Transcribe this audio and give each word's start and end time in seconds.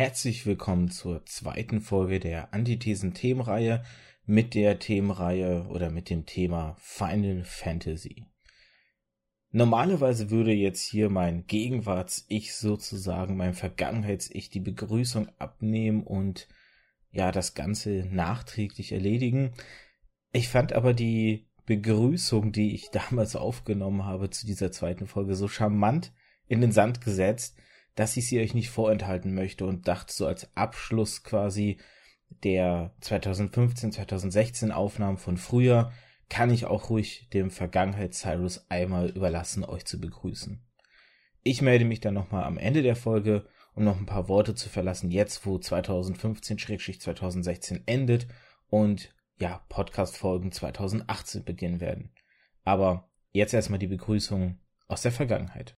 herzlich 0.00 0.46
willkommen 0.46 0.90
zur 0.90 1.26
zweiten 1.26 1.82
Folge 1.82 2.20
der 2.20 2.54
Antithesen-Themenreihe 2.54 3.84
mit 4.24 4.54
der 4.54 4.78
Themenreihe 4.78 5.66
oder 5.68 5.90
mit 5.90 6.08
dem 6.08 6.24
Thema 6.24 6.74
Final 6.78 7.44
Fantasy. 7.44 8.24
Normalerweise 9.50 10.30
würde 10.30 10.54
jetzt 10.54 10.80
hier 10.80 11.10
mein 11.10 11.46
Gegenwarts-Ich 11.46 12.54
sozusagen, 12.54 13.36
mein 13.36 13.52
Vergangenheits-Ich 13.52 14.48
die 14.48 14.60
Begrüßung 14.60 15.28
abnehmen 15.38 16.02
und 16.02 16.48
ja, 17.10 17.30
das 17.30 17.52
Ganze 17.52 18.08
nachträglich 18.10 18.92
erledigen. 18.92 19.52
Ich 20.32 20.48
fand 20.48 20.72
aber 20.72 20.94
die 20.94 21.46
Begrüßung, 21.66 22.52
die 22.52 22.72
ich 22.74 22.88
damals 22.90 23.36
aufgenommen 23.36 24.06
habe 24.06 24.30
zu 24.30 24.46
dieser 24.46 24.72
zweiten 24.72 25.06
Folge, 25.06 25.34
so 25.34 25.46
charmant 25.46 26.10
in 26.48 26.62
den 26.62 26.72
Sand 26.72 27.02
gesetzt, 27.02 27.58
dass 28.00 28.16
ich 28.16 28.26
sie 28.26 28.40
euch 28.40 28.54
nicht 28.54 28.70
vorenthalten 28.70 29.34
möchte 29.34 29.66
und 29.66 29.86
dachte 29.86 30.10
so 30.10 30.26
als 30.26 30.56
Abschluss 30.56 31.22
quasi 31.22 31.76
der 32.44 32.94
2015, 33.02 33.92
2016 33.92 34.72
Aufnahmen 34.72 35.18
von 35.18 35.36
früher, 35.36 35.92
kann 36.30 36.48
ich 36.48 36.64
auch 36.64 36.88
ruhig 36.88 37.28
dem 37.34 37.50
Vergangenheit 37.50 38.14
Cyrus 38.14 38.64
einmal 38.70 39.10
überlassen, 39.10 39.66
euch 39.66 39.84
zu 39.84 40.00
begrüßen. 40.00 40.66
Ich 41.42 41.60
melde 41.60 41.84
mich 41.84 42.00
dann 42.00 42.14
nochmal 42.14 42.44
am 42.44 42.56
Ende 42.56 42.80
der 42.80 42.96
Folge, 42.96 43.46
um 43.74 43.84
noch 43.84 43.98
ein 43.98 44.06
paar 44.06 44.28
Worte 44.28 44.54
zu 44.54 44.70
verlassen, 44.70 45.10
jetzt 45.10 45.44
wo 45.44 45.56
2015-2016 45.56 47.82
endet 47.84 48.28
und 48.70 49.14
ja, 49.38 49.62
Podcast-Folgen 49.68 50.52
2018 50.52 51.44
beginnen 51.44 51.82
werden. 51.82 52.14
Aber 52.64 53.10
jetzt 53.32 53.52
erstmal 53.52 53.78
die 53.78 53.88
Begrüßung 53.88 54.58
aus 54.88 55.02
der 55.02 55.12
Vergangenheit. 55.12 55.76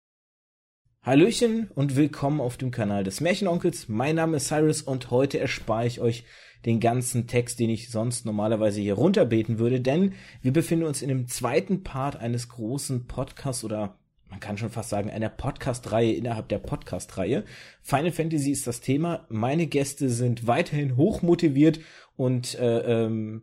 Hallöchen 1.04 1.68
und 1.74 1.96
willkommen 1.96 2.40
auf 2.40 2.58
dem 2.58 2.70
Kanal 2.70 3.04
des 3.04 3.22
Märchenonkels. 3.22 3.90
Mein 3.90 4.18
Name 4.18 4.38
ist 4.38 4.50
Cyrus 4.50 4.84
und 4.84 5.10
heute 5.10 5.40
erspare 5.40 5.88
ich 5.88 6.00
euch 6.00 6.26
den 6.64 6.80
ganzen 6.80 7.26
Text, 7.26 7.60
den 7.60 7.72
ich 7.72 7.90
sonst 7.90 8.24
normalerweise 8.24 8.82
hier 8.82 8.94
runterbeten 8.94 9.58
würde, 9.58 9.82
denn 9.82 10.14
wir 10.44 10.54
befinden 10.54 10.86
uns 10.86 11.02
in 11.02 11.08
dem 11.08 11.28
zweiten 11.28 11.82
Part 11.82 12.18
eines 12.18 12.50
großen 12.50 13.08
Podcasts 13.08 13.64
oder 13.64 13.98
man 14.30 14.40
kann 14.40 14.60
schon 14.60 14.70
fast 14.70 14.90
sagen, 14.90 15.10
einer 15.10 15.30
Podcast-Reihe 15.30 16.14
innerhalb 16.14 16.50
der 16.50 16.60
Podcast-Reihe. 16.60 17.46
Final 17.82 18.12
Fantasy 18.12 18.52
ist 18.52 18.68
das 18.68 18.80
Thema. 18.80 19.26
Meine 19.28 19.66
Gäste 19.66 20.08
sind 20.08 20.46
weiterhin 20.46 20.98
hochmotiviert 20.98 21.80
und 22.16 22.54
äh, 22.60 23.06
ähm, 23.06 23.42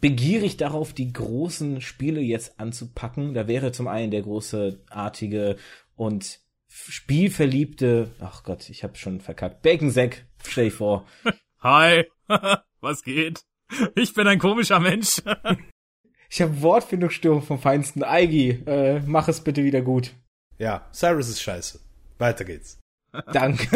begierig 0.00 0.56
darauf, 0.56 0.94
die 0.94 1.12
großen 1.12 1.82
Spiele 1.82 2.22
jetzt 2.22 2.58
anzupacken. 2.58 3.34
Da 3.34 3.48
wäre 3.48 3.70
zum 3.70 3.86
einen 3.86 4.10
der 4.10 4.22
große, 4.22 4.80
artige 4.88 5.56
und 5.94 6.40
spielverliebte, 6.68 8.10
ach 8.20 8.42
Gott, 8.42 8.68
ich 8.70 8.84
habe 8.84 8.96
schon 8.96 9.20
verkackt, 9.20 9.62
Baconsack, 9.62 10.26
stell 10.44 10.66
dich 10.66 10.74
vor. 10.74 11.06
Hi, 11.60 12.04
was 12.80 13.02
geht? 13.02 13.40
Ich 13.94 14.14
bin 14.14 14.28
ein 14.28 14.38
komischer 14.38 14.78
Mensch. 14.78 15.22
ich 16.30 16.42
habe 16.42 16.62
Wortfindungsstörung 16.62 17.42
vom 17.42 17.58
feinsten. 17.58 18.04
Eigi, 18.04 18.50
äh, 18.66 19.00
mach 19.04 19.28
es 19.28 19.40
bitte 19.40 19.64
wieder 19.64 19.82
gut. 19.82 20.12
Ja, 20.58 20.86
Cyrus 20.92 21.28
ist 21.28 21.42
scheiße. 21.42 21.80
Weiter 22.18 22.44
geht's. 22.44 22.78
Danke. 23.32 23.66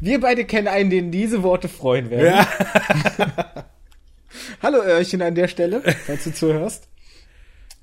Wir 0.00 0.20
beide 0.20 0.44
kennen 0.44 0.68
einen, 0.68 0.90
den 0.90 1.12
diese 1.12 1.42
Worte 1.42 1.68
freuen 1.68 2.10
werden. 2.10 2.34
Ja. 2.34 3.66
Hallo 4.62 4.82
Öhrchen 4.82 5.22
an 5.22 5.34
der 5.34 5.46
Stelle, 5.46 5.80
falls 6.04 6.24
du 6.24 6.34
zuhörst. 6.34 6.88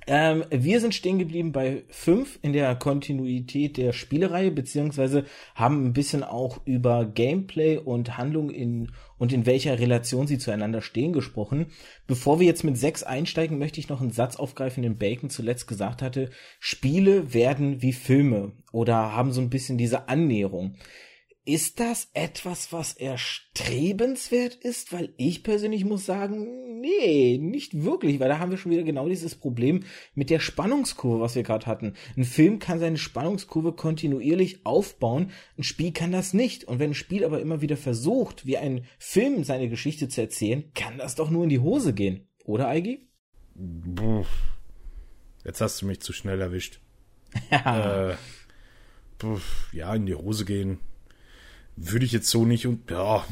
Ähm, 0.09 0.45
wir 0.50 0.80
sind 0.80 0.95
stehen 0.95 1.19
geblieben 1.19 1.52
bei 1.52 1.83
fünf 1.89 2.39
in 2.41 2.53
der 2.53 2.73
Kontinuität 2.75 3.75
der 3.75 3.91
Spielereihe, 3.91 4.52
beziehungsweise 4.52 5.25
haben 5.53 5.86
ein 5.86 5.91
bisschen 5.91 6.23
auch 6.23 6.61
über 6.66 7.05
Gameplay 7.05 7.77
und 7.77 8.17
Handlung 8.17 8.50
in 8.50 8.91
und 9.17 9.33
in 9.33 9.45
welcher 9.45 9.80
Relation 9.80 10.25
sie 10.25 10.38
zueinander 10.38 10.81
stehen 10.81 11.11
gesprochen. 11.11 11.67
Bevor 12.05 12.39
wir 12.39 12.47
jetzt 12.47 12.63
mit 12.63 12.78
sechs 12.78 13.03
einsteigen, 13.03 13.58
möchte 13.58 13.81
ich 13.81 13.89
noch 13.89 14.00
einen 14.00 14.11
Satz 14.11 14.38
aufgreifen, 14.38 14.84
den 14.84 14.97
Bacon 14.97 15.29
zuletzt 15.29 15.67
gesagt 15.67 16.01
hatte. 16.01 16.29
Spiele 16.59 17.34
werden 17.34 17.81
wie 17.81 17.94
Filme 17.94 18.53
oder 18.72 19.12
haben 19.12 19.34
so 19.34 19.41
ein 19.41 19.50
bisschen 19.50 19.78
diese 19.78 20.07
Annäherung. 20.07 20.78
Ist 21.44 21.79
das 21.79 22.09
etwas, 22.13 22.73
was 22.73 22.94
erstrebenswert 22.94 24.56
ist? 24.56 24.91
Weil 24.91 25.13
ich 25.16 25.44
persönlich 25.44 25.85
muss 25.85 26.06
sagen, 26.06 26.66
nee, 26.88 27.38
nicht 27.38 27.84
wirklich, 27.84 28.20
weil 28.20 28.30
da 28.30 28.40
haben 28.40 28.52
wir 28.52 28.58
schon 28.58 28.72
wieder 28.72 28.84
genau 28.84 29.08
dieses 29.08 29.36
Problem 29.36 29.84
mit 30.16 30.30
der 30.30 30.40
Spannungskurve, 30.40 31.22
was 31.22 31.36
wir 31.36 31.44
gerade 31.44 31.66
hatten. 31.66 31.94
Ein 32.16 32.24
Film 32.24 32.59
kann 32.59 32.80
seine 32.80 32.98
Spannungskurve 32.98 33.74
kontinuierlich 33.74 34.66
aufbauen, 34.66 35.31
ein 35.58 35.64
Spiel 35.64 35.92
kann 35.92 36.12
das 36.12 36.34
nicht. 36.34 36.64
Und 36.64 36.80
wenn 36.80 36.92
ein 36.92 36.96
Spiel 36.96 37.26
aber 37.26 37.42
immer 37.42 37.62
wieder 37.62 37.78
versucht, 37.78 38.46
wie 38.46 38.58
ein 38.58 38.86
Film 38.97 39.44
seine 39.44 39.70
Geschichte 39.70 40.08
zu 40.08 40.22
erzählen, 40.22 40.72
kann 40.74 40.97
das 40.97 41.16
doch 41.16 41.30
nur 41.30 41.44
in 41.44 41.50
die 41.50 41.59
Hose 41.59 41.94
gehen. 41.94 42.28
Oder, 42.46 42.68
Eigi? 42.68 43.08
Jetzt 45.44 45.62
hast 45.62 45.81
du 45.81 45.86
mich 45.86 46.00
zu 46.02 46.14
schnell 46.14 46.42
erwischt. 46.42 46.80
ja. 47.52 48.18
Äh, 49.20 49.36
ja, 49.72 49.96
in 49.96 50.06
die 50.06 50.14
Hose 50.14 50.46
gehen 50.46 50.78
würde 51.76 52.06
ich 52.06 52.12
jetzt 52.12 52.30
so 52.30 52.46
nicht 52.46 52.68
und 52.68 52.92
ja. 52.92 53.26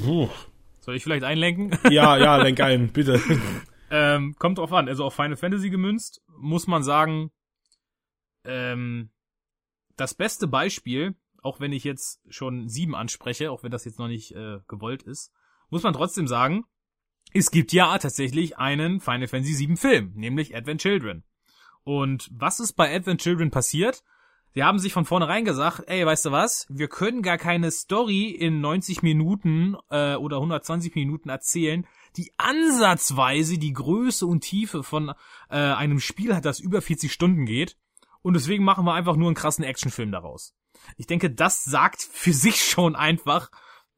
Soll 0.85 0.95
ich 0.95 1.03
vielleicht 1.03 1.23
einlenken? 1.23 1.75
Ja, 1.91 2.15
ja, 2.15 2.35
lenk 2.43 2.59
ein, 2.59 2.93
bitte. 2.93 3.19
ähm, 3.89 4.35
kommt 4.37 4.59
drauf 4.59 4.71
an. 4.71 4.87
Also 4.87 5.03
auf 5.03 5.15
Final 5.15 5.35
Fantasy 5.35 5.71
gemünzt 5.71 6.21
muss 6.27 6.67
man 6.67 6.83
sagen, 6.83 7.31
ähm, 8.43 9.09
das 9.97 10.13
beste 10.13 10.45
Beispiel, 10.47 11.15
auch 11.41 11.59
wenn 11.59 11.73
ich 11.73 11.83
jetzt 11.83 12.21
schon 12.29 12.69
sieben 12.69 12.93
anspreche, 12.93 13.49
auch 13.49 13.63
wenn 13.63 13.71
das 13.71 13.85
jetzt 13.85 13.97
noch 13.97 14.07
nicht 14.07 14.35
äh, 14.35 14.59
gewollt 14.67 15.01
ist, 15.01 15.31
muss 15.71 15.81
man 15.81 15.93
trotzdem 15.93 16.27
sagen, 16.27 16.65
es 17.33 17.49
gibt 17.49 17.73
ja 17.73 17.97
tatsächlich 17.97 18.59
einen 18.59 18.99
Final 18.99 19.27
Fantasy 19.27 19.53
7 19.55 19.77
Film, 19.77 20.11
nämlich 20.13 20.55
Advent 20.55 20.81
Children. 20.81 21.23
Und 21.83 22.29
was 22.31 22.59
ist 22.59 22.73
bei 22.73 22.95
Advent 22.95 23.21
Children 23.21 23.49
passiert? 23.49 24.03
Die 24.55 24.63
haben 24.63 24.79
sich 24.79 24.93
von 24.93 25.03
vornherein 25.03 25.43
gesagt, 25.43 25.83
ey, 25.87 26.05
weißt 26.05 26.25
du 26.25 26.31
was, 26.31 26.65
wir 26.69 26.87
können 26.87 27.21
gar 27.21 27.37
keine 27.37 27.71
Story 27.71 28.29
in 28.29 28.61
90 28.61 29.03
Minuten 29.03 29.75
äh, 29.89 30.15
oder 30.15 30.37
120 30.37 30.95
Minuten 30.95 31.27
erzählen, 31.27 31.85
die 32.15 32.31
ansatzweise 32.37 33.57
die 33.57 33.73
Größe 33.73 34.25
und 34.25 34.41
Tiefe 34.41 34.81
von 34.83 35.09
äh, 35.49 35.57
einem 35.57 35.99
Spiel 35.99 36.33
hat, 36.33 36.45
das 36.45 36.61
über 36.61 36.81
40 36.81 37.11
Stunden 37.11 37.45
geht. 37.45 37.77
Und 38.21 38.33
deswegen 38.33 38.63
machen 38.63 38.85
wir 38.85 38.93
einfach 38.93 39.17
nur 39.17 39.27
einen 39.27 39.35
krassen 39.35 39.65
Actionfilm 39.65 40.13
daraus. 40.13 40.55
Ich 40.95 41.05
denke, 41.05 41.29
das 41.29 41.65
sagt 41.65 42.01
für 42.01 42.33
sich 42.33 42.63
schon 42.63 42.95
einfach 42.95 43.51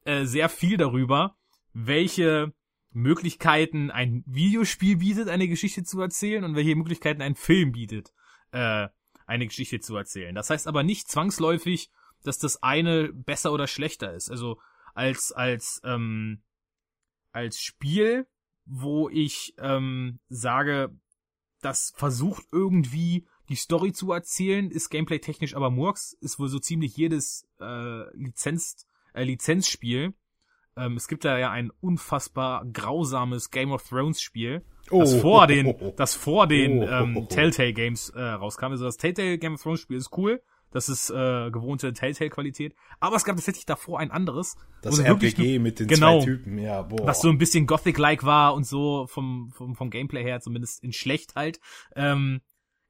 äh, 0.04 0.24
sehr 0.24 0.48
viel 0.48 0.76
darüber, 0.76 1.36
welche 1.72 2.52
Möglichkeiten 2.90 3.92
ein 3.92 4.24
Videospiel 4.26 4.96
bietet, 4.96 5.28
eine 5.28 5.46
Geschichte 5.46 5.84
zu 5.84 6.00
erzählen 6.00 6.42
und 6.42 6.56
welche 6.56 6.74
Möglichkeiten 6.74 7.22
ein 7.22 7.36
Film 7.36 7.70
bietet, 7.70 8.12
äh, 8.50 8.88
eine 9.28 9.46
Geschichte 9.46 9.78
zu 9.78 9.94
erzählen. 9.94 10.34
Das 10.34 10.50
heißt 10.50 10.66
aber 10.66 10.82
nicht 10.82 11.08
zwangsläufig, 11.08 11.90
dass 12.24 12.38
das 12.38 12.62
eine 12.62 13.12
besser 13.12 13.52
oder 13.52 13.66
schlechter 13.68 14.14
ist. 14.14 14.30
Also 14.30 14.58
als 14.94 15.30
als 15.32 15.80
ähm, 15.84 16.42
als 17.30 17.60
Spiel, 17.60 18.26
wo 18.64 19.08
ich 19.08 19.54
ähm, 19.58 20.18
sage, 20.28 20.98
das 21.60 21.92
versucht 21.94 22.44
irgendwie 22.50 23.28
die 23.48 23.56
Story 23.56 23.92
zu 23.92 24.12
erzählen, 24.12 24.70
ist 24.70 24.88
gameplay 24.88 25.18
technisch 25.18 25.54
aber 25.54 25.70
Murks, 25.70 26.14
ist 26.20 26.38
wohl 26.38 26.48
so 26.48 26.58
ziemlich 26.58 26.96
jedes 26.96 27.46
äh, 27.60 28.16
Lizenz 28.16 28.86
äh, 29.12 29.24
Lizenzspiel. 29.24 30.14
Ähm, 30.78 30.96
es 30.96 31.08
gibt 31.08 31.24
da 31.24 31.38
ja 31.38 31.50
ein 31.50 31.70
unfassbar 31.80 32.64
grausames 32.72 33.50
Game 33.50 33.72
of 33.72 33.86
Thrones 33.88 34.20
Spiel, 34.20 34.62
oh, 34.90 35.00
das 35.00 35.14
vor 35.14 35.46
den, 35.46 35.74
das 35.96 36.14
vor 36.14 36.46
den 36.46 36.82
oh, 36.82 36.88
ähm, 36.88 37.26
Telltale 37.30 37.72
Games 37.72 38.10
äh, 38.10 38.20
rauskam. 38.20 38.66
Also 38.66 38.84
das 38.84 38.96
Telltale 38.96 39.38
Game 39.38 39.54
of 39.54 39.62
Thrones 39.62 39.80
Spiel 39.80 39.96
ist 39.96 40.16
cool. 40.16 40.40
Das 40.70 40.90
ist 40.90 41.10
äh, 41.10 41.50
gewohnte 41.50 41.92
Telltale-Qualität. 41.94 42.74
Aber 43.00 43.16
es 43.16 43.24
gab 43.24 43.36
tatsächlich 43.36 43.64
davor 43.64 44.00
ein 44.00 44.10
anderes. 44.10 44.56
Das 44.82 44.98
RPG 44.98 45.58
mit 45.58 45.80
den 45.80 45.88
genau, 45.88 46.18
zwei 46.18 46.26
Typen, 46.26 46.58
ja, 46.58 46.82
boah. 46.82 47.06
Was 47.06 47.22
so 47.22 47.30
ein 47.30 47.38
bisschen 47.38 47.66
Gothic-like 47.66 48.24
war 48.24 48.54
und 48.54 48.66
so 48.66 49.06
vom, 49.06 49.50
vom, 49.50 49.74
vom 49.74 49.88
Gameplay 49.88 50.22
her, 50.22 50.40
zumindest 50.40 50.84
in 50.84 50.92
schlecht 50.92 51.36
halt. 51.36 51.58
Ähm, 51.96 52.42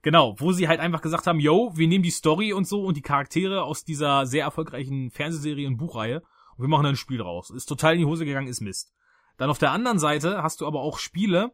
genau, 0.02 0.34
wo 0.38 0.50
sie 0.50 0.66
halt 0.66 0.80
einfach 0.80 1.02
gesagt 1.02 1.28
haben, 1.28 1.38
yo, 1.38 1.70
wir 1.76 1.86
nehmen 1.86 2.02
die 2.02 2.10
Story 2.10 2.52
und 2.52 2.66
so 2.66 2.82
und 2.82 2.96
die 2.96 3.02
Charaktere 3.02 3.62
aus 3.62 3.84
dieser 3.84 4.26
sehr 4.26 4.42
erfolgreichen 4.42 5.12
Fernsehserie 5.12 5.68
und 5.68 5.76
Buchreihe 5.76 6.22
und 6.58 6.64
wir 6.64 6.68
machen 6.68 6.86
ein 6.86 6.96
Spiel 6.96 7.18
draus. 7.18 7.50
Ist 7.50 7.66
total 7.66 7.94
in 7.94 8.00
die 8.00 8.04
Hose 8.04 8.24
gegangen, 8.24 8.48
ist 8.48 8.60
Mist. 8.60 8.92
Dann 9.36 9.48
auf 9.48 9.58
der 9.58 9.70
anderen 9.70 9.98
Seite 9.98 10.42
hast 10.42 10.60
du 10.60 10.66
aber 10.66 10.80
auch 10.80 10.98
Spiele, 10.98 11.52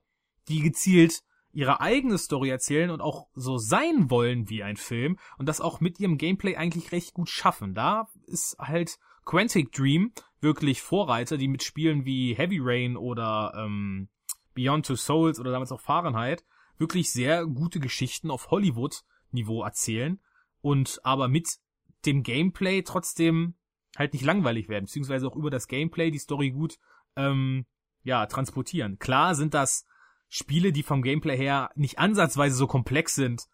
die 0.49 0.61
gezielt 0.61 1.23
ihre 1.53 1.81
eigene 1.81 2.19
Story 2.19 2.49
erzählen 2.49 2.91
und 2.91 3.01
auch 3.01 3.29
so 3.35 3.59
sein 3.59 4.11
wollen 4.11 4.49
wie 4.49 4.63
ein 4.63 4.77
Film 4.77 5.19
und 5.39 5.49
das 5.49 5.61
auch 5.61 5.81
mit 5.81 6.01
ihrem 6.01 6.19
Gameplay 6.19 6.57
eigentlich 6.57 6.91
recht 6.91 7.15
gut 7.15 7.29
schaffen. 7.29 7.75
Da 7.75 8.09
ist 8.27 8.57
halt 8.59 8.99
Quantic 9.25 9.71
Dream 9.73 10.13
wirklich 10.41 10.83
Vorreiter, 10.83 11.37
die 11.37 11.49
mit 11.49 11.63
Spielen 11.63 12.05
wie 12.05 12.35
Heavy 12.35 12.59
Rain 12.61 12.97
oder 12.97 13.53
ähm, 13.57 14.09
Beyond 14.55 14.87
Two 14.87 14.97
Souls 14.97 15.39
oder 15.39 15.53
damals 15.53 15.71
auch 15.71 15.81
Fahrenheit 15.81 16.45
wirklich 16.77 17.13
sehr 17.13 17.47
gute 17.47 17.79
Geschichten 17.79 18.31
auf 18.31 18.51
Hollywood-Niveau 18.51 19.63
erzählen 19.63 20.21
und 20.61 21.01
aber 21.05 21.29
mit 21.29 21.59
dem 22.05 22.23
Gameplay 22.23 22.83
trotzdem 22.83 23.55
halt 23.97 24.13
nicht 24.13 24.25
langweilig 24.25 24.69
werden, 24.69 24.85
beziehungsweise 24.85 25.27
auch 25.27 25.37
über 25.37 25.51
das 25.51 25.69
Gameplay 25.69 26.11
die 26.11 26.19
Story 26.19 26.51
gut 26.51 26.79
ähm, 27.17 27.67
ja 28.03 28.27
transportieren. 28.27 28.99
Klar 28.99 29.35
sind 29.35 29.55
das 29.55 29.87
Spiele, 30.29 30.73
die 30.73 30.83
vom 30.83 31.03
Gameplay 31.03 31.37
her 31.37 31.71
nicht 31.75 31.99
ansatzweise 31.99 32.57
so 32.57 32.67
komplex 32.67 33.15
sind 33.15 33.47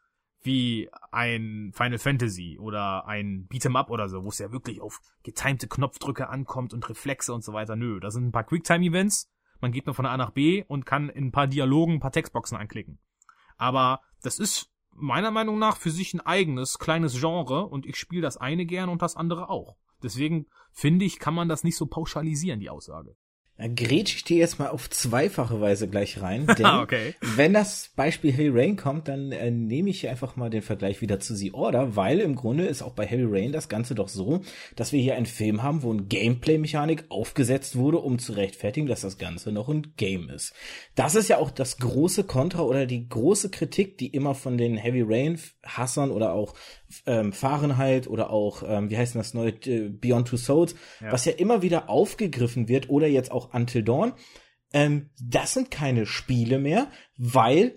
wie 0.42 0.88
ein 1.10 1.72
Final 1.75 1.98
Fantasy 1.98 2.58
oder 2.58 3.06
ein 3.06 3.46
Beat'em 3.50 3.76
Up 3.76 3.90
oder 3.90 4.08
so, 4.08 4.25
wo 4.25 4.28
es 4.28 4.38
ja 4.38 4.52
wirklich 4.52 4.81
auf 4.81 5.00
getimte 5.22 5.69
Knopfdrücke 5.69 6.28
ankommt 6.28 6.72
und 6.72 6.88
Reflexe 6.88 7.34
und 7.34 7.44
so 7.44 7.52
weiter. 7.52 7.76
Nö, 7.76 8.00
da 8.00 8.10
sind 8.10 8.26
ein 8.26 8.32
paar 8.32 8.44
Quicktime-Events, 8.44 9.31
man 9.60 9.72
geht 9.72 9.84
nur 9.84 9.94
von 9.94 10.06
A 10.06 10.16
nach 10.16 10.31
B 10.31 10.64
und 10.66 10.86
kann 10.86 11.10
in 11.10 11.26
ein 11.26 11.32
paar 11.32 11.46
Dialogen 11.46 11.94
ein 11.94 12.00
paar 12.00 12.12
Textboxen 12.12 12.56
anklicken. 12.56 12.98
Aber 13.58 14.00
das 14.22 14.38
ist 14.38 14.70
meiner 14.93 15.31
Meinung 15.31 15.58
nach 15.58 15.76
für 15.76 15.90
sich 15.90 16.14
ein 16.14 16.20
eigenes 16.20 16.78
kleines 16.78 17.20
Genre 17.20 17.66
und 17.66 17.84
ich 17.84 17.96
spiele 17.96 18.22
das 18.22 18.38
eine 18.38 18.64
gern 18.64 18.88
und 18.88 19.02
das 19.02 19.16
andere 19.16 19.50
auch. 19.50 19.76
Deswegen 20.02 20.47
finde 20.73 21.05
ich, 21.05 21.19
kann 21.19 21.35
man 21.35 21.49
das 21.49 21.64
nicht 21.64 21.76
so 21.76 21.87
pauschalisieren, 21.87 22.61
die 22.61 22.70
Aussage. 22.70 23.17
Da 23.60 23.68
grätsch 23.68 24.16
ich 24.16 24.24
dir 24.24 24.38
jetzt 24.38 24.58
mal 24.58 24.68
auf 24.68 24.88
zweifache 24.88 25.60
Weise 25.60 25.86
gleich 25.86 26.22
rein. 26.22 26.46
Denn 26.58 26.64
okay. 26.64 27.14
wenn 27.20 27.52
das 27.52 27.90
Beispiel 27.94 28.32
Heavy 28.32 28.48
Rain 28.48 28.76
kommt, 28.76 29.06
dann 29.06 29.32
äh, 29.32 29.50
nehme 29.50 29.90
ich 29.90 30.00
hier 30.00 30.10
einfach 30.10 30.34
mal 30.34 30.48
den 30.48 30.62
Vergleich 30.62 31.02
wieder 31.02 31.20
zu 31.20 31.34
The 31.34 31.52
Order, 31.52 31.94
weil 31.94 32.20
im 32.20 32.36
Grunde 32.36 32.64
ist 32.64 32.80
auch 32.80 32.94
bei 32.94 33.04
Heavy 33.04 33.26
Rain 33.26 33.52
das 33.52 33.68
Ganze 33.68 33.94
doch 33.94 34.08
so, 34.08 34.40
dass 34.76 34.92
wir 34.92 35.00
hier 35.02 35.14
einen 35.14 35.26
Film 35.26 35.62
haben, 35.62 35.82
wo 35.82 35.92
ein 35.92 36.08
Gameplay-Mechanik 36.08 37.04
aufgesetzt 37.10 37.76
wurde, 37.76 37.98
um 37.98 38.18
zu 38.18 38.32
rechtfertigen, 38.32 38.86
dass 38.86 39.02
das 39.02 39.18
Ganze 39.18 39.52
noch 39.52 39.68
ein 39.68 39.92
Game 39.98 40.30
ist. 40.30 40.54
Das 40.94 41.14
ist 41.14 41.28
ja 41.28 41.36
auch 41.36 41.50
das 41.50 41.76
große 41.76 42.24
Kontra 42.24 42.62
oder 42.62 42.86
die 42.86 43.10
große 43.10 43.50
Kritik, 43.50 43.98
die 43.98 44.06
immer 44.06 44.34
von 44.34 44.56
den 44.56 44.78
Heavy 44.78 45.04
Rain-Hassern 45.06 46.10
oder 46.10 46.32
auch 46.32 46.54
ähm, 47.06 47.32
Fahrenheit 47.32 48.08
oder 48.08 48.30
auch, 48.30 48.62
ähm, 48.66 48.90
wie 48.90 48.96
heißt 48.96 49.14
denn 49.14 49.20
das 49.20 49.34
neue, 49.34 49.50
äh, 49.66 49.88
Beyond 49.88 50.28
Two 50.28 50.36
Souls, 50.36 50.74
ja. 51.00 51.12
was 51.12 51.24
ja 51.24 51.32
immer 51.32 51.62
wieder 51.62 51.88
aufgegriffen 51.88 52.68
wird 52.68 52.88
oder 52.88 53.06
jetzt 53.06 53.30
auch 53.30 53.50
Until 53.52 53.82
Dawn, 53.82 54.12
ähm, 54.73 55.11
das 55.23 55.55
sind 55.55 55.70
keine 55.70 56.06
Spiele 56.06 56.58
mehr, 56.58 56.91
weil 57.17 57.76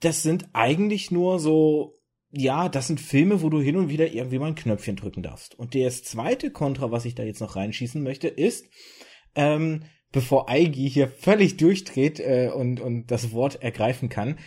das 0.00 0.22
sind 0.22 0.48
eigentlich 0.52 1.10
nur 1.10 1.38
so, 1.38 1.98
ja, 2.30 2.68
das 2.68 2.86
sind 2.86 3.00
Filme, 3.00 3.42
wo 3.42 3.48
du 3.48 3.60
hin 3.60 3.76
und 3.76 3.88
wieder 3.88 4.12
irgendwie 4.12 4.38
mal 4.38 4.48
ein 4.48 4.54
Knöpfchen 4.54 4.96
drücken 4.96 5.22
darfst. 5.22 5.58
Und 5.58 5.74
das 5.74 6.02
zweite 6.02 6.50
Kontra, 6.50 6.90
was 6.90 7.04
ich 7.04 7.14
da 7.14 7.22
jetzt 7.22 7.40
noch 7.40 7.56
reinschießen 7.56 8.02
möchte, 8.02 8.28
ist, 8.28 8.66
ähm, 9.34 9.84
bevor 10.12 10.48
Eigi 10.48 10.88
hier 10.88 11.08
völlig 11.08 11.56
durchdreht 11.56 12.20
äh, 12.20 12.50
und, 12.54 12.80
und 12.80 13.10
das 13.10 13.32
Wort 13.32 13.62
ergreifen 13.62 14.08
kann, 14.08 14.38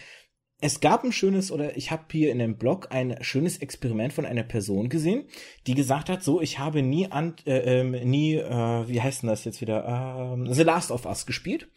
es 0.60 0.80
gab 0.80 1.04
ein 1.04 1.12
schönes, 1.12 1.52
oder 1.52 1.78
ich 1.78 1.92
habe 1.92 2.06
hier 2.12 2.32
in 2.32 2.40
dem 2.40 2.58
Blog 2.58 2.88
ein 2.90 3.18
schönes 3.22 3.58
Experiment 3.58 4.12
von 4.12 4.26
einer 4.26 4.44
Person 4.44 4.90
gesehen, 4.90 5.26
die 5.68 5.76
gesagt 5.76 6.10
hat, 6.10 6.24
so, 6.24 6.42
ich 6.42 6.58
habe 6.58 6.82
nie, 6.82 7.12
an, 7.12 7.36
äh, 7.46 7.82
äh, 7.82 8.06
nie, 8.06 8.36
äh, 8.36 8.88
wie 8.88 9.02
heißt 9.02 9.22
denn 9.22 9.30
das 9.30 9.46
jetzt 9.46 9.62
wieder, 9.62 10.36
äh, 10.36 10.54
The 10.54 10.64
Last 10.64 10.90
of 10.92 11.06
Us 11.06 11.28
gespielt. 11.28 11.70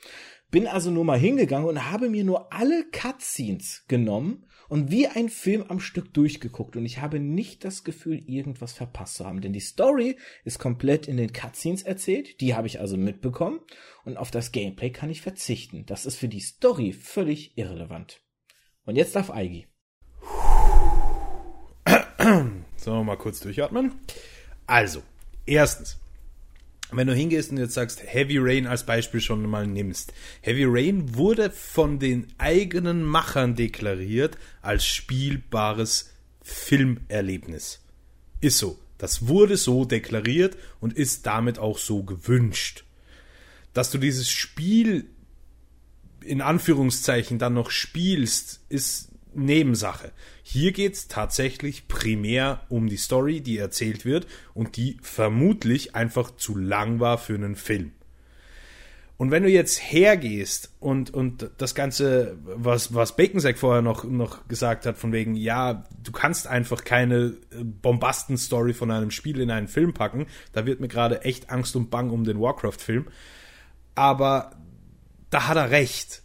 Bin 0.50 0.67
also 0.67 0.91
nur 0.91 1.05
mal 1.05 1.19
hingegangen 1.19 1.69
und 1.69 1.91
habe 1.91 2.09
mir 2.09 2.25
nur 2.25 2.53
alle 2.53 2.85
Cutscenes 2.91 3.85
genommen 3.87 4.47
und 4.69 4.91
wie 4.91 5.06
ein 5.06 5.29
Film 5.29 5.65
am 5.69 5.79
Stück 5.79 6.15
durchgeguckt. 6.15 6.75
Und 6.75 6.87
ich 6.87 7.00
habe 7.00 7.21
nicht 7.21 7.65
das 7.65 7.85
Gefühl, 7.85 8.19
irgendwas 8.27 8.73
verpasst 8.73 9.17
zu 9.17 9.27
haben. 9.27 9.43
Denn 9.43 9.53
die 9.53 9.61
Story 9.61 10.17
ist 10.44 10.59
komplett 10.59 11.06
in 11.06 11.19
den 11.19 11.32
Cutscenes 11.32 11.82
erzählt. 11.82 12.41
Die 12.41 12.55
habe 12.55 12.67
ich 12.67 12.81
also 12.81 12.97
mitbekommen. 12.97 13.61
Und 14.05 14.17
auf 14.17 14.31
das 14.31 14.53
Gameplay 14.53 14.91
kann 14.91 15.11
ich 15.11 15.23
verzichten. 15.23 15.85
Das 15.87 16.06
ist 16.06 16.17
für 16.17 16.29
die 16.29 16.41
Story 16.41 16.93
völlig 16.93 17.56
irrelevant. 17.56 18.21
Und 18.90 18.96
jetzt 18.96 19.14
darf 19.14 19.31
Eigi. 19.31 19.69
So, 22.76 23.04
mal 23.04 23.16
kurz 23.16 23.38
durchatmen. 23.38 23.92
Also, 24.66 25.04
erstens, 25.46 25.96
wenn 26.90 27.06
du 27.06 27.14
hingehst 27.14 27.52
und 27.52 27.58
jetzt 27.58 27.75
sagst, 27.75 28.02
Heavy 28.04 28.38
Rain 28.38 28.66
als 28.66 28.84
Beispiel 28.84 29.20
schon 29.20 29.48
mal 29.48 29.64
nimmst. 29.64 30.12
Heavy 30.40 30.64
Rain 30.66 31.14
wurde 31.14 31.52
von 31.52 32.00
den 32.00 32.26
eigenen 32.38 33.04
Machern 33.04 33.54
deklariert 33.54 34.37
als 34.60 34.84
spielbares 34.84 36.10
Filmerlebnis. 36.43 37.78
Ist 38.40 38.58
so. 38.58 38.76
Das 38.98 39.28
wurde 39.28 39.56
so 39.56 39.84
deklariert 39.84 40.56
und 40.81 40.94
ist 40.94 41.26
damit 41.26 41.60
auch 41.60 41.78
so 41.78 42.02
gewünscht. 42.02 42.82
Dass 43.72 43.93
du 43.93 43.98
dieses 43.98 44.28
Spiel 44.28 45.06
in 46.25 46.40
Anführungszeichen 46.40 47.38
dann 47.38 47.55
noch 47.55 47.70
spielst, 47.70 48.61
ist 48.69 49.11
Nebensache. 49.34 50.12
Hier 50.43 50.72
geht 50.72 50.94
es 50.94 51.08
tatsächlich 51.08 51.88
primär 51.88 52.62
um 52.69 52.88
die 52.88 52.96
Story, 52.96 53.40
die 53.40 53.58
erzählt 53.58 54.05
wird 54.05 54.26
und 54.55 54.76
die 54.76 54.96
vermutlich 55.02 55.94
einfach 55.94 56.37
zu 56.37 56.56
lang 56.56 57.00
war 57.00 57.19
für 57.19 57.34
einen 57.34 57.56
Film. 57.56 57.93
Und 59.20 59.31
wenn 59.31 59.43
du 59.43 59.50
jetzt 59.50 59.76
hergehst 59.76 60.72
und, 60.81 61.12
und 61.12 61.50
das 61.58 61.75
Ganze, 61.75 62.38
was, 62.43 62.94
was 62.94 63.17
Baconsack 63.17 63.58
vorher 63.58 63.82
noch, 63.82 64.05
noch 64.05 64.49
gesagt 64.49 64.87
hat, 64.87 64.96
von 64.96 65.12
wegen, 65.12 65.34
ja, 65.34 65.84
du 66.02 66.11
kannst 66.11 66.46
einfach 66.46 66.84
keine 66.84 67.34
Bombasten-Story 67.82 68.72
von 68.72 68.90
einem 68.90 69.11
Spiel 69.11 69.40
in 69.40 69.50
einen 69.50 69.69
Film 69.69 69.93
packen, 69.93 70.26
da 70.55 70.64
wird 70.64 70.81
mir 70.81 70.88
gerade 70.88 71.20
echt 71.20 71.50
Angst 71.50 71.76
und 71.76 71.90
Bang 71.90 72.08
um 72.08 72.25
den 72.25 72.40
Warcraft-Film. 72.40 73.08
Aber 73.94 74.52
da 75.31 75.49
hat 75.49 75.56
er 75.56 75.71
recht. 75.71 76.23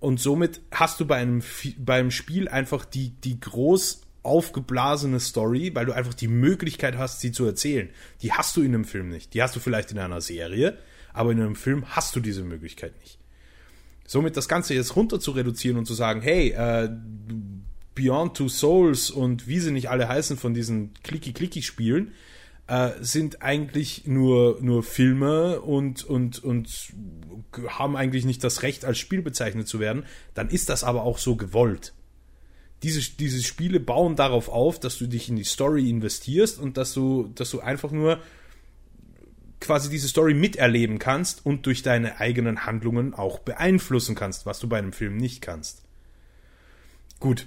Und 0.00 0.20
somit 0.20 0.60
hast 0.72 1.00
du 1.00 1.06
bei 1.06 1.16
einem, 1.16 1.42
beim 1.78 2.10
Spiel 2.10 2.48
einfach 2.48 2.84
die, 2.84 3.10
die 3.10 3.40
groß 3.40 4.02
aufgeblasene 4.22 5.20
Story, 5.20 5.74
weil 5.74 5.86
du 5.86 5.92
einfach 5.92 6.14
die 6.14 6.28
Möglichkeit 6.28 6.98
hast, 6.98 7.20
sie 7.20 7.32
zu 7.32 7.44
erzählen. 7.44 7.88
Die 8.22 8.32
hast 8.32 8.56
du 8.56 8.62
in 8.62 8.74
einem 8.74 8.84
Film 8.84 9.08
nicht. 9.08 9.34
Die 9.34 9.42
hast 9.42 9.54
du 9.54 9.60
vielleicht 9.60 9.92
in 9.92 9.98
einer 9.98 10.20
Serie, 10.20 10.76
aber 11.12 11.32
in 11.32 11.40
einem 11.40 11.56
Film 11.56 11.84
hast 11.90 12.16
du 12.16 12.20
diese 12.20 12.42
Möglichkeit 12.42 12.98
nicht. 13.00 13.18
Somit 14.06 14.36
das 14.36 14.48
Ganze 14.48 14.74
jetzt 14.74 14.96
runter 14.96 15.20
zu 15.20 15.30
reduzieren 15.30 15.78
und 15.78 15.86
zu 15.86 15.94
sagen, 15.94 16.20
hey, 16.20 16.50
äh, 16.50 16.90
Beyond 17.94 18.36
Two 18.36 18.48
Souls 18.48 19.10
und 19.10 19.48
wie 19.48 19.58
sie 19.58 19.72
nicht 19.72 19.90
alle 19.90 20.08
heißen 20.08 20.36
von 20.36 20.54
diesen 20.54 20.92
Clicky-Clicky-Spielen, 21.02 22.12
äh, 22.66 22.90
sind 23.00 23.42
eigentlich 23.42 24.06
nur, 24.06 24.58
nur 24.60 24.82
Filme 24.82 25.60
und, 25.60 26.04
und, 26.04 26.42
und 26.42 26.92
haben 27.68 27.96
eigentlich 27.96 28.24
nicht 28.24 28.42
das 28.42 28.62
Recht, 28.62 28.84
als 28.84 28.98
Spiel 28.98 29.22
bezeichnet 29.22 29.68
zu 29.68 29.80
werden, 29.80 30.04
dann 30.34 30.50
ist 30.50 30.68
das 30.68 30.84
aber 30.84 31.02
auch 31.02 31.18
so 31.18 31.36
gewollt. 31.36 31.94
Diese, 32.82 33.00
diese 33.00 33.42
Spiele 33.42 33.80
bauen 33.80 34.16
darauf 34.16 34.48
auf, 34.48 34.80
dass 34.80 34.98
du 34.98 35.06
dich 35.06 35.28
in 35.28 35.36
die 35.36 35.44
Story 35.44 35.88
investierst 35.88 36.58
und 36.58 36.76
dass 36.76 36.92
du, 36.92 37.30
dass 37.34 37.50
du 37.50 37.60
einfach 37.60 37.90
nur 37.90 38.20
quasi 39.60 39.88
diese 39.88 40.08
Story 40.08 40.34
miterleben 40.34 40.98
kannst 40.98 41.46
und 41.46 41.66
durch 41.66 41.82
deine 41.82 42.20
eigenen 42.20 42.66
Handlungen 42.66 43.14
auch 43.14 43.38
beeinflussen 43.38 44.14
kannst, 44.14 44.44
was 44.44 44.58
du 44.58 44.68
bei 44.68 44.78
einem 44.78 44.92
Film 44.92 45.16
nicht 45.16 45.40
kannst. 45.40 45.82
Gut. 47.20 47.46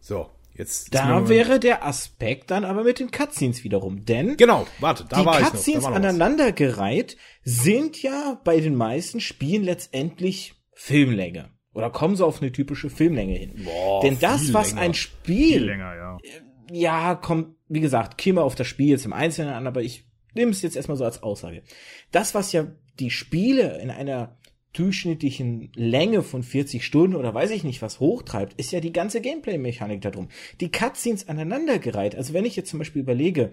So, 0.00 0.30
Jetzt 0.56 0.94
da 0.94 1.28
wäre 1.28 1.58
der 1.58 1.84
Aspekt 1.84 2.52
dann 2.52 2.64
aber 2.64 2.84
mit 2.84 3.00
den 3.00 3.10
Cutscenes 3.10 3.64
wiederum, 3.64 4.04
denn 4.04 4.36
genau, 4.36 4.66
warte, 4.78 5.04
da 5.08 5.20
die 5.20 5.26
war 5.26 5.40
Cutscenes 5.40 5.66
ich 5.66 5.74
noch, 5.74 5.90
da 5.90 5.96
aneinandergereiht 5.96 7.16
sind 7.42 8.00
ja 8.00 8.40
bei 8.44 8.60
den 8.60 8.76
meisten 8.76 9.20
Spielen 9.20 9.64
letztendlich 9.64 10.54
Filmlänge 10.72 11.50
oder 11.72 11.90
kommen 11.90 12.14
so 12.14 12.24
auf 12.24 12.40
eine 12.40 12.52
typische 12.52 12.88
Filmlänge 12.88 13.34
hin. 13.34 13.64
Boah, 13.64 14.00
denn 14.02 14.18
das, 14.20 14.54
was 14.54 14.70
länger. 14.70 14.82
ein 14.82 14.94
Spiel 14.94 15.58
viel 15.58 15.64
länger, 15.64 15.94
ja. 15.94 16.18
Äh, 16.22 16.40
ja, 16.70 17.14
kommt, 17.16 17.56
wie 17.68 17.80
gesagt, 17.80 18.16
käme 18.16 18.42
auf 18.42 18.54
das 18.54 18.68
Spiel 18.68 18.88
jetzt 18.90 19.04
im 19.04 19.12
Einzelnen 19.12 19.52
an, 19.52 19.66
aber 19.66 19.82
ich 19.82 20.06
nehme 20.34 20.52
es 20.52 20.62
jetzt 20.62 20.76
erstmal 20.76 20.96
so 20.96 21.04
als 21.04 21.22
Aussage. 21.22 21.62
Das, 22.10 22.34
was 22.34 22.52
ja 22.52 22.66
die 23.00 23.10
Spiele 23.10 23.80
in 23.80 23.90
einer 23.90 24.38
durchschnittlichen 24.74 25.70
Länge 25.74 26.22
von 26.22 26.42
40 26.42 26.84
Stunden 26.84 27.16
oder 27.16 27.32
weiß 27.32 27.50
ich 27.50 27.64
nicht 27.64 27.80
was 27.80 28.00
hochtreibt, 28.00 28.54
ist 28.58 28.72
ja 28.72 28.80
die 28.80 28.92
ganze 28.92 29.20
Gameplay-Mechanik 29.20 30.02
darum. 30.02 30.28
Die 30.60 30.70
Cutscenes 30.70 31.28
aneinandergereiht. 31.28 32.14
Also 32.14 32.34
wenn 32.34 32.44
ich 32.44 32.56
jetzt 32.56 32.70
zum 32.70 32.80
Beispiel 32.80 33.02
überlege, 33.02 33.52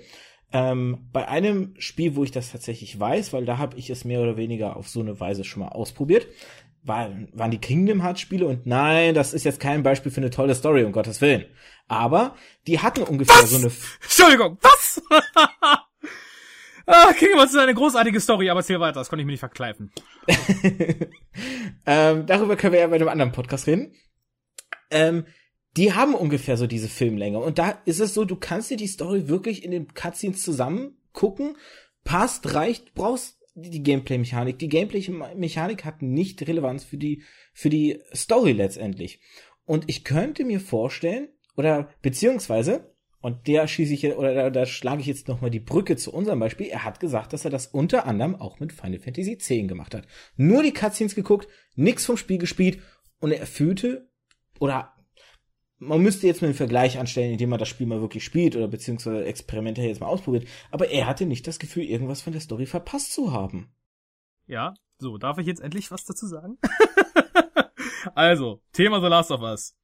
ähm, 0.51 1.07
bei 1.13 1.27
einem 1.27 1.73
Spiel, 1.77 2.15
wo 2.15 2.23
ich 2.23 2.31
das 2.31 2.51
tatsächlich 2.51 2.99
weiß, 2.99 3.31
weil 3.33 3.45
da 3.45 3.57
habe 3.57 3.77
ich 3.77 3.89
es 3.89 4.03
mehr 4.03 4.21
oder 4.21 4.35
weniger 4.35 4.75
auf 4.75 4.89
so 4.89 4.99
eine 4.99 5.19
Weise 5.19 5.43
schon 5.43 5.61
mal 5.61 5.69
ausprobiert, 5.69 6.27
war, 6.83 7.11
waren 7.31 7.51
die 7.51 7.59
Kingdom 7.59 8.01
Hearts 8.01 8.21
Spiele 8.21 8.47
und 8.47 8.65
nein, 8.65 9.13
das 9.13 9.33
ist 9.33 9.45
jetzt 9.45 9.59
kein 9.59 9.83
Beispiel 9.83 10.11
für 10.11 10.21
eine 10.21 10.31
tolle 10.31 10.55
Story, 10.55 10.83
um 10.83 10.91
Gottes 10.91 11.21
Willen. 11.21 11.45
Aber 11.87 12.35
die 12.67 12.79
hatten 12.79 13.03
ungefähr 13.03 13.43
was? 13.43 13.51
so 13.51 13.57
eine... 13.57 13.71
Entschuldigung, 14.01 14.57
was? 14.61 15.01
Ah, 16.85 17.13
Kingdom 17.13 17.39
Hearts 17.39 17.53
ist 17.53 17.59
eine 17.59 17.73
großartige 17.73 18.19
Story, 18.19 18.49
aber 18.49 18.61
erzähl 18.61 18.79
weiter, 18.79 18.99
das 18.99 19.09
konnte 19.09 19.21
ich 19.21 19.25
mir 19.25 19.33
nicht 19.33 19.39
verkleifen. 19.39 19.91
ähm, 21.85 22.25
darüber 22.25 22.55
können 22.55 22.73
wir 22.73 22.79
ja 22.79 22.87
bei 22.87 22.95
einem 22.95 23.07
anderen 23.07 23.31
Podcast 23.31 23.67
reden. 23.67 23.93
Ähm, 24.89 25.25
die 25.77 25.93
haben 25.93 26.15
ungefähr 26.15 26.57
so 26.57 26.67
diese 26.67 26.89
Filmlänge. 26.89 27.39
Und 27.39 27.57
da 27.57 27.81
ist 27.85 27.99
es 27.99 28.13
so, 28.13 28.25
du 28.25 28.35
kannst 28.35 28.71
dir 28.71 28.77
die 28.77 28.87
Story 28.87 29.29
wirklich 29.29 29.63
in 29.63 29.71
den 29.71 29.93
Cutscenes 29.93 30.43
zusammen 30.43 30.97
gucken. 31.13 31.57
Passt, 32.03 32.53
reicht, 32.53 32.93
brauchst 32.93 33.39
die 33.55 33.83
Gameplay-Mechanik. 33.83 34.59
Die 34.59 34.69
Gameplay-Mechanik 34.69 35.85
hat 35.85 36.01
nicht 36.01 36.45
Relevanz 36.45 36.83
für 36.83 36.97
die, 36.97 37.23
für 37.53 37.69
die 37.69 38.01
Story 38.13 38.51
letztendlich. 38.51 39.19
Und 39.65 39.85
ich 39.87 40.03
könnte 40.03 40.43
mir 40.43 40.59
vorstellen, 40.59 41.29
oder 41.55 41.89
beziehungsweise, 42.01 42.90
Und 43.21 43.47
der 43.47 43.67
schieße 43.67 43.93
ich 43.93 44.05
oder 44.05 44.33
da, 44.33 44.49
da 44.49 44.65
schlage 44.65 45.01
ich 45.01 45.07
jetzt 45.07 45.27
nochmal 45.27 45.51
die 45.51 45.59
Brücke 45.59 45.95
zu 45.95 46.11
unserem 46.11 46.39
Beispiel. 46.39 46.67
Er 46.67 46.83
hat 46.83 46.99
gesagt, 46.99 47.33
dass 47.33 47.45
er 47.45 47.51
das 47.51 47.67
unter 47.67 48.07
anderem 48.07 48.35
auch 48.35 48.59
mit 48.59 48.73
Final 48.73 48.99
Fantasy 48.99 49.33
X 49.33 49.47
gemacht 49.47 49.93
hat. 49.93 50.07
Nur 50.37 50.63
die 50.63 50.73
Cutscenes 50.73 51.13
geguckt, 51.13 51.47
nichts 51.75 52.05
vom 52.05 52.17
Spiel 52.17 52.39
gespielt 52.39 52.79
und 53.19 53.31
er 53.31 53.45
fühlte 53.45 54.09
oder 54.59 54.93
man 55.77 56.01
müsste 56.01 56.27
jetzt 56.27 56.41
mal 56.41 56.49
einen 56.49 56.55
Vergleich 56.55 56.99
anstellen, 56.99 57.31
indem 57.31 57.49
man 57.49 57.59
das 57.59 57.67
Spiel 57.67 57.87
mal 57.87 58.01
wirklich 58.01 58.23
spielt 58.23 58.55
oder 58.55 58.67
beziehungsweise 58.67 59.25
Experimente 59.25 59.81
jetzt 59.81 59.99
mal 59.99 60.07
ausprobiert. 60.07 60.47
Aber 60.69 60.89
er 60.89 61.07
hatte 61.07 61.25
nicht 61.25 61.47
das 61.47 61.57
Gefühl, 61.57 61.83
irgendwas 61.83 62.21
von 62.21 62.33
der 62.33 62.41
Story 62.41 62.67
verpasst 62.67 63.13
zu 63.13 63.31
haben. 63.31 63.73
Ja, 64.45 64.75
so, 64.99 65.17
darf 65.17 65.39
ich 65.39 65.47
jetzt 65.47 65.61
endlich 65.61 65.89
was 65.89 66.03
dazu 66.03 66.27
sagen? 66.27 66.59
also, 68.13 68.61
Thema 68.73 69.01
The 69.01 69.07
Last 69.07 69.31
of 69.31 69.41
Us. 69.41 69.75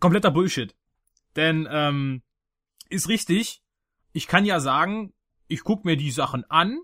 Kompletter 0.00 0.30
Bullshit. 0.30 0.74
Denn, 1.36 1.66
ähm, 1.70 2.22
ist 2.90 3.08
richtig. 3.08 3.62
Ich 4.12 4.26
kann 4.26 4.44
ja 4.44 4.60
sagen, 4.60 5.14
ich 5.46 5.62
guck 5.64 5.84
mir 5.84 5.96
die 5.96 6.10
Sachen 6.10 6.44
an, 6.50 6.78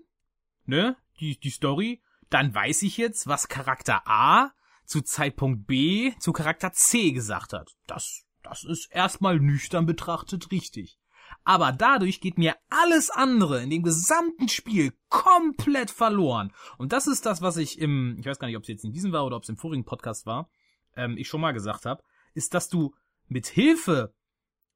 ne, 0.65 0.97
die, 1.19 1.39
die 1.39 1.49
Story, 1.49 2.01
dann 2.29 2.53
weiß 2.53 2.83
ich 2.83 2.97
jetzt, 2.97 3.27
was 3.27 3.47
Charakter 3.47 4.01
A 4.05 4.51
zu 4.85 5.01
Zeitpunkt 5.01 5.67
B 5.67 6.13
zu 6.19 6.33
Charakter 6.33 6.71
C 6.71 7.11
gesagt 7.11 7.53
hat. 7.53 7.75
Das, 7.87 8.25
das 8.43 8.63
ist 8.63 8.89
erstmal 8.91 9.39
nüchtern 9.39 9.85
betrachtet 9.85 10.51
richtig. 10.51 10.97
Aber 11.43 11.71
dadurch 11.71 12.21
geht 12.21 12.37
mir 12.37 12.55
alles 12.69 13.09
andere 13.09 13.61
in 13.61 13.69
dem 13.69 13.83
gesamten 13.83 14.49
Spiel 14.49 14.93
komplett 15.09 15.91
verloren. 15.91 16.53
Und 16.77 16.93
das 16.93 17.07
ist 17.07 17.25
das, 17.25 17.41
was 17.41 17.57
ich 17.57 17.79
im, 17.79 18.17
ich 18.19 18.25
weiß 18.25 18.39
gar 18.39 18.47
nicht, 18.47 18.57
ob 18.57 18.63
es 18.63 18.69
jetzt 18.69 18.85
in 18.85 18.91
diesem 18.91 19.11
war 19.11 19.25
oder 19.25 19.37
ob 19.37 19.43
es 19.43 19.49
im 19.49 19.57
vorigen 19.57 19.85
Podcast 19.85 20.25
war, 20.25 20.49
ähm, 20.95 21.17
ich 21.17 21.27
schon 21.27 21.41
mal 21.41 21.53
gesagt 21.53 21.85
habe, 21.85 22.03
ist, 22.33 22.53
dass 22.53 22.69
du 22.69 22.93
mit 23.27 23.47
Hilfe 23.47 24.13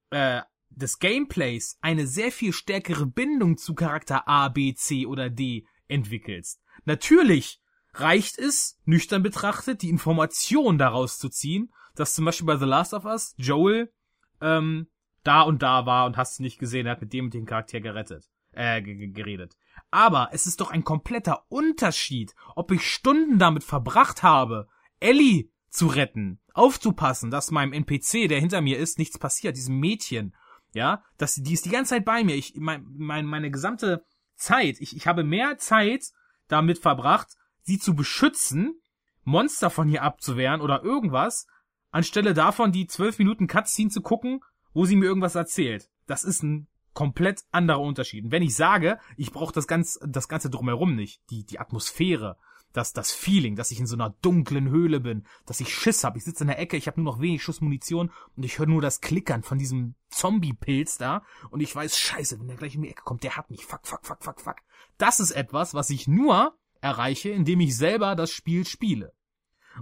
äh, 0.10 0.42
des 0.76 1.00
Gameplays 1.00 1.78
eine 1.82 2.08
sehr 2.08 2.32
viel 2.32 2.54
stärkere 2.54 3.06
Bindung 3.06 3.58
zu 3.58 3.76
Charakter 3.76 4.28
A, 4.28 4.50
B, 4.50 4.74
C 4.74 5.06
oder 5.06 5.30
D 5.30 5.66
entwickelst. 5.88 6.62
Natürlich 6.86 7.62
reicht 7.94 8.40
es, 8.40 8.80
nüchtern 8.86 9.24
betrachtet, 9.24 9.82
die 9.82 9.90
Information 9.90 10.78
daraus 10.78 11.20
zu 11.20 11.30
ziehen, 11.30 11.72
dass 11.96 12.16
zum 12.16 12.26
Beispiel 12.26 12.48
bei 12.48 12.58
The 12.58 12.66
Last 12.66 12.94
of 12.94 13.06
Us 13.06 13.36
Joel 13.38 13.92
ähm, 14.40 14.88
da 15.24 15.42
und 15.42 15.62
da 15.62 15.86
war 15.86 16.06
und 16.06 16.18
hast 16.18 16.40
du 16.40 16.44
nicht 16.44 16.58
gesehen, 16.58 16.86
er 16.86 16.94
hat 16.94 17.02
mit 17.02 17.14
dem 17.14 17.26
und 17.26 17.34
dem 17.34 17.46
Charakter 17.46 17.80
gerettet, 17.80 18.30
äh, 18.54 18.82
geredet. 18.82 19.58
Aber 19.92 20.30
es 20.32 20.48
ist 20.48 20.62
doch 20.62 20.72
ein 20.72 20.84
kompletter 20.84 21.46
Unterschied, 21.50 22.34
ob 22.56 22.72
ich 22.72 22.88
Stunden 22.88 23.40
damit 23.40 23.64
verbracht 23.64 24.24
habe, 24.24 24.68
Ellie 25.00 25.50
zu 25.70 25.88
retten, 25.88 26.40
aufzupassen, 26.54 27.32
dass 27.32 27.52
meinem 27.52 27.74
NPC, 27.74 28.28
der 28.28 28.40
hinter 28.40 28.62
mir 28.62 28.78
ist, 28.78 29.00
nichts 29.00 29.18
passiert, 29.18 29.56
diesem 29.56 29.80
Mädchen, 29.80 30.36
ja, 30.74 31.04
dass 31.18 31.36
die 31.36 31.54
ist 31.54 31.66
die 31.66 31.70
ganze 31.70 31.96
Zeit 31.96 32.06
bei 32.06 32.24
mir. 32.24 32.36
Ich 32.36 32.56
mein, 32.56 32.86
mein, 32.98 33.26
meine 33.26 33.52
gesamte 33.52 34.06
Zeit, 34.36 34.78
ich, 34.80 34.96
ich 34.96 35.08
habe 35.08 35.24
mehr 35.24 35.58
Zeit 35.58 36.12
damit 36.48 36.80
verbracht, 36.80 37.30
sie 37.64 37.80
zu 37.80 37.96
beschützen, 37.96 38.82
Monster 39.24 39.70
von 39.70 39.88
hier 39.88 40.04
abzuwehren 40.04 40.62
oder 40.62 40.84
irgendwas, 40.84 41.48
anstelle 41.92 42.34
davon 42.34 42.72
die 42.72 42.88
zwölf 42.88 43.20
Minuten 43.20 43.48
Cutscene 43.48 43.90
zu 43.90 44.02
gucken, 44.02 44.42
wo 44.74 44.86
sie 44.86 44.96
mir 44.96 45.06
irgendwas 45.06 45.36
erzählt. 45.36 45.90
Das 46.08 46.24
ist 46.24 46.44
ein 46.44 46.68
komplett 46.94 47.44
anderer 47.52 47.82
Unterschied. 47.82 48.26
Und 48.26 48.32
wenn 48.32 48.44
ich 48.44 48.56
sage, 48.56 49.00
ich 49.18 49.32
brauche 49.32 49.54
das, 49.54 49.68
ganz, 49.68 50.00
das 50.06 50.28
Ganze 50.28 50.50
drumherum 50.50 50.96
nicht, 50.96 51.22
die, 51.30 51.46
die 51.46 51.60
Atmosphäre, 51.60 52.38
das, 52.74 52.94
das 52.94 53.12
Feeling, 53.12 53.56
dass 53.56 53.72
ich 53.72 53.80
in 53.80 53.88
so 53.88 53.96
einer 53.96 54.12
dunklen 54.22 54.70
Höhle 54.70 55.00
bin, 55.00 55.26
dass 55.46 55.60
ich 55.60 55.74
Schiss 55.74 56.04
hab, 56.04 56.16
ich 56.16 56.24
sitze 56.24 56.44
in 56.44 56.48
der 56.48 56.60
Ecke, 56.60 56.78
ich 56.78 56.88
habe 56.88 57.02
nur 57.02 57.14
noch 57.14 57.22
wenig 57.22 57.44
Schussmunition 57.44 58.12
und 58.36 58.44
ich 58.44 58.60
höre 58.60 58.68
nur 58.68 58.82
das 58.82 59.02
Klickern 59.02 59.44
von 59.44 59.58
diesem 59.58 59.96
Zombie-Pilz 60.10 60.98
da 60.98 61.24
und 61.50 61.62
ich 61.62 61.76
weiß, 61.76 61.98
scheiße, 61.98 62.40
wenn 62.40 62.48
der 62.48 62.58
gleich 62.58 62.76
in 62.76 62.82
die 62.82 62.90
Ecke 62.90 63.04
kommt, 63.04 63.24
der 63.24 63.38
hat 63.38 63.50
mich, 63.50 63.66
fuck, 63.66 63.86
fuck, 63.86 64.06
fuck, 64.06 64.24
fuck, 64.24 64.42
fuck. 64.42 64.56
Das 64.98 65.20
ist 65.20 65.32
etwas, 65.32 65.74
was 65.74 65.90
ich 65.90 66.08
nur 66.08 66.56
erreiche, 66.82 67.30
indem 67.30 67.60
ich 67.60 67.78
selber 67.78 68.16
das 68.16 68.32
Spiel 68.32 68.66
spiele. 68.66 69.14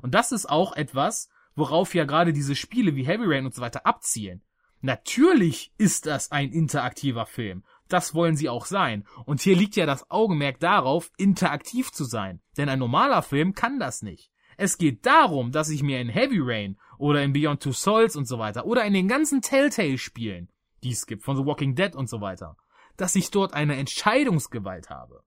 Und 0.02 0.14
das 0.14 0.32
ist 0.32 0.50
auch 0.50 0.74
etwas, 0.74 1.30
worauf 1.56 1.96
ja 1.96 2.06
gerade 2.06 2.34
diese 2.34 2.56
Spiele 2.56 2.96
wie 2.96 3.06
Heavy 3.06 3.26
Rain 3.26 3.46
und 3.46 3.54
so 3.54 3.62
weiter 3.62 3.86
abzielen. 3.86 4.44
Natürlich 4.82 5.74
ist 5.78 6.06
das 6.06 6.32
ein 6.32 6.52
interaktiver 6.52 7.26
Film. 7.26 7.64
Das 7.90 8.14
wollen 8.14 8.38
sie 8.38 8.50
auch 8.50 8.66
sein. 8.66 9.06
Und 9.26 9.42
hier 9.42 9.56
liegt 9.56 9.76
ja 9.76 9.86
das 9.86 10.10
Augenmerk 10.10 10.60
darauf, 10.60 11.12
interaktiv 11.18 11.92
zu 11.92 12.06
sein. 12.06 12.40
Denn 12.56 12.70
ein 12.70 12.80
normaler 12.80 13.22
Film 13.22 13.54
kann 13.54 13.80
das 13.80 14.02
nicht. 14.02 14.32
Es 14.58 14.78
geht 14.78 15.06
darum, 15.06 15.52
dass 15.52 15.70
ich 15.70 15.84
mir 15.84 16.00
in 16.00 16.10
Heavy 16.10 16.40
Rain 16.40 16.78
oder 16.98 17.24
in 17.24 17.34
Beyond 17.34 17.64
Two 17.64 17.72
Souls 17.72 18.16
und 18.16 18.28
so 18.28 18.40
weiter 18.40 18.66
oder 18.66 18.84
in 18.86 18.94
den 18.94 19.08
ganzen 19.08 19.42
Telltale-Spielen, 19.42 20.50
die 20.84 20.92
es 20.92 21.06
gibt, 21.06 21.24
von 21.24 21.36
The 21.36 21.46
Walking 21.46 21.76
Dead 21.76 21.96
und 21.96 22.10
so 22.10 22.22
weiter, 22.22 22.58
dass 22.98 23.16
ich 23.16 23.32
dort 23.32 23.54
eine 23.54 23.78
Entscheidungsgewalt 23.78 24.90
habe. 24.90 25.24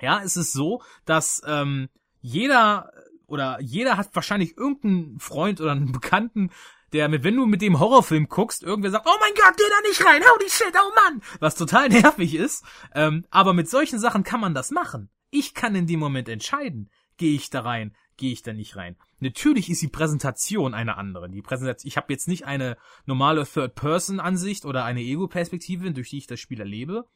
Ja, 0.00 0.22
es 0.22 0.36
ist 0.36 0.52
so, 0.52 0.82
dass 1.04 1.42
ähm, 1.46 1.88
jeder 2.20 2.90
oder 3.26 3.60
jeder 3.60 3.96
hat 3.96 4.14
wahrscheinlich 4.14 4.56
irgendeinen 4.56 5.18
Freund 5.18 5.60
oder 5.60 5.72
einen 5.72 5.92
Bekannten, 5.92 6.50
der 6.92 7.08
mit, 7.08 7.24
wenn 7.24 7.36
du 7.36 7.46
mit 7.46 7.62
dem 7.62 7.78
Horrorfilm 7.78 8.28
guckst, 8.28 8.62
irgendwer 8.62 8.90
sagt, 8.90 9.06
oh 9.06 9.16
mein 9.20 9.34
Gott, 9.34 9.56
geh 9.56 9.64
da 9.68 9.88
nicht 9.88 10.04
rein, 10.04 10.22
hau 10.22 10.38
die 10.38 10.50
shit, 10.50 10.72
oh 10.74 10.92
Mann, 10.94 11.22
was 11.40 11.54
total 11.54 11.88
nervig 11.90 12.34
ist. 12.34 12.64
Ähm, 12.94 13.24
aber 13.30 13.52
mit 13.52 13.68
solchen 13.68 13.98
Sachen 13.98 14.22
kann 14.22 14.40
man 14.40 14.54
das 14.54 14.70
machen. 14.70 15.10
Ich 15.30 15.54
kann 15.54 15.74
in 15.74 15.86
dem 15.86 16.00
Moment 16.00 16.28
entscheiden, 16.28 16.90
gehe 17.16 17.34
ich 17.34 17.50
da 17.50 17.62
rein, 17.62 17.94
gehe 18.16 18.32
ich 18.32 18.42
da 18.42 18.52
nicht 18.52 18.76
rein. 18.76 18.96
Natürlich 19.18 19.70
ist 19.70 19.82
die 19.82 19.88
Präsentation 19.88 20.74
eine 20.74 20.96
andere. 20.96 21.28
Die 21.28 21.42
Präsentation, 21.42 21.88
ich 21.88 21.96
habe 21.96 22.12
jetzt 22.12 22.28
nicht 22.28 22.44
eine 22.44 22.76
normale 23.06 23.46
Third-Person-Ansicht 23.46 24.64
oder 24.64 24.84
eine 24.84 25.00
Ego-Perspektive, 25.00 25.90
durch 25.92 26.10
die 26.10 26.18
ich 26.18 26.26
das 26.26 26.40
Spiel 26.40 26.60
erlebe. 26.60 27.06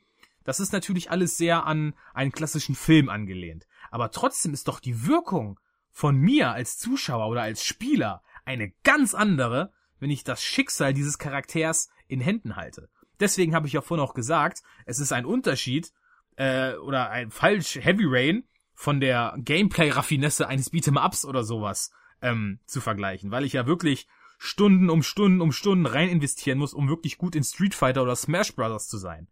Das 0.45 0.61
ist 0.61 0.73
natürlich 0.73 1.11
alles 1.11 1.37
sehr 1.37 1.67
an 1.67 1.95
einen 2.15 2.33
klassischen 2.33 2.75
Film 2.75 3.09
angelehnt. 3.09 3.67
Aber 3.91 4.11
trotzdem 4.11 4.55
ist 4.55 4.69
doch 4.69 4.81
die 4.81 5.07
Wirkung 5.07 5.61
von 5.91 6.17
mir 6.17 6.53
als 6.53 6.79
Zuschauer 6.79 7.29
oder 7.29 7.43
als 7.43 7.65
Spieler 7.65 8.23
eine 8.51 8.73
ganz 8.83 9.15
andere, 9.15 9.73
wenn 10.01 10.11
ich 10.11 10.25
das 10.25 10.43
Schicksal 10.43 10.93
dieses 10.93 11.19
Charakters 11.19 11.89
in 12.09 12.21
Händen 12.21 12.57
halte. 12.57 12.89
Deswegen 13.21 13.55
habe 13.55 13.67
ich 13.67 13.75
ja 13.75 13.81
vorhin 13.81 14.05
auch 14.05 14.15
gesagt, 14.15 14.63
es 14.87 14.99
ist 14.99 15.13
ein 15.13 15.25
Unterschied 15.25 15.93
äh, 16.37 16.75
oder 16.75 17.11
ein 17.11 17.31
falsch 17.31 17.77
Heavy 17.77 18.05
Rain 18.07 18.45
von 18.75 18.99
der 18.99 19.35
Gameplay-Raffinesse 19.39 20.49
eines 20.49 20.73
Beat'em-Ups 20.73 21.25
oder 21.25 21.45
sowas 21.45 21.93
ähm, 22.23 22.59
zu 22.67 22.81
vergleichen, 22.81 23.31
weil 23.31 23.45
ich 23.45 23.53
ja 23.53 23.67
wirklich 23.67 24.09
Stunden 24.39 24.89
um 24.89 25.03
Stunden 25.03 25.43
um 25.43 25.53
Stunden 25.53 25.87
rein 25.87 26.09
investieren 26.09 26.59
muss, 26.59 26.73
um 26.73 26.89
wirklich 26.89 27.19
gut 27.19 27.37
in 27.37 27.45
Street 27.45 27.75
Fighter 27.75 28.03
oder 28.03 28.17
Smash 28.17 28.55
Brothers 28.55 28.89
zu 28.89 28.97
sein. 28.97 29.29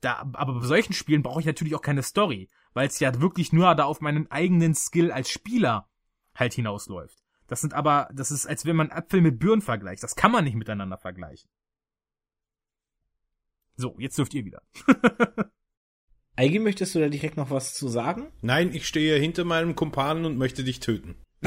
Da, 0.00 0.30
aber 0.34 0.54
bei 0.60 0.66
solchen 0.66 0.92
Spielen 0.92 1.22
brauche 1.22 1.40
ich 1.40 1.46
natürlich 1.46 1.74
auch 1.74 1.82
keine 1.82 2.02
Story, 2.02 2.48
weil 2.72 2.86
es 2.86 3.00
ja 3.00 3.20
wirklich 3.20 3.52
nur 3.52 3.74
da 3.74 3.84
auf 3.84 4.00
meinen 4.00 4.30
eigenen 4.30 4.74
Skill 4.74 5.10
als 5.10 5.30
Spieler 5.30 5.88
halt 6.34 6.54
hinausläuft. 6.54 7.25
Das 7.48 7.60
sind 7.60 7.74
aber, 7.74 8.08
das 8.12 8.30
ist, 8.30 8.46
als 8.46 8.64
wenn 8.66 8.76
man 8.76 8.90
Äpfel 8.90 9.20
mit 9.20 9.38
Birnen 9.38 9.62
vergleicht. 9.62 10.02
Das 10.02 10.16
kann 10.16 10.32
man 10.32 10.44
nicht 10.44 10.56
miteinander 10.56 10.98
vergleichen. 10.98 11.48
So, 13.76 13.94
jetzt 13.98 14.18
dürft 14.18 14.34
ihr 14.34 14.44
wieder. 14.44 14.62
Eigi, 16.36 16.58
möchtest 16.58 16.94
du 16.94 17.00
da 17.00 17.08
direkt 17.08 17.36
noch 17.36 17.50
was 17.50 17.74
zu 17.74 17.88
sagen? 17.88 18.32
Nein, 18.42 18.74
ich 18.74 18.86
stehe 18.86 19.18
hinter 19.18 19.44
meinem 19.44 19.74
Kumpanen 19.74 20.24
und 20.24 20.36
möchte 20.36 20.64
dich 20.64 20.80
töten. 20.80 21.16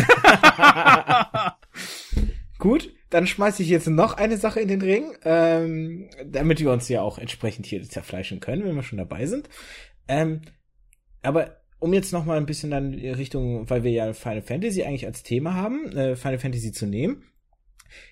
Gut, 2.58 2.94
dann 3.10 3.28
schmeiße 3.28 3.64
ich 3.64 3.70
jetzt 3.70 3.88
noch 3.88 4.14
eine 4.14 4.38
Sache 4.38 4.60
in 4.60 4.68
den 4.68 4.82
Ring, 4.82 5.16
ähm, 5.24 6.10
damit 6.26 6.60
wir 6.60 6.72
uns 6.72 6.90
ja 6.90 7.02
auch 7.02 7.18
entsprechend 7.18 7.66
hier 7.66 7.82
zerfleischen 7.84 8.40
können, 8.40 8.66
wenn 8.66 8.76
wir 8.76 8.84
schon 8.84 8.98
dabei 8.98 9.26
sind. 9.28 9.48
Ähm, 10.08 10.42
aber 11.22 11.59
um 11.80 11.94
jetzt 11.94 12.12
noch 12.12 12.26
mal 12.26 12.38
ein 12.38 12.46
bisschen 12.46 12.72
dann 12.72 12.94
Richtung, 12.94 13.70
weil 13.70 13.84
wir 13.84 13.92
ja 13.92 14.14
Final 14.14 14.42
Fantasy 14.42 14.84
eigentlich 14.84 15.06
als 15.06 15.24
Thema 15.24 15.54
haben, 15.54 15.92
äh, 15.96 16.16
Final 16.16 16.40
Fantasy 16.40 16.72
zu 16.72 16.86
nehmen, 16.86 17.24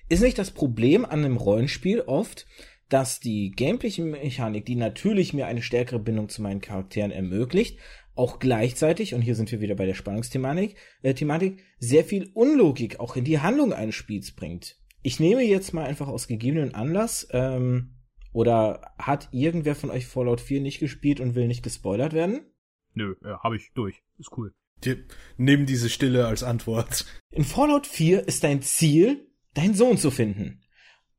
ist 0.10 0.22
nicht 0.22 0.38
das 0.38 0.52
Problem 0.52 1.06
an 1.06 1.24
einem 1.24 1.38
Rollenspiel 1.38 2.02
oft, 2.02 2.46
dass 2.90 3.20
die 3.20 3.52
Gameplay-Mechanik, 3.52 4.66
die 4.66 4.76
natürlich 4.76 5.34
mir 5.34 5.46
eine 5.48 5.62
stärkere 5.62 6.00
Bindung 6.00 6.30
zu 6.30 6.42
meinen 6.42 6.62
Charakteren 6.62 7.12
ermöglicht, 7.12 7.80
auch 8.16 8.40
gleichzeitig, 8.40 9.14
und 9.14 9.22
hier 9.22 9.36
sind 9.36 9.52
wir 9.52 9.62
wieder 9.62 9.76
bei 9.76 9.86
der 9.86 9.94
Spannungsthematik, 9.94 10.76
äh, 11.04 11.14
Thematik, 11.14 11.64
sehr 11.80 12.04
viel 12.04 12.32
Unlogik 12.34 13.00
auch 13.00 13.16
in 13.16 13.26
die 13.26 13.40
Handlung 13.40 13.74
eines 13.74 13.96
Spiels 13.96 14.32
bringt. 14.32 14.78
Ich 15.04 15.20
nehme 15.20 15.44
jetzt 15.44 15.74
mal 15.74 15.86
einfach 15.86 16.08
aus 16.08 16.28
gegebenen 16.28 16.74
Anlass, 16.74 17.28
ähm, 17.32 17.94
oder 18.34 18.94
hat 18.98 19.30
irgendwer 19.32 19.76
von 19.76 19.90
euch 19.90 20.06
Fallout 20.06 20.42
4 20.42 20.62
nicht 20.62 20.80
gespielt 20.80 21.20
und 21.20 21.36
will 21.36 21.48
nicht 21.48 21.64
gespoilert 21.64 22.14
werden? 22.14 22.42
Nö, 22.98 23.14
ja, 23.24 23.40
hab 23.44 23.54
ich 23.54 23.72
durch. 23.76 24.02
Ist 24.18 24.36
cool. 24.38 24.56
Die, 24.84 25.06
nimm 25.38 25.68
diese 25.68 25.88
Stille 25.88 26.26
als 26.26 26.42
Antwort. 26.42 27.06
In 27.30 27.46
Fallout 27.46 27.86
4 27.86 28.28
ist 28.28 28.44
dein 28.44 28.64
Ziel, 28.64 29.28
deinen 29.54 29.76
Sohn 29.76 30.00
zu 30.00 30.10
finden. 30.10 30.64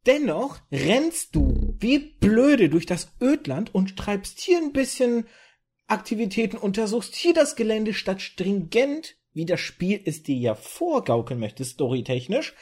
Dennoch 0.04 0.58
rennst 0.72 1.36
du 1.36 1.76
wie 1.78 1.98
blöde 1.98 2.68
durch 2.68 2.84
das 2.84 3.12
Ödland 3.20 3.72
und 3.72 3.96
treibst 3.96 4.40
hier 4.40 4.58
ein 4.58 4.72
bisschen 4.72 5.26
Aktivitäten, 5.86 6.56
untersuchst 6.56 7.14
hier 7.14 7.32
das 7.32 7.54
Gelände 7.54 7.94
statt 7.94 8.22
stringent, 8.22 9.16
wie 9.32 9.46
das 9.46 9.60
Spiel 9.60 10.00
es 10.04 10.24
dir 10.24 10.36
ja 10.36 10.54
vorgaukeln 10.56 11.38
möchte, 11.38 11.64
storytechnisch, 11.64 12.54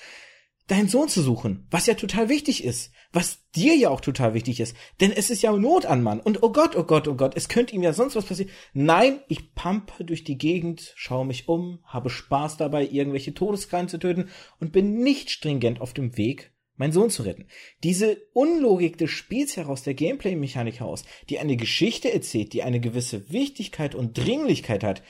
deinen 0.67 0.89
Sohn 0.89 1.09
zu 1.09 1.23
suchen, 1.23 1.67
was 1.71 1.87
ja 1.87 1.95
total 1.95 2.29
wichtig 2.29 2.65
ist, 2.65 2.93
was 3.13 3.49
dir 3.55 3.77
ja 3.77 3.91
auch 3.91 4.01
total 4.01 4.35
wichtig 4.35 4.61
ist, 4.61 4.77
denn 5.01 5.13
es 5.13 5.31
ist 5.31 5.43
ja 5.43 5.53
Not 5.53 5.87
an 5.87 6.03
Mann 6.03 6.21
und 6.21 6.43
oh 6.43 6.51
Gott, 6.51 6.77
oh 6.77 6.85
Gott, 6.85 7.07
oh 7.07 7.15
Gott, 7.15 7.37
es 7.37 7.49
könnte 7.49 7.75
ihm 7.75 7.83
ja 7.83 7.93
sonst 7.93 8.17
was 8.17 8.27
passieren. 8.27 8.51
Nein, 8.73 9.21
ich 9.29 9.55
pampe 9.55 10.05
durch 10.05 10.25
die 10.25 10.39
Gegend, 10.39 10.93
schaue 10.97 11.25
mich 11.25 11.49
um, 11.49 11.81
habe 11.85 12.11
Spaß 12.11 12.57
dabei, 12.57 12.87
irgendwelche 12.87 13.35
Todeskrallen 13.35 13.89
zu 13.89 13.99
töten 13.99 14.29
und 14.59 14.73
bin 14.73 14.99
nicht 14.99 15.31
stringent 15.31 15.81
auf 15.81 15.95
dem 15.95 16.17
Weg, 16.17 16.53
meinen 16.75 16.93
Sohn 16.93 17.11
zu 17.11 17.23
retten. 17.23 17.47
Diese 17.85 18.19
Unlogik 18.33 18.99
des 18.99 19.11
Spiels 19.11 19.57
heraus, 19.57 19.83
der 19.83 19.95
Gameplay-Mechanik 19.95 20.81
heraus, 20.81 21.05
die 21.31 21.39
eine 21.39 21.57
Geschichte 21.57 22.13
erzählt, 22.13 22.53
die 22.53 22.65
eine 22.65 22.81
gewisse 22.81 23.31
Wichtigkeit 23.31 23.95
und 23.95 24.19
Dringlichkeit 24.19 24.83
hat, 24.83 25.03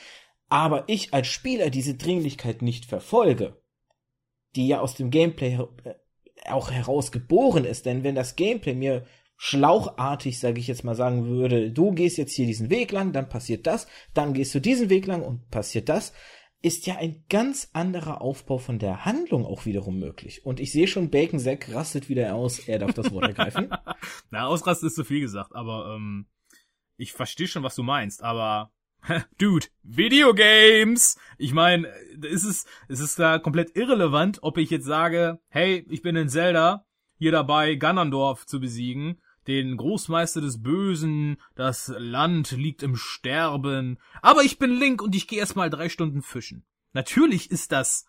aber 0.48 0.84
ich 0.86 1.12
als 1.12 1.26
Spieler 1.26 1.70
diese 1.70 1.94
Dringlichkeit 1.94 2.62
nicht 2.62 2.84
verfolge, 2.84 3.60
die 4.56 4.66
ja 4.66 4.80
aus 4.80 4.94
dem 4.94 5.10
Gameplay 5.10 5.58
äh, 5.84 5.94
auch 6.48 6.70
heraus 6.70 7.12
geboren 7.12 7.64
ist. 7.64 7.86
Denn 7.86 8.02
wenn 8.02 8.14
das 8.14 8.36
Gameplay 8.36 8.75
mir 8.75 9.04
schlauchartig, 9.36 10.38
sage 10.38 10.60
ich 10.60 10.66
jetzt 10.66 10.84
mal, 10.84 10.94
sagen 10.94 11.26
würde, 11.26 11.70
du 11.70 11.92
gehst 11.92 12.16
jetzt 12.16 12.34
hier 12.34 12.46
diesen 12.46 12.70
Weg 12.70 12.92
lang, 12.92 13.12
dann 13.12 13.28
passiert 13.28 13.66
das, 13.66 13.86
dann 14.14 14.32
gehst 14.32 14.54
du 14.54 14.60
diesen 14.60 14.88
Weg 14.88 15.06
lang 15.06 15.22
und 15.22 15.50
passiert 15.50 15.88
das, 15.88 16.12
ist 16.62 16.86
ja 16.86 16.96
ein 16.96 17.25
ganz 17.28 17.70
anderer 17.75 18.22
Aufbau 18.22 18.58
von 18.58 18.78
der 18.78 19.04
Handlung 19.04 19.44
auch 19.44 19.66
wiederum 19.66 19.98
möglich. 19.98 20.44
Und 20.44 20.58
ich 20.58 20.72
sehe 20.72 20.88
schon, 20.88 21.10
Bacon 21.10 21.38
Zack 21.38 21.72
rastet 21.72 22.08
wieder 22.08 22.34
aus, 22.34 22.60
er 22.60 22.78
darf 22.78 22.94
das 22.94 23.12
Wort 23.12 23.25
ergreifen. 23.25 23.68
Na, 24.30 24.46
ausrasten 24.46 24.88
ist 24.88 24.96
zu 24.96 25.04
viel 25.04 25.20
gesagt, 25.20 25.54
aber 25.54 25.94
ähm, 25.94 26.26
ich 26.96 27.12
verstehe 27.12 27.46
schon, 27.46 27.62
was 27.62 27.76
du 27.76 27.82
meinst, 27.82 28.22
aber 28.22 28.72
Dude, 29.38 29.66
Videogames! 29.82 31.16
Ich 31.38 31.52
meine, 31.52 31.88
ist 32.22 32.44
es, 32.44 32.66
ist 32.88 33.00
es 33.00 33.14
da 33.14 33.38
komplett 33.38 33.76
irrelevant, 33.76 34.38
ob 34.42 34.58
ich 34.58 34.70
jetzt 34.70 34.86
sage, 34.86 35.38
hey, 35.48 35.86
ich 35.88 36.02
bin 36.02 36.16
in 36.16 36.28
Zelda, 36.28 36.86
hier 37.18 37.32
dabei, 37.32 37.75
Ganondorf 37.76 38.46
zu 38.46 38.60
besiegen, 38.60 39.20
den 39.46 39.76
Großmeister 39.76 40.40
des 40.40 40.62
Bösen, 40.62 41.36
das 41.54 41.92
Land 41.96 42.50
liegt 42.52 42.82
im 42.82 42.96
Sterben, 42.96 43.98
aber 44.22 44.42
ich 44.42 44.58
bin 44.58 44.70
Link 44.70 45.02
und 45.02 45.14
ich 45.14 45.28
gehe 45.28 45.38
erstmal 45.38 45.70
drei 45.70 45.88
Stunden 45.88 46.22
fischen. 46.22 46.64
Natürlich 46.92 47.50
ist 47.50 47.72
das 47.72 48.06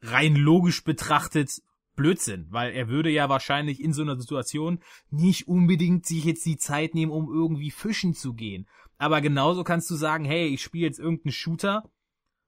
rein 0.00 0.36
logisch 0.36 0.84
betrachtet 0.84 1.62
Blödsinn, 1.96 2.46
weil 2.50 2.72
er 2.72 2.88
würde 2.88 3.10
ja 3.10 3.28
wahrscheinlich 3.28 3.82
in 3.82 3.92
so 3.92 4.02
einer 4.02 4.18
Situation 4.18 4.80
nicht 5.10 5.48
unbedingt 5.48 6.06
sich 6.06 6.24
jetzt 6.24 6.46
die 6.46 6.58
Zeit 6.58 6.94
nehmen, 6.94 7.12
um 7.12 7.32
irgendwie 7.32 7.70
fischen 7.70 8.14
zu 8.14 8.34
gehen. 8.34 8.68
Aber 8.98 9.20
genauso 9.20 9.64
kannst 9.64 9.90
du 9.90 9.94
sagen, 9.94 10.24
hey, 10.24 10.46
ich 10.46 10.62
spiele 10.62 10.86
jetzt 10.86 10.98
irgendeinen 10.98 11.32
Shooter, 11.32 11.90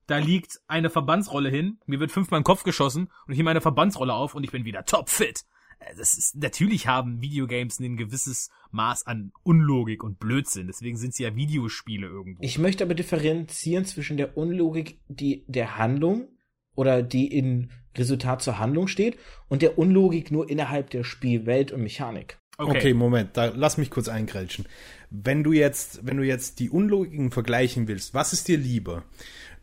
da 0.07 0.19
liegt 0.19 0.61
eine 0.67 0.89
Verbandsrolle 0.89 1.51
hin, 1.51 1.79
mir 1.87 2.01
wird 2.01 2.13
fünfmal 2.13 2.39
im 2.39 2.45
Kopf 2.45 2.63
geschossen 2.63 3.11
und 3.27 3.33
ich 3.33 3.37
nehme 3.37 3.51
meine 3.51 3.61
Verbandsrolle 3.61 4.15
auf 4.15 4.35
und 4.35 4.45
ich 4.45 4.51
bin 4.51 4.65
wieder 4.65 4.85
topfit. 4.85 5.45
Äh, 5.79 5.95
das 5.97 6.17
ist, 6.17 6.37
natürlich 6.37 6.87
haben 6.87 7.21
Videogames 7.21 7.79
ein 7.79 7.97
gewisses 7.97 8.51
Maß 8.71 9.07
an 9.07 9.33
Unlogik 9.43 10.03
und 10.03 10.19
Blödsinn. 10.19 10.67
Deswegen 10.67 10.97
sind 10.97 11.15
sie 11.15 11.25
ja 11.25 11.37
Videospiele 11.37 12.07
irgendwo. 12.07 12.43
Ich 12.43 12.59
möchte 12.59 12.85
aber 12.85 12.95
differenzieren 12.95 13.85
zwischen 13.85 14.17
der 14.17 14.37
Unlogik, 14.37 15.01
die 15.09 15.45
der 15.47 15.77
Handlung 15.77 16.29
oder 16.75 17.03
die 17.03 17.27
in 17.27 17.71
Resultat 17.99 18.43
zur 18.43 18.59
Handlung 18.59 18.89
steht 18.89 19.19
und 19.49 19.63
der 19.63 19.79
Unlogik 19.79 20.31
nur 20.31 20.49
innerhalb 20.49 20.91
der 20.91 21.05
Spielwelt 21.05 21.73
und 21.73 21.83
Mechanik. 21.83 22.39
Okay. 22.59 22.77
okay, 22.77 22.95
Moment, 22.95 23.37
da 23.37 23.53
lass 23.55 23.79
mich 23.79 23.91
kurz 23.91 24.09
eingrätschen. 24.09 24.67
Wenn 25.11 25.45
du 25.45 25.53
jetzt, 25.53 26.05
wenn 26.05 26.17
du 26.17 26.25
jetzt 26.25 26.59
die 26.59 26.71
Unlogiken 26.71 27.31
vergleichen 27.31 27.87
willst, 27.87 28.15
was 28.15 28.33
ist 28.33 28.49
dir 28.49 28.59
lieber? 28.59 29.05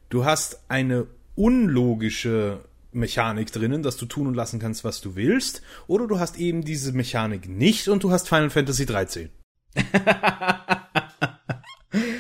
Du 0.10 0.24
hast 0.24 0.62
eine 0.70 1.08
unlogische 1.36 2.64
Mechanik 2.94 3.52
drinnen, 3.52 3.84
dass 3.84 3.98
du 3.98 4.06
tun 4.06 4.28
und 4.28 4.34
lassen 4.34 4.60
kannst, 4.60 4.86
was 4.86 5.02
du 5.02 5.16
willst, 5.16 5.62
oder 5.88 6.08
du 6.08 6.20
hast 6.20 6.40
eben 6.40 6.64
diese 6.64 6.94
Mechanik 6.94 7.50
nicht 7.50 7.90
und 7.90 8.04
du 8.04 8.12
hast 8.12 8.30
Final 8.30 8.50
Fantasy 8.50 8.86
13. 8.86 9.30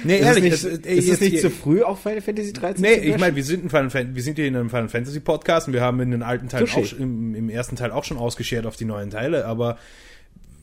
Nee, 0.05 0.17
ist 0.17 0.25
ehrlich, 0.25 0.53
es 0.53 0.63
nicht, 0.63 0.85
ist 0.85 1.09
es 1.09 1.19
nicht 1.21 1.39
zu 1.41 1.49
früh 1.49 1.81
auf 1.81 2.01
Final 2.01 2.21
Fantasy 2.21 2.53
13? 2.53 2.81
Nee, 2.81 2.93
ich 2.93 3.17
meine, 3.17 3.35
wir 3.35 3.43
sind 3.43 3.65
ein 3.65 3.69
Final 3.69 3.89
Fantasy, 3.89 4.15
wir 4.15 4.23
sind 4.23 4.35
hier 4.35 4.47
in 4.47 4.55
einem 4.55 4.69
Final 4.69 4.89
Fantasy 4.89 5.19
Podcast 5.19 5.67
und 5.67 5.73
wir 5.73 5.81
haben 5.81 5.99
in 5.99 6.11
den 6.11 6.23
alten 6.23 6.49
Teilen 6.49 6.69
auch, 6.69 6.93
im, 6.93 7.35
im 7.35 7.49
ersten 7.49 7.75
Teil 7.75 7.91
auch 7.91 8.03
schon 8.03 8.17
ausgeschert 8.17 8.65
auf 8.65 8.75
die 8.75 8.85
neuen 8.85 9.09
Teile, 9.09 9.45
aber 9.45 9.77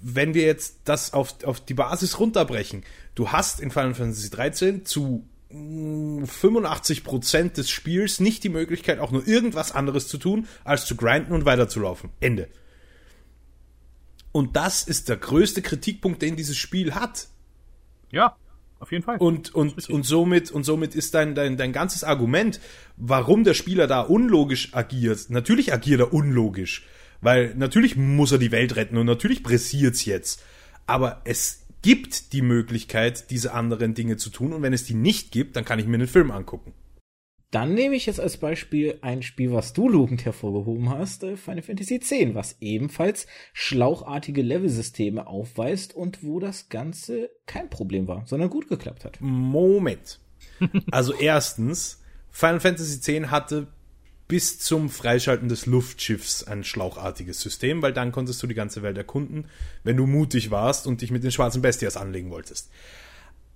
wenn 0.02 0.34
wir 0.34 0.44
jetzt 0.44 0.80
das 0.84 1.12
auf, 1.12 1.44
auf 1.44 1.60
die 1.60 1.74
Basis 1.74 2.18
runterbrechen, 2.18 2.82
du 3.14 3.30
hast 3.30 3.60
in 3.60 3.70
Final 3.70 3.94
Fantasy 3.94 4.30
13 4.30 4.84
zu 4.84 5.24
85 5.52 7.04
mm, 7.04 7.52
des 7.54 7.70
Spiels 7.70 8.20
nicht 8.20 8.42
die 8.42 8.48
Möglichkeit, 8.48 8.98
auch 8.98 9.10
nur 9.10 9.26
irgendwas 9.26 9.72
anderes 9.72 10.08
zu 10.08 10.18
tun, 10.18 10.48
als 10.64 10.86
zu 10.86 10.96
grinden 10.96 11.32
und 11.32 11.44
weiterzulaufen. 11.44 12.10
Ende. 12.20 12.48
Und 14.32 14.56
das 14.56 14.82
ist 14.82 15.10
der 15.10 15.18
größte 15.18 15.60
Kritikpunkt, 15.60 16.22
den 16.22 16.36
dieses 16.36 16.56
Spiel 16.56 16.94
hat. 16.94 17.28
Ja, 18.10 18.36
auf 18.82 18.90
jeden 18.92 19.04
Fall. 19.04 19.16
Und, 19.18 19.54
und, 19.54 19.88
und 19.88 20.02
somit, 20.04 20.50
und 20.50 20.64
somit 20.64 20.94
ist 20.94 21.14
dein, 21.14 21.34
dein, 21.34 21.56
dein 21.56 21.72
ganzes 21.72 22.02
Argument, 22.02 22.60
warum 22.96 23.44
der 23.44 23.54
Spieler 23.54 23.86
da 23.86 24.00
unlogisch 24.00 24.74
agiert. 24.74 25.30
Natürlich 25.30 25.72
agiert 25.72 26.00
er 26.00 26.12
unlogisch. 26.12 26.84
Weil 27.20 27.54
natürlich 27.54 27.96
muss 27.96 28.32
er 28.32 28.38
die 28.38 28.50
Welt 28.50 28.74
retten 28.74 28.96
und 28.96 29.06
natürlich 29.06 29.44
pressiert's 29.44 30.04
jetzt. 30.04 30.42
Aber 30.86 31.22
es 31.24 31.64
gibt 31.82 32.32
die 32.32 32.42
Möglichkeit, 32.42 33.30
diese 33.30 33.54
anderen 33.54 33.94
Dinge 33.94 34.16
zu 34.16 34.30
tun. 34.30 34.52
Und 34.52 34.62
wenn 34.62 34.72
es 34.72 34.84
die 34.84 34.94
nicht 34.94 35.30
gibt, 35.30 35.54
dann 35.54 35.64
kann 35.64 35.78
ich 35.78 35.86
mir 35.86 35.94
einen 35.94 36.08
Film 36.08 36.32
angucken. 36.32 36.72
Dann 37.52 37.74
nehme 37.74 37.94
ich 37.94 38.06
jetzt 38.06 38.18
als 38.18 38.38
Beispiel 38.38 38.98
ein 39.02 39.22
Spiel, 39.22 39.52
was 39.52 39.74
du 39.74 39.86
lobend 39.86 40.24
hervorgehoben 40.24 40.88
hast, 40.88 41.22
äh, 41.22 41.36
Final 41.36 41.60
Fantasy 41.60 41.96
X, 41.96 42.10
was 42.32 42.56
ebenfalls 42.60 43.26
schlauchartige 43.52 44.40
Levelsysteme 44.40 45.26
aufweist 45.26 45.94
und 45.94 46.24
wo 46.24 46.40
das 46.40 46.70
Ganze 46.70 47.30
kein 47.44 47.68
Problem 47.68 48.08
war, 48.08 48.26
sondern 48.26 48.48
gut 48.48 48.68
geklappt 48.68 49.04
hat. 49.04 49.18
Moment. 49.20 50.18
Also 50.90 51.12
erstens, 51.12 52.00
Final 52.30 52.60
Fantasy 52.60 53.18
X 53.18 53.30
hatte 53.30 53.66
bis 54.28 54.58
zum 54.58 54.88
Freischalten 54.88 55.50
des 55.50 55.66
Luftschiffs 55.66 56.44
ein 56.44 56.64
schlauchartiges 56.64 57.38
System, 57.38 57.82
weil 57.82 57.92
dann 57.92 58.12
konntest 58.12 58.42
du 58.42 58.46
die 58.46 58.54
ganze 58.54 58.82
Welt 58.82 58.96
erkunden, 58.96 59.44
wenn 59.84 59.98
du 59.98 60.06
mutig 60.06 60.50
warst 60.50 60.86
und 60.86 61.02
dich 61.02 61.10
mit 61.10 61.22
den 61.22 61.32
schwarzen 61.32 61.60
Bestias 61.60 61.98
anlegen 61.98 62.30
wolltest. 62.30 62.70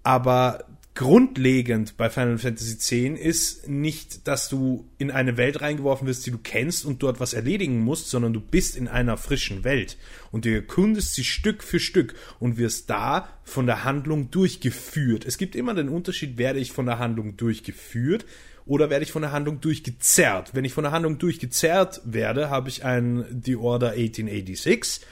Aber 0.03 0.67
grundlegend 0.97 1.97
bei 1.99 2.11
Final 2.11 2.39
Fantasy 2.39 2.73
X 2.73 3.21
ist 3.21 3.69
nicht, 3.69 4.27
dass 4.27 4.49
du 4.49 4.89
in 4.99 5.11
eine 5.11 5.37
Welt 5.37 5.61
reingeworfen 5.61 6.09
wirst, 6.09 6.27
die 6.27 6.31
du 6.31 6.39
kennst 6.39 6.87
und 6.87 7.03
dort 7.03 7.21
was 7.21 7.35
erledigen 7.35 7.81
musst, 7.81 8.09
sondern 8.09 8.33
du 8.33 8.41
bist 8.41 8.77
in 8.77 8.89
einer 8.89 9.19
frischen 9.19 9.63
Welt 9.63 9.99
und 10.33 10.47
du 10.47 10.55
erkundest 10.55 11.15
sie 11.15 11.23
Stück 11.23 11.63
für 11.63 11.79
Stück 11.79 12.15
und 12.41 12.57
wirst 12.57 12.89
da 12.91 13.29
von 13.45 13.67
der 13.67 13.85
Handlung 13.85 14.31
durchgeführt. 14.31 15.27
Es 15.27 15.37
gibt 15.37 15.55
immer 15.55 15.75
den 15.75 15.91
Unterschied, 15.91 16.39
werde 16.39 16.59
ich 16.59 16.73
von 16.73 16.87
der 16.87 16.99
Handlung 16.99 17.37
durchgeführt 17.37 18.25
oder 18.65 18.89
werde 18.89 19.05
ich 19.05 19.13
von 19.13 19.23
der 19.23 19.33
Handlung 19.33 19.61
durchgezerrt? 19.61 20.55
Wenn 20.55 20.65
ich 20.65 20.73
von 20.73 20.83
der 20.83 20.93
Handlung 20.93 21.19
durchgezerrt 21.19 22.01
werde, 22.05 22.49
habe 22.49 22.71
ich 22.71 22.85
ein 22.85 23.43
The 23.45 23.57
Order 23.57 23.91
1886. 23.91 25.03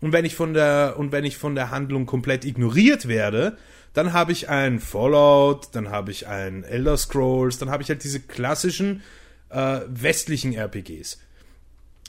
Und 0.00 0.12
wenn 0.12 0.24
ich 0.24 0.34
von 0.34 0.54
der, 0.54 0.96
und 0.98 1.12
wenn 1.12 1.24
ich 1.24 1.36
von 1.36 1.54
der 1.54 1.70
Handlung 1.70 2.06
komplett 2.06 2.44
ignoriert 2.44 3.08
werde, 3.08 3.58
dann 3.94 4.12
habe 4.12 4.32
ich 4.32 4.48
ein 4.48 4.80
Fallout, 4.80 5.68
dann 5.72 5.88
habe 5.88 6.10
ich 6.10 6.26
ein 6.26 6.64
Elder 6.64 6.96
Scrolls, 6.96 7.58
dann 7.58 7.70
habe 7.70 7.82
ich 7.82 7.88
halt 7.88 8.04
diese 8.04 8.20
klassischen 8.20 9.02
äh, 9.48 9.80
westlichen 9.88 10.52
RPGs. 10.52 11.20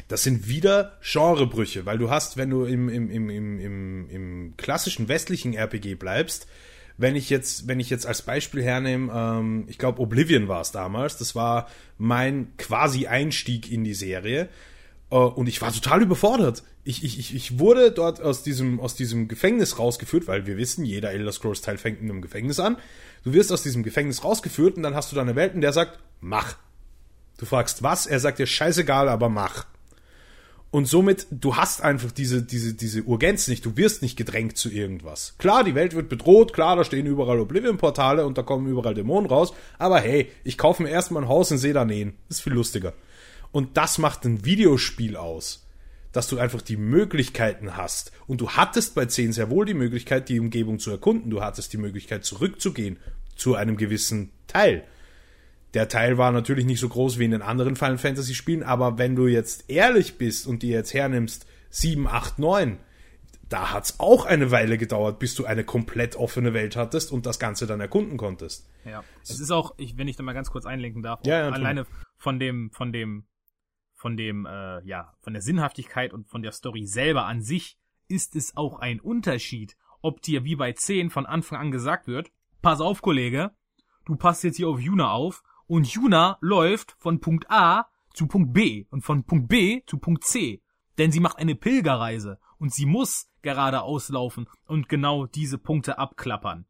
Das 0.07 0.23
sind 0.23 0.49
wieder 0.49 0.97
Genrebrüche, 1.01 1.85
weil 1.85 1.97
du 1.97 2.09
hast, 2.09 2.37
wenn 2.37 2.49
du 2.49 2.65
im, 2.65 2.89
im, 2.89 3.09
im, 3.09 3.29
im, 3.29 3.59
im, 3.59 4.09
im 4.09 4.53
klassischen 4.57 5.07
westlichen 5.07 5.53
RPG 5.53 5.95
bleibst, 5.95 6.47
wenn 6.97 7.15
ich 7.15 7.29
jetzt, 7.29 7.67
wenn 7.67 7.79
ich 7.79 7.89
jetzt 7.89 8.05
als 8.05 8.21
Beispiel 8.21 8.63
hernehme, 8.63 9.11
ähm, 9.13 9.65
ich 9.67 9.77
glaube 9.77 10.01
Oblivion 10.01 10.47
war 10.47 10.61
es 10.61 10.71
damals, 10.71 11.17
das 11.17 11.35
war 11.35 11.69
mein 11.97 12.53
quasi 12.57 13.07
Einstieg 13.07 13.71
in 13.71 13.83
die 13.83 13.93
Serie. 13.93 14.49
Äh, 15.11 15.15
und 15.15 15.47
ich 15.47 15.61
war 15.61 15.71
total 15.71 16.01
überfordert. 16.01 16.63
Ich, 16.83 17.03
ich, 17.03 17.33
ich 17.33 17.59
wurde 17.59 17.91
dort 17.91 18.21
aus 18.21 18.43
diesem, 18.43 18.79
aus 18.79 18.95
diesem 18.95 19.27
Gefängnis 19.27 19.79
rausgeführt, 19.79 20.27
weil 20.27 20.45
wir 20.45 20.57
wissen, 20.57 20.85
jeder 20.85 21.11
Elder 21.11 21.31
Scrolls 21.31 21.61
Teil 21.61 21.77
fängt 21.77 22.01
in 22.01 22.09
einem 22.09 22.21
Gefängnis 22.21 22.59
an. 22.59 22.77
Du 23.23 23.33
wirst 23.33 23.51
aus 23.51 23.63
diesem 23.63 23.83
Gefängnis 23.83 24.23
rausgeführt 24.23 24.77
und 24.77 24.83
dann 24.83 24.95
hast 24.95 25.11
du 25.11 25.15
da 25.15 25.21
eine 25.21 25.35
Welt, 25.35 25.55
in 25.55 25.61
der 25.61 25.73
sagt, 25.73 25.99
mach. 26.21 26.57
Du 27.37 27.45
fragst 27.45 27.83
was, 27.83 28.05
er 28.05 28.19
sagt 28.19 28.39
dir 28.39 28.45
scheißegal, 28.45 29.09
aber 29.09 29.29
mach. 29.29 29.65
Und 30.71 30.87
somit, 30.87 31.27
du 31.31 31.55
hast 31.55 31.81
einfach 31.81 32.11
diese, 32.11 32.43
diese, 32.43 32.73
diese 32.73 33.03
Urgenz 33.03 33.47
nicht, 33.47 33.65
du 33.65 33.77
wirst 33.77 34.01
nicht 34.01 34.17
gedrängt 34.17 34.57
zu 34.57 34.69
irgendwas. 34.69 35.35
Klar, 35.37 35.63
die 35.63 35.73
Welt 35.73 35.95
wird 35.95 36.09
bedroht, 36.09 36.51
klar, 36.51 36.75
da 36.75 36.83
stehen 36.83 37.05
überall 37.05 37.39
Oblivion-Portale 37.39 38.25
und 38.25 38.37
da 38.37 38.43
kommen 38.43 38.67
überall 38.67 38.93
Dämonen 38.93 39.29
raus, 39.29 39.53
aber 39.79 40.01
hey, 40.01 40.29
ich 40.43 40.57
kaufe 40.57 40.83
mir 40.83 40.89
erstmal 40.89 41.23
ein 41.23 41.29
Haus 41.29 41.49
in 41.49 41.57
sehe 41.57 41.73
da 41.73 41.85
nähen. 41.85 42.15
ist 42.29 42.41
viel 42.41 42.53
lustiger. 42.53 42.93
Und 43.55 43.77
das 43.77 43.99
macht 43.99 44.25
ein 44.25 44.43
Videospiel 44.43 45.15
aus. 45.15 45.65
Dass 46.11 46.27
du 46.27 46.37
einfach 46.37 46.61
die 46.61 46.75
Möglichkeiten 46.75 47.77
hast. 47.77 48.11
Und 48.27 48.41
du 48.41 48.49
hattest 48.49 48.95
bei 48.95 49.05
10 49.05 49.31
sehr 49.31 49.49
wohl 49.49 49.65
die 49.65 49.73
Möglichkeit, 49.73 50.27
die 50.27 50.41
Umgebung 50.41 50.77
zu 50.77 50.91
erkunden. 50.91 51.29
Du 51.29 51.41
hattest 51.41 51.71
die 51.71 51.77
Möglichkeit, 51.77 52.25
zurückzugehen 52.25 52.97
zu 53.37 53.55
einem 53.55 53.77
gewissen 53.77 54.33
Teil 54.47 54.83
Der 55.73 55.87
Teil 55.87 56.17
war 56.17 56.33
natürlich 56.33 56.65
nicht 56.65 56.81
so 56.81 56.89
groß 56.89 57.17
wie 57.17 57.23
in 57.23 57.31
den 57.31 57.41
anderen 57.41 57.77
Final 57.77 57.97
Fantasy 57.97 58.35
Spielen, 58.35 58.61
aber 58.61 58.97
wenn 58.97 59.15
du 59.15 59.27
jetzt 59.27 59.69
ehrlich 59.69 60.17
bist 60.17 60.47
und 60.47 60.61
dir 60.61 60.71
jetzt 60.71 60.93
hernimmst 60.93 61.45
7, 61.69 62.07
8, 62.07 62.39
9, 62.39 62.77
da 63.47 63.71
hat's 63.71 64.01
auch 64.01 64.25
eine 64.25 64.51
Weile 64.51 64.77
gedauert, 64.77 65.17
bis 65.17 65.33
du 65.33 65.45
eine 65.45 65.63
komplett 65.63 66.17
offene 66.17 66.53
Welt 66.53 66.75
hattest 66.75 67.09
und 67.09 67.25
das 67.25 67.39
Ganze 67.39 67.67
dann 67.67 67.79
erkunden 67.79 68.17
konntest. 68.17 68.67
Ja, 68.83 69.01
es 69.23 69.39
ist 69.39 69.51
auch, 69.51 69.75
ich, 69.77 69.97
wenn 69.97 70.09
ich 70.09 70.17
da 70.17 70.23
mal 70.23 70.33
ganz 70.33 70.51
kurz 70.51 70.65
einlenken 70.65 71.03
darf, 71.03 71.21
Ja, 71.25 71.39
ja, 71.39 71.49
alleine 71.49 71.85
von 72.17 72.37
dem, 72.37 72.71
von 72.71 72.91
dem, 72.91 73.25
von 74.05 74.17
dem, 74.17 74.45
äh, 74.45 74.85
ja, 74.85 75.15
von 75.21 75.33
der 75.33 75.41
Sinnhaftigkeit 75.41 76.13
und 76.13 76.27
von 76.27 76.43
der 76.43 76.51
Story 76.51 76.85
selber 76.85 77.25
an 77.25 77.41
sich 77.41 77.75
ist 78.07 78.35
es 78.35 78.55
auch 78.55 78.77
ein 78.77 78.99
Unterschied, 78.99 79.75
ob 80.03 80.21
dir 80.21 80.43
wie 80.43 80.55
bei 80.55 80.73
10 80.73 81.09
von 81.09 81.25
Anfang 81.25 81.59
an 81.59 81.71
gesagt 81.71 82.05
wird, 82.05 82.31
pass 82.61 82.81
auf, 82.81 83.01
Kollege, 83.01 83.55
du 84.05 84.15
passt 84.15 84.43
jetzt 84.43 84.57
hier 84.57 84.69
auf 84.69 84.79
Juna 84.79 85.09
auf 85.09 85.41
und 85.65 85.87
Juna 85.87 86.37
läuft 86.39 86.95
von 86.99 87.19
Punkt 87.19 87.49
A 87.49 87.87
zu 88.13 88.27
Punkt 88.27 88.53
B 88.53 88.85
und 88.91 89.01
von 89.01 89.23
Punkt 89.23 89.47
B 89.47 89.81
zu 89.87 89.97
Punkt 89.97 90.23
C. 90.23 90.61
Denn 90.99 91.11
sie 91.11 91.19
macht 91.19 91.39
eine 91.39 91.55
Pilgerreise 91.55 92.37
und 92.59 92.71
sie 92.71 92.85
muss 92.85 93.31
geradeaus 93.41 94.09
laufen 94.09 94.47
und 94.67 94.87
genau 94.87 95.25
diese 95.25 95.57
Punkte 95.57 95.97
abklappern. 95.97 96.67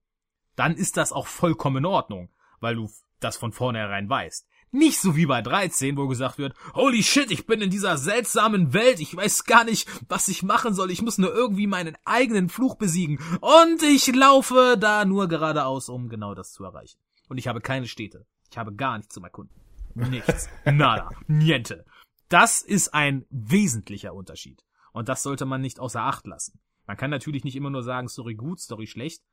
Dann 0.56 0.74
ist 0.74 0.96
das 0.96 1.12
auch 1.12 1.28
vollkommen 1.28 1.80
in 1.80 1.86
Ordnung, 1.86 2.30
weil 2.62 2.76
du 2.76 2.90
das 3.20 3.36
von 3.36 3.52
vornherein 3.52 4.08
weißt. 4.08 4.48
Nicht 4.76 5.00
so 5.00 5.16
wie 5.16 5.26
bei 5.26 5.42
13, 5.42 5.96
wo 5.96 6.06
gesagt 6.06 6.38
wird, 6.38 6.54
holy 6.74 7.02
shit, 7.02 7.32
ich 7.32 7.46
bin 7.46 7.62
in 7.62 7.70
dieser 7.70 7.96
seltsamen 7.96 8.74
Welt, 8.74 9.00
ich 9.00 9.16
weiß 9.16 9.46
gar 9.46 9.64
nicht, 9.64 9.88
was 10.10 10.28
ich 10.28 10.44
machen 10.44 10.74
soll, 10.74 10.92
ich 10.92 11.02
muss 11.02 11.18
nur 11.18 11.34
irgendwie 11.34 11.66
meinen 11.66 11.96
eigenen 12.04 12.50
Fluch 12.50 12.76
besiegen 12.76 13.18
und 13.40 13.82
ich 13.84 14.14
laufe 14.14 14.76
da 14.78 15.06
nur 15.06 15.30
geradeaus, 15.30 15.88
um 15.88 16.10
genau 16.10 16.36
das 16.36 16.52
zu 16.52 16.66
erreichen. 16.66 17.00
Und 17.30 17.38
ich 17.38 17.48
habe 17.48 17.62
keine 17.62 17.88
Städte. 17.88 18.26
Ich 18.52 18.58
habe 18.58 18.76
gar 18.76 18.98
nichts 18.98 19.14
zum 19.14 19.24
Erkunden. 19.24 19.56
Nichts. 19.94 20.50
Nada. 20.66 21.10
Niente. 21.26 21.86
Das 22.28 22.62
ist 22.62 22.94
ein 22.94 23.26
wesentlicher 23.30 24.14
Unterschied. 24.14 24.62
Und 24.92 25.08
das 25.08 25.24
sollte 25.24 25.46
man 25.46 25.62
nicht 25.62 25.80
außer 25.80 26.02
Acht 26.02 26.28
lassen. 26.28 26.60
Man 26.86 26.98
kann 26.98 27.12
natürlich 27.12 27.46
nicht 27.46 27.56
immer 27.56 27.70
nur 27.70 27.84
sagen, 27.84 28.10
Story 28.10 28.36
gut, 28.36 28.60
Story 28.60 28.88
schlecht. 28.88 29.24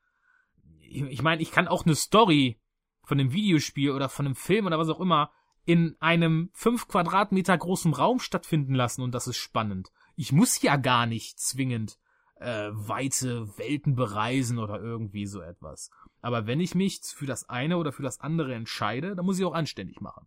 Ich 0.79 1.03
ich 1.03 1.23
meine, 1.23 1.43
ich 1.43 1.51
kann 1.51 1.67
auch 1.67 1.85
eine 1.85 1.97
Story 1.97 2.61
von 3.05 3.19
einem 3.19 3.33
Videospiel 3.33 3.91
oder 3.91 4.09
von 4.09 4.27
einem 4.27 4.35
Film 4.35 4.67
oder 4.67 4.79
was 4.79 4.89
auch 4.89 5.01
immer 5.01 5.31
in 5.65 5.97
einem 6.01 6.51
fünf 6.53 6.89
Quadratmeter 6.89 7.57
großen 7.57 7.93
Raum 7.95 8.19
stattfinden 8.19 8.75
lassen 8.75 9.03
und 9.03 9.13
das 9.13 9.27
ist 9.27 9.37
spannend. 9.37 9.93
Ich 10.17 10.33
muss 10.33 10.61
ja 10.63 10.77
gar 10.77 11.07
nicht 11.07 11.39
zwingend 11.39 11.99
äh, 12.41 12.71
weite 12.73 13.57
Welten 13.57 13.95
bereisen 13.95 14.59
oder 14.59 14.81
irgendwie 14.81 15.27
so 15.27 15.41
etwas. 15.41 15.91
Aber 16.21 16.47
wenn 16.47 16.61
ich 16.61 16.75
mich 16.75 17.01
für 17.03 17.27
das 17.27 17.49
eine 17.49 17.79
oder 17.79 17.93
für 17.93 18.03
das 18.03 18.21
andere 18.21 18.55
entscheide, 18.55 19.15
dann 19.15 19.25
muss 19.25 19.39
ich 19.39 19.45
auch 19.45 19.55
anständig 19.55 20.01
machen. 20.01 20.27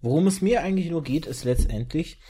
Worum 0.00 0.26
es 0.26 0.42
mir 0.42 0.62
eigentlich 0.62 0.90
nur 0.90 1.02
geht, 1.02 1.26
ist 1.26 1.44
letztendlich, 1.44 2.20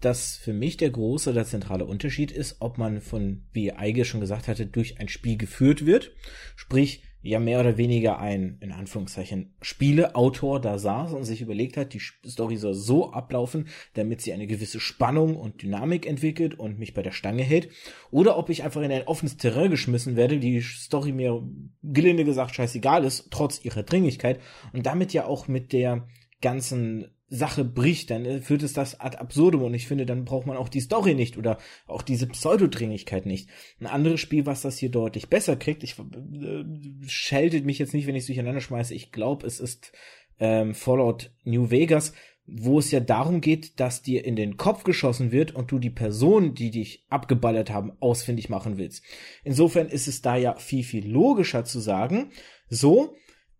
dass 0.00 0.36
für 0.36 0.52
mich 0.52 0.76
der 0.76 0.90
große 0.90 1.30
oder 1.30 1.44
zentrale 1.44 1.86
Unterschied 1.86 2.30
ist, 2.30 2.56
ob 2.60 2.78
man 2.78 3.00
von, 3.00 3.46
wie 3.52 3.72
Eige 3.72 4.04
schon 4.04 4.20
gesagt 4.20 4.46
hatte, 4.46 4.66
durch 4.66 5.00
ein 5.00 5.08
Spiel 5.08 5.36
geführt 5.36 5.86
wird. 5.86 6.12
Sprich, 6.54 7.02
ja 7.26 7.40
mehr 7.40 7.60
oder 7.60 7.76
weniger 7.76 8.18
ein, 8.18 8.58
in 8.60 8.72
Anführungszeichen, 8.72 9.54
Spieleautor 9.60 10.60
da 10.60 10.78
saß 10.78 11.12
und 11.12 11.24
sich 11.24 11.40
überlegt 11.40 11.76
hat, 11.76 11.92
die 11.92 12.00
Story 12.00 12.56
soll 12.56 12.74
so 12.74 13.12
ablaufen, 13.12 13.68
damit 13.94 14.20
sie 14.20 14.32
eine 14.32 14.46
gewisse 14.46 14.80
Spannung 14.80 15.36
und 15.36 15.62
Dynamik 15.62 16.06
entwickelt 16.06 16.58
und 16.58 16.78
mich 16.78 16.94
bei 16.94 17.02
der 17.02 17.10
Stange 17.10 17.42
hält. 17.42 17.68
Oder 18.10 18.38
ob 18.38 18.48
ich 18.48 18.62
einfach 18.62 18.82
in 18.82 18.92
ein 18.92 19.06
offenes 19.06 19.36
Terrain 19.36 19.70
geschmissen 19.70 20.16
werde, 20.16 20.38
die 20.38 20.60
Story 20.60 21.12
mir 21.12 21.42
gelinde 21.82 22.24
gesagt 22.24 22.54
scheißegal 22.54 23.04
ist, 23.04 23.28
trotz 23.30 23.64
ihrer 23.64 23.82
Dringlichkeit 23.82 24.40
und 24.72 24.86
damit 24.86 25.12
ja 25.12 25.26
auch 25.26 25.48
mit 25.48 25.72
der 25.72 26.06
ganzen 26.40 27.15
Sache 27.28 27.64
bricht, 27.64 28.10
dann 28.10 28.24
äh, 28.24 28.40
führt 28.40 28.62
es 28.62 28.72
das 28.72 29.00
ad 29.00 29.18
absurdum 29.18 29.62
und 29.62 29.74
ich 29.74 29.88
finde, 29.88 30.06
dann 30.06 30.24
braucht 30.24 30.46
man 30.46 30.56
auch 30.56 30.68
die 30.68 30.80
Story 30.80 31.14
nicht 31.14 31.36
oder 31.36 31.58
auch 31.86 32.02
diese 32.02 32.26
Pseudodringlichkeit 32.26 33.26
nicht. 33.26 33.48
Ein 33.80 33.86
anderes 33.86 34.20
Spiel, 34.20 34.46
was 34.46 34.62
das 34.62 34.78
hier 34.78 34.90
deutlich 34.90 35.28
besser 35.28 35.56
kriegt, 35.56 35.82
ich 35.82 35.98
äh, 35.98 36.64
scheltet 37.06 37.64
mich 37.64 37.78
jetzt 37.78 37.94
nicht, 37.94 38.06
wenn 38.06 38.14
ich 38.14 38.22
es 38.22 38.26
durcheinander 38.26 38.60
schmeiße, 38.60 38.94
ich 38.94 39.10
glaube, 39.10 39.46
es 39.46 39.58
ist 39.58 39.92
ähm, 40.38 40.74
Fallout 40.74 41.32
New 41.44 41.70
Vegas, 41.70 42.12
wo 42.46 42.78
es 42.78 42.92
ja 42.92 43.00
darum 43.00 43.40
geht, 43.40 43.80
dass 43.80 44.02
dir 44.02 44.24
in 44.24 44.36
den 44.36 44.56
Kopf 44.56 44.84
geschossen 44.84 45.32
wird 45.32 45.52
und 45.54 45.72
du 45.72 45.80
die 45.80 45.90
Person, 45.90 46.54
die 46.54 46.70
dich 46.70 47.04
abgeballert 47.08 47.70
haben, 47.70 47.92
ausfindig 47.98 48.48
machen 48.48 48.78
willst. 48.78 49.02
Insofern 49.42 49.88
ist 49.88 50.06
es 50.06 50.22
da 50.22 50.36
ja 50.36 50.54
viel, 50.54 50.84
viel 50.84 51.10
logischer 51.10 51.64
zu 51.64 51.80
sagen, 51.80 52.30
so, 52.68 53.16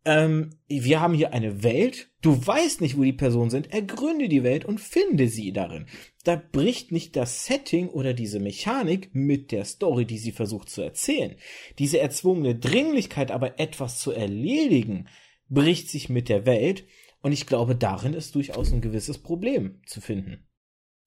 ähm, 0.06 0.50
wir 0.68 1.00
haben 1.00 1.14
hier 1.14 1.34
eine 1.34 1.64
Welt, 1.64 2.10
du 2.22 2.46
weißt 2.46 2.80
nicht, 2.80 2.96
wo 2.96 3.02
die 3.02 3.12
Personen 3.12 3.50
sind, 3.50 3.72
ergründe 3.72 4.28
die 4.28 4.44
Welt 4.44 4.64
und 4.64 4.80
finde 4.80 5.28
sie 5.28 5.52
darin. 5.52 5.86
Da 6.22 6.36
bricht 6.36 6.92
nicht 6.92 7.16
das 7.16 7.44
Setting 7.44 7.88
oder 7.88 8.14
diese 8.14 8.38
Mechanik 8.38 9.10
mit 9.14 9.50
der 9.50 9.64
Story, 9.64 10.06
die 10.06 10.18
sie 10.18 10.30
versucht 10.30 10.70
zu 10.70 10.80
erzählen. 10.80 11.34
Diese 11.80 11.98
erzwungene 11.98 12.54
Dringlichkeit, 12.54 13.32
aber 13.32 13.58
etwas 13.58 13.98
zu 13.98 14.12
erledigen, 14.12 15.08
bricht 15.48 15.90
sich 15.90 16.08
mit 16.08 16.28
der 16.28 16.46
Welt 16.46 16.84
und 17.20 17.32
ich 17.32 17.46
glaube, 17.46 17.74
darin 17.74 18.14
ist 18.14 18.36
durchaus 18.36 18.72
ein 18.72 18.80
gewisses 18.80 19.18
Problem 19.18 19.80
zu 19.86 20.00
finden. 20.00 20.46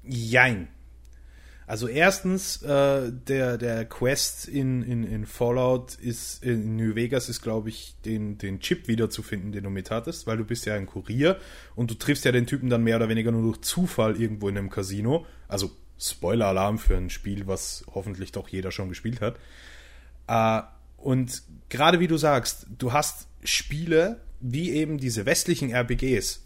Jein. 0.04 0.68
Also 1.70 1.88
erstens, 1.88 2.64
äh, 2.64 3.12
der, 3.12 3.60
der 3.60 3.86
Quest 3.86 4.48
in, 4.48 4.82
in, 4.82 5.04
in 5.04 5.28
Fallout 5.28 5.94
ist, 5.94 6.44
in 6.44 6.76
New 6.76 6.96
Vegas 6.96 7.30
ist, 7.30 7.44
glaube 7.44 7.70
ich, 7.70 7.94
den, 8.06 8.40
den 8.40 8.60
Chip 8.60 8.88
wiederzufinden, 8.88 9.52
den 9.52 9.66
du 9.66 9.70
mit 9.70 9.92
hattest, 9.92 10.26
weil 10.26 10.38
du 10.38 10.46
bist 10.46 10.66
ja 10.66 10.74
ein 10.74 10.88
Kurier 10.88 11.38
und 11.76 11.92
du 11.92 11.94
triffst 11.94 12.26
ja 12.26 12.32
den 12.32 12.48
Typen 12.48 12.72
dann 12.72 12.84
mehr 12.84 12.96
oder 12.96 13.08
weniger 13.08 13.32
nur 13.32 13.44
durch 13.44 13.62
Zufall 13.62 14.20
irgendwo 14.20 14.50
in 14.50 14.58
einem 14.58 14.72
Casino. 14.72 15.28
Also 15.48 15.70
Spoiler-Alarm 16.00 16.80
für 16.80 16.98
ein 16.98 17.12
Spiel, 17.12 17.46
was 17.46 17.86
hoffentlich 17.94 18.32
doch 18.32 18.50
jeder 18.50 18.72
schon 18.72 18.90
gespielt 18.90 19.22
hat. 19.22 19.36
Äh, 20.28 20.64
und 20.98 21.44
gerade 21.70 22.00
wie 22.00 22.08
du 22.08 22.18
sagst, 22.18 22.66
du 22.80 22.94
hast 22.94 23.28
Spiele 23.44 24.22
wie 24.40 24.72
eben 24.72 24.98
diese 24.98 25.28
westlichen 25.28 25.70
RPGs, 25.70 26.42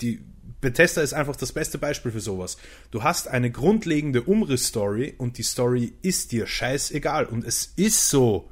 die 0.00 0.20
Bethesda 0.60 1.00
ist 1.00 1.14
einfach 1.14 1.36
das 1.36 1.52
beste 1.52 1.78
Beispiel 1.78 2.12
für 2.12 2.20
sowas. 2.20 2.58
Du 2.90 3.02
hast 3.02 3.28
eine 3.28 3.50
grundlegende 3.50 4.22
Umriss-Story 4.22 5.14
und 5.16 5.38
die 5.38 5.42
Story 5.42 5.94
ist 6.02 6.32
dir 6.32 6.46
scheißegal 6.46 7.26
und 7.26 7.44
es 7.44 7.72
ist 7.76 8.10
so. 8.10 8.50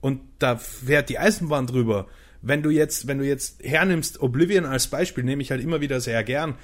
Und 0.00 0.20
da 0.38 0.56
fährt 0.56 1.08
die 1.08 1.18
Eisenbahn 1.18 1.66
drüber. 1.66 2.08
Wenn 2.42 2.62
du 2.62 2.70
jetzt, 2.70 3.06
wenn 3.06 3.18
du 3.18 3.26
jetzt 3.26 3.62
hernimmst 3.62 4.20
Oblivion 4.20 4.66
als 4.66 4.88
Beispiel, 4.88 5.24
nehme 5.24 5.42
ich 5.42 5.50
halt 5.50 5.62
immer 5.62 5.80
wieder 5.80 6.00
sehr 6.00 6.22
gern. 6.24 6.56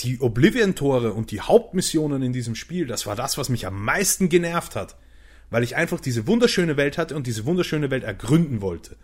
Die 0.00 0.20
Oblivion-Tore 0.20 1.12
und 1.12 1.30
die 1.30 1.40
Hauptmissionen 1.40 2.22
in 2.22 2.32
diesem 2.32 2.54
Spiel, 2.54 2.86
das 2.86 3.06
war 3.06 3.16
das, 3.16 3.38
was 3.38 3.48
mich 3.48 3.66
am 3.66 3.82
meisten 3.84 4.28
genervt 4.28 4.76
hat. 4.76 4.96
Weil 5.50 5.62
ich 5.62 5.76
einfach 5.76 6.00
diese 6.00 6.26
wunderschöne 6.26 6.78
Welt 6.78 6.96
hatte 6.96 7.14
und 7.14 7.26
diese 7.26 7.44
wunderschöne 7.44 7.90
Welt 7.90 8.04
ergründen 8.04 8.62
wollte. 8.62 8.96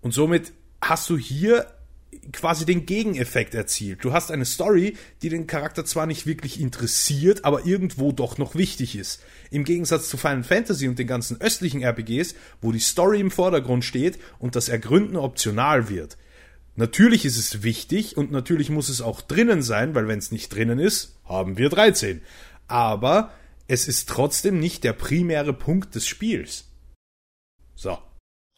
Und 0.00 0.12
somit 0.12 0.52
hast 0.80 1.08
du 1.10 1.18
hier 1.18 1.66
quasi 2.32 2.64
den 2.64 2.86
Gegeneffekt 2.86 3.54
erzielt. 3.54 4.04
Du 4.04 4.12
hast 4.12 4.30
eine 4.30 4.44
Story, 4.44 4.96
die 5.22 5.28
den 5.28 5.46
Charakter 5.46 5.84
zwar 5.84 6.06
nicht 6.06 6.26
wirklich 6.26 6.60
interessiert, 6.60 7.44
aber 7.44 7.66
irgendwo 7.66 8.12
doch 8.12 8.38
noch 8.38 8.54
wichtig 8.54 8.96
ist. 8.96 9.22
Im 9.50 9.64
Gegensatz 9.64 10.08
zu 10.08 10.16
Final 10.16 10.44
Fantasy 10.44 10.88
und 10.88 10.98
den 10.98 11.06
ganzen 11.06 11.40
östlichen 11.40 11.82
RPGs, 11.82 12.34
wo 12.60 12.72
die 12.72 12.80
Story 12.80 13.20
im 13.20 13.30
Vordergrund 13.30 13.84
steht 13.84 14.18
und 14.38 14.56
das 14.56 14.68
Ergründen 14.68 15.16
optional 15.16 15.88
wird. 15.88 16.16
Natürlich 16.76 17.24
ist 17.24 17.36
es 17.36 17.62
wichtig 17.62 18.16
und 18.16 18.30
natürlich 18.30 18.70
muss 18.70 18.88
es 18.88 19.00
auch 19.00 19.20
drinnen 19.20 19.62
sein, 19.62 19.94
weil 19.94 20.08
wenn 20.08 20.18
es 20.18 20.32
nicht 20.32 20.54
drinnen 20.54 20.78
ist, 20.78 21.18
haben 21.24 21.58
wir 21.58 21.68
13. 21.68 22.22
Aber 22.68 23.32
es 23.66 23.88
ist 23.88 24.08
trotzdem 24.08 24.58
nicht 24.58 24.84
der 24.84 24.92
primäre 24.92 25.52
Punkt 25.52 25.94
des 25.94 26.06
Spiels. 26.06 26.68
So. 27.74 27.98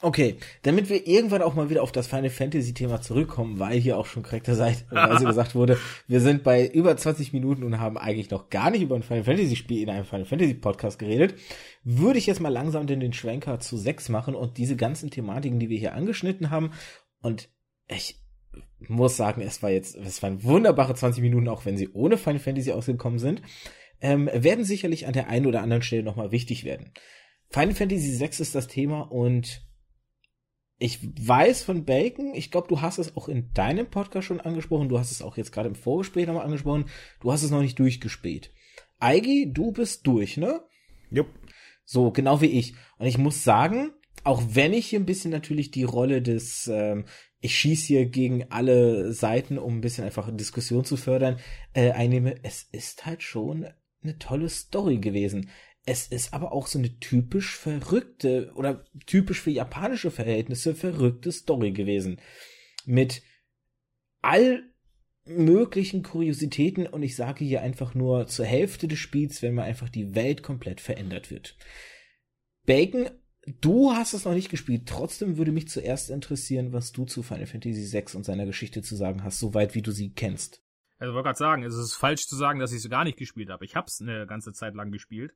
Okay, 0.05 0.37
damit 0.63 0.89
wir 0.89 1.07
irgendwann 1.07 1.43
auch 1.43 1.55
mal 1.55 1.71
wieder 1.71 1.81
auf 1.81 1.93
das 1.93 2.09
Final 2.09 2.29
Fantasy 2.29 2.75
Thema 2.75 3.01
zurückkommen, 3.01 3.61
weil 3.61 3.79
hier 3.79 3.97
auch 3.97 4.07
schon 4.07 4.25
korrekterweise 4.25 4.85
gesagt 5.25 5.55
wurde, 5.55 5.79
wir 6.09 6.21
sind 6.21 6.43
bei 6.43 6.67
über 6.67 6.97
20 6.97 7.33
Minuten 7.33 7.63
und 7.63 7.79
haben 7.79 7.97
eigentlich 7.97 8.29
noch 8.29 8.51
gar 8.51 8.73
nicht 8.73 8.83
über 8.83 8.97
ein 8.97 9.05
Final 9.05 9.23
Fantasy 9.23 9.55
Spiel 9.55 9.81
in 9.81 9.91
einem 9.91 10.05
Final 10.05 10.25
Fantasy 10.25 10.55
Podcast 10.55 10.99
geredet, 10.99 11.37
würde 11.85 12.19
ich 12.19 12.27
jetzt 12.27 12.41
mal 12.41 12.49
langsam 12.49 12.89
den, 12.89 12.99
den 12.99 13.13
Schwenker 13.13 13.61
zu 13.61 13.77
6 13.77 14.09
machen 14.09 14.35
und 14.35 14.59
diese 14.59 14.75
ganzen 14.75 15.09
Thematiken, 15.09 15.61
die 15.61 15.69
wir 15.69 15.79
hier 15.79 15.95
angeschnitten 15.95 16.51
haben 16.51 16.73
und 17.21 17.49
ich 17.87 18.19
muss 18.81 19.17
sagen, 19.17 19.41
es 19.41 19.63
war 19.63 19.71
jetzt, 19.71 19.95
es 19.95 20.21
waren 20.21 20.43
wunderbare 20.43 20.97
20 20.97 21.23
Minuten, 21.23 21.47
auch 21.47 21.65
wenn 21.65 21.77
sie 21.77 21.91
ohne 21.93 22.19
Final 22.19 22.41
Fantasy 22.41 22.73
ausgekommen 22.73 23.21
sind, 23.21 23.41
ähm, 24.01 24.29
werden 24.35 24.65
sicherlich 24.65 25.07
an 25.07 25.13
der 25.13 25.29
einen 25.29 25.47
oder 25.47 25.63
anderen 25.63 25.85
Stelle 25.85 26.03
nochmal 26.03 26.33
wichtig 26.33 26.65
werden. 26.65 26.91
Final 27.51 27.77
Fantasy 27.77 28.11
6 28.11 28.41
ist 28.41 28.55
das 28.57 28.67
Thema 28.67 29.03
und 29.03 29.63
ich 30.83 30.99
weiß 31.03 31.63
von 31.63 31.85
Bacon, 31.85 32.35
ich 32.35 32.51
glaube, 32.51 32.67
du 32.67 32.81
hast 32.81 32.99
es 32.99 33.17
auch 33.17 33.29
in 33.29 33.53
deinem 33.55 33.87
Podcast 33.87 34.27
schon 34.27 34.41
angesprochen, 34.41 34.89
du 34.89 34.99
hast 34.99 35.13
es 35.13 35.23
auch 35.23 35.37
jetzt 35.37 35.53
gerade 35.53 35.69
im 35.69 35.77
Vorgespräch 35.77 36.27
nochmal 36.27 36.45
angesprochen, 36.45 36.87
du 37.21 37.31
hast 37.31 37.45
es 37.45 37.53
noch 37.53 37.63
nicht 37.63 37.79
durchgespielt. 37.79 38.51
Eigi, 38.99 39.53
du 39.53 39.71
bist 39.71 40.05
durch, 40.09 40.37
ne? 40.37 40.61
Jupp. 41.09 41.29
So, 41.85 42.11
genau 42.11 42.41
wie 42.41 42.47
ich. 42.47 42.75
Und 42.99 43.07
ich 43.07 43.17
muss 43.17 43.45
sagen, 43.45 43.93
auch 44.25 44.43
wenn 44.51 44.73
ich 44.73 44.87
hier 44.87 44.99
ein 44.99 45.07
bisschen 45.07 45.31
natürlich 45.31 45.71
die 45.71 45.85
Rolle 45.85 46.21
des, 46.21 46.67
ähm, 46.67 47.05
ich 47.41 47.57
schieße 47.57 47.87
hier 47.87 48.07
gegen 48.07 48.51
alle 48.51 49.13
Seiten, 49.13 49.59
um 49.59 49.77
ein 49.77 49.81
bisschen 49.83 50.05
einfach 50.05 50.35
Diskussion 50.35 50.85
zu 50.85 50.97
fördern, 50.97 51.39
äh, 51.75 51.93
einnehme, 51.93 52.43
es 52.43 52.65
ist 52.73 53.07
halt 53.07 53.23
schon 53.23 53.69
eine 54.03 54.19
tolle 54.19 54.49
Story 54.49 54.99
gewesen. 54.99 55.49
Es 55.85 56.07
ist 56.07 56.33
aber 56.33 56.53
auch 56.53 56.69
so 56.69 56.79
eine 56.79 56.99
typisch 57.01 57.57
verrückte 57.57 58.53
oder 58.55 58.85
typisch 59.07 59.41
für 59.41 59.51
japanische 59.51 60.11
Verhältnisse 60.11 60.75
verrückte 60.75 61.33
Story 61.33 61.73
gewesen. 61.73 62.21
Mit 62.85 63.23
all 64.21 64.63
möglichen 65.25 66.03
Kuriositäten 66.03 66.87
und 66.87 67.03
ich 67.03 67.17
sage 67.17 67.45
hier 67.45 67.63
einfach 67.63 67.95
nur 67.95 68.27
zur 68.29 68.45
Hälfte 68.47 68.87
des 68.89 68.99
Spiels, 68.99 69.43
wenn 69.43 69.55
mal 69.55 69.65
einfach 69.65 69.89
die 69.89 70.15
Welt 70.15 70.43
komplett 70.43 70.81
verändert 70.81 71.31
wird. 71.31 71.57
Bacon, 72.65 73.11
du 73.61 73.93
hast 73.93 74.15
es 74.15 74.25
noch 74.25 74.35
nicht 74.35 74.51
gespielt, 74.51 74.83
trotzdem 74.87 75.37
würde 75.37 75.53
mich 75.53 75.69
zuerst 75.69 76.11
interessieren, 76.11 76.73
was 76.73 76.93
du 76.93 77.05
zu 77.05 77.23
Final 77.23 77.47
Fantasy 77.47 77.93
VI 77.93 78.17
und 78.17 78.25
seiner 78.25 78.47
Geschichte 78.47 78.83
zu 78.83 78.95
sagen 78.95 79.25
hast, 79.25 79.41
soweit 79.41 79.75
wie 79.75 79.83
du 79.83 79.91
sie 79.91 80.13
kennst. 80.13 80.63
Also 80.99 81.15
wollte 81.15 81.27
gerade 81.27 81.39
sagen, 81.39 81.63
es 81.65 81.75
ist 81.75 81.95
falsch 81.95 82.27
zu 82.29 82.37
sagen, 82.37 82.61
dass 82.61 82.73
ich 82.73 82.79
es 82.79 82.91
gar 82.91 83.03
nicht 83.03 83.19
gespielt 83.19 83.51
habe. 83.51 83.65
Ich 83.65 83.75
habe 83.75 83.87
es 83.89 84.01
eine 84.01 84.27
ganze 84.27 84.53
Zeit 84.53 84.75
lang 84.75 84.93
gespielt 84.93 85.33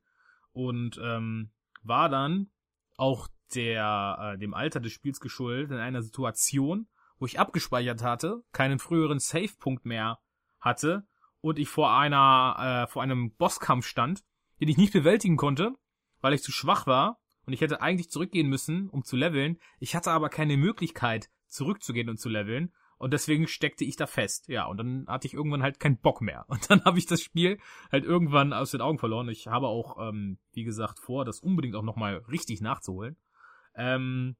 und 0.57 0.99
ähm, 1.03 1.51
war 1.83 2.09
dann 2.09 2.49
auch 2.95 3.27
der 3.53 4.33
äh, 4.33 4.37
dem 4.39 4.55
Alter 4.55 4.79
des 4.79 4.91
Spiels 4.91 5.19
geschuldet 5.19 5.69
in 5.69 5.77
einer 5.77 6.01
Situation, 6.01 6.87
wo 7.19 7.27
ich 7.27 7.39
abgespeichert 7.39 8.01
hatte, 8.01 8.43
keinen 8.51 8.79
früheren 8.79 9.19
Save-Punkt 9.19 9.85
mehr 9.85 10.19
hatte 10.59 11.07
und 11.41 11.59
ich 11.59 11.69
vor 11.69 11.95
einer, 11.95 12.85
äh, 12.87 12.91
vor 12.91 13.03
einem 13.03 13.35
Bosskampf 13.35 13.85
stand, 13.85 14.23
den 14.59 14.67
ich 14.67 14.77
nicht 14.77 14.93
bewältigen 14.93 15.37
konnte, 15.37 15.75
weil 16.21 16.33
ich 16.33 16.41
zu 16.41 16.51
schwach 16.51 16.87
war 16.87 17.19
und 17.45 17.53
ich 17.53 17.61
hätte 17.61 17.81
eigentlich 17.81 18.09
zurückgehen 18.09 18.47
müssen, 18.47 18.89
um 18.89 19.03
zu 19.03 19.15
leveln. 19.15 19.59
Ich 19.79 19.95
hatte 19.95 20.11
aber 20.11 20.29
keine 20.29 20.57
Möglichkeit, 20.57 21.29
zurückzugehen 21.47 22.09
und 22.09 22.19
zu 22.19 22.29
leveln. 22.29 22.73
Und 22.97 23.13
deswegen 23.13 23.47
steckte 23.47 23.85
ich 23.85 23.95
da 23.95 24.07
fest. 24.07 24.47
Ja, 24.47 24.65
und 24.65 24.77
dann 24.77 25.05
hatte 25.07 25.27
ich 25.27 25.33
irgendwann 25.33 25.61
halt 25.61 25.79
keinen 25.79 25.97
Bock 25.97 26.21
mehr. 26.21 26.45
Und 26.49 26.69
dann 26.69 26.83
habe 26.83 26.97
ich 26.97 27.05
das 27.05 27.21
Spiel 27.21 27.59
halt 27.91 28.03
irgendwann 28.03 28.53
aus 28.53 28.71
den 28.71 28.81
Augen 28.81 28.97
verloren. 28.97 29.29
Ich 29.29 29.47
habe 29.47 29.67
auch, 29.67 29.97
ähm, 30.09 30.39
wie 30.53 30.63
gesagt, 30.63 30.99
vor, 30.99 31.23
das 31.23 31.39
unbedingt 31.39 31.75
auch 31.75 31.83
nochmal 31.83 32.17
richtig 32.29 32.61
nachzuholen. 32.61 33.15
Ähm, 33.75 34.35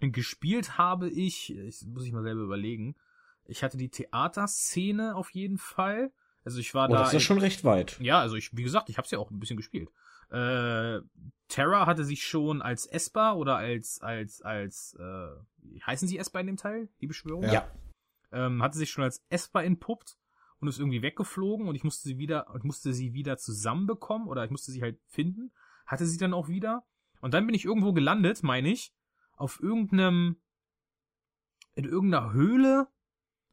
Gespielt 0.00 0.76
habe 0.76 1.08
ich, 1.08 1.56
ich 1.56 1.86
muss 1.86 2.04
ich 2.04 2.12
mal 2.12 2.22
selber 2.22 2.42
überlegen. 2.42 2.96
Ich 3.46 3.62
hatte 3.62 3.78
die 3.78 3.88
Theaterszene 3.88 5.14
auf 5.14 5.30
jeden 5.30 5.56
Fall. 5.56 6.12
Also 6.44 6.58
ich 6.58 6.74
war 6.74 6.90
oh, 6.90 6.92
da. 6.92 6.98
Das 6.98 7.08
ist 7.08 7.14
ja 7.14 7.20
schon 7.20 7.38
recht 7.38 7.64
weit. 7.64 7.98
Ja, 8.00 8.20
also 8.20 8.36
ich, 8.36 8.54
wie 8.54 8.62
gesagt, 8.62 8.90
ich 8.90 8.98
habe 8.98 9.06
es 9.06 9.12
ja 9.12 9.18
auch 9.18 9.30
ein 9.30 9.38
bisschen 9.38 9.56
gespielt. 9.56 9.88
Äh, 10.30 11.00
Terra 11.48 11.86
hatte 11.86 12.04
sich 12.04 12.26
schon 12.26 12.60
als 12.60 12.86
Esper 12.86 13.36
oder 13.36 13.56
als 13.56 14.00
als 14.02 14.42
als 14.42 14.96
äh, 14.98 15.80
heißen 15.86 16.08
sie 16.08 16.18
Esper 16.18 16.40
in 16.40 16.48
dem 16.48 16.56
Teil 16.56 16.88
die 17.00 17.06
Beschwörung 17.06 17.44
ja 17.44 17.70
ähm, 18.34 18.62
hatte 18.62 18.76
sich 18.76 18.90
schon 18.90 19.04
als 19.04 19.24
Esper 19.30 19.64
entpuppt 19.64 20.18
und 20.60 20.68
ist 20.68 20.78
irgendwie 20.78 21.02
weggeflogen 21.02 21.68
und 21.68 21.74
ich 21.74 21.84
musste 21.84 22.08
sie 22.08 22.18
wieder 22.18 22.46
ich 22.56 22.64
musste 22.64 22.92
sie 22.92 23.14
wieder 23.14 23.38
zusammenbekommen 23.38 24.28
oder 24.28 24.44
ich 24.44 24.50
musste 24.50 24.72
sie 24.72 24.82
halt 24.82 25.00
finden 25.06 25.52
hatte 25.86 26.06
sie 26.06 26.18
dann 26.18 26.34
auch 26.34 26.48
wieder 26.48 26.84
und 27.20 27.32
dann 27.32 27.46
bin 27.46 27.54
ich 27.54 27.64
irgendwo 27.64 27.92
gelandet 27.92 28.42
meine 28.42 28.70
ich 28.70 28.92
auf 29.36 29.60
irgendeinem, 29.60 30.40
in 31.74 31.84
irgendeiner 31.84 32.32
Höhle. 32.32 32.88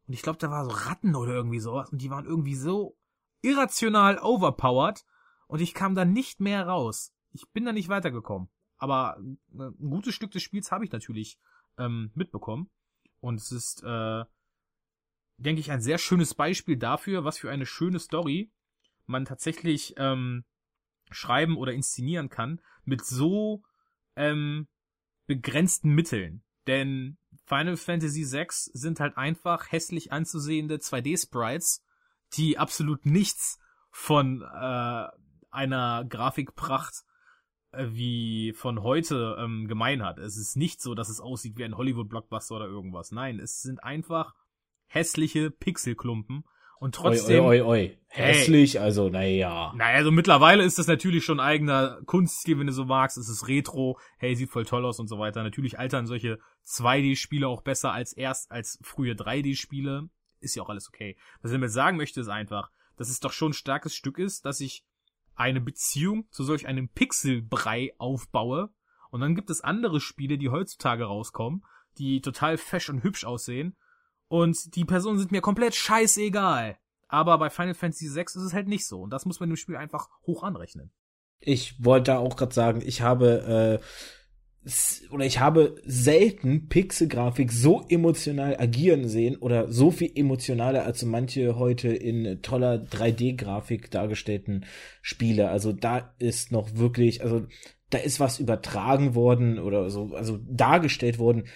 Und 0.08 0.14
ich 0.14 0.22
glaube, 0.22 0.40
da 0.40 0.50
war 0.50 0.66
so 0.66 0.72
Ratten 0.72 1.16
oder 1.16 1.34
irgendwie 1.34 1.60
sowas. 1.60 1.92
Und 1.92 2.02
die 2.02 2.10
waren 2.10 2.26
irgendwie 2.26 2.56
so 2.56 2.98
irrational 3.42 4.20
overpowered. 4.20 5.04
Und 5.48 5.62
ich 5.62 5.74
kam 5.74 5.96
da 5.96 6.06
nicht 6.06 6.40
mehr 6.40 6.68
raus. 6.68 7.14
Ich 7.32 7.50
bin 7.52 7.66
da 7.66 7.72
nicht 7.72 7.90
weitergekommen. 7.90 8.50
Aber 8.78 9.18
äh, 9.20 9.58
ein 9.58 9.90
gutes 9.90 10.16
Stück 10.16 10.32
des 10.32 10.44
Spiels 10.44 10.72
habe 10.72 10.86
ich 10.86 10.92
natürlich 10.92 11.40
ähm, 11.78 12.12
mitbekommen. 12.16 12.70
Und 13.20 13.40
es 13.40 13.52
ist, 13.52 13.84
äh, 13.84 14.24
denke 15.42 15.62
ich, 15.62 15.72
ein 15.72 15.82
sehr 15.82 15.98
schönes 15.98 16.34
Beispiel 16.34 16.78
dafür, 16.78 17.24
was 17.24 17.38
für 17.38 17.52
eine 17.52 17.66
schöne 17.66 18.00
Story 18.00 18.52
man 19.06 19.26
tatsächlich 19.26 19.96
ähm, 19.98 20.46
schreiben 21.10 21.58
oder 21.58 21.74
inszenieren 21.74 22.30
kann 22.30 22.62
mit 22.86 23.06
so 23.06 23.64
ähm, 24.16 24.68
begrenzten 25.28 25.94
Mitteln. 25.94 26.44
Denn 26.68 27.18
Final 27.46 27.78
Fantasy 27.78 28.32
VI 28.32 28.48
sind 28.50 29.00
halt 29.00 29.18
einfach 29.18 29.72
hässlich 29.72 30.12
anzusehende 30.12 30.78
2D-Sprites, 30.78 31.84
die 32.34 32.58
absolut 32.58 33.06
nichts 33.06 33.60
von 33.90 34.42
äh, 34.42 35.08
einer 35.50 36.06
Grafikpracht 36.06 37.04
äh, 37.72 37.88
wie 37.90 38.54
von 38.54 38.84
heute 38.84 39.38
ähm, 39.40 39.68
gemein 39.68 40.04
hat. 40.04 40.18
Es 40.18 40.38
ist 40.38 40.56
nicht 40.56 40.82
so, 40.82 40.96
dass 40.96 41.10
es 41.10 41.20
aussieht 41.20 41.58
wie 41.58 41.66
ein 41.66 41.76
Hollywood-Blockbuster 41.76 42.56
oder 42.56 42.68
irgendwas. 42.68 43.12
Nein, 43.12 43.40
es 43.40 43.62
sind 43.62 43.84
einfach 43.84 44.34
hässliche 44.92 45.52
Pixelklumpen, 45.52 46.44
und 46.82 46.96
trotzdem. 46.96 47.46
Oi, 47.46 47.62
oi, 47.62 47.92
oi. 47.92 47.98
Hässlich, 48.08 48.74
hey, 48.74 48.82
also, 48.82 49.10
naja. 49.10 49.72
Naja, 49.76 49.98
also 49.98 50.10
mittlerweile 50.10 50.64
ist 50.64 50.80
das 50.80 50.88
natürlich 50.88 51.24
schon 51.24 51.40
eigener 51.40 52.02
Kunststil, 52.08 52.58
wenn 52.58 52.66
du 52.66 52.74
so 52.74 52.86
magst. 52.86 53.20
Es 53.20 53.30
ist 53.30 53.48
Retro, 53.48 54.00
hey, 54.18 54.36
sieht 54.36 54.50
voll 54.50 54.66
toll 54.66 54.84
aus 54.84 55.00
und 55.00 55.08
so 55.08 55.20
weiter. 55.20 55.44
Natürlich 55.44 55.78
altern 55.78 56.08
solche 56.08 56.40
2D-Spiele 56.66 57.48
auch 57.48 57.62
besser 57.62 57.94
als 57.94 58.14
erst, 58.14 58.52
als 58.52 58.80
frühe 58.82 59.14
3D-Spiele. 59.14 60.10
Ist 60.40 60.56
ja 60.56 60.64
auch 60.64 60.70
alles 60.70 60.88
okay. 60.88 61.18
Was 61.44 61.52
ich 61.52 61.56
damit 61.56 61.72
sagen 61.72 61.98
möchte, 61.98 62.20
ist 62.20 62.30
einfach, 62.30 62.72
dass 62.98 63.10
es 63.10 63.20
doch 63.20 63.32
schon 63.32 63.52
ein 63.52 63.54
starkes 63.54 63.94
Stück 63.94 64.18
ist, 64.18 64.46
dass 64.46 64.60
ich 64.60 64.84
eine 65.36 65.62
Beziehung 65.62 66.26
zu 66.32 66.44
solch 66.44 66.66
einem 66.66 66.90
Pixelbrei 66.90 67.94
aufbaue. 68.00 68.70
Und 69.12 69.22
dann 69.22 69.36
gibt 69.36 69.52
es 69.52 69.62
andere 69.62 70.02
Spiele, 70.02 70.40
die 70.40 70.50
heutzutage 70.50 71.04
rauskommen, 71.04 71.64
die 72.00 72.22
total 72.22 72.58
fesch 72.58 72.90
und 72.90 73.04
hübsch 73.04 73.24
aussehen 73.24 73.76
und 74.32 74.78
die 74.78 74.86
Personen 74.86 75.20
sind 75.20 75.34
mir 75.34 75.42
komplett 75.42 75.76
scheißegal. 75.76 76.78
Aber 77.10 77.38
bei 77.38 77.50
Final 77.50 77.74
Fantasy 77.74 78.16
VI 78.16 78.22
ist 78.22 78.36
es 78.38 78.54
halt 78.54 78.70
nicht 78.70 78.88
so. 78.88 79.02
Und 79.02 79.10
das 79.10 79.26
muss 79.26 79.42
man 79.42 79.50
im 79.50 79.58
Spiel 79.58 79.76
einfach 79.76 80.08
hoch 80.26 80.44
anrechnen. 80.44 80.90
Ich 81.42 81.84
wollte 81.84 82.12
da 82.12 82.20
auch 82.20 82.38
gerade 82.38 82.54
sagen, 82.54 82.82
ich 82.82 83.02
habe 83.02 83.82
äh, 84.64 85.14
oder 85.14 85.26
ich 85.26 85.42
habe 85.42 85.76
selten 85.84 86.70
Pixelgrafik 86.70 87.52
so 87.52 87.84
emotional 87.90 88.56
agieren 88.58 89.10
sehen 89.10 89.36
oder 89.36 89.70
so 89.70 89.92
viel 89.92 90.12
emotionaler 90.16 90.86
als 90.86 91.02
so 91.02 91.08
manche 91.08 91.58
heute 91.58 91.90
in 91.90 92.42
toller 92.42 92.76
3D-Grafik 92.76 93.92
dargestellten 93.92 94.64
Spiele. 95.02 95.50
Also 95.50 95.74
da 95.74 96.14
ist 96.20 96.54
noch 96.54 96.76
wirklich, 96.76 97.22
also 97.22 97.48
da 97.90 97.98
ist 97.98 98.22
was 98.22 98.40
übertragen 98.40 99.14
worden 99.14 99.60
oder 99.60 99.90
so, 99.90 100.14
also 100.16 100.40
dargestellt 100.48 101.20
worden, 101.20 101.48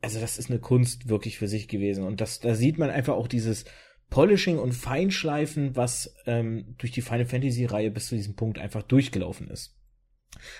also 0.00 0.20
das 0.20 0.38
ist 0.38 0.50
eine 0.50 0.60
Kunst 0.60 1.08
wirklich 1.08 1.38
für 1.38 1.48
sich 1.48 1.68
gewesen. 1.68 2.04
Und 2.04 2.20
das, 2.20 2.40
da 2.40 2.54
sieht 2.54 2.78
man 2.78 2.90
einfach 2.90 3.14
auch 3.14 3.28
dieses 3.28 3.64
Polishing 4.08 4.58
und 4.58 4.72
Feinschleifen, 4.72 5.76
was 5.76 6.14
ähm, 6.26 6.74
durch 6.78 6.92
die 6.92 7.02
Final 7.02 7.26
Fantasy 7.26 7.64
Reihe 7.64 7.90
bis 7.90 8.06
zu 8.06 8.16
diesem 8.16 8.34
Punkt 8.34 8.58
einfach 8.58 8.82
durchgelaufen 8.82 9.48
ist. 9.48 9.76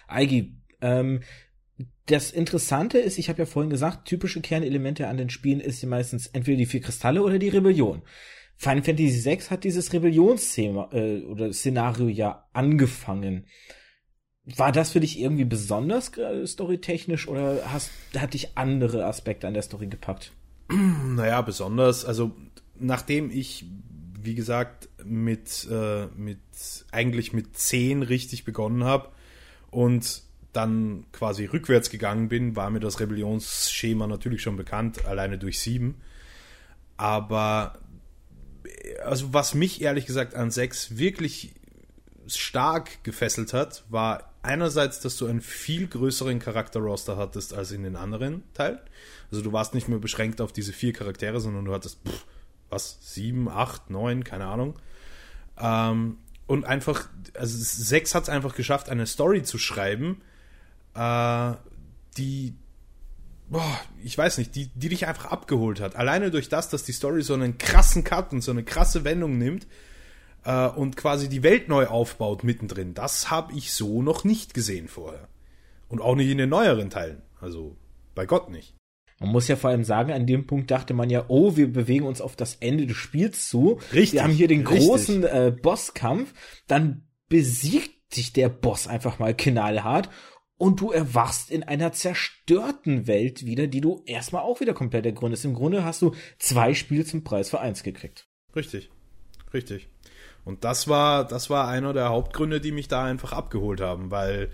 Eigi, 0.06 0.56
ähm, 0.80 1.20
das 2.06 2.30
Interessante 2.30 2.98
ist, 2.98 3.18
ich 3.18 3.28
habe 3.28 3.40
ja 3.40 3.46
vorhin 3.46 3.70
gesagt, 3.70 4.06
typische 4.06 4.40
Kernelemente 4.40 5.08
an 5.08 5.16
den 5.16 5.30
Spielen 5.30 5.60
ist 5.60 5.82
ja 5.82 5.88
meistens 5.88 6.26
entweder 6.26 6.58
die 6.58 6.66
vier 6.66 6.80
Kristalle 6.80 7.22
oder 7.22 7.38
die 7.38 7.48
Rebellion. 7.48 8.02
Final 8.56 8.82
Fantasy 8.82 9.24
VI 9.24 9.38
hat 9.48 9.64
dieses 9.64 9.92
Rebellionsthema 9.92 10.90
äh, 10.92 11.22
oder 11.22 11.52
Szenario 11.52 12.08
ja 12.08 12.48
angefangen. 12.52 13.46
War 14.44 14.72
das 14.72 14.90
für 14.90 15.00
dich 15.00 15.20
irgendwie 15.20 15.44
besonders 15.44 16.16
äh, 16.16 16.46
storytechnisch 16.46 17.28
oder 17.28 17.72
hast, 17.72 17.90
hat 18.16 18.34
dich 18.34 18.56
andere 18.56 19.04
Aspekte 19.04 19.46
an 19.46 19.54
der 19.54 19.62
Story 19.62 19.86
gepackt? 19.86 20.32
Naja, 20.72 21.42
besonders. 21.42 22.04
Also, 22.04 22.32
nachdem 22.78 23.30
ich, 23.30 23.64
wie 24.22 24.34
gesagt, 24.34 24.88
mit, 25.04 25.66
äh, 25.70 26.06
mit 26.16 26.38
eigentlich 26.92 27.32
mit 27.32 27.56
10 27.56 28.02
richtig 28.02 28.44
begonnen 28.44 28.84
habe 28.84 29.08
und 29.70 30.22
dann 30.52 31.06
quasi 31.12 31.44
rückwärts 31.44 31.90
gegangen 31.90 32.28
bin, 32.28 32.56
war 32.56 32.70
mir 32.70 32.80
das 32.80 33.00
Rebellionsschema 33.00 34.06
natürlich 34.06 34.42
schon 34.42 34.56
bekannt, 34.56 35.04
alleine 35.06 35.38
durch 35.38 35.58
7. 35.60 35.96
Aber 36.96 37.78
also 39.04 39.32
was 39.32 39.54
mich 39.54 39.82
ehrlich 39.82 40.06
gesagt 40.06 40.34
an 40.34 40.50
6 40.50 40.98
wirklich 40.98 41.54
stark 42.26 43.02
gefesselt 43.04 43.52
hat, 43.52 43.84
war 43.88 44.29
einerseits, 44.42 45.00
dass 45.00 45.16
du 45.16 45.26
einen 45.26 45.40
viel 45.40 45.86
größeren 45.86 46.38
Charakterroster 46.38 47.16
hattest 47.16 47.54
als 47.54 47.72
in 47.72 47.82
den 47.82 47.96
anderen 47.96 48.42
Teilen. 48.54 48.78
Also 49.30 49.42
du 49.42 49.52
warst 49.52 49.74
nicht 49.74 49.88
mehr 49.88 49.98
beschränkt 49.98 50.40
auf 50.40 50.52
diese 50.52 50.72
vier 50.72 50.92
Charaktere, 50.92 51.40
sondern 51.40 51.64
du 51.64 51.74
hattest, 51.74 51.98
pff, 52.06 52.24
was, 52.68 52.98
sieben, 53.02 53.48
acht, 53.48 53.90
neun, 53.90 54.24
keine 54.24 54.46
Ahnung. 54.46 54.78
Ähm, 55.58 56.16
und 56.46 56.64
einfach, 56.64 57.08
also 57.34 57.56
sechs 57.58 58.14
hat 58.14 58.24
es 58.24 58.28
einfach 58.28 58.54
geschafft, 58.54 58.88
eine 58.88 59.06
Story 59.06 59.42
zu 59.42 59.58
schreiben, 59.58 60.20
äh, 60.94 61.52
die, 62.16 62.54
boah, 63.48 63.80
ich 64.02 64.16
weiß 64.16 64.38
nicht, 64.38 64.54
die, 64.56 64.68
die 64.74 64.88
dich 64.88 65.06
einfach 65.06 65.26
abgeholt 65.26 65.80
hat. 65.80 65.96
Alleine 65.96 66.30
durch 66.30 66.48
das, 66.48 66.68
dass 66.68 66.82
die 66.82 66.92
Story 66.92 67.22
so 67.22 67.34
einen 67.34 67.58
krassen 67.58 68.04
Cut 68.04 68.32
und 68.32 68.40
so 68.40 68.50
eine 68.50 68.64
krasse 68.64 69.04
Wendung 69.04 69.38
nimmt, 69.38 69.66
äh, 70.44 70.68
und 70.68 70.96
quasi 70.96 71.28
die 71.28 71.42
Welt 71.42 71.68
neu 71.68 71.86
aufbaut 71.86 72.44
mittendrin. 72.44 72.94
Das 72.94 73.30
habe 73.30 73.52
ich 73.54 73.72
so 73.72 74.02
noch 74.02 74.24
nicht 74.24 74.54
gesehen 74.54 74.88
vorher. 74.88 75.28
Und 75.88 76.00
auch 76.00 76.14
nicht 76.14 76.30
in 76.30 76.38
den 76.38 76.50
neueren 76.50 76.90
Teilen. 76.90 77.22
Also 77.40 77.76
bei 78.14 78.26
Gott 78.26 78.50
nicht. 78.50 78.74
Man 79.18 79.32
muss 79.32 79.48
ja 79.48 79.56
vor 79.56 79.70
allem 79.70 79.84
sagen, 79.84 80.12
an 80.12 80.26
dem 80.26 80.46
Punkt 80.46 80.70
dachte 80.70 80.94
man 80.94 81.10
ja, 81.10 81.26
oh, 81.28 81.56
wir 81.56 81.70
bewegen 81.70 82.06
uns 82.06 82.22
auf 82.22 82.36
das 82.36 82.54
Ende 82.56 82.86
des 82.86 82.96
Spiels 82.96 83.48
zu. 83.48 83.78
Richtig. 83.92 84.14
Wir 84.14 84.24
haben 84.24 84.32
hier 84.32 84.48
den 84.48 84.66
richtig. 84.66 84.88
großen 84.88 85.24
äh, 85.24 85.54
Bosskampf. 85.60 86.32
Dann 86.66 87.02
besiegt 87.28 88.14
sich 88.14 88.32
der 88.32 88.48
Boss 88.48 88.86
einfach 88.86 89.18
mal 89.18 89.36
knallhart 89.36 90.08
und 90.56 90.80
du 90.80 90.90
erwachst 90.90 91.50
in 91.50 91.62
einer 91.62 91.92
zerstörten 91.92 93.06
Welt 93.06 93.46
wieder, 93.46 93.66
die 93.66 93.80
du 93.80 94.02
erstmal 94.06 94.42
auch 94.42 94.60
wieder 94.60 94.74
komplett 94.74 95.06
ergründest. 95.06 95.44
Im 95.44 95.54
Grunde 95.54 95.84
hast 95.84 96.02
du 96.02 96.14
zwei 96.38 96.74
Spiele 96.74 97.04
zum 97.04 97.22
Preis 97.24 97.50
für 97.50 97.60
eins 97.60 97.82
gekriegt. 97.82 98.26
Richtig. 98.56 98.90
Richtig. 99.52 99.88
Und 100.44 100.64
das 100.64 100.88
war, 100.88 101.26
das 101.26 101.50
war 101.50 101.68
einer 101.68 101.92
der 101.92 102.08
Hauptgründe, 102.08 102.60
die 102.60 102.72
mich 102.72 102.88
da 102.88 103.04
einfach 103.04 103.32
abgeholt 103.32 103.80
haben, 103.80 104.10
weil 104.10 104.50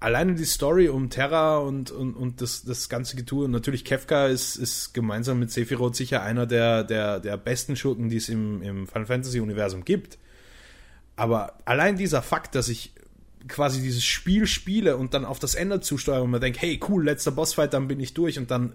alleine 0.00 0.34
die 0.34 0.44
Story 0.44 0.88
um 0.88 1.10
Terra 1.10 1.58
und, 1.58 1.90
und, 1.90 2.14
und 2.14 2.40
das, 2.40 2.62
das 2.62 2.88
ganze 2.88 3.16
Getue, 3.16 3.46
und 3.46 3.50
natürlich 3.50 3.84
Kefka 3.84 4.26
ist, 4.26 4.56
ist 4.56 4.94
gemeinsam 4.94 5.38
mit 5.38 5.50
Sephiroth 5.50 5.96
sicher 5.96 6.22
einer 6.22 6.46
der, 6.46 6.84
der, 6.84 7.20
der 7.20 7.36
besten 7.36 7.74
Schurken, 7.74 8.08
die 8.08 8.18
es 8.18 8.28
im, 8.28 8.62
im 8.62 8.86
Final 8.86 9.06
Fantasy 9.06 9.40
Universum 9.40 9.84
gibt. 9.84 10.18
Aber 11.16 11.58
allein 11.64 11.96
dieser 11.96 12.22
Fakt, 12.22 12.54
dass 12.54 12.68
ich 12.68 12.92
quasi 13.48 13.80
dieses 13.82 14.04
Spiel 14.04 14.46
spiele 14.46 14.96
und 14.96 15.14
dann 15.14 15.24
auf 15.24 15.38
das 15.38 15.54
Ende 15.54 15.80
zusteuere 15.80 16.22
und 16.22 16.30
mir 16.30 16.40
denke, 16.40 16.60
hey, 16.60 16.78
cool, 16.88 17.04
letzter 17.04 17.32
Bossfight, 17.32 17.72
dann 17.72 17.88
bin 17.88 17.98
ich 17.98 18.14
durch 18.14 18.38
und 18.38 18.50
dann, 18.50 18.74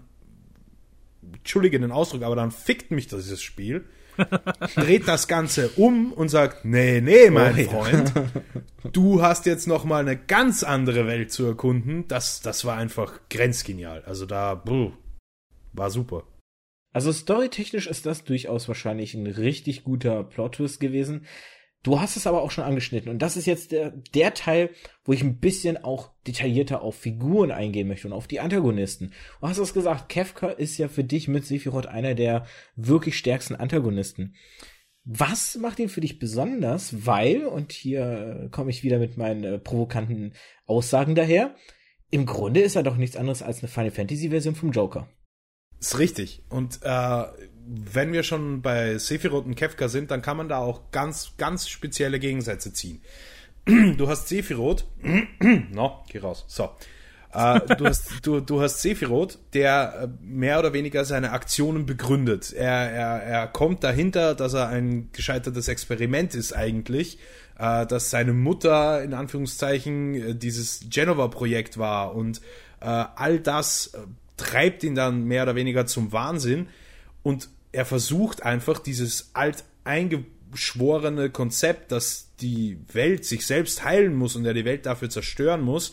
entschuldige 1.32 1.80
den 1.80 1.92
Ausdruck, 1.92 2.22
aber 2.22 2.36
dann 2.36 2.50
fickt 2.50 2.90
mich 2.90 3.06
dieses 3.06 3.42
Spiel, 3.42 3.84
dreht 4.74 5.08
das 5.08 5.28
Ganze 5.28 5.68
um 5.76 6.12
und 6.12 6.28
sagt, 6.28 6.64
nee, 6.64 7.00
nee, 7.00 7.30
mein 7.30 7.54
Oh, 7.54 7.58
ja. 7.58 7.68
Freund, 7.68 8.12
du 8.92 9.22
hast 9.22 9.46
jetzt 9.46 9.66
noch 9.66 9.84
mal 9.84 10.00
eine 10.00 10.16
ganz 10.16 10.62
andere 10.62 11.06
Welt 11.06 11.32
zu 11.32 11.44
erkunden. 11.46 12.06
Das, 12.08 12.40
das 12.40 12.64
war 12.64 12.76
einfach 12.76 13.20
grenzgenial. 13.30 14.02
Also 14.04 14.26
da, 14.26 14.54
buh, 14.54 14.92
war 15.72 15.90
super. 15.90 16.24
Also 16.92 17.12
storytechnisch 17.12 17.88
ist 17.88 18.06
das 18.06 18.22
durchaus 18.22 18.68
wahrscheinlich 18.68 19.14
ein 19.14 19.26
richtig 19.26 19.82
guter 19.82 20.22
Plot-Twist 20.22 20.78
gewesen. 20.78 21.26
Du 21.84 22.00
hast 22.00 22.16
es 22.16 22.26
aber 22.26 22.42
auch 22.42 22.50
schon 22.50 22.64
angeschnitten 22.64 23.10
und 23.10 23.20
das 23.20 23.36
ist 23.36 23.44
jetzt 23.46 23.70
der, 23.70 23.90
der 24.14 24.32
Teil, 24.32 24.70
wo 25.04 25.12
ich 25.12 25.22
ein 25.22 25.38
bisschen 25.38 25.76
auch 25.84 26.10
detaillierter 26.26 26.80
auf 26.80 26.96
Figuren 26.96 27.50
eingehen 27.50 27.86
möchte 27.86 28.08
und 28.08 28.14
auf 28.14 28.26
die 28.26 28.40
Antagonisten. 28.40 29.12
Du 29.40 29.46
hast 29.46 29.58
es 29.58 29.74
gesagt, 29.74 30.08
Kefka 30.08 30.48
ist 30.48 30.78
ja 30.78 30.88
für 30.88 31.04
dich 31.04 31.28
mit 31.28 31.44
Sephiroth 31.44 31.86
einer 31.86 32.14
der 32.14 32.46
wirklich 32.74 33.18
stärksten 33.18 33.54
Antagonisten. 33.54 34.34
Was 35.04 35.56
macht 35.56 35.78
ihn 35.78 35.90
für 35.90 36.00
dich 36.00 36.18
besonders? 36.18 37.04
Weil, 37.04 37.44
und 37.44 37.72
hier 37.72 38.46
äh, 38.46 38.48
komme 38.48 38.70
ich 38.70 38.82
wieder 38.82 38.98
mit 38.98 39.18
meinen 39.18 39.44
äh, 39.44 39.58
provokanten 39.58 40.32
Aussagen 40.64 41.14
daher, 41.14 41.54
im 42.10 42.24
Grunde 42.24 42.60
ist 42.60 42.76
er 42.76 42.82
doch 42.82 42.96
nichts 42.96 43.16
anderes 43.16 43.42
als 43.42 43.58
eine 43.58 43.68
Final 43.68 43.90
Fantasy 43.90 44.30
Version 44.30 44.54
vom 44.54 44.72
Joker. 44.72 45.06
Ist 45.78 45.98
richtig. 45.98 46.42
Und 46.48 46.80
äh, 46.82 47.24
wenn 47.66 48.12
wir 48.12 48.22
schon 48.22 48.62
bei 48.62 48.98
Sephiroth 48.98 49.46
und 49.46 49.54
Kefka 49.54 49.88
sind, 49.88 50.10
dann 50.10 50.22
kann 50.22 50.36
man 50.36 50.48
da 50.48 50.58
auch 50.58 50.90
ganz, 50.90 51.32
ganz 51.38 51.68
spezielle 51.68 52.18
Gegensätze 52.18 52.72
ziehen. 52.72 53.00
Du 53.96 54.08
hast 54.08 54.28
Sephiroth, 54.28 54.84
no, 55.72 56.04
geh 56.08 56.18
raus, 56.18 56.44
so. 56.48 56.70
Äh, 57.34 57.60
du, 57.76 57.86
hast, 57.86 58.24
du, 58.24 58.40
du 58.40 58.60
hast 58.60 58.80
Sephiroth, 58.80 59.38
der 59.54 60.02
äh, 60.02 60.24
mehr 60.24 60.60
oder 60.60 60.72
weniger 60.72 61.04
seine 61.04 61.32
Aktionen 61.32 61.84
begründet. 61.84 62.52
Er, 62.52 62.92
er, 62.92 63.22
er 63.22 63.46
kommt 63.48 63.82
dahinter, 63.82 64.34
dass 64.34 64.54
er 64.54 64.68
ein 64.68 65.10
gescheitertes 65.12 65.66
Experiment 65.68 66.34
ist 66.34 66.52
eigentlich, 66.52 67.18
äh, 67.58 67.86
dass 67.86 68.10
seine 68.10 68.32
Mutter 68.32 69.02
in 69.02 69.14
Anführungszeichen 69.14 70.38
dieses 70.38 70.86
Genova-Projekt 70.88 71.78
war 71.78 72.14
und 72.14 72.40
all 72.80 73.40
das 73.40 73.92
treibt 74.36 74.82
ihn 74.84 74.94
dann 74.94 75.24
mehr 75.24 75.44
oder 75.44 75.54
weniger 75.54 75.86
zum 75.86 76.12
Wahnsinn 76.12 76.68
und 77.22 77.48
er 77.74 77.84
versucht 77.84 78.42
einfach 78.42 78.78
dieses 78.78 79.30
alt 79.34 79.64
eingeschworene 79.82 81.30
Konzept, 81.30 81.90
dass 81.92 82.30
die 82.40 82.78
Welt 82.92 83.24
sich 83.24 83.46
selbst 83.46 83.84
heilen 83.84 84.14
muss 84.14 84.36
und 84.36 84.46
er 84.46 84.54
die 84.54 84.64
Welt 84.64 84.86
dafür 84.86 85.10
zerstören 85.10 85.60
muss, 85.60 85.92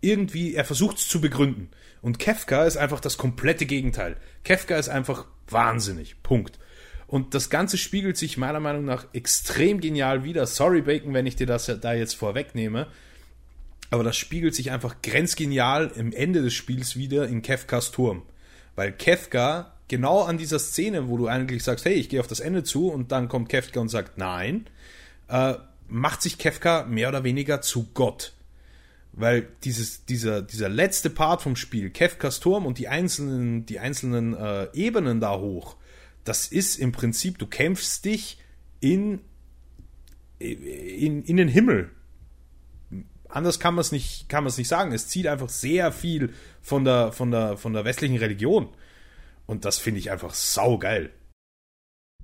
irgendwie, 0.00 0.54
er 0.54 0.64
versucht 0.64 0.98
es 0.98 1.08
zu 1.08 1.20
begründen. 1.20 1.70
Und 2.02 2.18
Kefka 2.18 2.64
ist 2.64 2.76
einfach 2.76 3.00
das 3.00 3.16
komplette 3.16 3.66
Gegenteil. 3.66 4.16
Kefka 4.42 4.76
ist 4.76 4.88
einfach 4.88 5.26
wahnsinnig. 5.48 6.22
Punkt. 6.22 6.58
Und 7.06 7.34
das 7.34 7.48
Ganze 7.48 7.78
spiegelt 7.78 8.16
sich 8.16 8.36
meiner 8.36 8.60
Meinung 8.60 8.84
nach 8.84 9.06
extrem 9.14 9.80
genial 9.80 10.24
wieder. 10.24 10.46
Sorry, 10.46 10.82
Bacon, 10.82 11.14
wenn 11.14 11.26
ich 11.26 11.36
dir 11.36 11.46
das 11.46 11.66
da 11.80 11.94
jetzt 11.94 12.14
vorwegnehme. 12.14 12.88
Aber 13.90 14.02
das 14.02 14.16
spiegelt 14.16 14.54
sich 14.54 14.72
einfach 14.72 14.96
grenzgenial 15.02 15.92
im 15.94 16.12
Ende 16.12 16.42
des 16.42 16.52
Spiels 16.52 16.96
wieder 16.96 17.28
in 17.28 17.42
Kefkas 17.42 17.92
Turm. 17.92 18.22
Weil 18.74 18.92
Kefka 18.92 19.73
genau 19.88 20.22
an 20.22 20.38
dieser 20.38 20.58
Szene, 20.58 21.08
wo 21.08 21.16
du 21.16 21.26
eigentlich 21.26 21.62
sagst, 21.62 21.84
hey, 21.84 21.94
ich 21.94 22.08
gehe 22.08 22.20
auf 22.20 22.26
das 22.26 22.40
Ende 22.40 22.62
zu 22.62 22.88
und 22.88 23.12
dann 23.12 23.28
kommt 23.28 23.48
Kefka 23.48 23.80
und 23.80 23.88
sagt 23.88 24.18
nein, 24.18 24.66
äh, 25.28 25.54
macht 25.88 26.22
sich 26.22 26.38
Kefka 26.38 26.84
mehr 26.84 27.08
oder 27.08 27.24
weniger 27.24 27.60
zu 27.60 27.88
Gott. 27.94 28.32
Weil 29.12 29.48
dieses, 29.62 30.06
dieser, 30.06 30.42
dieser 30.42 30.68
letzte 30.68 31.08
Part 31.08 31.42
vom 31.42 31.54
Spiel, 31.54 31.90
Kefkas 31.90 32.40
Turm 32.40 32.66
und 32.66 32.78
die 32.78 32.88
einzelnen, 32.88 33.64
die 33.64 33.78
einzelnen 33.78 34.34
äh, 34.34 34.68
Ebenen 34.72 35.20
da 35.20 35.38
hoch, 35.38 35.76
das 36.24 36.48
ist 36.48 36.76
im 36.76 36.90
Prinzip, 36.90 37.38
du 37.38 37.46
kämpfst 37.46 38.04
dich 38.04 38.38
in, 38.80 39.20
in, 40.38 41.22
in 41.22 41.36
den 41.36 41.48
Himmel. 41.48 41.90
Anders 43.28 43.60
kann 43.60 43.74
man 43.74 43.82
es 43.82 43.92
nicht, 43.92 44.32
nicht 44.32 44.68
sagen. 44.68 44.92
Es 44.92 45.08
zieht 45.08 45.26
einfach 45.26 45.48
sehr 45.48 45.92
viel 45.92 46.32
von 46.62 46.84
der, 46.84 47.12
von 47.12 47.30
der, 47.30 47.56
von 47.56 47.72
der 47.72 47.84
westlichen 47.84 48.16
Religion. 48.16 48.68
Und 49.46 49.64
das 49.64 49.78
finde 49.78 50.00
ich 50.00 50.10
einfach 50.10 50.34
saugeil. 50.34 51.10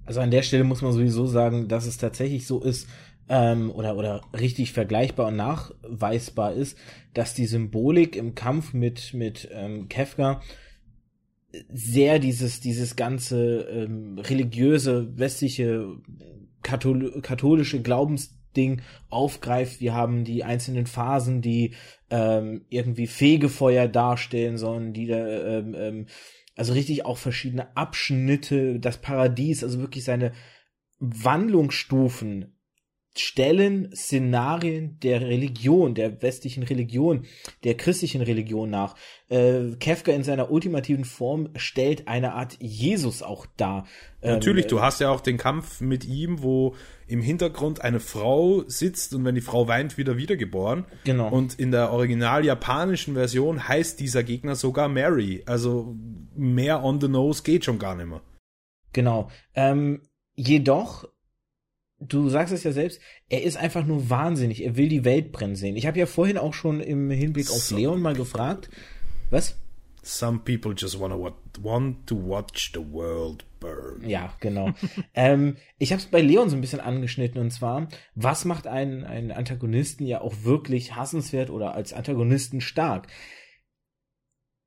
Also 0.05 0.21
an 0.21 0.31
der 0.31 0.43
Stelle 0.43 0.65
muss 0.65 0.83
man 0.83 0.93
sowieso 0.93 1.27
sagen, 1.27 1.69
dass 1.69 1.87
es 1.87 1.99
tatsächlich 1.99 2.47
so 2.47 2.61
ist, 2.61 2.89
ähm, 3.29 3.71
oder, 3.71 3.97
oder 3.97 4.23
richtig 4.39 4.73
vergleichbar 4.73 5.29
und 5.29 5.37
nachweisbar 5.37 6.53
ist, 6.53 6.77
dass 7.15 7.33
die 7.33 7.47
Symbolik 7.47 8.17
im 8.17 8.35
Kampf 8.35 8.73
mit, 8.73 9.15
mit 9.15 9.49
ähm, 9.53 9.89
Kefka 9.89 10.43
sehr 11.73 12.19
dieses, 12.19 12.61
dieses 12.61 12.97
ganze 12.97 13.61
ähm, 13.63 14.19
religiöse, 14.19 15.17
westliche, 15.17 15.97
kathol 16.63 17.21
katholische 17.23 17.81
Glaubensding 17.83 18.83
aufgreift. 19.09 19.81
Wir 19.81 19.95
haben 19.95 20.25
die 20.25 20.45
einzelnen 20.45 20.87
Phasen, 20.87 21.41
die 21.41 21.75
ähm, 22.11 22.65
irgendwie 22.69 23.07
Fegefeuer 23.07 23.89
darstellen 23.89 24.59
sollen, 24.59 24.93
die 24.93 25.07
da, 25.07 25.59
ähm, 25.59 25.75
ähm, 25.77 26.07
also 26.61 26.75
richtig 26.75 27.07
auch 27.07 27.17
verschiedene 27.17 27.75
Abschnitte, 27.75 28.79
das 28.81 28.99
Paradies, 28.99 29.65
also 29.65 29.79
wirklich 29.79 30.05
seine 30.05 30.33
Wandlungsstufen 30.99 32.60
stellen 33.17 33.95
Szenarien 33.95 34.99
der 35.01 35.21
Religion, 35.21 35.95
der 35.95 36.23
westlichen 36.23 36.63
Religion, 36.63 37.27
der 37.65 37.77
christlichen 37.77 38.23
Religion 38.23 38.71
nach. 38.71 38.95
Äh, 39.29 39.73
Kefka 39.79 40.13
in 40.13 40.23
seiner 40.23 40.51
ultimativen 40.51 41.05
Form 41.05 41.51
stellt 41.57 42.07
eine 42.09 42.35
Art 42.35 42.57
Jesus 42.61 43.23
auch 43.23 43.47
dar. 43.57 43.87
Ähm, 44.23 44.35
Natürlich, 44.35 44.67
du 44.69 44.81
hast 44.81 45.01
ja 45.01 45.11
auch 45.11 45.21
den 45.21 45.39
Kampf 45.39 45.81
mit 45.81 46.05
ihm, 46.05 46.43
wo 46.43 46.75
im 47.09 47.21
Hintergrund 47.21 47.83
eine 47.83 47.99
Frau 47.99 48.63
sitzt 48.69 49.15
und 49.15 49.25
wenn 49.25 49.35
die 49.35 49.41
Frau 49.41 49.67
weint, 49.67 49.99
wieder 49.99 50.17
wiedergeboren. 50.17 50.85
Genau. 51.05 51.29
Und 51.29 51.59
in 51.59 51.73
der 51.73 51.93
original 51.93 52.45
japanischen 52.45 53.15
Version 53.15 53.67
heißt 53.67 53.99
dieser 53.99 54.23
Gegner 54.23 54.55
sogar 54.55 54.89
Mary. 54.89 55.43
Also 55.47 55.97
mehr 56.37 56.85
on 56.85 57.01
the 57.01 57.09
nose 57.09 57.43
geht 57.43 57.65
schon 57.65 57.81
gar 57.81 57.97
nicht 57.97 58.07
mehr. 58.07 58.23
Genau. 58.93 59.31
Ähm, 59.55 60.03
jedoch, 60.35 61.09
du 62.01 62.29
sagst 62.29 62.53
es 62.53 62.65
ja 62.65 62.73
selbst, 62.73 63.01
er 63.29 63.43
ist 63.43 63.57
einfach 63.57 63.85
nur 63.85 64.11
wahnsinnig. 64.11 64.65
Er 64.65 64.77
will 64.77 64.89
die 64.89 65.05
Welt 65.05 65.33
brennen 65.33 65.57
sehen. 65.57 65.77
Ich 65.77 65.87
habe 65.87 65.99
ja 65.99 66.07
vorhin 66.07 66.39
auch 66.39 66.55
schon 66.55 66.81
im 66.81 67.11
Hinblick 67.11 67.51
auf. 67.51 67.71
Leon 67.71 68.01
mal 68.01 68.15
gefragt. 68.15 68.71
Was? 69.31 69.57
Some 70.03 70.41
people 70.41 70.75
just 70.75 70.99
wanna 70.99 71.19
wa 71.19 71.33
want 71.61 72.07
to 72.07 72.17
watch 72.17 72.73
the 72.73 72.81
world 72.81 73.45
burn. 73.61 74.09
Ja, 74.09 74.35
genau. 74.41 74.71
ähm, 75.15 75.57
ich 75.79 75.93
habe 75.93 76.01
es 76.01 76.09
bei 76.09 76.23
Leon 76.23 76.49
so 76.49 76.57
ein 76.57 76.63
bisschen 76.63 76.81
angeschnitten 76.81 77.39
und 77.39 77.51
zwar, 77.51 77.89
was 78.15 78.47
macht 78.47 78.67
einen, 78.67 79.05
einen 79.05 79.31
Antagonisten 79.31 80.07
ja 80.07 80.23
auch 80.23 80.43
wirklich 80.43 80.97
hassenswert 80.97 81.51
oder 81.51 81.75
als 81.75 81.93
Antagonisten 81.93 82.63
stark? 82.63 83.09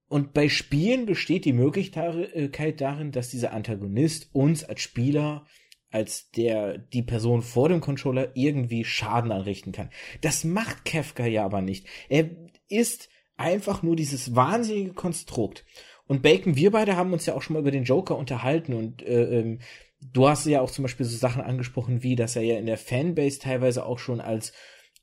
Und 0.07 0.33
bei 0.33 0.47
Spielen 0.47 1.07
besteht 1.07 1.45
die 1.45 1.53
Möglichkeit 1.53 2.79
darin, 2.79 3.11
dass 3.11 3.29
dieser 3.29 3.51
Antagonist 3.51 4.29
uns 4.33 4.63
als 4.63 4.81
Spieler, 4.81 5.47
als 5.93 6.31
der, 6.31 6.79
die 6.79 7.03
Person 7.03 7.43
vor 7.43 7.69
dem 7.69 7.79
Controller 7.79 8.31
irgendwie 8.35 8.83
Schaden 8.83 9.31
anrichten 9.31 9.71
kann. 9.71 9.91
Das 10.21 10.43
macht 10.43 10.85
Kefka 10.85 11.25
ja 11.25 11.45
aber 11.45 11.61
nicht. 11.61 11.87
Er 12.09 12.29
ist 12.67 13.09
einfach 13.37 13.83
nur 13.83 13.95
dieses 13.95 14.35
wahnsinnige 14.35 14.93
Konstrukt. 14.93 15.65
Und 16.05 16.23
Bacon, 16.23 16.55
wir 16.55 16.71
beide 16.71 16.95
haben 16.95 17.13
uns 17.13 17.27
ja 17.27 17.35
auch 17.35 17.43
schon 17.43 17.53
mal 17.53 17.59
über 17.59 17.71
den 17.71 17.83
Joker 17.83 18.17
unterhalten 18.17 18.73
und 18.73 19.03
äh, 19.03 19.39
ähm, 19.39 19.59
du 20.01 20.27
hast 20.27 20.45
ja 20.47 20.61
auch 20.61 20.71
zum 20.71 20.83
Beispiel 20.83 21.05
so 21.05 21.15
Sachen 21.15 21.41
angesprochen, 21.41 22.01
wie 22.01 22.15
dass 22.15 22.35
er 22.35 22.41
ja 22.41 22.57
in 22.57 22.65
der 22.65 22.77
Fanbase 22.77 23.39
teilweise 23.39 23.85
auch 23.85 23.99
schon 23.99 24.19
als 24.19 24.51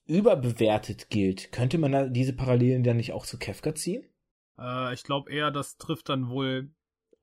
überbewertet 0.07 1.09
gilt. 1.09 1.53
Könnte 1.53 1.79
man 1.79 2.13
diese 2.13 2.33
Parallelen 2.33 2.83
dann 2.83 2.97
nicht 2.97 3.13
auch 3.13 3.27
zu 3.27 3.39
Kefka 3.39 3.77
ziehen? 3.77 4.05
Äh, 4.59 4.93
ich 4.93 5.05
glaube 5.05 5.33
eher, 5.33 5.53
das 5.53 5.77
trifft 5.77 6.09
dann 6.09 6.29
wohl 6.29 6.71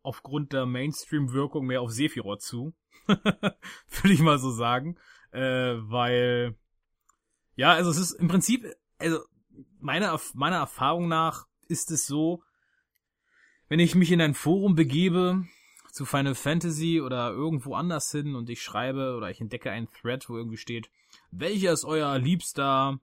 aufgrund 0.08 0.54
der 0.54 0.66
Mainstream-Wirkung 0.66 1.66
mehr 1.66 1.82
auf 1.82 1.92
Sephiroth 1.92 2.42
zu. 2.42 2.74
Würde 3.08 4.14
ich 4.14 4.22
mal 4.22 4.40
so 4.40 4.52
sagen. 4.52 4.98
Äh, 5.32 5.76
weil, 5.80 6.56
ja, 7.58 7.74
also 7.74 7.92
es 7.92 7.98
ist 7.98 8.14
im 8.14 8.30
Prinzip, 8.30 8.66
also 9.00 9.20
meiner, 9.80 10.18
meiner 10.34 10.56
Erfahrung 10.56 11.10
nach 11.10 11.46
ist 11.68 11.92
es 11.92 12.08
so, 12.08 12.42
wenn 13.68 13.82
ich 13.82 13.96
mich 13.96 14.14
in 14.14 14.22
ein 14.22 14.34
Forum 14.34 14.76
begebe, 14.76 15.46
zu 15.92 16.06
Final 16.06 16.36
Fantasy 16.36 17.02
oder 17.02 17.32
irgendwo 17.32 17.76
anders 17.76 18.10
hin 18.10 18.36
und 18.36 18.50
ich 18.50 18.62
schreibe 18.62 19.16
oder 19.18 19.30
ich 19.30 19.42
entdecke 19.42 19.72
einen 19.72 19.90
Thread, 19.92 20.30
wo 20.30 20.38
irgendwie 20.38 20.58
steht, 20.58 20.90
welcher 21.32 21.74
ist 21.74 21.84
euer 21.84 22.18
liebster 22.18 23.02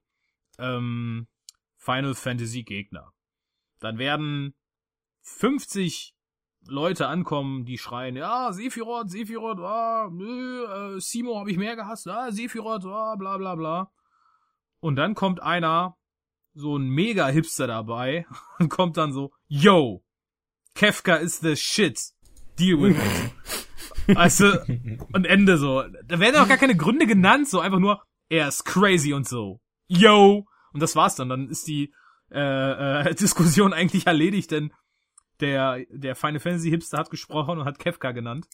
ähm, 0.58 1.26
Final 1.76 2.14
Fantasy 2.14 2.62
Gegner? 2.62 3.12
Dann 3.80 3.98
werden 3.98 4.54
50 5.20 6.14
Leute 6.66 7.08
ankommen, 7.08 7.64
die 7.64 7.78
schreien, 7.78 8.16
ja, 8.16 8.52
Sephiroth, 8.52 9.10
Sephiroth, 9.10 9.58
ah, 9.60 10.08
nö, 10.10 10.64
äh, 10.64 11.00
Simo 11.00 11.38
habe 11.38 11.50
ich 11.50 11.58
mehr 11.58 11.76
gehasst, 11.76 12.08
ah, 12.08 12.30
Sephiroth, 12.30 12.84
ah, 12.86 13.16
bla 13.16 13.36
bla 13.36 13.54
bla. 13.54 13.90
Und 14.80 14.96
dann 14.96 15.14
kommt 15.14 15.42
einer, 15.42 15.96
so 16.54 16.76
ein 16.76 16.88
Mega-Hipster 16.88 17.66
dabei, 17.66 18.26
und 18.58 18.68
kommt 18.68 18.96
dann 18.96 19.12
so, 19.12 19.32
yo, 19.46 20.02
Kefka 20.74 21.16
is 21.16 21.40
the 21.40 21.56
shit, 21.56 22.00
deal 22.58 22.80
with 22.80 22.96
it. 24.08 24.16
also, 24.16 24.52
und 25.12 25.26
Ende 25.26 25.58
so. 25.58 25.84
Da 26.04 26.18
werden 26.18 26.36
auch 26.36 26.48
gar 26.48 26.56
keine 26.56 26.76
Gründe 26.76 27.06
genannt, 27.06 27.48
so 27.48 27.60
einfach 27.60 27.78
nur, 27.78 28.02
er 28.28 28.48
ist 28.48 28.64
crazy 28.64 29.12
und 29.12 29.28
so. 29.28 29.60
Yo! 29.86 30.46
Und 30.72 30.82
das 30.82 30.96
war's 30.96 31.14
dann. 31.14 31.28
Dann 31.28 31.48
ist 31.48 31.68
die 31.68 31.94
äh, 32.30 33.08
äh, 33.08 33.14
Diskussion 33.14 33.72
eigentlich 33.72 34.06
erledigt, 34.06 34.50
denn 34.50 34.72
der, 35.40 35.84
der 35.90 36.14
Final 36.14 36.40
Fantasy 36.40 36.70
Hipster 36.70 36.98
hat 36.98 37.10
gesprochen 37.10 37.58
und 37.58 37.64
hat 37.64 37.78
Kefka 37.78 38.12
genannt. 38.12 38.46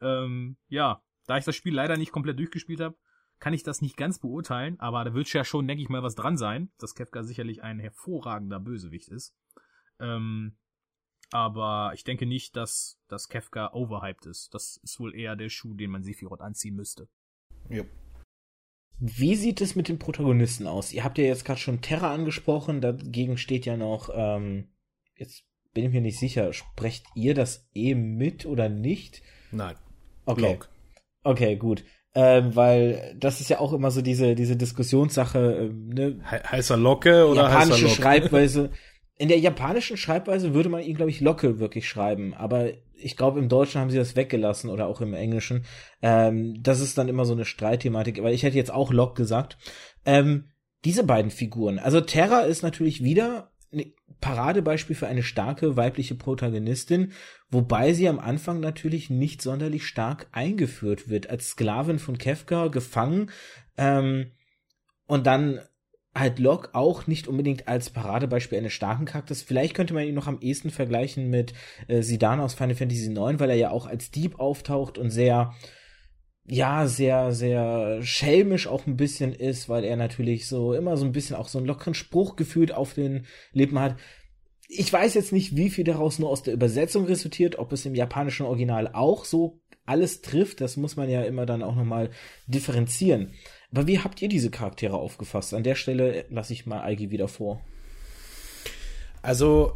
Ähm, 0.00 0.56
ja, 0.68 1.02
da 1.26 1.38
ich 1.38 1.44
das 1.44 1.56
Spiel 1.56 1.74
leider 1.74 1.96
nicht 1.96 2.12
komplett 2.12 2.38
durchgespielt 2.38 2.80
habe, 2.80 2.96
kann 3.38 3.54
ich 3.54 3.62
das 3.62 3.80
nicht 3.80 3.96
ganz 3.96 4.20
beurteilen, 4.20 4.78
aber 4.78 5.04
da 5.04 5.14
wird 5.14 5.32
ja 5.32 5.44
schon, 5.44 5.66
denke 5.66 5.82
ich 5.82 5.88
mal, 5.88 6.02
was 6.02 6.14
dran 6.14 6.36
sein, 6.36 6.70
dass 6.78 6.94
Kefka 6.94 7.24
sicherlich 7.24 7.62
ein 7.62 7.80
hervorragender 7.80 8.60
Bösewicht 8.60 9.08
ist. 9.08 9.34
Ähm, 9.98 10.56
aber 11.32 11.92
ich 11.94 12.04
denke 12.04 12.26
nicht, 12.26 12.56
dass, 12.56 13.00
dass 13.08 13.28
Kefka 13.28 13.72
overhyped 13.72 14.26
ist. 14.26 14.54
Das 14.54 14.78
ist 14.82 15.00
wohl 15.00 15.14
eher 15.14 15.34
der 15.34 15.48
Schuh, 15.48 15.74
den 15.74 15.90
man 15.90 16.02
Sephiroth 16.02 16.40
anziehen 16.40 16.76
müsste. 16.76 17.08
Ja. 17.68 17.84
Wie 18.98 19.34
sieht 19.34 19.60
es 19.60 19.74
mit 19.74 19.88
den 19.88 19.98
Protagonisten 19.98 20.66
aus? 20.66 20.92
Ihr 20.92 21.02
habt 21.02 21.18
ja 21.18 21.24
jetzt 21.24 21.44
gerade 21.44 21.58
schon 21.58 21.80
Terra 21.80 22.14
angesprochen, 22.14 22.80
dagegen 22.80 23.38
steht 23.38 23.66
ja 23.66 23.76
noch, 23.76 24.10
ähm, 24.14 24.68
jetzt 25.16 25.44
bin 25.74 25.84
ich 25.84 25.92
mir 25.92 26.00
nicht 26.00 26.18
sicher, 26.18 26.52
sprecht 26.52 27.06
ihr 27.14 27.34
das 27.34 27.68
eh 27.74 27.94
mit 27.94 28.46
oder 28.46 28.68
nicht? 28.68 29.22
Nein. 29.50 29.76
Okay. 30.24 30.40
Blog. 30.40 30.68
Okay, 31.24 31.56
gut. 31.56 31.84
Ähm, 32.14 32.54
weil 32.54 33.16
das 33.18 33.40
ist 33.40 33.48
ja 33.48 33.58
auch 33.58 33.72
immer 33.72 33.90
so 33.90 34.02
diese, 34.02 34.34
diese 34.34 34.56
Diskussionssache, 34.56 35.70
ähm, 35.70 35.88
ne? 35.88 36.20
He 36.28 36.36
heißer 36.36 36.76
Locke 36.76 37.26
oder 37.26 37.42
japanische 37.42 37.72
heißer 37.72 37.82
Locke? 37.82 37.94
Schreibweise. 37.94 38.70
In 39.16 39.28
der 39.28 39.38
japanischen 39.38 39.96
Schreibweise 39.96 40.52
würde 40.52 40.68
man 40.68 40.82
ihn, 40.82 40.96
glaube 40.96 41.10
ich, 41.10 41.20
Locke 41.20 41.58
wirklich 41.58 41.88
schreiben, 41.88 42.34
aber 42.34 42.70
ich 42.94 43.16
glaube, 43.16 43.38
im 43.38 43.48
Deutschen 43.48 43.80
haben 43.80 43.90
sie 43.90 43.96
das 43.96 44.16
weggelassen 44.16 44.68
oder 44.68 44.86
auch 44.88 45.00
im 45.00 45.14
Englischen. 45.14 45.64
Ähm, 46.02 46.62
das 46.62 46.80
ist 46.80 46.98
dann 46.98 47.08
immer 47.08 47.24
so 47.24 47.32
eine 47.32 47.44
Streitthematik, 47.44 48.22
weil 48.22 48.34
ich 48.34 48.42
hätte 48.42 48.56
jetzt 48.56 48.72
auch 48.72 48.92
Lock 48.92 49.16
gesagt. 49.16 49.56
Ähm, 50.04 50.48
diese 50.84 51.04
beiden 51.04 51.30
Figuren. 51.30 51.78
Also 51.78 52.00
Terra 52.00 52.40
ist 52.40 52.62
natürlich 52.62 53.04
wieder 53.04 53.51
ein 53.72 53.92
Paradebeispiel 54.20 54.94
für 54.94 55.08
eine 55.08 55.22
starke 55.22 55.76
weibliche 55.76 56.14
Protagonistin, 56.14 57.12
wobei 57.50 57.92
sie 57.92 58.08
am 58.08 58.18
Anfang 58.18 58.60
natürlich 58.60 59.10
nicht 59.10 59.42
sonderlich 59.42 59.86
stark 59.86 60.28
eingeführt 60.32 61.08
wird. 61.08 61.28
Als 61.28 61.50
Sklavin 61.50 61.98
von 61.98 62.18
Kefka 62.18 62.68
gefangen 62.68 63.30
ähm, 63.76 64.30
und 65.06 65.26
dann 65.26 65.60
halt 66.14 66.38
Locke 66.38 66.70
auch 66.74 67.06
nicht 67.06 67.26
unbedingt 67.26 67.68
als 67.68 67.90
Paradebeispiel 67.90 68.58
eines 68.58 68.72
starken 68.74 69.06
Charakters. 69.06 69.42
Vielleicht 69.42 69.74
könnte 69.74 69.94
man 69.94 70.06
ihn 70.06 70.14
noch 70.14 70.26
am 70.26 70.40
ehesten 70.40 70.70
vergleichen 70.70 71.30
mit 71.30 71.54
äh, 71.88 72.02
Sidan 72.02 72.40
aus 72.40 72.54
Final 72.54 72.74
Fantasy 72.74 73.10
IX, 73.10 73.40
weil 73.40 73.50
er 73.50 73.56
ja 73.56 73.70
auch 73.70 73.86
als 73.86 74.10
Dieb 74.10 74.38
auftaucht 74.38 74.98
und 74.98 75.10
sehr, 75.10 75.54
ja, 76.44 76.86
sehr, 76.86 77.32
sehr 77.32 78.02
schelmisch 78.02 78.66
auch 78.66 78.86
ein 78.86 78.96
bisschen 78.96 79.32
ist, 79.32 79.68
weil 79.68 79.84
er 79.84 79.96
natürlich 79.96 80.48
so 80.48 80.74
immer 80.74 80.96
so 80.96 81.04
ein 81.04 81.12
bisschen 81.12 81.36
auch 81.36 81.48
so 81.48 81.58
einen 81.58 81.66
lockeren 81.66 81.94
Spruch 81.94 82.36
gefühlt 82.36 82.72
auf 82.72 82.94
den 82.94 83.26
Lippen 83.52 83.78
hat. 83.78 83.96
Ich 84.68 84.92
weiß 84.92 85.14
jetzt 85.14 85.32
nicht, 85.32 85.54
wie 85.56 85.70
viel 85.70 85.84
daraus 85.84 86.18
nur 86.18 86.30
aus 86.30 86.42
der 86.42 86.54
Übersetzung 86.54 87.04
resultiert, 87.04 87.58
ob 87.58 87.72
es 87.72 87.86
im 87.86 87.94
japanischen 87.94 88.46
Original 88.46 88.88
auch 88.92 89.24
so 89.24 89.60
alles 89.84 90.22
trifft. 90.22 90.60
Das 90.60 90.76
muss 90.76 90.96
man 90.96 91.08
ja 91.08 91.22
immer 91.22 91.46
dann 91.46 91.62
auch 91.62 91.76
nochmal 91.76 92.10
differenzieren. 92.46 93.34
Aber 93.70 93.86
wie 93.86 94.00
habt 94.00 94.20
ihr 94.22 94.28
diese 94.28 94.50
Charaktere 94.50 94.96
aufgefasst? 94.96 95.54
An 95.54 95.62
der 95.62 95.74
Stelle 95.74 96.24
lasse 96.30 96.52
ich 96.52 96.66
mal 96.66 96.82
Eigi 96.82 97.10
wieder 97.10 97.28
vor. 97.28 97.60
Also 99.20 99.74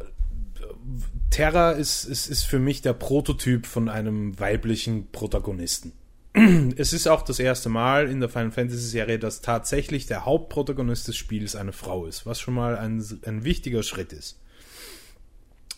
Terra 1.31 1.73
ist, 1.73 2.05
ist, 2.05 2.27
ist 2.27 2.45
für 2.45 2.59
mich 2.59 2.83
der 2.83 2.93
Prototyp 2.93 3.67
von 3.67 3.89
einem 3.89 4.39
weiblichen 4.41 5.11
Protagonisten. 5.12 5.93
Es 6.76 6.93
ist 6.93 7.07
auch 7.07 7.22
das 7.22 7.39
erste 7.39 7.68
Mal 7.68 8.09
in 8.09 8.20
der 8.20 8.28
Final 8.28 8.51
Fantasy 8.51 8.87
Serie, 8.89 9.18
dass 9.18 9.41
tatsächlich 9.41 10.07
der 10.07 10.26
Hauptprotagonist 10.26 11.09
des 11.09 11.16
Spiels 11.16 11.57
eine 11.57 11.72
Frau 11.72 12.07
ist, 12.07 12.26
was 12.26 12.41
schon 12.41 12.55
mal 12.55 12.76
ein, 12.76 13.03
ein 13.24 13.45
wichtiger 13.45 13.82
Schritt 13.82 14.12
ist. 14.12 14.39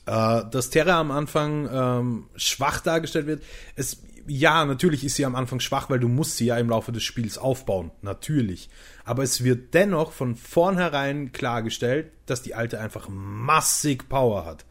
Äh, 0.06 0.42
dass 0.50 0.70
Terra 0.70 0.98
am 0.98 1.10
Anfang 1.10 1.68
ähm, 1.72 2.24
schwach 2.34 2.80
dargestellt 2.80 3.26
wird, 3.26 3.42
es 3.76 4.02
ja, 4.28 4.64
natürlich 4.66 5.04
ist 5.04 5.16
sie 5.16 5.24
am 5.24 5.34
Anfang 5.34 5.58
schwach, 5.58 5.88
weil 5.88 6.00
du 6.00 6.08
musst 6.08 6.36
sie 6.36 6.46
ja 6.46 6.58
im 6.58 6.68
Laufe 6.68 6.92
des 6.92 7.02
Spiels 7.02 7.38
aufbauen. 7.38 7.90
Natürlich. 8.02 8.68
Aber 9.04 9.22
es 9.22 9.42
wird 9.42 9.72
dennoch 9.72 10.12
von 10.12 10.36
vornherein 10.36 11.32
klargestellt, 11.32 12.12
dass 12.26 12.42
die 12.42 12.54
Alte 12.54 12.78
einfach 12.78 13.08
massig 13.08 14.08
Power 14.08 14.44
hat. 14.44 14.66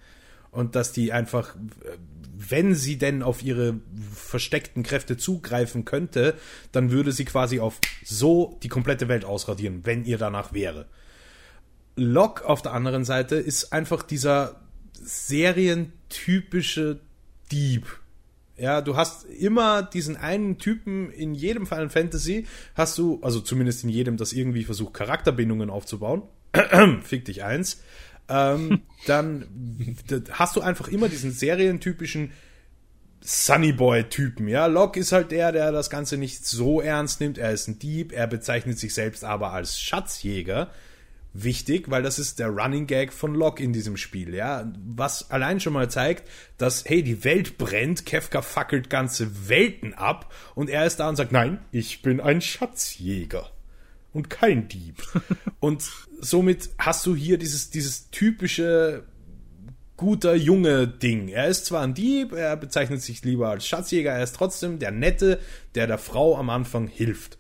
Und 0.52 0.76
dass 0.76 0.92
die 0.92 1.12
einfach, 1.12 1.56
wenn 2.38 2.76
sie 2.76 2.98
denn 2.98 3.24
auf 3.24 3.44
ihre 3.44 3.80
versteckten 4.14 4.84
Kräfte 4.84 5.18
zugreifen 5.18 5.86
könnte, 5.86 6.36
dann 6.72 6.92
würde 6.92 7.12
sie 7.12 7.26
quasi 7.26 7.60
auf 7.60 7.80
so 8.04 8.60
die 8.64 8.70
komplette 8.70 9.08
Welt 9.08 9.26
ausradieren, 9.26 9.82
wenn 9.84 10.06
ihr 10.06 10.18
danach 10.18 10.54
wäre. 10.54 10.88
Locke 11.96 12.46
auf 12.46 12.62
der 12.62 12.74
anderen 12.74 13.06
Seite 13.06 13.38
ist 13.38 13.74
einfach 13.74 14.04
dieser 14.04 14.62
serientypische 14.94 17.00
Dieb 17.52 17.88
ja, 18.58 18.82
du 18.82 18.96
hast 18.96 19.26
immer 19.26 19.84
diesen 19.84 20.18
einen 20.18 20.58
Typen 20.58 21.12
in 21.12 21.36
jedem 21.36 21.68
Final 21.68 21.90
Fantasy, 21.90 22.48
hast 22.74 22.98
du, 22.98 23.20
also 23.22 23.40
zumindest 23.40 23.84
in 23.84 23.90
jedem, 23.90 24.18
das 24.18 24.34
irgendwie 24.34 24.64
versucht, 24.64 24.96
Charakterbindungen 24.96 25.70
aufzubauen. 25.70 26.24
Fick 27.04 27.26
dich 27.26 27.44
eins. 27.44 27.82
Ähm, 28.30 28.82
dann 29.06 29.46
hast 30.32 30.56
du 30.56 30.62
einfach 30.62 30.88
immer 30.88 31.10
diesen 31.10 31.32
serientypischen 31.32 32.32
Sunnyboy-Typen. 33.22 34.48
Ja, 34.48 34.68
Locke 34.68 35.00
ist 35.00 35.12
halt 35.12 35.32
der, 35.32 35.52
der 35.52 35.72
das 35.72 35.90
Ganze 35.90 36.18
nicht 36.18 36.46
so 36.46 36.82
ernst 36.82 37.20
nimmt. 37.20 37.38
Er 37.38 37.52
ist 37.52 37.68
ein 37.68 37.80
Dieb, 37.80 38.12
er 38.12 38.28
bezeichnet 38.28 38.80
sich 38.80 38.94
selbst 38.94 39.24
aber 39.24 39.52
als 39.54 39.80
Schatzjäger 39.80 40.70
wichtig, 41.34 41.90
weil 41.90 42.04
das 42.04 42.20
ist 42.20 42.40
der 42.40 42.50
Running 42.50 42.88
Gag 42.88 43.14
von 43.14 43.36
Locke 43.36 43.64
in 43.64 43.74
diesem 43.74 43.98
Spiel, 43.98 44.34
ja. 44.34 44.72
Was 44.88 45.30
allein 45.30 45.60
schon 45.60 45.74
mal 45.74 45.90
zeigt, 45.90 46.28
dass, 46.58 46.86
hey, 46.86 47.04
die 47.04 47.24
Welt 47.24 47.58
brennt, 47.58 48.06
Kefka 48.06 48.42
fackelt 48.42 48.90
ganze 48.90 49.50
Welten 49.50 49.94
ab 49.94 50.34
und 50.56 50.70
er 50.70 50.86
ist 50.86 51.00
da 51.00 51.10
und 51.10 51.16
sagt, 51.16 51.32
nein, 51.32 51.60
ich 51.72 52.02
bin 52.02 52.20
ein 52.20 52.42
Schatzjäger 52.42 53.52
und 54.18 54.32
kein 54.32 54.68
Dieb. 54.68 55.04
und 55.60 55.84
somit 56.20 56.72
hast 56.80 57.06
du 57.06 57.16
hier 57.16 57.38
dieses, 57.38 57.70
dieses 57.70 58.10
typische 58.10 59.04
guter 59.96 60.36
junge 60.36 60.88
Ding. 60.88 61.28
Er 61.28 61.48
ist 61.48 61.66
zwar 61.66 61.84
ein 61.84 61.94
Dieb, 61.94 62.34
er 62.34 62.58
bezeichnet 62.58 63.02
sich 63.02 63.24
lieber 63.24 63.50
als 63.50 63.68
Schatzjäger, 63.68 64.12
er 64.12 64.24
ist 64.24 64.36
trotzdem 64.36 64.80
der 64.80 64.92
Nette, 64.92 65.40
der 65.76 65.88
der 65.88 66.00
Frau 66.00 66.36
am 66.36 66.50
Anfang 66.50 66.88
hilft. 66.88 67.38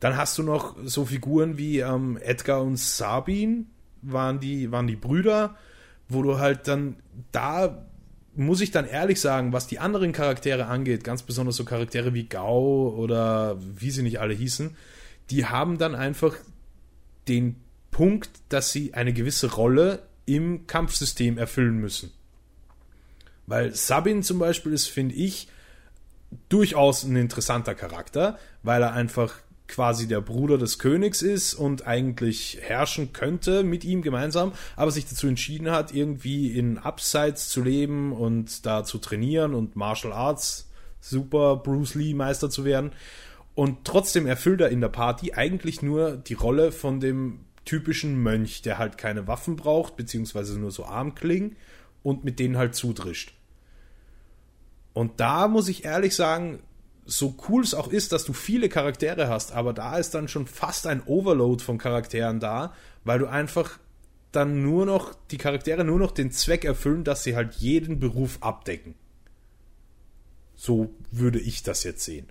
Dann 0.00 0.16
hast 0.16 0.36
du 0.38 0.42
noch 0.42 0.76
so 0.84 1.04
Figuren 1.04 1.56
wie 1.56 1.78
ähm, 1.78 2.18
Edgar 2.20 2.62
und 2.62 2.78
Sabine, 2.78 3.66
waren 4.02 4.40
die, 4.40 4.72
waren 4.72 4.88
die 4.88 4.96
Brüder, 4.96 5.56
wo 6.08 6.22
du 6.22 6.38
halt 6.38 6.66
dann 6.66 6.96
da 7.30 7.86
muss 8.34 8.60
ich 8.62 8.70
dann 8.70 8.86
ehrlich 8.86 9.20
sagen, 9.20 9.52
was 9.52 9.66
die 9.66 9.78
anderen 9.78 10.12
Charaktere 10.12 10.66
angeht, 10.66 11.04
ganz 11.04 11.22
besonders 11.22 11.56
so 11.56 11.64
Charaktere 11.64 12.14
wie 12.14 12.28
Gau 12.28 12.88
oder 12.96 13.58
wie 13.60 13.90
sie 13.90 14.02
nicht 14.02 14.20
alle 14.20 14.34
hießen, 14.34 14.74
die 15.30 15.46
haben 15.46 15.78
dann 15.78 15.94
einfach 15.94 16.34
den 17.28 17.56
Punkt, 17.90 18.30
dass 18.48 18.72
sie 18.72 18.94
eine 18.94 19.12
gewisse 19.12 19.52
Rolle 19.52 20.02
im 20.26 20.66
Kampfsystem 20.66 21.38
erfüllen 21.38 21.78
müssen. 21.78 22.10
Weil 23.46 23.74
Sabin 23.74 24.22
zum 24.22 24.38
Beispiel 24.38 24.72
ist, 24.72 24.88
finde 24.88 25.14
ich, 25.14 25.48
durchaus 26.48 27.04
ein 27.04 27.16
interessanter 27.16 27.74
Charakter, 27.74 28.38
weil 28.62 28.82
er 28.82 28.92
einfach 28.92 29.34
quasi 29.68 30.06
der 30.06 30.20
Bruder 30.20 30.58
des 30.58 30.78
Königs 30.78 31.22
ist 31.22 31.54
und 31.54 31.86
eigentlich 31.86 32.58
herrschen 32.60 33.12
könnte 33.12 33.62
mit 33.62 33.84
ihm 33.84 34.02
gemeinsam, 34.02 34.52
aber 34.76 34.90
sich 34.90 35.06
dazu 35.06 35.26
entschieden 35.26 35.70
hat, 35.70 35.94
irgendwie 35.94 36.52
in 36.52 36.78
Upsides 36.78 37.48
zu 37.48 37.62
leben 37.62 38.12
und 38.12 38.66
da 38.66 38.84
zu 38.84 38.98
trainieren 38.98 39.54
und 39.54 39.76
Martial 39.76 40.12
Arts 40.12 40.68
super 41.00 41.56
Bruce 41.56 41.94
Lee 41.94 42.14
Meister 42.14 42.50
zu 42.50 42.64
werden. 42.64 42.92
Und 43.54 43.84
trotzdem 43.84 44.26
erfüllt 44.26 44.60
er 44.60 44.70
in 44.70 44.80
der 44.80 44.88
Party 44.88 45.34
eigentlich 45.34 45.82
nur 45.82 46.16
die 46.16 46.34
Rolle 46.34 46.72
von 46.72 47.00
dem 47.00 47.40
typischen 47.64 48.22
Mönch, 48.22 48.62
der 48.62 48.78
halt 48.78 48.98
keine 48.98 49.26
Waffen 49.26 49.56
braucht, 49.56 49.96
beziehungsweise 49.96 50.58
nur 50.58 50.70
so 50.70 50.84
Armklingen 50.84 51.56
und 52.02 52.24
mit 52.24 52.38
denen 52.38 52.56
halt 52.56 52.74
zudrischt. 52.74 53.34
Und 54.94 55.20
da 55.20 55.48
muss 55.48 55.68
ich 55.68 55.84
ehrlich 55.84 56.14
sagen, 56.14 56.60
so 57.04 57.36
cool 57.48 57.62
es 57.62 57.74
auch 57.74 57.88
ist, 57.88 58.12
dass 58.12 58.24
du 58.24 58.32
viele 58.32 58.68
Charaktere 58.68 59.28
hast, 59.28 59.52
aber 59.52 59.72
da 59.72 59.98
ist 59.98 60.14
dann 60.14 60.28
schon 60.28 60.46
fast 60.46 60.86
ein 60.86 61.02
Overload 61.04 61.62
von 61.62 61.78
Charakteren 61.78 62.40
da, 62.40 62.74
weil 63.04 63.18
du 63.18 63.26
einfach 63.26 63.78
dann 64.30 64.62
nur 64.62 64.86
noch, 64.86 65.14
die 65.30 65.36
Charaktere 65.36 65.84
nur 65.84 65.98
noch 65.98 66.12
den 66.12 66.30
Zweck 66.30 66.64
erfüllen, 66.64 67.04
dass 67.04 67.22
sie 67.22 67.36
halt 67.36 67.54
jeden 67.54 68.00
Beruf 68.00 68.38
abdecken. 68.40 68.94
So 70.54 70.94
würde 71.10 71.40
ich 71.40 71.62
das 71.62 71.82
jetzt 71.82 72.04
sehen. 72.04 72.28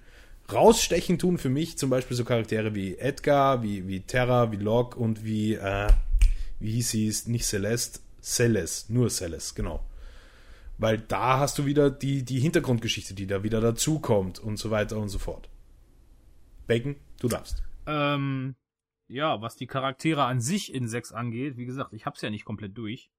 Rausstechen 0.51 1.17
tun 1.17 1.37
für 1.37 1.49
mich 1.49 1.77
zum 1.77 1.89
Beispiel 1.89 2.15
so 2.15 2.25
Charaktere 2.25 2.75
wie 2.75 2.97
Edgar, 2.97 3.63
wie, 3.63 3.87
wie 3.87 4.01
Terra, 4.01 4.51
wie 4.51 4.57
Locke 4.57 4.97
und 4.97 5.23
wie, 5.23 5.55
äh, 5.55 5.87
wie 6.59 6.71
hieß 6.71 6.91
sie, 6.91 7.31
nicht 7.31 7.45
Celeste, 7.45 7.99
Celeste, 8.21 8.93
nur 8.93 9.09
Celeste, 9.09 9.55
genau. 9.55 9.85
Weil 10.77 10.97
da 10.97 11.39
hast 11.39 11.57
du 11.57 11.65
wieder 11.65 11.89
die, 11.89 12.23
die 12.23 12.39
Hintergrundgeschichte, 12.39 13.13
die 13.13 13.27
da 13.27 13.43
wieder 13.43 13.61
dazukommt 13.61 14.39
und 14.39 14.57
so 14.57 14.71
weiter 14.71 14.97
und 14.97 15.09
so 15.09 15.19
fort. 15.19 15.49
Bacon, 16.67 16.95
du 17.19 17.27
darfst. 17.27 17.63
Ähm, 17.85 18.55
ja, 19.07 19.41
was 19.41 19.55
die 19.55 19.67
Charaktere 19.67 20.23
an 20.23 20.39
sich 20.39 20.73
in 20.73 20.87
6 20.87 21.11
angeht, 21.11 21.57
wie 21.57 21.65
gesagt, 21.65 21.93
ich 21.93 22.05
hab's 22.05 22.21
ja 22.21 22.29
nicht 22.29 22.45
komplett 22.45 22.77
durch. 22.77 23.11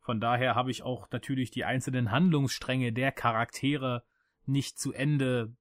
Von 0.00 0.20
daher 0.20 0.54
habe 0.54 0.70
ich 0.70 0.82
auch 0.82 1.08
natürlich 1.10 1.50
die 1.50 1.64
einzelnen 1.64 2.10
Handlungsstränge 2.10 2.92
der 2.92 3.12
Charaktere 3.12 4.02
nicht 4.46 4.78
zu 4.78 4.92
Ende 4.92 5.54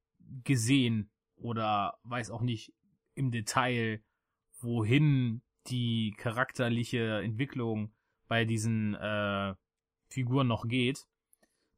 gesehen 0.43 1.09
oder 1.35 1.97
weiß 2.03 2.31
auch 2.31 2.41
nicht 2.41 2.73
im 3.15 3.31
Detail, 3.31 4.03
wohin 4.61 5.41
die 5.67 6.13
charakterliche 6.17 7.21
Entwicklung 7.21 7.93
bei 8.27 8.45
diesen 8.45 8.95
äh, 8.95 9.55
Figuren 10.09 10.47
noch 10.47 10.67
geht. 10.67 11.05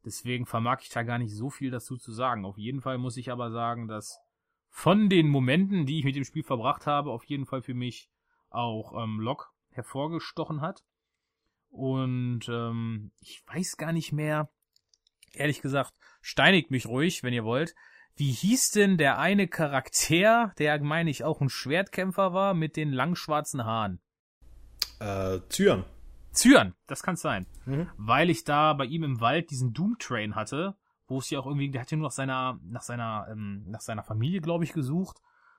Deswegen 0.04 0.46
vermag 0.46 0.80
ich 0.82 0.88
da 0.88 1.02
gar 1.02 1.18
nicht 1.18 1.34
so 1.34 1.50
viel 1.50 1.70
dazu 1.70 1.96
zu 1.96 2.12
sagen. 2.12 2.44
Auf 2.44 2.58
jeden 2.58 2.80
Fall 2.80 2.98
muss 2.98 3.16
ich 3.16 3.30
aber 3.30 3.50
sagen, 3.50 3.86
dass 3.86 4.18
von 4.68 5.08
den 5.08 5.28
Momenten, 5.28 5.86
die 5.86 5.98
ich 5.98 6.04
mit 6.04 6.16
dem 6.16 6.24
Spiel 6.24 6.42
verbracht 6.42 6.86
habe, 6.86 7.10
auf 7.10 7.24
jeden 7.24 7.46
Fall 7.46 7.62
für 7.62 7.74
mich 7.74 8.10
auch 8.50 8.92
ähm, 9.00 9.20
Locke 9.20 9.46
hervorgestochen 9.70 10.60
hat. 10.60 10.82
Und 11.68 12.48
ähm, 12.48 13.12
ich 13.20 13.42
weiß 13.46 13.76
gar 13.76 13.92
nicht 13.92 14.12
mehr, 14.12 14.50
ehrlich 15.32 15.62
gesagt, 15.62 15.94
steinigt 16.20 16.70
mich 16.70 16.86
ruhig, 16.86 17.22
wenn 17.22 17.32
ihr 17.32 17.44
wollt. 17.44 17.74
Wie 18.16 18.30
hieß 18.30 18.70
denn 18.70 18.98
der 18.98 19.18
eine 19.18 19.48
Charakter, 19.48 20.52
der 20.58 20.82
meine 20.82 21.10
ich 21.10 21.24
auch 21.24 21.40
ein 21.40 21.48
Schwertkämpfer 21.48 22.32
war, 22.32 22.54
mit 22.54 22.76
den 22.76 22.92
lang 22.92 23.14
schwarzen 23.14 23.64
Haaren? 23.64 24.00
Äh, 25.00 25.40
Zyan. 25.48 25.84
Zyan, 26.32 26.74
das 26.86 27.02
kann 27.02 27.16
sein. 27.16 27.46
Mhm. 27.66 27.88
Weil 27.96 28.30
ich 28.30 28.44
da 28.44 28.72
bei 28.74 28.84
ihm 28.84 29.02
im 29.02 29.20
Wald 29.20 29.50
diesen 29.50 29.72
Doom 29.72 29.96
Train 29.98 30.34
hatte, 30.34 30.76
wo 31.08 31.18
es 31.18 31.30
ja 31.30 31.38
auch 31.40 31.46
irgendwie, 31.46 31.70
der 31.70 31.82
hat 31.82 31.90
ja 31.90 31.96
nur 31.96 32.06
nach 32.06 32.12
seiner, 32.12 32.58
nach 32.64 32.82
seiner, 32.82 33.26
ähm, 33.30 33.64
nach 33.66 33.80
seiner 33.80 34.02
Familie, 34.02 34.40
glaube 34.40 34.64
ich, 34.64 34.72
gesucht 34.72 35.18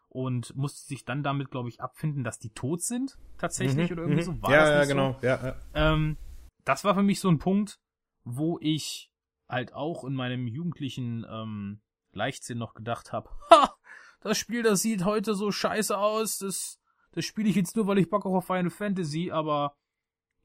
und 0.10 0.56
musste 0.56 0.86
sich 0.86 1.06
dann 1.06 1.24
damit, 1.24 1.52
glaube 1.52 1.70
ich, 1.70 1.82
abfinden, 1.82 2.24
dass 2.24 2.40
die 2.40 2.52
tot 2.52 2.82
sind, 2.82 3.18
tatsächlich, 3.38 3.90
mhm. 3.90 3.94
oder 3.94 4.04
irgendwie 4.04 4.22
mhm. 4.22 4.26
so. 4.26 4.42
War 4.42 4.52
ja, 4.52 4.70
ja, 4.70 4.86
genau. 4.86 5.18
So? 5.22 5.28
Ja, 5.28 5.40
ja. 5.44 5.56
Ähm, 5.74 6.18
das 6.66 6.84
war 6.84 6.96
für 6.96 7.04
mich 7.04 7.20
so 7.20 7.30
ein 7.30 7.40
Punkt, 7.40 7.80
wo 8.24 8.58
ich 8.62 9.12
halt 9.50 9.74
auch 9.74 10.04
in 10.06 10.14
meinem 10.14 10.48
jugendlichen 10.48 11.26
ähm, 11.30 11.82
Leichtsinn 12.16 12.58
noch 12.58 12.74
gedacht 12.74 13.12
habe, 13.12 13.30
ha, 13.50 13.76
das 14.22 14.38
Spiel, 14.38 14.64
das 14.64 14.82
sieht 14.82 15.06
heute 15.06 15.36
so 15.36 15.52
scheiße 15.52 15.98
aus, 15.98 16.38
das, 16.38 16.80
das 17.12 17.26
spiele 17.26 17.50
ich 17.50 17.56
jetzt 17.56 17.76
nur, 17.76 17.88
weil 17.88 17.98
ich 17.98 18.10
Bock 18.10 18.26
auf 18.26 18.46
Final 18.46 18.70
Fantasy, 18.70 19.32
aber 19.32 19.76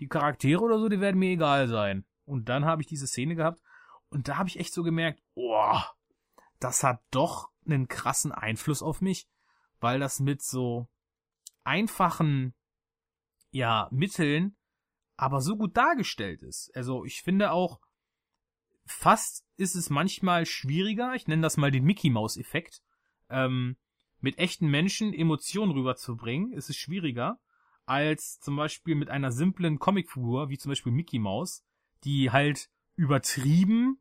die 0.01 0.09
Charaktere 0.09 0.61
oder 0.61 0.79
so, 0.79 0.89
die 0.89 1.01
werden 1.01 1.19
mir 1.19 1.31
egal 1.31 1.69
sein. 1.69 2.05
Und 2.25 2.49
dann 2.49 2.65
habe 2.65 2.83
ich 2.83 2.89
diese 2.89 3.07
Szene 3.07 3.35
gehabt 3.35 3.61
und 4.11 4.29
da 4.29 4.37
habe 4.37 4.49
ich 4.49 4.59
echt 4.59 4.73
so 4.73 4.83
gemerkt, 4.83 5.23
oh, 5.35 5.81
das 6.61 6.85
hat 6.85 7.03
doch 7.11 7.51
einen 7.67 7.89
krassen 7.89 8.33
Einfluss 8.33 8.83
auf 8.83 9.01
mich, 9.01 9.29
weil 9.81 10.01
das 10.01 10.21
mit 10.21 10.43
so 10.43 10.89
einfachen, 11.65 12.55
ja, 13.51 13.89
Mitteln 13.91 14.59
aber 15.19 15.41
so 15.41 15.57
gut 15.57 15.77
dargestellt 15.77 16.43
ist. 16.43 16.75
Also 16.75 17.05
ich 17.05 17.23
finde 17.23 17.51
auch, 17.51 17.81
fast 18.89 19.45
ist 19.57 19.75
es 19.75 19.91
manchmal 19.91 20.47
schwieriger, 20.47 21.15
ich 21.15 21.27
nenne 21.27 21.43
das 21.43 21.57
mal 21.57 21.71
den 21.71 21.85
Mickey 21.85 22.11
Mouse 22.11 22.37
Effekt, 22.37 22.83
ähm, 23.29 23.77
mit 24.21 24.39
echten 24.39 24.69
Menschen 24.69 25.13
Emotionen 25.13 25.73
rüberzubringen, 25.73 26.53
ist 26.53 26.71
es 26.71 26.77
schwieriger, 26.77 27.39
als 27.87 28.41
zum 28.41 28.57
Beispiel 28.57 28.95
mit 28.95 29.11
einer 29.11 29.31
simplen 29.31 29.79
Comicfigur, 29.79 30.49
wie 30.49 30.59
zum 30.59 30.71
Beispiel 30.71 30.93
Mickey 30.93 31.19
Mouse, 31.19 31.65
die 32.05 32.31
halt 32.31 32.69
übertrieben, 32.97 34.01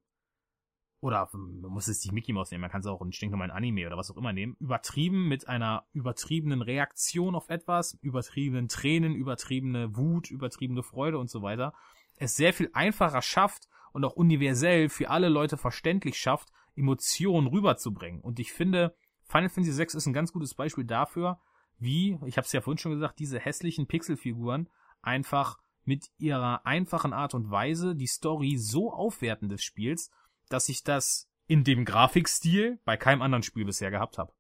oder 0.99 1.29
man 1.31 1.71
muss 1.71 1.87
es 1.87 2.03
nicht 2.03 2.13
Mickey 2.13 2.33
Mouse 2.33 2.51
nehmen, 2.51 2.61
man 2.61 2.71
kann 2.71 2.81
es 2.81 2.87
auch 2.87 3.01
einen 3.01 3.11
stinknormalen 3.11 3.51
Anime 3.51 3.85
oder 3.85 3.97
was 3.97 4.09
auch 4.09 4.17
immer 4.17 4.33
nehmen, 4.33 4.55
übertrieben 4.59 5.27
mit 5.27 5.47
einer 5.47 5.85
übertriebenen 5.93 6.61
Reaktion 6.61 7.35
auf 7.35 7.49
etwas, 7.49 7.97
übertriebenen 8.01 8.67
Tränen, 8.67 9.15
übertriebene 9.15 9.95
Wut, 9.95 10.31
übertriebene 10.31 10.83
Freude 10.83 11.19
und 11.19 11.29
so 11.29 11.41
weiter, 11.41 11.73
es 12.17 12.35
sehr 12.35 12.53
viel 12.53 12.69
einfacher 12.73 13.21
schafft 13.21 13.67
und 13.97 14.05
auch 14.05 14.15
universell 14.15 14.89
für 14.89 15.09
alle 15.09 15.27
Leute 15.27 15.57
verständlich 15.57 16.19
schafft, 16.19 16.49
Emotionen 16.75 17.47
rüberzubringen. 17.47 18.21
Und 18.21 18.39
ich 18.39 18.53
finde, 18.53 18.95
Final 19.23 19.49
Fantasy 19.49 19.75
VI 19.75 19.97
ist 19.97 20.05
ein 20.05 20.13
ganz 20.13 20.31
gutes 20.31 20.53
Beispiel 20.53 20.85
dafür, 20.85 21.39
wie, 21.79 22.19
ich 22.27 22.37
habe 22.37 22.45
es 22.45 22.51
ja 22.51 22.61
vorhin 22.61 22.77
schon 22.77 22.91
gesagt, 22.91 23.17
diese 23.17 23.39
hässlichen 23.39 23.87
Pixelfiguren 23.87 24.69
einfach 25.01 25.57
mit 25.83 26.11
ihrer 26.19 26.63
einfachen 26.67 27.11
Art 27.11 27.33
und 27.33 27.49
Weise 27.49 27.95
die 27.95 28.05
Story 28.05 28.57
so 28.57 28.93
aufwerten 28.93 29.49
des 29.49 29.63
Spiels, 29.63 30.11
dass 30.47 30.69
ich 30.69 30.83
das 30.83 31.27
in 31.47 31.63
dem 31.63 31.83
Grafikstil 31.83 32.79
bei 32.85 32.97
keinem 32.97 33.23
anderen 33.23 33.41
Spiel 33.41 33.65
bisher 33.65 33.89
gehabt 33.89 34.19
habe. 34.19 34.31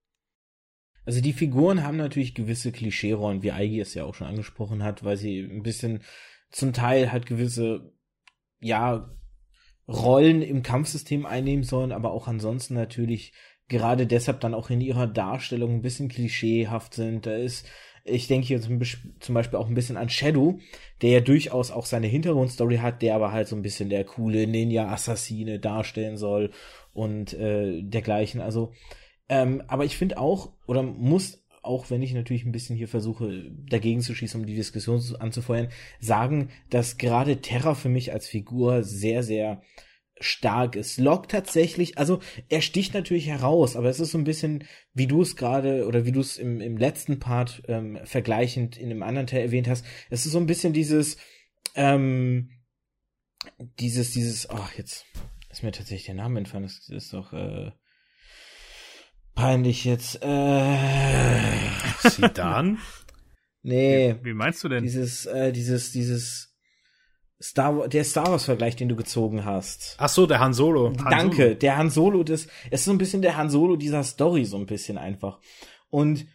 Also 1.03 1.19
die 1.19 1.33
Figuren 1.33 1.83
haben 1.83 1.97
natürlich 1.97 2.35
gewisse 2.35 2.71
Klischeerollen, 2.71 3.41
wie 3.41 3.53
Eigi 3.53 3.79
es 3.79 3.95
ja 3.95 4.03
auch 4.03 4.13
schon 4.13 4.27
angesprochen 4.27 4.83
hat, 4.83 5.03
weil 5.03 5.17
sie 5.17 5.39
ein 5.39 5.63
bisschen 5.63 6.03
zum 6.51 6.73
Teil 6.73 7.11
halt 7.11 7.25
gewisse, 7.25 7.91
ja, 8.59 9.09
Rollen 9.87 10.41
im 10.41 10.63
Kampfsystem 10.63 11.25
einnehmen 11.25 11.63
sollen, 11.63 11.91
aber 11.91 12.11
auch 12.11 12.27
ansonsten 12.27 12.73
natürlich 12.73 13.33
gerade 13.69 14.07
deshalb 14.07 14.39
dann 14.41 14.53
auch 14.53 14.69
in 14.69 14.81
ihrer 14.81 15.07
Darstellung 15.07 15.75
ein 15.75 15.81
bisschen 15.81 16.09
klischeehaft 16.09 16.93
sind. 16.93 17.25
Da 17.25 17.35
ist, 17.35 17.65
ich 18.03 18.27
denke 18.27 18.47
hier 18.47 18.61
zum, 18.61 18.79
Beispiel 18.79 19.59
auch 19.59 19.67
ein 19.67 19.75
bisschen 19.75 19.97
an 19.97 20.09
Shadow, 20.09 20.59
der 21.01 21.09
ja 21.11 21.19
durchaus 21.19 21.71
auch 21.71 21.85
seine 21.85 22.07
Hintergrundstory 22.07 22.77
hat, 22.77 23.01
der 23.01 23.15
aber 23.15 23.31
halt 23.31 23.47
so 23.47 23.55
ein 23.55 23.61
bisschen 23.61 23.89
der 23.89 24.03
coole 24.05 24.47
Ninja-Assassine 24.47 25.59
darstellen 25.59 26.17
soll 26.17 26.51
und 26.93 27.33
äh, 27.33 27.81
dergleichen. 27.81 28.41
Also, 28.41 28.71
ähm, 29.29 29.63
aber 29.67 29.85
ich 29.85 29.97
finde 29.97 30.17
auch, 30.17 30.53
oder 30.67 30.83
muss 30.83 31.45
auch 31.67 31.89
wenn 31.89 32.01
ich 32.01 32.13
natürlich 32.13 32.45
ein 32.45 32.51
bisschen 32.51 32.75
hier 32.75 32.87
versuche, 32.87 33.51
dagegen 33.69 34.01
zu 34.01 34.15
schießen, 34.15 34.39
um 34.39 34.47
die 34.47 34.55
Diskussion 34.55 35.01
anzufeuern, 35.19 35.69
sagen, 35.99 36.49
dass 36.69 36.97
gerade 36.97 37.41
Terra 37.41 37.75
für 37.75 37.89
mich 37.89 38.13
als 38.13 38.27
Figur 38.27 38.83
sehr, 38.83 39.23
sehr 39.23 39.61
stark 40.19 40.75
ist. 40.75 40.97
Locke 40.97 41.27
tatsächlich, 41.27 41.97
also 41.97 42.19
er 42.49 42.61
sticht 42.61 42.93
natürlich 42.93 43.27
heraus, 43.27 43.75
aber 43.75 43.89
es 43.89 43.99
ist 43.99 44.11
so 44.11 44.17
ein 44.17 44.23
bisschen, 44.23 44.63
wie 44.93 45.07
du 45.07 45.21
es 45.21 45.35
gerade 45.35 45.85
oder 45.85 46.05
wie 46.05 46.11
du 46.11 46.21
es 46.21 46.37
im, 46.37 46.59
im 46.59 46.77
letzten 46.77 47.19
Part 47.19 47.63
ähm, 47.67 47.99
vergleichend 48.03 48.77
in 48.77 48.89
einem 48.89 49.03
anderen 49.03 49.27
Teil 49.27 49.41
erwähnt 49.41 49.67
hast, 49.67 49.85
es 50.09 50.25
ist 50.25 50.31
so 50.31 50.39
ein 50.39 50.47
bisschen 50.47 50.73
dieses, 50.73 51.17
ähm, 51.75 52.49
dieses, 53.79 54.11
dieses, 54.11 54.49
ach, 54.49 54.75
jetzt 54.77 55.05
ist 55.49 55.63
mir 55.63 55.71
tatsächlich 55.71 56.05
der 56.05 56.15
Name 56.15 56.39
entfallen, 56.39 56.63
das 56.63 56.89
ist 56.89 57.13
doch, 57.13 57.33
äh, 57.33 57.71
peinlich 59.37 59.85
jetzt, 59.85 60.21
äh. 60.21 60.77
Sidan? 62.09 62.79
nee. 63.61 64.15
Wie, 64.19 64.25
wie 64.25 64.33
meinst 64.33 64.63
du 64.63 64.67
denn? 64.67 64.83
Dieses, 64.83 65.25
äh, 65.25 65.53
dieses, 65.53 65.91
dieses, 65.93 66.47
Star 67.39 67.87
der 67.87 68.03
Star 68.03 68.31
Wars 68.31 68.45
Vergleich, 68.45 68.75
den 68.75 68.89
du 68.89 68.95
gezogen 68.95 69.45
hast. 69.45 69.95
Ach 69.99 70.09
so, 70.09 70.25
der 70.25 70.39
Han 70.39 70.53
Solo. 70.53 70.91
Han 70.97 71.11
Danke, 71.11 71.43
Solo. 71.43 71.53
der 71.53 71.77
Han 71.77 71.89
Solo 71.91 72.23
das 72.23 72.47
es 72.71 72.79
ist 72.79 72.85
so 72.85 72.91
ein 72.91 72.97
bisschen 72.97 73.21
der 73.21 73.37
Han 73.37 73.51
Solo 73.51 73.75
dieser 73.75 74.03
Story 74.03 74.43
so 74.43 74.57
ein 74.57 74.65
bisschen 74.65 74.97
einfach. 74.97 75.39
Und 75.89 76.25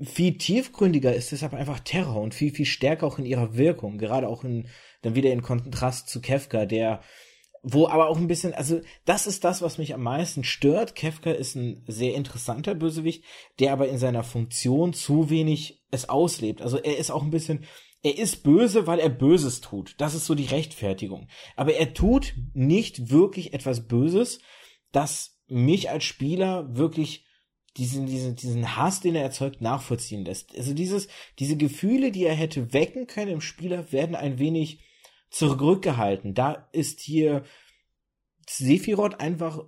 viel 0.00 0.38
tiefgründiger 0.38 1.14
ist 1.14 1.30
deshalb 1.30 1.54
einfach 1.54 1.78
Terror 1.78 2.20
und 2.20 2.34
viel 2.34 2.52
viel 2.52 2.66
stärker 2.66 3.06
auch 3.06 3.18
in 3.20 3.26
ihrer 3.26 3.56
Wirkung, 3.56 3.96
gerade 3.98 4.26
auch 4.26 4.42
in 4.42 4.66
dann 5.02 5.14
wieder 5.14 5.32
in 5.32 5.42
Kontrast 5.42 6.08
zu 6.08 6.20
Kefka, 6.20 6.66
der 6.66 7.00
wo 7.62 7.88
aber 7.88 8.08
auch 8.08 8.16
ein 8.16 8.28
bisschen, 8.28 8.54
also 8.54 8.80
das 9.04 9.26
ist 9.26 9.44
das, 9.44 9.60
was 9.60 9.78
mich 9.78 9.94
am 9.94 10.02
meisten 10.02 10.44
stört. 10.44 10.94
Kefka 10.94 11.30
ist 11.30 11.56
ein 11.56 11.84
sehr 11.86 12.14
interessanter 12.14 12.74
Bösewicht, 12.74 13.24
der 13.58 13.72
aber 13.72 13.88
in 13.88 13.98
seiner 13.98 14.22
Funktion 14.22 14.92
zu 14.92 15.28
wenig 15.28 15.82
es 15.90 16.08
auslebt. 16.08 16.62
Also 16.62 16.78
er 16.78 16.96
ist 16.96 17.10
auch 17.10 17.22
ein 17.22 17.30
bisschen, 17.30 17.66
er 18.02 18.16
ist 18.16 18.42
böse, 18.42 18.86
weil 18.86 18.98
er 18.98 19.10
Böses 19.10 19.60
tut. 19.60 19.94
Das 19.98 20.14
ist 20.14 20.24
so 20.24 20.34
die 20.34 20.46
Rechtfertigung. 20.46 21.28
Aber 21.54 21.74
er 21.74 21.92
tut 21.92 22.34
nicht 22.54 23.10
wirklich 23.10 23.52
etwas 23.52 23.86
Böses, 23.86 24.40
das 24.90 25.38
mich 25.48 25.90
als 25.90 26.04
Spieler 26.04 26.74
wirklich 26.76 27.26
diesen, 27.76 28.06
diesen, 28.06 28.36
diesen 28.36 28.76
Hass, 28.76 29.00
den 29.00 29.14
er 29.14 29.22
erzeugt, 29.22 29.60
nachvollziehen 29.60 30.24
lässt. 30.24 30.56
Also 30.56 30.72
dieses, 30.72 31.08
diese 31.38 31.56
Gefühle, 31.56 32.10
die 32.10 32.24
er 32.24 32.34
hätte 32.34 32.72
wecken 32.72 33.06
können 33.06 33.32
im 33.32 33.40
Spieler, 33.40 33.92
werden 33.92 34.16
ein 34.16 34.38
wenig 34.38 34.80
zurückgehalten. 35.30 36.34
Da 36.34 36.68
ist 36.72 37.00
hier 37.00 37.44
Sephiroth 38.48 39.20
einfach 39.20 39.64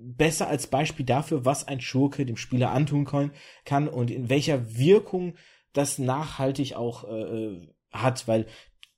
besser 0.00 0.48
als 0.48 0.66
Beispiel 0.66 1.06
dafür, 1.06 1.44
was 1.44 1.66
ein 1.66 1.80
Schurke 1.80 2.26
dem 2.26 2.36
Spieler 2.36 2.70
antun 2.70 3.04
kann 3.64 3.88
und 3.88 4.10
in 4.10 4.28
welcher 4.28 4.76
Wirkung 4.76 5.34
das 5.72 5.98
nachhaltig 5.98 6.74
auch 6.74 7.04
äh, 7.04 7.22
äh, 7.22 7.68
hat, 7.90 8.26
weil 8.28 8.46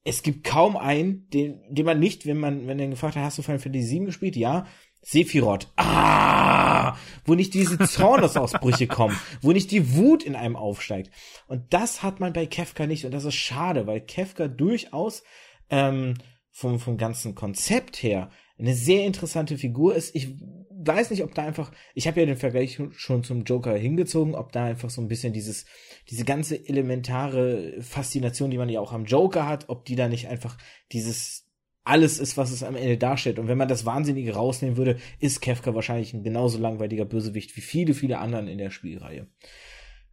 es 0.05 0.22
gibt 0.22 0.45
kaum 0.45 0.76
einen, 0.76 1.28
den, 1.30 1.61
den 1.68 1.84
man 1.84 1.99
nicht, 1.99 2.24
wenn 2.24 2.39
man, 2.39 2.66
wenn 2.66 2.78
er 2.78 2.89
gefragt 2.89 3.16
hat, 3.16 3.24
hast 3.24 3.39
du 3.39 3.43
Final 3.43 3.59
Fantasy 3.59 3.86
7 3.86 4.07
gespielt? 4.07 4.36
Ja. 4.36 4.66
Sephiroth. 5.03 5.68
Ah! 5.76 6.97
Wo 7.24 7.34
nicht 7.34 7.55
diese 7.55 7.78
Zornesausbrüche 7.78 8.86
kommen, 8.89 9.18
wo 9.43 9.53
nicht 9.53 9.70
die 9.70 9.95
Wut 9.95 10.22
in 10.22 10.34
einem 10.34 10.57
aufsteigt. 10.57 11.11
Und 11.47 11.72
das 11.72 12.03
hat 12.03 12.20
man 12.20 12.32
bei 12.32 12.47
Kefka 12.47 12.86
nicht 12.86 13.05
und 13.05 13.12
das 13.12 13.24
ist 13.24 13.34
schade, 13.34 13.86
weil 13.86 14.01
Kefka 14.01 14.49
durchaus 14.49 15.22
ähm, 15.71 16.14
vom, 16.51 16.81
vom 16.81 16.97
ganzen 16.97 17.35
Konzept 17.35 18.03
her 18.03 18.31
eine 18.59 18.75
sehr 18.75 19.05
interessante 19.05 19.57
Figur 19.57 19.95
ist. 19.95 20.14
Ich 20.16 20.35
weiß 20.71 21.11
nicht, 21.11 21.23
ob 21.23 21.35
da 21.35 21.45
einfach, 21.45 21.71
ich 21.95 22.07
habe 22.07 22.21
ja 22.21 22.27
den 22.27 22.37
Vergleich 22.37 22.81
schon 22.93 23.25
zum 23.25 23.45
Joker 23.45 23.77
hingezogen, 23.77 24.35
ob 24.35 24.53
da 24.53 24.64
einfach 24.64 24.91
so 24.91 25.01
ein 25.01 25.09
bisschen 25.09 25.33
dieses, 25.33 25.66
diese 26.11 26.25
ganze 26.25 26.69
elementare 26.69 27.81
Faszination, 27.81 28.51
die 28.51 28.59
man 28.59 28.69
ja 28.69 28.81
auch 28.81 28.93
am 28.93 29.05
Joker 29.05 29.47
hat, 29.47 29.69
ob 29.69 29.85
die 29.85 29.97
da 29.97 30.09
nicht 30.09 30.29
einfach 30.29 30.57
dieses 30.93 31.45
alles 31.85 32.19
ist, 32.19 32.37
was 32.37 32.51
es 32.51 32.62
am 32.62 32.77
Ende 32.77 32.99
darstellt. 32.99 33.39
Und 33.39 33.49
wenn 33.49 33.57
man 33.57 33.69
das 33.69 33.87
Wahnsinnige 33.87 34.35
rausnehmen 34.35 34.77
würde, 34.77 34.99
ist 35.21 35.41
Kefka 35.41 35.75
wahrscheinlich 35.75 36.12
ein 36.12 36.23
genauso 36.23 36.59
langweiliger 36.59 37.07
Bösewicht 37.07 37.57
wie 37.57 37.62
viele, 37.62 37.95
viele 37.95 38.19
anderen 38.19 38.47
in 38.47 38.59
der 38.59 38.71
Spielreihe. 38.71 39.27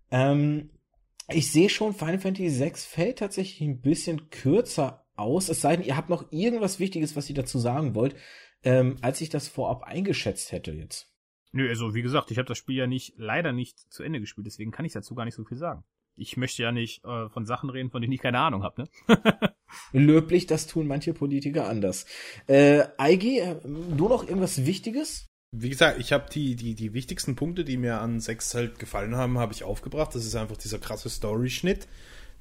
Ähm, 0.10 0.70
ich 1.30 1.52
sehe 1.52 1.70
schon, 1.70 1.94
Final 1.94 2.20
Fantasy 2.20 2.60
VI 2.60 2.72
fällt 2.76 3.20
tatsächlich 3.20 3.62
ein 3.62 3.82
bisschen 3.82 4.30
kürzer 4.30 5.05
aus, 5.16 5.50
es 5.50 5.62
sei 5.62 5.76
denn, 5.76 5.86
ihr 5.86 5.98
habt 5.98 6.10
noch 6.10 6.32
irgendwas 6.32 6.80
Wichtiges, 6.80 7.16
was 7.16 7.30
ihr 7.30 7.36
dazu 7.36 7.60
sagen 7.60 7.96
wollt, 7.96 8.16
ähm, 8.64 8.98
als 9.02 9.22
ich 9.22 9.30
das 9.30 9.48
vorab 9.48 9.84
eingeschätzt 9.84 10.52
hätte 10.52 10.72
jetzt. 10.72 11.12
Nö, 11.52 11.70
also 11.70 11.96
wie 11.96 12.02
gesagt, 12.02 12.32
ich 12.32 12.38
habe 12.38 12.48
das 12.48 12.58
Spiel 12.58 12.76
ja 12.76 12.88
nicht, 12.88 13.14
leider 13.18 13.54
nicht 13.54 13.80
zu 13.92 14.04
Ende 14.04 14.20
gespielt, 14.20 14.48
deswegen 14.48 14.72
kann 14.72 14.86
ich 14.86 14.94
dazu 14.94 15.16
gar 15.16 15.26
nicht 15.26 15.36
so 15.36 15.46
viel 15.46 15.58
sagen. 15.58 15.84
Ich 16.18 16.38
möchte 16.38 16.64
ja 16.64 16.72
nicht 16.72 17.04
äh, 17.04 17.30
von 17.30 17.46
Sachen 17.46 17.70
reden, 17.70 17.92
von 17.92 18.02
denen 18.02 18.14
ich 18.14 18.22
keine 18.22 18.40
Ahnung 18.40 18.64
habe, 18.64 18.84
ne? 18.84 18.88
Löblich, 19.94 20.48
das 20.48 20.68
tun 20.68 20.88
manche 20.88 21.14
Politiker 21.14 21.68
anders. 21.68 22.06
Äh, 22.48 22.84
Eigi, 22.98 23.40
äh, 23.40 23.56
nur 23.66 24.10
noch 24.10 24.24
irgendwas 24.24 24.66
Wichtiges? 24.66 25.28
Wie 25.52 25.70
gesagt, 25.70 26.00
ich 26.00 26.12
habe 26.12 26.30
die, 26.32 26.56
die, 26.56 26.76
die 26.76 26.94
wichtigsten 26.94 27.36
Punkte, 27.36 27.64
die 27.64 27.78
mir 27.78 28.02
an 28.02 28.20
6 28.20 28.54
halt 28.56 28.80
gefallen 28.80 29.16
haben, 29.16 29.38
habe 29.38 29.54
ich 29.54 29.64
aufgebracht. 29.64 30.14
Das 30.14 30.26
ist 30.26 30.36
einfach 30.36 30.58
dieser 30.58 30.80
krasse 30.80 31.10
Story-Schnitt, 31.10 31.88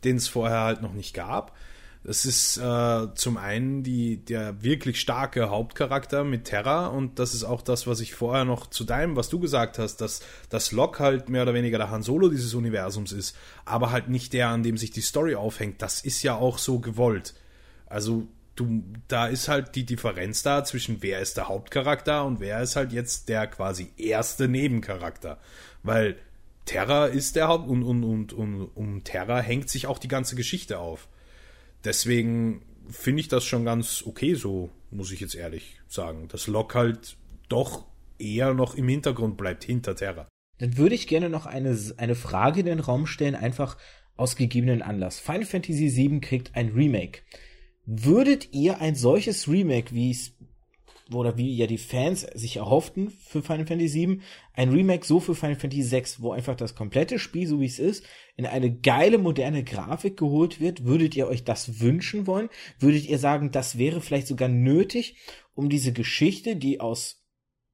den 0.03 0.17
es 0.17 0.29
vorher 0.29 0.61
halt 0.61 0.83
noch 0.83 0.95
nicht 0.95 1.15
gab. 1.15 1.57
Das 2.05 2.27
ist 2.27 2.59
äh, 2.59 3.15
zum 3.15 3.39
einen 3.39 3.83
die, 3.83 4.19
der 4.19 4.63
wirklich 4.63 5.01
starke 5.01 5.49
Hauptcharakter 5.49 6.23
mit 6.23 6.45
Terra 6.45 6.89
und 6.89 7.19
das 7.19 7.33
ist 7.33 7.45
auch 7.45 7.63
das, 7.63 7.87
was 7.87 8.01
ich 8.01 8.15
vorher 8.15 8.45
noch 8.45 8.67
zu 8.67 8.85
deinem, 8.85 9.17
was 9.17 9.31
du 9.31 9.41
gesagt 9.41 9.79
hast, 9.79 10.03
dass 10.03 10.21
das 10.51 10.71
Locke 10.71 11.03
halt 11.03 11.31
mehr 11.31 11.43
oder 11.43 11.55
weniger 11.55 11.79
der 11.79 11.91
Han 11.91 12.03
Solo 12.03 12.29
dieses 12.29 12.53
Universums 12.53 13.13
ist, 13.13 13.35
aber 13.65 13.91
halt 13.91 14.09
nicht 14.09 14.35
der, 14.35 14.49
an 14.49 14.63
dem 14.63 14.77
sich 14.77 14.91
die 14.91 15.01
Story 15.01 15.35
aufhängt. 15.35 15.81
Das 15.81 16.03
ist 16.03 16.23
ja 16.23 16.35
auch 16.35 16.59
so 16.59 16.79
gewollt. 16.79 17.33
Also 17.87 18.29
du, 18.55 18.85
da 19.09 19.27
ist 19.27 19.49
halt 19.49 19.75
die 19.75 19.87
Differenz 19.87 20.43
da 20.43 20.63
zwischen 20.63 20.99
wer 21.01 21.21
ist 21.21 21.39
der 21.39 21.49
Hauptcharakter 21.49 22.27
und 22.27 22.39
wer 22.39 22.61
ist 22.61 22.77
halt 22.77 22.93
jetzt 22.93 23.31
der 23.31 23.47
quasi 23.47 23.93
erste 23.97 24.47
Nebencharakter. 24.47 25.39
Weil 25.83 26.17
Terra 26.67 27.07
ist 27.07 27.35
der 27.35 27.49
Haupt 27.49 27.67
und, 27.67 27.83
und, 27.83 28.05
und, 28.05 28.35
und 28.35 28.63
um 28.75 29.05
Terra 29.05 29.41
hängt 29.41 29.71
sich 29.71 29.87
auch 29.87 29.99
die 29.99 30.09
ganze 30.09 30.37
Geschichte 30.37 30.79
auf 30.79 31.09
deswegen 31.85 32.63
finde 32.89 33.21
ich 33.21 33.29
das 33.29 33.45
schon 33.45 33.65
ganz 33.65 34.03
okay 34.07 34.35
so, 34.35 34.71
muss 34.91 35.13
ich 35.13 35.21
jetzt 35.21 35.35
ehrlich 35.35 35.81
sagen. 35.89 36.29
Dass 36.29 36.47
Locke 36.47 36.79
halt 36.79 37.17
doch 37.49 37.87
eher 38.19 38.55
noch 38.55 38.75
im 38.75 38.89
Hintergrund 38.89 39.37
bleibt, 39.37 39.65
hinter 39.65 39.97
Terra. 39.97 40.29
Dann 40.59 40.77
würde 40.77 40.95
ich 40.95 41.07
gerne 41.07 41.29
noch 41.29 41.47
eine, 41.47 41.77
eine 41.97 42.15
Frage 42.15 42.61
in 42.61 42.67
den 42.67 42.81
Raum 42.81 43.07
stellen, 43.07 43.35
einfach 43.35 43.77
aus 44.17 44.37
gegebenen 44.37 44.83
Anlass. 44.83 45.19
Final 45.19 45.45
Fantasy 45.45 45.95
VII 45.95 46.21
kriegt 46.21 46.55
ein 46.55 46.71
Remake. 46.71 47.23
Würdet 47.87 48.53
ihr 48.53 48.81
ein 48.81 48.95
solches 48.95 49.49
Remake, 49.49 49.95
wie 49.95 50.11
es 50.11 50.33
oder 51.13 51.37
wie 51.37 51.55
ja 51.55 51.67
die 51.67 51.79
Fans 51.79 52.23
sich 52.35 52.57
erhofften 52.57 53.11
für 53.11 53.43
Final 53.43 53.67
Fantasy 53.67 54.07
VII, 54.07 54.21
ein 54.55 54.71
Remake 54.71 55.05
so 55.05 55.21
für 55.21 55.35
Final 55.35 55.57
Fantasy 55.57 55.91
VI, 55.91 56.05
wo 56.19 56.33
einfach 56.33 56.57
das 56.57 56.75
komplette 56.75 57.19
Spiel, 57.19 57.47
so 57.47 57.61
wie 57.61 57.67
es 57.67 57.79
ist, 57.79 58.05
in 58.37 58.47
eine 58.47 58.75
geile 58.75 59.19
moderne 59.19 59.65
Grafik 59.65 60.17
geholt 60.17 60.61
wird. 60.61 60.85
Würdet 60.85 61.15
ihr 61.15 61.29
euch 61.29 61.45
das 61.45 61.81
wünschen 61.81 62.27
wollen? 62.27 62.49
Würdet 62.79 63.07
ihr 63.07 63.19
sagen, 63.19 63.51
das 63.51 63.79
wäre 63.79 64.01
vielleicht 64.01 64.27
sogar 64.27 64.49
nötig, 64.49 65.17
um 65.55 65.69
diese 65.69 65.93
Geschichte, 65.93 66.57
die 66.57 66.81
aus 66.81 67.25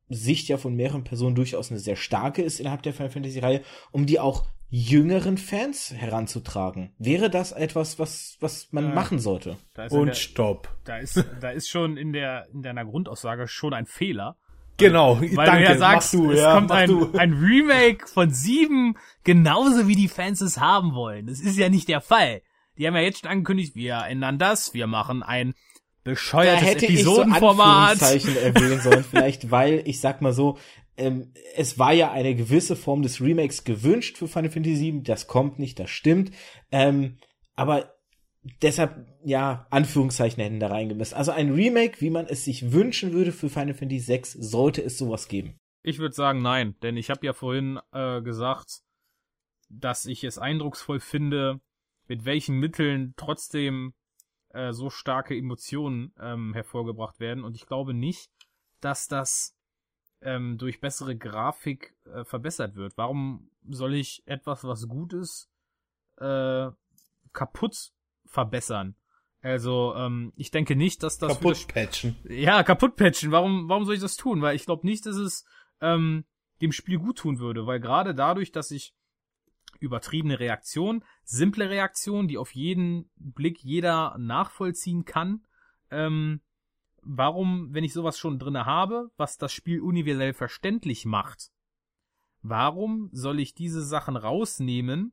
Sicht 0.09 0.49
ja 0.49 0.59
von 0.59 0.75
mehreren 0.75 1.05
Personen 1.05 1.37
durchaus 1.37 1.71
eine 1.71 1.79
sehr 1.79 1.97
starke 1.97 2.43
ist 2.43 2.61
innerhalb 2.61 2.83
der 2.83 2.93
Final 2.93 3.11
Fantasy 3.11 3.39
Reihe, 3.39 3.63
um 3.93 4.07
die 4.07 4.19
auch 4.19 4.45
jüngeren 4.69 5.37
Fans 5.39 5.93
heranzutragen. 5.93 6.95
Wäre 6.99 7.31
das 7.31 7.53
etwas, 7.53 7.99
was, 7.99 8.37
was 8.41 8.73
man 8.73 8.91
äh, 8.91 8.95
machen 8.95 9.19
sollte? 9.19 9.57
Und 9.91 10.09
der, 10.09 10.15
stopp. 10.15 10.69
Da 10.85 10.99
ist, 10.99 11.25
da 11.41 11.51
ist 11.51 11.69
schon 11.69 11.97
in 11.97 12.13
der, 12.13 12.49
in 12.53 12.63
deiner 12.63 12.85
Grundaussage 12.85 13.49
schon 13.49 13.75
ein 13.75 13.87
Fehler. 13.87 14.37
Genau, 14.81 15.21
weil 15.21 15.47
danke, 15.47 15.65
du 15.65 15.71
ja 15.73 15.79
sagst, 15.79 16.15
du, 16.15 16.31
es 16.31 16.41
ja, 16.41 16.55
kommt 16.55 16.73
ein, 16.73 17.15
ein 17.15 17.33
Remake 17.35 18.07
von 18.07 18.31
sieben, 18.31 18.97
genauso 19.25 19.87
wie 19.87 19.95
die 19.95 20.09
Fans 20.09 20.41
es 20.41 20.59
haben 20.59 20.95
wollen. 20.95 21.27
Das 21.27 21.41
ist 21.41 21.57
ja 21.57 21.69
nicht 21.69 21.89
der 21.89 22.01
Fall. 22.01 22.43
Die 22.79 22.87
haben 22.87 22.95
ja 22.95 23.03
jetzt 23.03 23.21
schon 23.21 23.31
angekündigt, 23.31 23.75
wir 23.75 24.05
ändern 24.09 24.39
das, 24.39 24.75
wir 24.75 24.87
machen 24.87 25.23
ein 25.23 25.55
bescheuertes 26.05 26.61
da 26.61 26.67
hätte 26.67 26.87
Episodenformat. 26.87 28.15
Ich 28.15 28.25
so 28.25 28.39
erwähnen 28.39 28.81
sollen, 28.81 29.05
vielleicht, 29.09 29.51
weil, 29.51 29.83
ich 29.85 30.01
sag 30.01 30.23
mal 30.23 30.33
so, 30.33 30.59
ähm, 30.97 31.33
es 31.57 31.79
war 31.79 31.93
ja 31.93 32.13
eine 32.13 32.35
gewisse 32.35 32.77
Form 32.77 33.03
des 33.03 33.21
Remakes 33.21 33.65
gewünscht 33.65 34.19
für 34.19 34.29
Final 34.29 34.51
Fantasy 34.51 34.93
VII, 34.93 35.03
das 35.03 35.27
kommt 35.27 35.59
nicht, 35.59 35.79
das 35.79 35.91
stimmt. 35.91 36.33
Ähm, 36.73 37.19
aber 37.55 37.95
deshalb, 38.43 39.07
ja, 39.25 39.67
Anführungszeichen 39.71 40.43
hätten 40.43 40.61
da 40.61 40.69
reingemessen. 40.69 41.17
Also 41.17 41.33
ein 41.33 41.53
Remake, 41.53 42.01
wie 42.01 42.11
man 42.11 42.27
es 42.27 42.45
sich 42.45 42.73
wünschen 42.73 43.13
würde 43.13 43.33
für 43.33 43.49
Final 43.49 43.75
Fantasy 43.75 44.09
VI, 44.09 44.23
sollte 44.25 44.83
es 44.83 44.99
sowas 44.99 45.29
geben. 45.29 45.59
Ich 45.83 45.99
würde 45.99 46.15
sagen 46.15 46.43
nein, 46.43 46.77
denn 46.83 46.97
ich 46.97 47.11
habe 47.11 47.25
ja 47.25 47.33
vorhin 47.33 47.81
äh, 47.93 48.21
gesagt, 48.23 48.83
dass 49.69 50.07
ich 50.07 50.25
es 50.25 50.39
eindrucksvoll 50.39 51.01
finde, 51.01 51.61
mit 52.09 52.25
welchen 52.25 52.59
Mitteln 52.59 53.15
trotzdem 53.17 53.95
äh, 54.51 54.73
so 54.73 54.91
starke 54.91 55.37
Emotionen 55.37 56.13
ähm, 56.21 56.53
hervorgebracht 56.55 57.21
werden. 57.21 57.45
Und 57.45 57.55
ich 57.55 57.67
glaube 57.67 57.95
nicht, 57.95 58.31
dass 58.81 59.07
das 59.07 59.57
ähm, 60.23 60.59
durch 60.59 60.81
bessere 60.81 61.17
Grafik 61.17 61.95
äh, 62.05 62.25
verbessert 62.25 62.75
wird. 62.75 62.97
Warum 62.97 63.51
soll 63.69 63.95
ich 63.95 64.23
etwas, 64.27 64.65
was 64.65 64.89
gut 64.89 65.13
ist, 65.13 65.49
äh, 66.19 66.71
kaputt 67.33 67.93
verbessern? 68.31 68.95
Also, 69.43 69.95
ähm, 69.97 70.33
ich 70.37 70.51
denke 70.51 70.77
nicht, 70.77 71.03
dass 71.03 71.19
das. 71.19 71.35
Kaputt 71.35 71.69
patchen. 71.69 72.17
Ja, 72.29 72.63
kaputt 72.63 72.97
patchen. 72.97 73.33
Warum, 73.33 73.69
warum 73.69 73.85
soll 73.85 73.95
ich 73.95 74.01
das 74.01 74.17
tun? 74.17 74.43
Weil 74.43 74.57
ich 74.57 74.67
glaube 74.67 74.87
nicht, 74.87 75.07
dass 75.07 75.17
es 75.17 75.45
ähm, 75.81 76.25
dem 76.61 76.73
Spiel 76.73 76.99
gut 76.99 77.19
tun 77.19 77.39
würde. 77.39 77.67
Weil 77.67 77.81
gerade 77.81 78.15
dadurch, 78.15 78.53
dass 78.53 78.71
ich 78.71 78.95
übertriebene 79.79 80.39
Reaktion, 80.39 81.05
simple 81.25 81.71
Reaktion, 81.71 82.29
die 82.29 82.39
auf 82.39 82.55
jeden 82.55 83.11
Blick 83.17 83.63
jeder 83.63 84.17
nachvollziehen 84.19 85.05
kann, 85.07 85.47
ähm, 85.91 86.43
warum, 87.03 87.73
wenn 87.73 87.85
ich 87.85 87.95
sowas 87.95 88.19
schon 88.19 88.39
drinne 88.39 88.67
habe, 88.67 89.11
was 89.17 89.39
das 89.39 89.53
Spiel 89.53 89.81
universell 89.81 90.35
verständlich 90.35 91.07
macht, 91.07 91.51
warum 92.43 93.09
soll 93.13 93.41
ich 93.41 93.55
diese 93.55 93.83
Sachen 93.83 94.17
rausnehmen, 94.17 95.13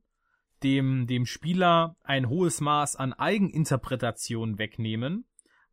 dem, 0.63 1.07
dem 1.07 1.25
Spieler 1.25 1.95
ein 2.03 2.29
hohes 2.29 2.61
Maß 2.61 2.95
an 2.95 3.13
Eigeninterpretation 3.13 4.57
wegnehmen, 4.57 5.25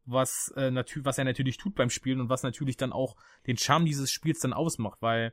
was, 0.04 0.52
äh, 0.56 0.70
natür 0.70 1.04
was 1.04 1.18
er 1.18 1.24
natürlich 1.24 1.56
tut 1.56 1.74
beim 1.74 1.90
Spielen 1.90 2.20
und 2.20 2.28
was 2.28 2.42
natürlich 2.42 2.76
dann 2.76 2.92
auch 2.92 3.16
den 3.46 3.56
Charme 3.56 3.86
dieses 3.86 4.10
Spiels 4.10 4.40
dann 4.40 4.52
ausmacht, 4.52 5.00
weil 5.00 5.32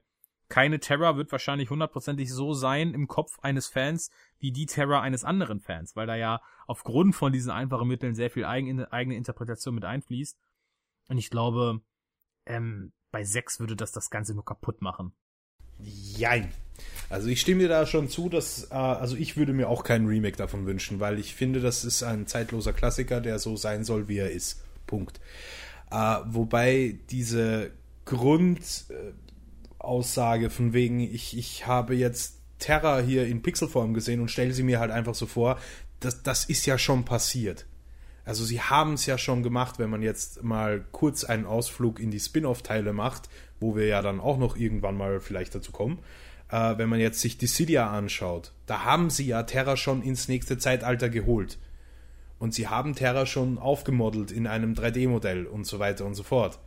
keine 0.51 0.79
Terra 0.79 1.15
wird 1.15 1.31
wahrscheinlich 1.31 1.69
hundertprozentig 1.69 2.31
so 2.31 2.53
sein 2.53 2.93
im 2.93 3.07
Kopf 3.07 3.39
eines 3.41 3.67
Fans 3.67 4.09
wie 4.37 4.51
die 4.51 4.65
Terra 4.65 5.01
eines 5.01 5.23
anderen 5.23 5.61
Fans, 5.61 5.95
weil 5.95 6.07
da 6.07 6.15
ja 6.15 6.41
aufgrund 6.67 7.15
von 7.15 7.31
diesen 7.31 7.51
einfachen 7.51 7.87
Mitteln 7.87 8.15
sehr 8.15 8.29
viel 8.29 8.45
eigene, 8.45 8.91
eigene 8.91 9.15
Interpretation 9.15 9.73
mit 9.73 9.85
einfließt. 9.85 10.37
Und 11.07 11.17
ich 11.17 11.29
glaube, 11.29 11.81
ähm, 12.45 12.91
bei 13.11 13.23
6 13.23 13.59
würde 13.59 13.75
das 13.75 13.91
das 13.91 14.09
Ganze 14.09 14.33
nur 14.33 14.45
kaputt 14.45 14.81
machen. 14.81 15.13
Jein. 15.83 16.51
Also 17.09 17.27
ich 17.27 17.41
stimme 17.41 17.63
dir 17.63 17.69
da 17.69 17.85
schon 17.85 18.07
zu, 18.07 18.29
dass, 18.29 18.71
äh, 18.71 18.75
also 18.75 19.17
ich 19.17 19.35
würde 19.35 19.53
mir 19.53 19.67
auch 19.67 19.83
keinen 19.83 20.07
Remake 20.07 20.37
davon 20.37 20.65
wünschen, 20.65 21.01
weil 21.01 21.19
ich 21.19 21.35
finde, 21.35 21.59
das 21.59 21.83
ist 21.83 22.03
ein 22.03 22.25
zeitloser 22.25 22.71
Klassiker, 22.71 23.19
der 23.19 23.37
so 23.37 23.57
sein 23.57 23.83
soll, 23.83 24.07
wie 24.07 24.17
er 24.17 24.31
ist. 24.31 24.63
Punkt. 24.87 25.19
Äh, 25.91 26.19
wobei 26.25 26.97
diese 27.09 27.71
Grundaussage 28.05 30.49
von 30.49 30.73
wegen, 30.73 31.01
ich, 31.01 31.37
ich 31.37 31.67
habe 31.67 31.95
jetzt 31.95 32.37
Terra 32.59 32.99
hier 32.99 33.27
in 33.27 33.41
Pixelform 33.41 33.93
gesehen 33.93 34.21
und 34.21 34.31
stelle 34.31 34.53
sie 34.53 34.63
mir 34.63 34.79
halt 34.79 34.91
einfach 34.91 35.15
so 35.15 35.25
vor, 35.25 35.59
das, 35.99 36.23
das 36.23 36.45
ist 36.45 36.65
ja 36.65 36.77
schon 36.77 37.03
passiert. 37.03 37.65
Also 38.23 38.45
sie 38.45 38.61
haben 38.61 38.93
es 38.93 39.05
ja 39.05 39.17
schon 39.17 39.43
gemacht, 39.43 39.79
wenn 39.79 39.89
man 39.89 40.01
jetzt 40.01 40.43
mal 40.43 40.85
kurz 40.91 41.25
einen 41.25 41.45
Ausflug 41.45 41.99
in 41.99 42.11
die 42.11 42.19
Spin-off-Teile 42.19 42.93
macht, 42.93 43.27
wo 43.61 43.75
wir 43.75 43.85
ja 43.85 44.01
dann 44.01 44.19
auch 44.19 44.37
noch 44.37 44.57
irgendwann 44.57 44.97
mal 44.97 45.21
vielleicht 45.21 45.55
dazu 45.55 45.71
kommen. 45.71 45.99
Äh, 46.49 46.77
wenn 46.77 46.89
man 46.89 46.99
jetzt 46.99 47.21
sich 47.21 47.37
Dissidia 47.37 47.89
anschaut, 47.89 48.51
da 48.65 48.83
haben 48.83 49.09
sie 49.09 49.25
ja 49.25 49.43
Terra 49.43 49.77
schon 49.77 50.01
ins 50.01 50.27
nächste 50.27 50.57
Zeitalter 50.57 51.09
geholt. 51.09 51.57
Und 52.39 52.53
sie 52.53 52.67
haben 52.67 52.95
Terra 52.95 53.25
schon 53.25 53.57
aufgemodelt 53.57 54.31
in 54.31 54.47
einem 54.47 54.73
3D-Modell 54.73 55.45
und 55.45 55.65
so 55.65 55.79
weiter 55.79 56.05
und 56.05 56.15
so 56.15 56.23
fort. 56.23 56.59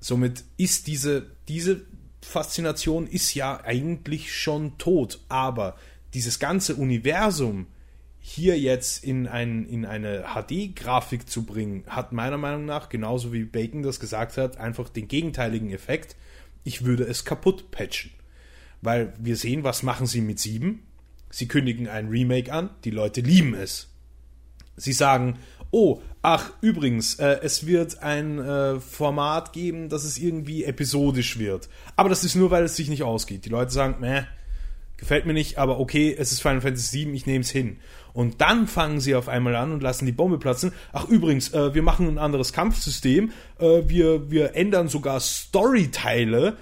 Somit 0.00 0.44
ist 0.56 0.86
diese, 0.86 1.30
diese 1.46 1.82
Faszination 2.22 3.06
ist 3.06 3.34
ja 3.34 3.60
eigentlich 3.62 4.34
schon 4.34 4.78
tot, 4.78 5.20
aber 5.28 5.76
dieses 6.14 6.38
ganze 6.38 6.74
Universum 6.76 7.66
hier 8.28 8.58
jetzt 8.58 9.02
in, 9.04 9.26
ein, 9.26 9.66
in 9.66 9.86
eine 9.86 10.26
HD-Grafik 10.34 11.30
zu 11.30 11.44
bringen, 11.44 11.84
hat 11.86 12.12
meiner 12.12 12.36
Meinung 12.36 12.66
nach, 12.66 12.90
genauso 12.90 13.32
wie 13.32 13.44
Bacon 13.44 13.82
das 13.82 14.00
gesagt 14.00 14.36
hat, 14.36 14.58
einfach 14.58 14.90
den 14.90 15.08
gegenteiligen 15.08 15.70
Effekt. 15.70 16.14
Ich 16.62 16.84
würde 16.84 17.04
es 17.04 17.24
kaputt 17.24 17.70
patchen. 17.70 18.10
Weil 18.82 19.14
wir 19.18 19.36
sehen, 19.36 19.64
was 19.64 19.82
machen 19.82 20.06
sie 20.06 20.20
mit 20.20 20.38
7? 20.38 20.82
Sie 21.30 21.48
kündigen 21.48 21.88
ein 21.88 22.08
Remake 22.08 22.52
an, 22.52 22.68
die 22.84 22.90
Leute 22.90 23.22
lieben 23.22 23.54
es. 23.54 23.88
Sie 24.76 24.92
sagen, 24.92 25.38
oh, 25.70 26.02
ach, 26.20 26.52
übrigens, 26.60 27.14
äh, 27.14 27.38
es 27.42 27.66
wird 27.66 28.02
ein 28.02 28.38
äh, 28.38 28.78
Format 28.78 29.54
geben, 29.54 29.88
dass 29.88 30.04
es 30.04 30.18
irgendwie 30.18 30.64
episodisch 30.64 31.38
wird. 31.38 31.70
Aber 31.96 32.10
das 32.10 32.24
ist 32.24 32.34
nur, 32.34 32.50
weil 32.50 32.64
es 32.64 32.76
sich 32.76 32.90
nicht 32.90 33.02
ausgeht. 33.02 33.46
Die 33.46 33.50
Leute 33.50 33.72
sagen, 33.72 33.96
meh, 34.00 34.24
gefällt 34.98 35.24
mir 35.24 35.32
nicht, 35.32 35.56
aber 35.56 35.80
okay, 35.80 36.14
es 36.16 36.32
ist 36.32 36.42
Final 36.42 36.60
Fantasy 36.60 37.06
VII, 37.06 37.14
ich 37.14 37.26
nehme 37.26 37.40
es 37.40 37.50
hin. 37.50 37.78
Und 38.12 38.40
dann 38.40 38.66
fangen 38.66 39.00
sie 39.00 39.14
auf 39.14 39.28
einmal 39.28 39.56
an 39.56 39.72
und 39.72 39.82
lassen 39.82 40.04
die 40.04 40.12
Bombe 40.12 40.38
platzen. 40.38 40.72
Ach 40.92 41.06
übrigens, 41.08 41.54
äh, 41.54 41.72
wir 41.72 41.82
machen 41.82 42.08
ein 42.08 42.18
anderes 42.18 42.52
Kampfsystem, 42.52 43.32
äh, 43.58 43.82
wir, 43.86 44.30
wir 44.30 44.54
ändern 44.56 44.88
sogar 44.88 45.20
Storyteile 45.20 46.56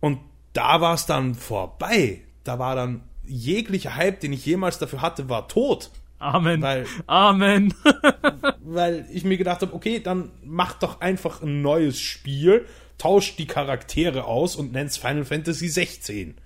und 0.00 0.18
da 0.54 0.80
war 0.80 0.94
es 0.94 1.06
dann 1.06 1.34
vorbei. 1.34 2.22
Da 2.44 2.58
war 2.58 2.74
dann 2.74 3.02
jeglicher 3.24 3.94
Hype, 3.94 4.20
den 4.20 4.32
ich 4.32 4.44
jemals 4.44 4.78
dafür 4.78 5.02
hatte, 5.02 5.28
war 5.28 5.46
tot. 5.46 5.90
Amen. 6.18 6.62
Weil, 6.62 6.86
Amen. 7.06 7.74
weil 8.60 9.06
ich 9.12 9.24
mir 9.24 9.36
gedacht 9.36 9.62
habe, 9.62 9.74
okay, 9.74 10.00
dann 10.00 10.30
mach 10.44 10.74
doch 10.74 11.00
einfach 11.00 11.42
ein 11.42 11.62
neues 11.62 12.00
Spiel, 12.00 12.66
tauscht 12.96 13.38
die 13.38 13.46
Charaktere 13.46 14.24
aus 14.24 14.56
und 14.56 14.72
nennt's 14.72 14.96
Final 14.96 15.24
Fantasy 15.24 15.68
16. 15.68 16.36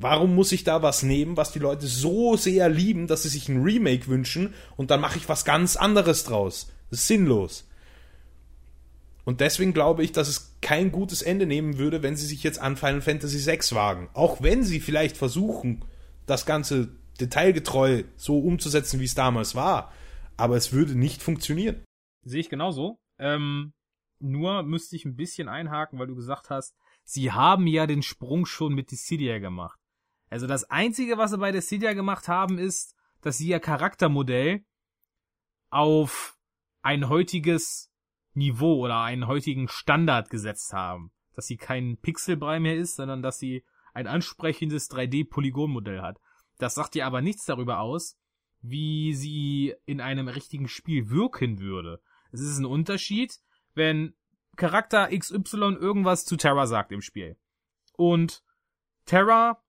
Warum 0.00 0.34
muss 0.34 0.52
ich 0.52 0.64
da 0.64 0.82
was 0.82 1.02
nehmen, 1.02 1.36
was 1.36 1.52
die 1.52 1.58
Leute 1.58 1.86
so 1.86 2.34
sehr 2.34 2.70
lieben, 2.70 3.06
dass 3.06 3.24
sie 3.24 3.28
sich 3.28 3.50
ein 3.50 3.62
Remake 3.62 4.06
wünschen 4.06 4.54
und 4.78 4.90
dann 4.90 5.00
mache 5.00 5.18
ich 5.18 5.28
was 5.28 5.44
ganz 5.44 5.76
anderes 5.76 6.24
draus? 6.24 6.72
Das 6.88 7.00
ist 7.00 7.06
sinnlos. 7.06 7.68
Und 9.24 9.40
deswegen 9.40 9.74
glaube 9.74 10.02
ich, 10.02 10.12
dass 10.12 10.28
es 10.28 10.56
kein 10.62 10.90
gutes 10.90 11.20
Ende 11.20 11.44
nehmen 11.44 11.76
würde, 11.76 12.02
wenn 12.02 12.16
sie 12.16 12.26
sich 12.26 12.42
jetzt 12.42 12.58
an 12.58 12.78
Final 12.78 13.02
Fantasy 13.02 13.44
VI 13.44 13.74
wagen. 13.74 14.08
Auch 14.14 14.40
wenn 14.40 14.64
sie 14.64 14.80
vielleicht 14.80 15.18
versuchen, 15.18 15.84
das 16.24 16.46
Ganze 16.46 16.96
detailgetreu 17.20 18.04
so 18.16 18.38
umzusetzen, 18.38 19.00
wie 19.00 19.04
es 19.04 19.14
damals 19.14 19.54
war. 19.54 19.92
Aber 20.38 20.56
es 20.56 20.72
würde 20.72 20.94
nicht 20.94 21.22
funktionieren. 21.22 21.84
Sehe 22.24 22.40
ich 22.40 22.48
genauso. 22.48 22.98
Ähm, 23.18 23.74
nur 24.18 24.62
müsste 24.62 24.96
ich 24.96 25.04
ein 25.04 25.16
bisschen 25.16 25.48
einhaken, 25.48 25.98
weil 25.98 26.06
du 26.06 26.14
gesagt 26.14 26.48
hast, 26.48 26.74
sie 27.04 27.32
haben 27.32 27.66
ja 27.66 27.86
den 27.86 28.02
Sprung 28.02 28.46
schon 28.46 28.74
mit 28.74 28.90
Dissidia 28.90 29.38
gemacht. 29.38 29.79
Also 30.30 30.46
das 30.46 30.64
Einzige, 30.70 31.18
was 31.18 31.32
sie 31.32 31.38
bei 31.38 31.52
Dissidia 31.52 31.92
gemacht 31.92 32.28
haben, 32.28 32.58
ist, 32.58 32.96
dass 33.20 33.36
sie 33.36 33.48
ihr 33.48 33.60
Charaktermodell 33.60 34.64
auf 35.70 36.38
ein 36.82 37.08
heutiges 37.08 37.92
Niveau 38.32 38.84
oder 38.84 39.00
einen 39.02 39.26
heutigen 39.26 39.68
Standard 39.68 40.30
gesetzt 40.30 40.72
haben. 40.72 41.12
Dass 41.34 41.46
sie 41.46 41.56
kein 41.56 41.98
Pixelbrei 41.98 42.60
mehr 42.60 42.76
ist, 42.76 42.96
sondern 42.96 43.22
dass 43.22 43.38
sie 43.38 43.64
ein 43.92 44.06
ansprechendes 44.06 44.90
3D-Polygonmodell 44.90 46.00
hat. 46.00 46.18
Das 46.58 46.74
sagt 46.74 46.94
dir 46.94 47.06
aber 47.06 47.20
nichts 47.20 47.44
darüber 47.44 47.80
aus, 47.80 48.16
wie 48.62 49.14
sie 49.14 49.74
in 49.84 50.00
einem 50.00 50.28
richtigen 50.28 50.68
Spiel 50.68 51.10
wirken 51.10 51.58
würde. 51.58 52.00
Es 52.30 52.40
ist 52.40 52.58
ein 52.58 52.66
Unterschied, 52.66 53.40
wenn 53.74 54.14
Charakter 54.56 55.08
XY 55.08 55.76
irgendwas 55.80 56.24
zu 56.24 56.36
Terra 56.36 56.66
sagt 56.66 56.92
im 56.92 57.00
Spiel. 57.00 57.36
Und 57.96 58.44
Terra 59.06 59.62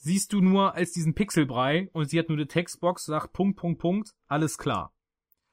siehst 0.00 0.32
du 0.32 0.40
nur 0.40 0.74
als 0.74 0.92
diesen 0.92 1.14
Pixelbrei 1.14 1.90
und 1.92 2.08
sie 2.08 2.18
hat 2.18 2.28
nur 2.28 2.38
eine 2.38 2.46
Textbox, 2.46 3.04
sagt 3.04 3.32
Punkt, 3.32 3.58
Punkt, 3.58 3.80
Punkt, 3.80 4.14
alles 4.26 4.56
klar. 4.56 4.94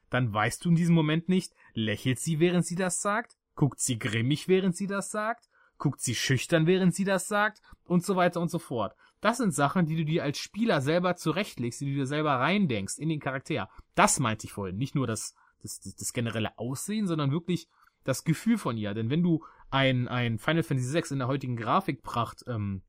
Dann 0.10 0.34
weißt 0.34 0.64
du 0.64 0.70
in 0.70 0.76
diesem 0.76 0.96
Moment 0.96 1.28
nicht, 1.28 1.54
lächelt 1.74 2.20
sie, 2.20 2.40
während 2.40 2.66
sie 2.66 2.76
das 2.76 3.02
sagt? 3.02 3.38
Guckt 3.56 3.82
sie 3.82 4.00
grimmig, 4.00 4.48
während 4.48 4.76
sie 4.78 4.88
das 4.88 5.12
sagt? 5.12 5.50
Guckt 5.78 6.00
sie 6.00 6.16
schüchtern, 6.16 6.66
während 6.66 6.96
sie 6.96 7.04
das 7.04 7.28
sagt? 7.28 7.62
Und 7.84 8.06
so 8.06 8.16
weiter 8.16 8.40
und 8.40 8.50
so 8.50 8.58
fort. 8.58 8.96
Das 9.20 9.38
sind 9.38 9.54
Sachen, 9.54 9.86
die 9.86 9.98
du 9.98 10.06
dir 10.06 10.24
als 10.24 10.38
Spieler 10.38 10.80
selber 10.80 11.16
zurechtlegst, 11.16 11.82
die 11.82 11.92
du 11.92 11.96
dir 11.96 12.08
selber 12.08 12.36
reindenkst 12.36 13.00
in 13.00 13.10
den 13.10 13.20
Charakter. 13.20 13.70
Das 13.96 14.20
meinte 14.20 14.46
ich 14.46 14.54
vorhin. 14.54 14.78
Nicht 14.78 14.96
nur 14.96 15.08
das, 15.08 15.36
das, 15.62 15.82
das, 15.82 15.96
das 15.96 16.14
generelle 16.14 16.58
Aussehen, 16.58 17.08
sondern 17.08 17.32
wirklich 17.32 17.68
das 18.06 18.24
Gefühl 18.24 18.58
von 18.58 18.78
ihr. 18.78 18.94
Denn 18.94 19.10
wenn 19.10 19.24
du 19.24 19.44
ein, 19.70 20.08
ein 20.08 20.40
Final 20.40 20.64
Fantasy 20.64 20.94
VI 20.94 21.14
in 21.14 21.20
der 21.20 21.28
heutigen 21.28 21.58
Grafikpracht 21.58 22.46
ähm, 22.48 22.84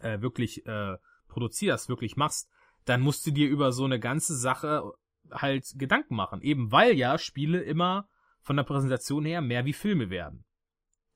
äh, 0.00 0.20
wirklich 0.20 0.66
äh, 0.66 0.96
produzierst, 1.28 1.88
wirklich 1.88 2.16
machst, 2.16 2.48
dann 2.84 3.00
musst 3.00 3.26
du 3.26 3.30
dir 3.30 3.48
über 3.48 3.72
so 3.72 3.84
eine 3.84 4.00
ganze 4.00 4.36
Sache 4.36 4.92
halt 5.30 5.66
Gedanken 5.76 6.16
machen. 6.16 6.42
Eben 6.42 6.72
weil 6.72 6.94
ja 6.94 7.18
Spiele 7.18 7.60
immer 7.62 8.08
von 8.40 8.56
der 8.56 8.64
Präsentation 8.64 9.24
her 9.24 9.40
mehr 9.40 9.64
wie 9.64 9.72
Filme 9.72 10.10
werden. 10.10 10.44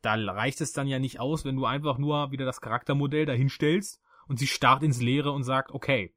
Da 0.02 0.14
reicht 0.14 0.60
es 0.60 0.72
dann 0.72 0.86
ja 0.86 0.98
nicht 0.98 1.18
aus, 1.18 1.44
wenn 1.44 1.56
du 1.56 1.64
einfach 1.64 1.98
nur 1.98 2.30
wieder 2.30 2.44
das 2.44 2.60
Charaktermodell 2.60 3.24
dahinstellst 3.24 4.00
und 4.28 4.38
sie 4.38 4.46
starrt 4.46 4.82
ins 4.82 5.00
Leere 5.00 5.32
und 5.32 5.44
sagt, 5.44 5.72
okay, 5.72 6.14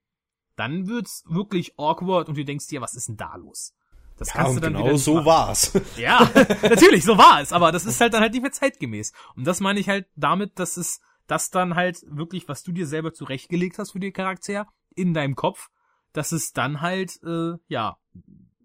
dann 0.57 0.87
wird's 0.87 1.23
wirklich 1.27 1.77
awkward 1.77 2.27
und 2.27 2.37
du 2.37 2.43
denkst 2.43 2.67
dir, 2.67 2.81
was 2.81 2.95
ist 2.95 3.07
denn 3.07 3.17
da 3.17 3.35
los? 3.35 3.73
Das 4.17 4.29
kannst 4.29 4.55
ja, 4.55 4.55
du 4.55 4.61
dann 4.61 4.83
genau 4.83 4.97
so 4.97 5.15
machen. 5.15 5.25
war's. 5.25 5.71
Ja, 5.97 6.29
natürlich, 6.63 7.05
so 7.05 7.17
war 7.17 7.39
es, 7.39 7.53
aber 7.53 7.71
das 7.71 7.85
ist 7.85 8.01
halt 8.01 8.13
dann 8.13 8.21
halt 8.21 8.33
nicht 8.33 8.41
mehr 8.41 8.51
zeitgemäß. 8.51 9.13
Und 9.35 9.45
das 9.45 9.59
meine 9.59 9.79
ich 9.79 9.89
halt 9.89 10.07
damit, 10.15 10.57
dass 10.59 10.75
es 10.75 10.99
das 11.27 11.49
dann 11.49 11.75
halt 11.75 11.99
wirklich, 12.07 12.47
was 12.47 12.63
du 12.63 12.71
dir 12.71 12.87
selber 12.87 13.13
zurechtgelegt 13.13 13.77
hast 13.77 13.91
für 13.91 13.99
den 13.99 14.13
Charakter 14.13 14.67
in 14.95 15.13
deinem 15.13 15.35
Kopf, 15.35 15.69
dass 16.13 16.31
es 16.31 16.53
dann 16.53 16.81
halt, 16.81 17.19
äh, 17.23 17.53
ja, 17.67 17.97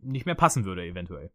nicht 0.01 0.27
mehr 0.27 0.35
passen 0.35 0.65
würde, 0.65 0.85
eventuell. 0.85 1.31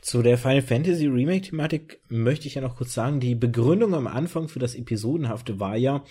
Zu 0.00 0.22
der 0.22 0.36
Final 0.36 0.62
Fantasy 0.62 1.06
Remake 1.06 1.42
Thematik 1.42 2.00
möchte 2.08 2.48
ich 2.48 2.56
ja 2.56 2.60
noch 2.60 2.76
kurz 2.76 2.92
sagen, 2.92 3.20
die 3.20 3.36
Begründung 3.36 3.94
am 3.94 4.08
Anfang 4.08 4.48
für 4.48 4.58
das 4.58 4.74
Episodenhafte 4.74 5.60
war 5.60 5.76
ja, 5.76 6.02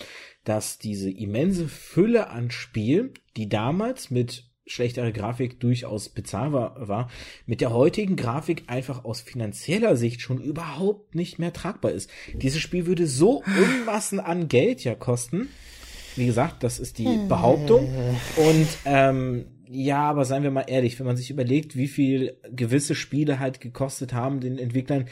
dass 0.45 0.78
diese 0.78 1.12
immense 1.12 1.68
Fülle 1.68 2.30
an 2.30 2.51
Spiel, 2.51 3.14
die 3.36 3.49
damals 3.49 4.09
mit 4.09 4.49
schlechterer 4.66 5.12
Grafik 5.12 5.59
durchaus 5.59 6.09
bezahlbar 6.09 6.88
war, 6.88 7.09
mit 7.45 7.62
der 7.62 7.74
heutigen 7.74 8.16
Grafik 8.16 8.64
einfach 8.68 9.03
aus 9.05 9.22
finanzieller 9.22 9.95
Sicht 9.95 10.22
schon 10.22 10.39
überhaupt 10.39 11.16
nicht 11.16 11.39
mehr 11.39 11.53
tragbar 11.53 11.91
ist. 11.91 12.09
Dieses 12.34 12.62
Spiel 12.62 12.86
würde 12.86 13.07
so 13.07 13.43
Unmassen 13.45 14.20
an 14.20 14.47
Geld 14.47 14.84
ja 14.84 14.95
kosten. 14.95 15.49
Wie 16.16 16.26
gesagt, 16.26 16.64
das 16.64 16.80
ist 16.80 16.97
die 16.97 17.20
Behauptung. 17.28 17.89
Und 18.36 18.68
ähm, 18.86 19.45
ja, 19.74 20.01
aber 20.09 20.26
seien 20.26 20.43
wir 20.43 20.51
mal 20.51 20.66
ehrlich, 20.68 20.99
wenn 20.99 21.05
man 21.05 21.16
sich 21.16 21.32
überlegt, 21.32 21.78
wie 21.78 21.88
viel 21.88 22.38
gewisse 22.51 22.93
Spiele 22.93 23.39
halt 23.39 23.62
gekostet 23.62 24.12
haben, 24.12 24.41
den 24.41 24.57
Entwicklern, 24.57 25.05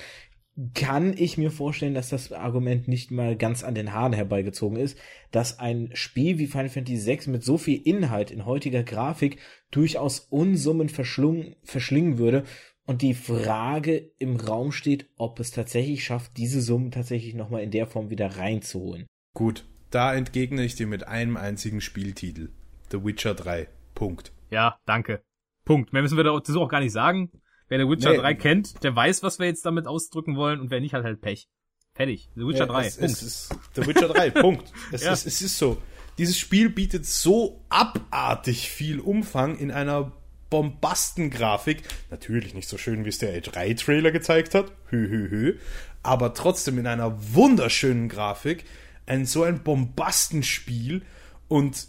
kann 0.73 1.15
ich 1.17 1.37
mir 1.37 1.51
vorstellen, 1.51 1.93
dass 1.93 2.09
das 2.09 2.31
Argument 2.31 2.87
nicht 2.87 3.11
mal 3.11 3.35
ganz 3.35 3.63
an 3.63 3.75
den 3.75 3.93
Haaren 3.93 4.13
herbeigezogen 4.13 4.77
ist, 4.77 4.97
dass 5.31 5.59
ein 5.59 5.89
Spiel 5.93 6.37
wie 6.37 6.47
Final 6.47 6.69
Fantasy 6.69 7.05
VI 7.05 7.29
mit 7.29 7.43
so 7.43 7.57
viel 7.57 7.81
Inhalt 7.81 8.31
in 8.31 8.45
heutiger 8.45 8.83
Grafik 8.83 9.39
durchaus 9.71 10.19
Unsummen 10.19 10.89
verschlingen 10.89 12.17
würde 12.17 12.43
und 12.85 13.01
die 13.03 13.13
Frage 13.13 14.11
im 14.17 14.35
Raum 14.35 14.71
steht, 14.71 15.09
ob 15.15 15.39
es 15.39 15.51
tatsächlich 15.51 16.03
schafft, 16.03 16.37
diese 16.37 16.61
Summen 16.61 16.91
tatsächlich 16.91 17.35
nochmal 17.35 17.61
in 17.61 17.71
der 17.71 17.85
Form 17.85 18.09
wieder 18.09 18.37
reinzuholen. 18.37 19.05
Gut, 19.35 19.65
da 19.91 20.13
entgegne 20.13 20.63
ich 20.63 20.75
dir 20.75 20.87
mit 20.87 21.07
einem 21.07 21.37
einzigen 21.37 21.81
Spieltitel. 21.81 22.49
The 22.91 23.05
Witcher 23.05 23.35
3. 23.35 23.67
Punkt. 23.93 24.33
Ja, 24.49 24.79
danke. 24.85 25.21
Punkt. 25.65 25.93
Mehr 25.93 26.01
müssen 26.01 26.17
wir 26.17 26.23
dazu 26.23 26.59
auch 26.59 26.67
gar 26.67 26.79
nicht 26.79 26.91
sagen. 26.91 27.29
Wer 27.69 27.79
The 27.79 27.87
Witcher 27.87 28.11
nee. 28.11 28.17
3 28.17 28.33
kennt, 28.33 28.83
der 28.83 28.95
weiß, 28.95 29.23
was 29.23 29.39
wir 29.39 29.45
jetzt 29.45 29.65
damit 29.65 29.87
ausdrücken 29.87 30.35
wollen 30.35 30.59
und 30.59 30.71
wer 30.71 30.81
nicht, 30.81 30.93
hat 30.93 31.03
halt 31.03 31.21
Pech. 31.21 31.47
Fertig. 31.93 32.29
The 32.35 32.47
Witcher 32.47 32.59
ja, 32.59 32.65
3. 32.65 32.85
Es, 32.85 32.97
Punkt. 32.97 33.11
Es 33.11 33.21
ist 33.21 33.55
The 33.75 33.87
Witcher 33.87 34.07
3. 34.07 34.29
Punkt. 34.41 34.71
Es, 34.91 35.03
ja. 35.03 35.13
ist, 35.13 35.25
es 35.25 35.41
ist 35.41 35.57
so. 35.57 35.77
Dieses 36.17 36.37
Spiel 36.37 36.69
bietet 36.69 37.05
so 37.05 37.63
abartig 37.69 38.69
viel 38.69 38.99
Umfang 38.99 39.57
in 39.57 39.71
einer 39.71 40.11
Bombastengrafik. 40.49 41.83
Natürlich 42.09 42.53
nicht 42.53 42.67
so 42.67 42.77
schön, 42.77 43.05
wie 43.05 43.09
es 43.09 43.19
der 43.19 43.39
E3-Trailer 43.41 44.11
gezeigt 44.11 44.55
hat. 44.55 44.71
Hü, 44.89 45.07
hü, 45.07 45.29
hü. 45.29 45.59
Aber 46.01 46.33
trotzdem 46.33 46.79
in 46.79 46.87
einer 46.87 47.15
wunderschönen 47.33 48.09
Grafik. 48.09 48.65
Ein 49.05 49.25
so 49.25 49.43
ein 49.43 49.63
Bombastenspiel 49.63 51.03
und 51.47 51.87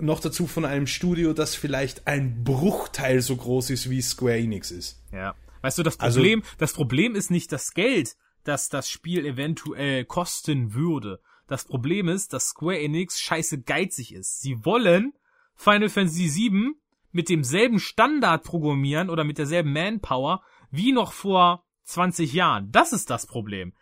noch 0.00 0.20
dazu 0.20 0.46
von 0.46 0.64
einem 0.64 0.86
Studio, 0.86 1.32
das 1.32 1.54
vielleicht 1.54 2.06
ein 2.06 2.44
Bruchteil 2.44 3.20
so 3.20 3.36
groß 3.36 3.70
ist, 3.70 3.90
wie 3.90 4.00
Square 4.02 4.38
Enix 4.38 4.70
ist. 4.70 5.02
Ja. 5.12 5.34
Weißt 5.62 5.78
du, 5.78 5.82
das 5.82 5.98
also 5.98 6.20
Problem, 6.20 6.40
also, 6.40 6.54
das 6.58 6.72
Problem 6.72 7.14
ist 7.14 7.30
nicht 7.30 7.50
das 7.52 7.74
Geld, 7.74 8.16
das 8.44 8.68
das 8.68 8.88
Spiel 8.88 9.26
eventuell 9.26 10.04
kosten 10.04 10.74
würde. 10.74 11.20
Das 11.48 11.64
Problem 11.64 12.08
ist, 12.08 12.32
dass 12.32 12.48
Square 12.48 12.78
Enix 12.78 13.20
scheiße 13.20 13.62
geizig 13.62 14.14
ist. 14.14 14.40
Sie 14.40 14.64
wollen 14.64 15.14
Final 15.54 15.88
Fantasy 15.88 16.32
VII 16.32 16.74
mit 17.10 17.28
demselben 17.28 17.80
Standard 17.80 18.44
programmieren 18.44 19.10
oder 19.10 19.24
mit 19.24 19.38
derselben 19.38 19.72
Manpower 19.72 20.42
wie 20.70 20.92
noch 20.92 21.12
vor 21.12 21.64
20 21.84 22.32
Jahren. 22.32 22.70
Das 22.70 22.92
ist 22.92 23.10
das 23.10 23.26
Problem. 23.26 23.72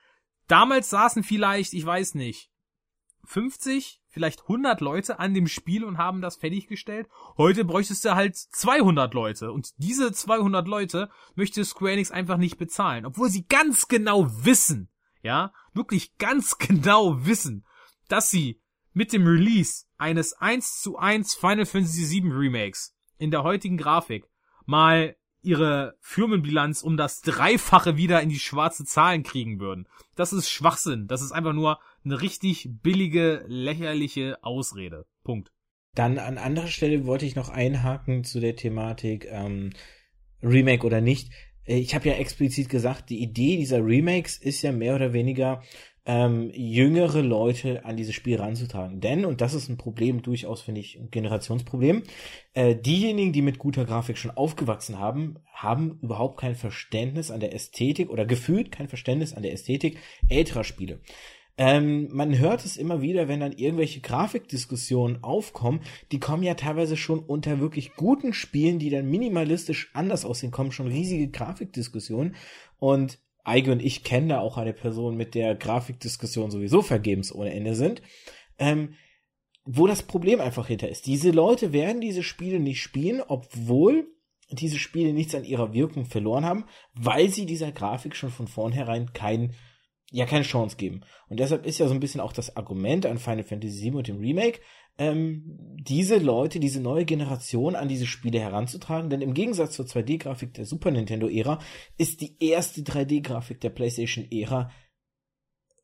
Damals 0.47 0.91
saßen 0.91 1.25
vielleicht, 1.25 1.73
ich 1.75 1.85
weiß 1.85 2.15
nicht, 2.15 2.51
50, 3.25 4.01
vielleicht 4.17 4.45
100 4.45 4.81
Leute 4.81 5.19
an 5.19 5.35
dem 5.35 5.47
Spiel 5.47 5.85
und 5.85 5.99
haben 5.99 6.23
das 6.23 6.37
fertiggestellt. 6.37 7.07
Heute 7.37 7.67
bräuchtest 7.67 8.03
du 8.03 8.15
halt 8.15 8.35
200 8.35 9.13
Leute. 9.13 9.53
Und 9.53 9.75
diese 9.77 10.11
200 10.11 10.67
Leute 10.67 11.11
möchte 11.35 11.63
Square 11.67 11.93
Enix 11.93 12.11
einfach 12.11 12.39
nicht 12.39 12.57
bezahlen. 12.57 13.05
Obwohl 13.05 13.29
sie 13.29 13.47
ganz 13.47 13.89
genau 13.89 14.27
wissen, 14.43 14.89
ja, 15.21 15.53
wirklich 15.75 16.17
ganz 16.17 16.57
genau 16.59 17.27
wissen, 17.27 17.67
dass 18.09 18.31
sie 18.31 18.63
mit 18.95 19.13
dem 19.13 19.27
Release 19.27 19.85
eines 19.99 20.33
1 20.33 20.81
zu 20.81 20.97
1 20.97 21.35
Final 21.35 21.67
Fantasy 21.67 22.23
VII 22.23 22.33
Remakes 22.33 22.97
in 23.19 23.31
der 23.31 23.43
heutigen 23.43 23.77
Grafik 23.77 24.31
mal 24.65 25.15
ihre 25.43 25.95
Firmenbilanz 26.01 26.83
um 26.83 26.97
das 26.97 27.21
Dreifache 27.21 27.99
wieder 27.99 28.23
in 28.23 28.31
die 28.31 28.39
schwarze 28.39 28.87
Zahlen 28.87 29.23
kriegen 29.25 29.61
würden. 29.61 29.87
Das 30.15 30.33
ist 30.33 30.49
Schwachsinn. 30.49 31.07
Das 31.07 31.21
ist 31.21 31.33
einfach 31.33 31.53
nur 31.53 31.79
eine 32.07 32.23
richtig 32.23 32.69
billige, 32.83 33.45
lächerliche 33.49 34.39
Ausrede. 34.43 35.07
Punkt. 35.25 35.53
Dann 35.95 36.19
an 36.19 36.39
anderer 36.39 36.69
Stelle 36.69 37.07
wollte 37.07 37.27
ich 37.27 37.37
noch 37.37 37.49
einhaken 37.49 38.25
zu 38.25 38.41
der 38.41 38.57
Thematik 38.57 39.27
ähm, 39.31 39.71
Remake 40.43 40.87
oder 40.87 41.01
nicht. 41.01 41.33
Äh, 41.65 41.79
ich 41.79 41.95
habe 41.95 42.09
ja 42.09 42.15
explizit 42.15 42.69
gesagt, 42.69 43.11
die 43.11 43.23
Idee 43.23 43.57
dieser 43.57 43.85
Remakes 43.85 44.37
ist 44.37 44.63
ja 44.63 44.73
mehr 44.73 44.95
oder 44.95 45.13
weniger 45.13 45.63
ähm, 46.09 46.53
jüngere 46.55 47.21
Leute 47.21 47.85
an 47.85 47.97
dieses 47.97 48.15
Spiel 48.15 48.37
ranzutragen. 48.37 49.01
Denn, 49.01 49.25
und 49.25 49.41
das 49.41 49.55
ist 49.55 49.69
ein 49.69 49.77
Problem, 49.77 50.23
durchaus 50.23 50.63
finde 50.63 50.81
ich 50.81 50.97
ein 50.99 51.11
Generationsproblem, 51.11 52.05
äh, 52.55 52.77
diejenigen, 52.77 53.33
die 53.33 53.43
mit 53.43 53.59
guter 53.59 53.85
Grafik 53.85 54.17
schon 54.17 54.31
aufgewachsen 54.31 55.01
haben, 55.01 55.39
haben 55.53 55.99
überhaupt 56.03 56.39
kein 56.39 56.55
Verständnis 56.55 57.33
an 57.33 57.41
der 57.41 57.53
Ästhetik 57.55 58.09
oder 58.09 58.25
gefühlt 58.25 58.71
kein 58.71 58.89
Verständnis 58.89 59.35
an 59.35 59.43
der 59.43 59.53
Ästhetik 59.53 59.99
älterer 60.29 60.63
Spiele. 60.63 61.01
Ähm, 61.59 62.09
man 62.13 62.39
hört 62.39 62.65
es 62.65 62.77
immer 62.77 63.01
wieder, 63.01 63.29
wenn 63.29 63.41
dann 63.41 63.53
irgendwelche 63.53 64.01
Grafikdiskussionen 64.01 65.25
aufkommen, 65.25 65.81
die 66.13 66.21
kommen 66.21 66.43
ja 66.43 66.55
teilweise 66.55 66.97
schon 66.97 67.21
unter 67.21 67.61
wirklich 67.61 67.95
guten 67.95 68.35
Spielen, 68.35 68.79
die 68.79 68.91
dann 68.91 69.09
minimalistisch 69.09 69.91
anders 69.95 70.25
aussehen, 70.25 70.51
kommen 70.51 70.73
schon 70.73 70.89
riesige 70.89 71.29
Grafikdiskussionen 71.29 72.35
und 72.79 73.19
Eige 73.43 73.71
und 73.71 73.81
ich 73.81 74.03
kennen 74.03 74.29
da 74.29 74.41
auch 74.41 74.59
eine 74.59 74.73
Person, 74.73 75.17
mit 75.17 75.35
der 75.35 75.55
Grafikdiskussionen 75.55 76.51
sowieso 76.51 76.83
vergebens 76.83 77.33
ohne 77.33 77.55
Ende 77.55 77.75
sind. 77.75 78.03
Ähm, 78.59 78.95
wo 79.67 79.87
das 79.87 80.03
Problem 80.03 80.41
einfach 80.41 80.69
hinter 80.69 80.89
ist. 80.89 81.07
Diese 81.07 81.31
Leute 81.31 81.73
werden 81.73 82.01
diese 82.01 82.23
Spiele 82.23 82.61
nicht 82.61 82.81
spielen, 82.81 83.21
obwohl 83.27 84.07
diese 84.51 84.79
Spiele 84.79 85.13
nichts 85.13 85.35
an 85.35 85.45
ihrer 85.45 85.75
Wirkung 85.75 86.05
verloren 86.05 86.45
haben, 86.45 86.65
weil 86.95 87.31
sie 87.31 87.47
dieser 87.47 87.73
Grafik 87.73 88.15
schon 88.15 88.31
von 88.31 88.47
vornherein 88.47 89.13
kein, 89.13 89.55
ja, 90.13 90.25
keine 90.25 90.45
Chance 90.45 90.77
geben. 90.77 91.01
Und 91.29 91.41
deshalb 91.41 91.67
ist 91.67 91.79
ja 91.79 91.89
so 91.89 91.95
ein 91.95 92.01
bisschen 92.01 92.21
auch 92.21 92.33
das 92.33 92.57
Argument 92.57 93.07
an 93.07 93.19
Final 93.19 93.45
Fantasy 93.45 93.83
VII 93.83 93.97
und 93.97 94.09
dem 94.09 94.19
Remake, 94.19 94.61
ähm, 94.99 95.77
diese 95.81 96.17
Leute, 96.19 96.61
diese 96.61 96.81
neue 96.81 97.05
Generation 97.05 97.75
an 97.75 97.89
diese 97.89 98.07
Spiele 98.07 98.41
heranzutragen, 98.41 99.11
denn 99.11 99.21
im 99.21 99.35
Gegensatz 99.35 99.75
zur 99.75 99.85
2D-Grafik 99.85 100.55
der 100.55 100.65
Super 100.65 100.91
Nintendo-Ära 100.91 101.59
ist 101.99 102.21
die 102.21 102.37
erste 102.41 102.83
3D-Grafik 102.83 103.61
der 103.61 103.71
PlayStation-Ära 103.71 104.71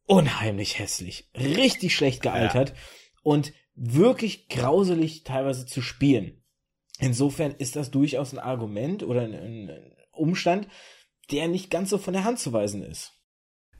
unheimlich 0.07 0.79
hässlich, 0.79 1.29
richtig 1.35 1.95
schlecht 1.95 2.23
gealtert 2.23 2.71
ja. 2.71 2.75
und 3.23 3.53
wirklich 3.75 4.49
grauselig 4.49 5.25
teilweise 5.25 5.67
zu 5.67 5.83
spielen. 5.83 6.43
Insofern 6.99 7.53
ist 7.53 7.77
das 7.77 7.91
durchaus 7.91 8.33
ein 8.33 8.39
Argument 8.39 9.03
oder 9.03 9.23
ein, 9.23 9.35
ein 9.35 9.95
Umstand, 10.13 10.69
der 11.31 11.49
nicht 11.49 11.71
ganz 11.71 11.91
so 11.91 11.99
von 11.99 12.15
der 12.15 12.25
Hand 12.25 12.39
zu 12.39 12.53
weisen 12.53 12.83
ist 12.83 13.22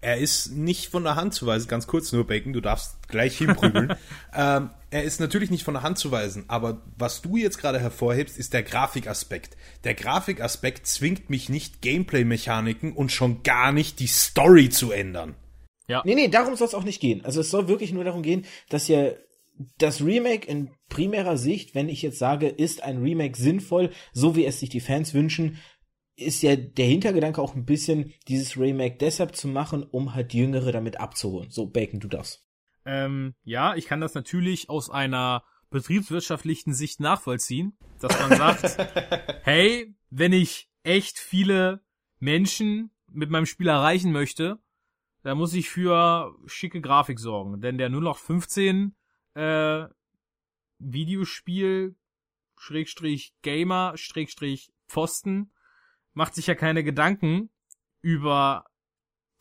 er 0.03 0.19
ist 0.19 0.51
nicht 0.51 0.89
von 0.89 1.05
der 1.05 1.15
Hand 1.15 1.33
zu 1.33 1.47
weisen, 1.47 1.69
ganz 1.69 1.87
kurz 1.87 2.13
nur 2.13 2.27
Bacon, 2.27 2.53
du 2.53 2.61
darfst 2.61 3.09
gleich 3.09 3.39
hinprügeln. 3.39 3.95
ähm, 4.35 4.71
er 4.91 5.05
ist 5.05 5.21
natürlich 5.21 5.51
nicht 5.51 5.63
von 5.63 5.75
der 5.75 5.85
Hand 5.85 5.97
zu 5.97 6.11
weisen, 6.11 6.45
aber 6.49 6.83
was 6.99 7.23
du 7.23 7.37
jetzt 7.37 7.59
gerade 7.59 7.79
hervorhebst, 7.79 8.37
ist 8.37 8.53
der 8.53 8.65
Grafikaspekt. 8.65 9.57
Der 9.85 9.95
Grafikaspekt 9.95 10.87
zwingt 10.87 11.31
mich 11.31 11.49
nicht, 11.49 11.81
Gameplay-Mechaniken 11.81 12.93
und 12.93 13.13
schon 13.13 13.45
gar 13.45 13.73
nicht 13.73 14.01
die 14.01 14.09
Story 14.09 14.69
zu 14.69 14.91
ändern. 14.91 15.37
Ja. 15.87 16.03
Nee, 16.05 16.17
nee, 16.17 16.29
darum 16.29 16.57
soll 16.57 16.67
es 16.67 16.75
auch 16.75 16.85
nicht 16.85 17.01
gehen. 17.01 17.25
Also 17.25 17.41
es 17.41 17.51
soll 17.51 17.69
wirklich 17.69 17.93
nur 17.93 18.05
darum 18.05 18.23
gehen, 18.23 18.45
dass 18.69 18.89
ja 18.89 19.13
das 19.79 20.03
Remake 20.03 20.49
in 20.49 20.71
primärer 20.89 21.37
Sicht, 21.37 21.77
wenn 21.77 21.89
ich 21.89 22.03
jetzt 22.03 22.19
sage, 22.19 22.49
ist 22.49 22.83
ein 22.83 23.03
Remake 23.03 23.37
sinnvoll, 23.37 23.91
so 24.13 24.35
wie 24.35 24.47
es 24.47 24.59
sich 24.59 24.69
die 24.69 24.81
Fans 24.81 25.15
wünschen, 25.15 25.59
ist 26.17 26.43
ja 26.43 26.57
der 26.57 26.87
Hintergedanke 26.87 27.41
auch 27.41 27.55
ein 27.55 27.65
bisschen, 27.65 28.13
dieses 28.29 28.59
Remake 28.59 28.97
deshalb 28.99 29.35
zu 29.35 29.49
machen, 29.49 29.83
um 29.83 30.15
halt 30.15 30.35
Jüngere 30.35 30.73
damit 30.73 31.01
abzuholen. 31.01 31.51
So, 31.51 31.67
Bacon, 31.67 32.01
du 32.01 32.09
das. 32.09 32.45
Ähm, 32.85 33.35
ja, 33.45 33.75
ich 33.75 33.87
kann 33.87 34.01
das 34.01 34.15
natürlich 34.15 34.69
aus 34.69 34.91
einer 34.91 35.45
betriebswirtschaftlichen 35.71 36.75
Sicht 36.75 37.01
nachvollziehen, 37.01 37.77
dass 38.01 38.19
man 38.19 38.37
sagt, 38.37 38.77
hey, 39.43 39.95
wenn 40.11 40.33
ich 40.33 40.69
echt 40.83 41.19
viele 41.19 41.83
Menschen 42.19 42.91
mit 43.07 43.31
meinem 43.31 43.47
Spiel 43.47 43.69
erreichen 43.69 44.13
möchte, 44.13 44.59
dann 45.23 45.39
muss 45.39 45.55
ich 45.55 45.69
für 45.71 46.35
schicke 46.47 46.81
Grafik 46.81 47.19
sorgen. 47.19 47.61
Denn 47.61 47.79
der 47.79 47.89
0815 47.89 48.95
äh, 49.35 49.85
Videospiel 50.79 51.97
Schrägstrich 52.57 53.35
Gamer 53.43 53.97
Schrägstrich 53.97 54.73
Pfosten 54.89 55.52
macht 56.15 56.35
sich 56.35 56.47
ja 56.47 56.55
keine 56.55 56.85
Gedanken 56.85 57.51
über 58.01 58.67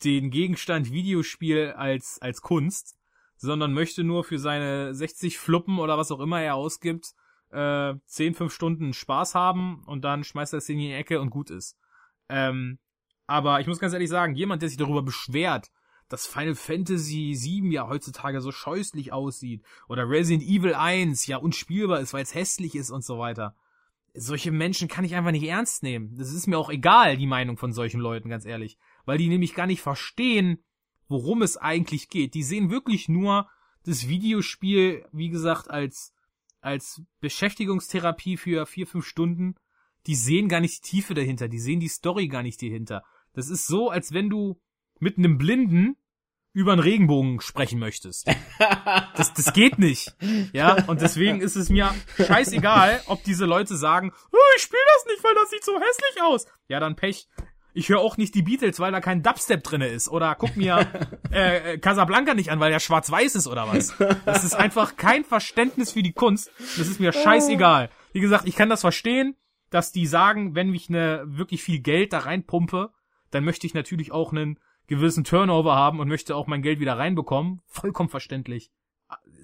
den 0.04 0.30
Gegenstand 0.30 0.92
Videospiel 0.92 1.72
als, 1.76 2.18
als 2.20 2.42
Kunst, 2.42 2.96
sondern 3.36 3.72
möchte 3.72 4.04
nur 4.04 4.24
für 4.24 4.38
seine 4.38 4.94
60 4.94 5.38
Fluppen 5.38 5.78
oder 5.78 5.98
was 5.98 6.10
auch 6.10 6.20
immer 6.20 6.40
er 6.40 6.54
ausgibt, 6.54 7.12
äh, 7.50 7.94
10, 8.06 8.34
5 8.34 8.52
Stunden 8.52 8.92
Spaß 8.92 9.34
haben 9.34 9.82
und 9.86 10.02
dann 10.02 10.24
schmeißt 10.24 10.54
er 10.54 10.58
es 10.58 10.68
in 10.68 10.78
die 10.78 10.92
Ecke 10.92 11.20
und 11.20 11.30
gut 11.30 11.50
ist. 11.50 11.76
Ähm, 12.28 12.78
aber 13.26 13.60
ich 13.60 13.66
muss 13.66 13.78
ganz 13.78 13.92
ehrlich 13.92 14.10
sagen, 14.10 14.34
jemand, 14.34 14.62
der 14.62 14.68
sich 14.68 14.78
darüber 14.78 15.02
beschwert, 15.02 15.70
dass 16.08 16.26
Final 16.26 16.54
Fantasy 16.54 17.34
7 17.34 17.70
ja 17.70 17.88
heutzutage 17.88 18.40
so 18.40 18.52
scheußlich 18.52 19.12
aussieht 19.12 19.62
oder 19.88 20.08
Resident 20.08 20.42
Evil 20.42 20.74
1 20.74 21.26
ja 21.26 21.38
unspielbar 21.38 22.00
ist, 22.00 22.12
weil 22.12 22.22
es 22.22 22.34
hässlich 22.34 22.74
ist 22.74 22.90
und 22.90 23.04
so 23.04 23.18
weiter 23.18 23.54
solche 24.14 24.52
Menschen 24.52 24.88
kann 24.88 25.04
ich 25.04 25.14
einfach 25.14 25.30
nicht 25.30 25.44
ernst 25.44 25.82
nehmen. 25.82 26.16
Das 26.16 26.32
ist 26.32 26.46
mir 26.46 26.58
auch 26.58 26.70
egal, 26.70 27.16
die 27.16 27.26
Meinung 27.26 27.56
von 27.56 27.72
solchen 27.72 28.00
Leuten, 28.00 28.28
ganz 28.28 28.44
ehrlich. 28.44 28.78
Weil 29.04 29.18
die 29.18 29.28
nämlich 29.28 29.54
gar 29.54 29.66
nicht 29.66 29.80
verstehen, 29.80 30.62
worum 31.08 31.42
es 31.42 31.56
eigentlich 31.56 32.08
geht. 32.08 32.34
Die 32.34 32.42
sehen 32.42 32.70
wirklich 32.70 33.08
nur 33.08 33.48
das 33.84 34.08
Videospiel, 34.08 35.04
wie 35.12 35.30
gesagt, 35.30 35.70
als, 35.70 36.14
als 36.60 37.02
Beschäftigungstherapie 37.20 38.36
für 38.36 38.66
vier, 38.66 38.86
fünf 38.86 39.06
Stunden. 39.06 39.54
Die 40.06 40.14
sehen 40.14 40.48
gar 40.48 40.60
nicht 40.60 40.84
die 40.84 40.90
Tiefe 40.90 41.14
dahinter. 41.14 41.48
Die 41.48 41.60
sehen 41.60 41.80
die 41.80 41.88
Story 41.88 42.28
gar 42.28 42.42
nicht 42.42 42.60
dahinter. 42.60 43.02
Das 43.32 43.48
ist 43.48 43.66
so, 43.66 43.88
als 43.88 44.12
wenn 44.12 44.28
du 44.28 44.60
mit 44.98 45.16
einem 45.16 45.38
Blinden 45.38 45.96
über 46.52 46.72
einen 46.72 46.80
Regenbogen 46.80 47.40
sprechen 47.40 47.78
möchtest. 47.78 48.28
Das, 49.16 49.32
das 49.34 49.52
geht 49.52 49.78
nicht. 49.78 50.14
Ja, 50.52 50.84
und 50.86 51.00
deswegen 51.00 51.40
ist 51.40 51.56
es 51.56 51.68
mir 51.68 51.94
scheißegal, 52.16 53.02
ob 53.06 53.22
diese 53.24 53.44
Leute 53.44 53.76
sagen, 53.76 54.12
oh, 54.32 54.38
ich 54.56 54.62
spiele 54.62 54.82
das 54.96 55.06
nicht, 55.06 55.24
weil 55.24 55.34
das 55.34 55.50
sieht 55.50 55.64
so 55.64 55.74
hässlich 55.74 56.22
aus. 56.22 56.46
Ja, 56.68 56.80
dann 56.80 56.96
Pech. 56.96 57.28
Ich 57.74 57.88
höre 57.88 58.00
auch 58.00 58.18
nicht 58.18 58.34
die 58.34 58.42
Beatles, 58.42 58.80
weil 58.80 58.92
da 58.92 59.00
kein 59.00 59.22
Dubstep 59.22 59.62
drinne 59.62 59.88
ist. 59.88 60.08
Oder 60.08 60.34
guck 60.34 60.56
mir 60.56 60.86
äh, 61.30 61.78
Casablanca 61.78 62.34
nicht 62.34 62.50
an, 62.50 62.60
weil 62.60 62.70
der 62.70 62.80
schwarz-weiß 62.80 63.34
ist 63.34 63.46
oder 63.46 63.66
was. 63.68 63.94
Das 64.26 64.44
ist 64.44 64.54
einfach 64.54 64.96
kein 64.96 65.24
Verständnis 65.24 65.92
für 65.92 66.02
die 66.02 66.12
Kunst. 66.12 66.50
Das 66.58 66.88
ist 66.88 67.00
mir 67.00 67.12
scheißegal. 67.12 67.90
Wie 68.12 68.20
gesagt, 68.20 68.46
ich 68.46 68.56
kann 68.56 68.68
das 68.68 68.82
verstehen, 68.82 69.36
dass 69.70 69.90
die 69.90 70.06
sagen, 70.06 70.54
wenn 70.54 70.74
ich 70.74 70.90
ne 70.90 71.22
wirklich 71.24 71.62
viel 71.62 71.80
Geld 71.80 72.12
da 72.12 72.20
reinpumpe, 72.20 72.92
dann 73.30 73.44
möchte 73.44 73.66
ich 73.66 73.74
natürlich 73.74 74.12
auch 74.12 74.32
einen 74.32 74.58
gewissen 74.86 75.24
Turnover 75.24 75.74
haben 75.74 76.00
und 76.00 76.08
möchte 76.08 76.36
auch 76.36 76.46
mein 76.46 76.62
Geld 76.62 76.80
wieder 76.80 76.98
reinbekommen. 76.98 77.60
Vollkommen 77.66 78.08
verständlich. 78.08 78.70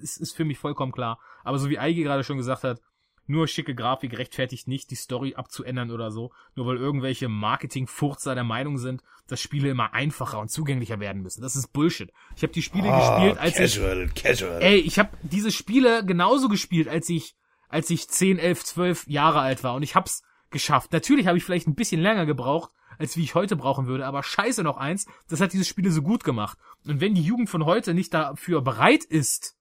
Es 0.01 0.17
ist 0.17 0.35
für 0.35 0.45
mich 0.45 0.57
vollkommen 0.57 0.91
klar. 0.91 1.19
Aber 1.43 1.59
so 1.59 1.69
wie 1.69 1.79
Eige 1.79 2.03
gerade 2.03 2.23
schon 2.23 2.37
gesagt 2.37 2.63
hat, 2.63 2.81
nur 3.27 3.47
schicke 3.47 3.75
Grafik 3.75 4.17
rechtfertigt 4.17 4.67
nicht, 4.67 4.89
die 4.89 4.95
Story 4.95 5.35
abzuändern 5.35 5.91
oder 5.91 6.09
so, 6.09 6.31
nur 6.55 6.65
weil 6.65 6.77
irgendwelche 6.77 7.29
Marketing-Furzer 7.29 8.33
der 8.33 8.43
Meinung 8.43 8.79
sind, 8.79 9.03
dass 9.27 9.39
Spiele 9.39 9.69
immer 9.69 9.93
einfacher 9.93 10.39
und 10.39 10.49
zugänglicher 10.49 10.99
werden 10.99 11.21
müssen. 11.21 11.43
Das 11.43 11.55
ist 11.55 11.71
Bullshit. 11.71 12.11
Ich 12.35 12.41
habe 12.41 12.53
die 12.53 12.63
Spiele 12.63 12.89
oh, 12.89 12.97
gespielt, 12.97 13.37
als 13.37 13.57
casual, 13.57 14.05
ich 14.05 14.15
casual. 14.15 14.61
Ey, 14.63 14.77
ich 14.77 14.97
habe 14.97 15.15
diese 15.21 15.51
Spiele 15.51 16.03
genauso 16.03 16.49
gespielt, 16.49 16.87
als 16.87 17.07
ich 17.09 17.35
als 17.69 17.89
ich 17.91 18.09
10, 18.09 18.39
11, 18.39 18.65
12 18.65 19.07
Jahre 19.07 19.39
alt 19.39 19.63
war 19.63 19.75
und 19.75 19.83
ich 19.83 19.95
hab's 19.95 20.23
geschafft. 20.49 20.91
Natürlich 20.91 21.27
habe 21.27 21.37
ich 21.37 21.43
vielleicht 21.43 21.67
ein 21.67 21.75
bisschen 21.75 22.01
länger 22.01 22.25
gebraucht, 22.25 22.71
als 22.99 23.17
wie 23.17 23.23
ich 23.23 23.33
heute 23.33 23.55
brauchen 23.55 23.87
würde, 23.87 24.05
aber 24.05 24.21
scheiße 24.21 24.61
noch 24.61 24.77
eins, 24.77 25.07
das 25.27 25.41
hat 25.41 25.53
diese 25.53 25.65
Spiele 25.65 25.89
so 25.89 26.03
gut 26.03 26.23
gemacht. 26.23 26.57
Und 26.85 27.01
wenn 27.01 27.15
die 27.15 27.23
Jugend 27.23 27.49
von 27.49 27.65
heute 27.65 27.93
nicht 27.93 28.13
dafür 28.13 28.61
bereit 28.61 29.05
ist, 29.05 29.55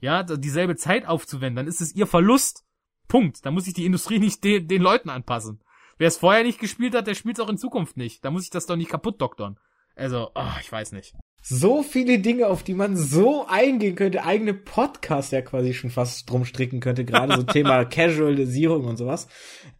ja, 0.00 0.22
dieselbe 0.22 0.76
Zeit 0.76 1.06
aufzuwenden, 1.06 1.56
dann 1.56 1.66
ist 1.66 1.80
es 1.80 1.94
ihr 1.94 2.06
Verlust. 2.06 2.64
Punkt. 3.08 3.44
Da 3.44 3.50
muss 3.50 3.64
sich 3.64 3.74
die 3.74 3.84
Industrie 3.84 4.18
nicht 4.18 4.42
de 4.44 4.60
den 4.60 4.82
Leuten 4.82 5.10
anpassen. 5.10 5.62
Wer 5.98 6.08
es 6.08 6.18
vorher 6.18 6.42
nicht 6.42 6.58
gespielt 6.58 6.94
hat, 6.94 7.06
der 7.06 7.14
spielt 7.14 7.38
es 7.38 7.44
auch 7.44 7.48
in 7.48 7.58
Zukunft 7.58 7.96
nicht. 7.96 8.24
Da 8.24 8.30
muss 8.30 8.44
ich 8.44 8.50
das 8.50 8.66
doch 8.66 8.76
nicht 8.76 8.90
kaputt 8.90 9.20
doktern. 9.20 9.58
Also, 9.94 10.30
oh, 10.34 10.52
ich 10.60 10.70
weiß 10.70 10.92
nicht. 10.92 11.14
So 11.48 11.84
viele 11.84 12.18
Dinge, 12.18 12.48
auf 12.48 12.64
die 12.64 12.74
man 12.74 12.96
so 12.96 13.46
eingehen 13.46 13.94
könnte, 13.94 14.24
eigene 14.24 14.52
Podcast 14.52 15.30
ja 15.30 15.42
quasi 15.42 15.74
schon 15.74 15.90
fast 15.90 16.28
drum 16.28 16.44
stricken 16.44 16.80
könnte, 16.80 17.04
gerade 17.04 17.36
so 17.36 17.44
Thema 17.44 17.84
Casualisierung 17.88 18.84
und 18.86 18.96
sowas. 18.96 19.28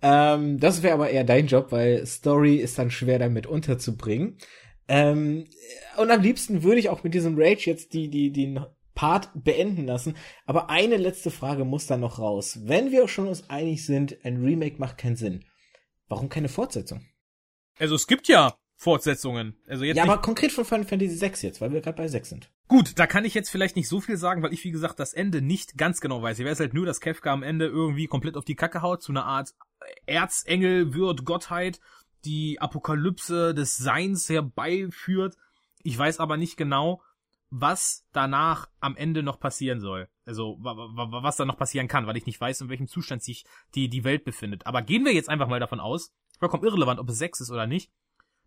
Ähm, 0.01 0.61
das 0.61 0.85
wäre 0.85 0.95
aber 0.95 1.11
eher 1.11 1.25
dein 1.25 1.49
Job, 1.49 1.73
weil 1.73 2.07
Story 2.07 2.55
ist 2.55 2.79
dann 2.79 2.93
schwer 2.93 3.19
damit 3.19 3.49
unterzubringen. 3.49 4.39
Ähm, 4.87 5.47
und 5.97 6.09
am 6.13 6.23
liebsten 6.23 6.63
würde 6.63 6.79
ich 6.79 6.89
auch 6.89 7.03
mit 7.03 7.15
diesem 7.15 7.35
Rage 7.37 7.69
jetzt 7.69 7.95
die, 7.95 8.11
die, 8.11 8.31
die 8.31 8.61
Part 8.95 9.31
beenden 9.35 9.87
lassen. 9.87 10.15
Aber 10.45 10.71
eine 10.71 10.99
letzte 10.99 11.33
Frage 11.33 11.65
muss 11.65 11.89
da 11.89 11.97
noch 11.97 12.21
raus. 12.21 12.61
Wenn 12.63 12.93
wir 12.93 13.09
schon 13.09 13.27
uns 13.27 13.51
einig 13.51 13.85
sind, 13.85 14.25
ein 14.25 14.41
Remake 14.41 14.77
macht 14.79 14.99
keinen 14.99 15.17
Sinn. 15.17 15.45
Warum 16.07 16.29
keine 16.29 16.49
Fortsetzung? 16.49 17.05
Also 17.77 17.97
es 17.97 18.07
gibt 18.07 18.29
ja 18.29 18.57
Fortsetzungen. 18.77 19.57
Also 19.67 19.85
jetzt 19.85 19.97
ja, 19.97 20.05
aber 20.05 20.19
konkret 20.19 20.53
von 20.53 20.65
Final 20.65 20.85
Fantasy 20.85 21.17
6 21.17 21.43
jetzt, 21.43 21.61
weil 21.61 21.73
wir 21.73 21.81
gerade 21.81 21.97
bei 21.97 22.09
6 22.09 22.29
sind. 22.29 22.51
Gut, 22.69 22.99
da 22.99 23.07
kann 23.07 23.25
ich 23.25 23.33
jetzt 23.33 23.49
vielleicht 23.49 23.75
nicht 23.75 23.89
so 23.89 24.01
viel 24.01 24.19
sagen, 24.19 24.43
weil 24.43 24.53
ich, 24.53 24.63
wie 24.65 24.71
gesagt, 24.71 25.01
das 25.01 25.15
Ende 25.15 25.41
nicht 25.41 25.79
ganz 25.79 26.01
genau 26.01 26.23
weiß. 26.23 26.39
Ich 26.39 26.45
weiß 26.45 26.61
halt 26.61 26.75
nur, 26.75 26.85
dass 26.85 27.01
Kefka 27.01 27.33
am 27.33 27.43
Ende 27.43 27.67
irgendwie 27.67 28.07
komplett 28.07 28.37
auf 28.37 28.45
die 28.45 28.55
Kacke 28.55 28.83
haut, 28.83 29.03
zu 29.03 29.13
einer 29.13 29.25
Art 29.25 29.55
Erzengel 30.05 30.93
wird, 30.93 31.25
Gottheit, 31.25 31.81
die 32.25 32.61
Apokalypse 32.61 33.55
des 33.55 33.77
Seins 33.79 34.29
herbeiführt. 34.29 35.37
Ich 35.83 35.97
weiß 35.97 36.21
aber 36.21 36.37
nicht 36.37 36.57
genau, 36.57 37.01
was 37.49 38.05
danach 38.13 38.69
am 38.81 38.97
Ende 38.97 39.23
noch 39.23 39.41
passieren 39.41 39.81
soll. 39.81 40.09
Also, 40.27 40.59
was 40.61 41.37
da 41.37 41.45
noch 41.45 41.57
passieren 41.57 41.89
kann, 41.89 42.07
weil 42.07 42.17
ich 42.17 42.27
nicht 42.27 42.41
weiß, 42.41 42.61
in 42.61 42.69
welchem 42.69 42.89
Zustand 42.89 43.23
sich 43.23 43.47
die, 43.75 43.89
die 43.89 44.05
Welt 44.05 44.25
befindet. 44.25 44.67
Aber 44.67 44.83
gehen 44.83 45.05
wir 45.05 45.15
jetzt 45.15 45.29
einfach 45.29 45.49
mal 45.49 45.61
davon 45.61 45.81
aus, 45.81 46.13
vollkommen 46.39 46.65
irrelevant, 46.65 47.01
ob 47.01 47.09
es 47.09 47.19
sechs 47.19 47.41
ist 47.41 47.51
oder 47.51 47.67
nicht, 47.67 47.91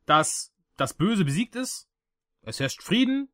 dass 0.10 0.52
das 0.76 0.96
Böse 0.96 1.24
besiegt 1.24 1.56
ist, 1.56 1.88
es 2.42 2.60
herrscht 2.60 2.82
Frieden 2.82 3.30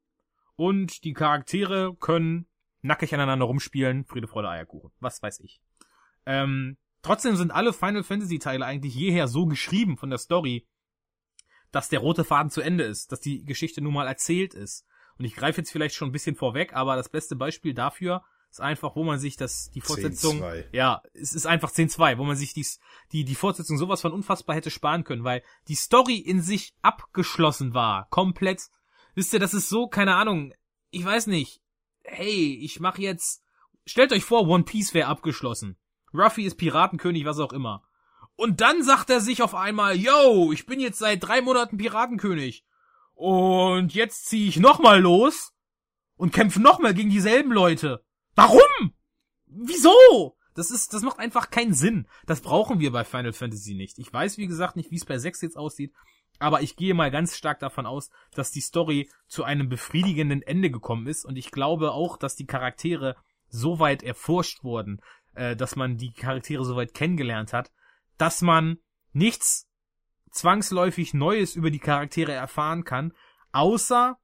und 0.58 1.06
die 1.06 1.14
Charaktere 1.14 1.96
können 1.96 2.48
nackig 2.82 3.14
aneinander 3.14 3.46
rumspielen, 3.46 4.04
Friede, 4.04 4.28
Freude, 4.28 4.50
Eierkuchen. 4.50 4.92
Was 5.00 5.24
weiß 5.24 5.40
ich. 5.40 5.62
Ähm, 6.26 6.78
trotzdem 7.02 7.38
sind 7.38 7.52
alle 7.52 7.72
Final 7.72 8.04
Fantasy 8.04 8.40
Teile 8.40 8.66
eigentlich 8.66 8.94
jeher 8.94 9.30
so 9.30 9.46
geschrieben 9.46 9.96
von 9.96 10.10
der 10.10 10.20
Story, 10.20 10.68
dass 11.72 11.88
der 11.88 12.00
rote 12.00 12.26
Faden 12.26 12.52
zu 12.52 12.60
Ende 12.60 12.84
ist, 12.84 13.10
dass 13.14 13.22
die 13.22 13.46
Geschichte 13.46 13.80
nun 13.80 13.94
mal 13.94 14.08
erzählt 14.08 14.54
ist 14.54 14.86
und 15.18 15.24
ich 15.24 15.36
greife 15.36 15.62
jetzt 15.62 15.72
vielleicht 15.72 15.96
schon 15.96 16.10
ein 16.10 16.14
bisschen 16.14 16.36
vorweg, 16.36 16.74
aber 16.74 16.98
das 16.98 17.08
beste 17.08 17.38
Beispiel 17.38 17.74
dafür 17.74 18.22
ist 18.56 18.62
einfach, 18.62 18.96
wo 18.96 19.04
man 19.04 19.20
sich 19.20 19.36
das, 19.36 19.70
die 19.72 19.82
Fortsetzung, 19.82 20.40
10, 20.40 20.64
ja, 20.72 21.02
es 21.14 21.34
ist 21.34 21.46
einfach 21.46 21.72
10-2, 21.72 22.18
wo 22.18 22.24
man 22.24 22.38
sich 22.38 22.54
dies, 22.54 22.80
die, 23.12 23.26
die 23.26 23.36
Fortsetzung 23.36 23.78
sowas 23.78 24.00
von 24.00 24.14
unfassbar 24.14 24.56
hätte 24.56 24.72
sparen 24.72 25.04
können, 25.04 25.26
weil 25.26 25.44
die 25.68 25.76
Story 25.76 26.16
in 26.16 26.42
sich 26.42 26.74
abgeschlossen 26.82 27.74
war, 27.74 28.08
komplett. 28.12 28.62
Wisst 29.14 29.34
ihr, 29.34 29.40
das 29.40 29.54
ist 29.54 29.68
so, 29.68 29.88
keine 29.88 30.16
Ahnung, 30.16 30.54
ich 30.90 31.04
weiß 31.04 31.28
nicht, 31.28 31.62
hey, 32.04 32.58
ich 32.62 32.80
mach 32.80 32.98
jetzt, 32.98 33.44
stellt 33.86 34.14
euch 34.14 34.24
vor, 34.24 34.48
One 34.48 34.64
Piece 34.64 34.94
wäre 34.94 35.10
abgeschlossen. 35.10 35.76
Ruffy 36.14 36.46
ist 36.46 36.56
Piratenkönig, 36.56 37.26
was 37.26 37.40
auch 37.40 37.52
immer. 37.52 37.84
Und 38.38 38.62
dann 38.62 38.84
sagt 38.84 39.10
er 39.10 39.20
sich 39.20 39.42
auf 39.42 39.54
einmal, 39.54 39.98
yo, 39.98 40.54
ich 40.54 40.66
bin 40.66 40.80
jetzt 40.80 41.00
seit 41.00 41.22
drei 41.22 41.42
Monaten 41.42 41.78
Piratenkönig. 41.78 42.64
Und 43.16 43.94
jetzt 43.94 44.28
ziehe 44.28 44.48
ich 44.48 44.58
nochmal 44.58 45.02
los 45.02 45.54
und 46.16 46.32
kämpfe 46.32 46.62
nochmal 46.62 46.94
gegen 46.94 47.10
dieselben 47.10 47.52
Leute. 47.52 48.06
Warum? 48.36 48.94
Wieso? 49.48 50.38
Das 50.54 50.72
ist, 50.72 50.94
das 50.94 51.02
macht 51.02 51.20
einfach 51.20 51.50
keinen 51.50 51.74
Sinn. 51.74 52.08
Das 52.26 52.42
brauchen 52.42 52.80
wir 52.80 52.92
bei 52.92 53.04
Final 53.04 53.34
Fantasy 53.34 53.76
nicht. 53.76 54.00
Ich 54.00 54.12
weiß, 54.12 54.38
wie 54.38 54.48
gesagt, 54.48 54.76
nicht, 54.76 54.92
wie 54.92 54.96
es 54.96 55.06
bei 55.06 55.18
6 55.18 55.42
jetzt 55.42 55.58
aussieht, 55.58 55.94
aber 56.40 56.62
ich 56.62 56.76
gehe 56.76 56.94
mal 56.94 57.12
ganz 57.12 57.36
stark 57.36 57.60
davon 57.60 57.86
aus, 57.86 58.10
dass 58.34 58.52
die 58.52 58.62
Story 58.62 59.10
zu 59.28 59.44
einem 59.44 59.70
befriedigenden 59.70 60.42
Ende 60.42 60.70
gekommen 60.70 61.08
ist 61.08 61.26
und 61.26 61.38
ich 61.38 61.52
glaube 61.52 61.92
auch, 61.92 62.18
dass 62.18 62.36
die 62.36 62.46
Charaktere 62.46 63.16
so 63.50 63.80
weit 63.80 64.04
erforscht 64.04 64.64
wurden, 64.64 65.02
äh, 65.34 65.56
dass 65.56 65.76
man 65.76 65.98
die 65.98 66.14
Charaktere 66.14 66.66
so 66.66 66.76
weit 66.76 66.94
kennengelernt 66.94 67.54
hat, 67.54 67.72
dass 68.18 68.42
man 68.42 68.78
nichts 69.14 69.68
zwangsläufig 70.32 71.14
Neues 71.14 71.56
über 71.56 71.72
die 71.72 71.80
Charaktere 71.80 72.34
erfahren 72.34 72.84
kann, 72.84 73.14
außer 73.52 74.18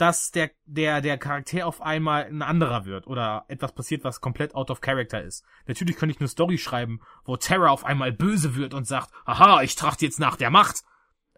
dass 0.00 0.30
der, 0.30 0.50
der, 0.64 1.02
der 1.02 1.18
Charakter 1.18 1.66
auf 1.66 1.82
einmal 1.82 2.24
ein 2.24 2.40
anderer 2.40 2.86
wird 2.86 3.06
oder 3.06 3.44
etwas 3.48 3.74
passiert, 3.74 4.02
was 4.02 4.22
komplett 4.22 4.54
out 4.54 4.70
of 4.70 4.80
character 4.80 5.22
ist. 5.22 5.44
Natürlich 5.66 5.96
könnte 5.96 6.14
ich 6.14 6.20
eine 6.20 6.28
Story 6.28 6.56
schreiben, 6.56 7.00
wo 7.26 7.36
Terra 7.36 7.68
auf 7.68 7.84
einmal 7.84 8.10
böse 8.10 8.56
wird 8.56 8.72
und 8.72 8.86
sagt, 8.86 9.10
aha, 9.26 9.60
ich 9.62 9.76
trachte 9.76 10.06
jetzt 10.06 10.18
nach 10.18 10.36
der 10.36 10.48
Macht. 10.48 10.84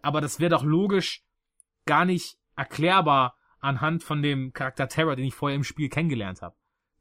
Aber 0.01 0.21
das 0.21 0.39
wäre 0.39 0.51
doch 0.51 0.63
logisch 0.63 1.25
gar 1.85 2.05
nicht 2.05 2.37
erklärbar 2.55 3.35
anhand 3.59 4.01
von 4.01 4.21
dem 4.21 4.53
Charakter 4.53 4.87
Terra, 4.87 5.15
den 5.15 5.25
ich 5.25 5.35
vorher 5.35 5.57
im 5.57 5.65
Spiel 5.65 5.89
kennengelernt 5.89 6.41
habe. 6.41 6.55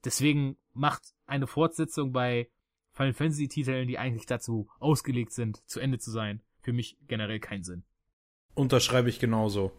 Deswegen 0.04 0.56
macht 0.72 1.14
eine 1.26 1.46
Fortsetzung 1.46 2.10
bei 2.10 2.50
Final 2.90 3.12
Fantasy 3.12 3.46
Titeln, 3.46 3.86
die 3.86 3.98
eigentlich 3.98 4.26
dazu 4.26 4.68
ausgelegt 4.80 5.30
sind, 5.32 5.62
zu 5.68 5.78
Ende 5.78 6.00
zu 6.00 6.10
sein, 6.10 6.42
für 6.60 6.72
mich 6.72 6.98
generell 7.06 7.38
keinen 7.38 7.62
Sinn. 7.62 7.84
Unterschreibe 8.54 9.08
ich 9.08 9.20
genauso. 9.20 9.70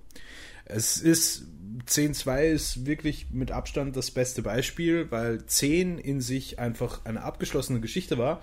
Es 0.66 0.98
ist 0.98 1.46
10.2 1.88 2.44
ist 2.46 2.86
wirklich 2.86 3.28
mit 3.32 3.52
Abstand 3.52 3.96
das 3.96 4.12
beste 4.12 4.42
Beispiel, 4.42 5.12
weil 5.12 5.46
10 5.46 5.98
in 5.98 6.22
sich 6.22 6.60
einfach 6.60 7.04
eine 7.06 7.24
abgeschlossene 7.24 7.82
Geschichte 7.82 8.18
war 8.18 8.42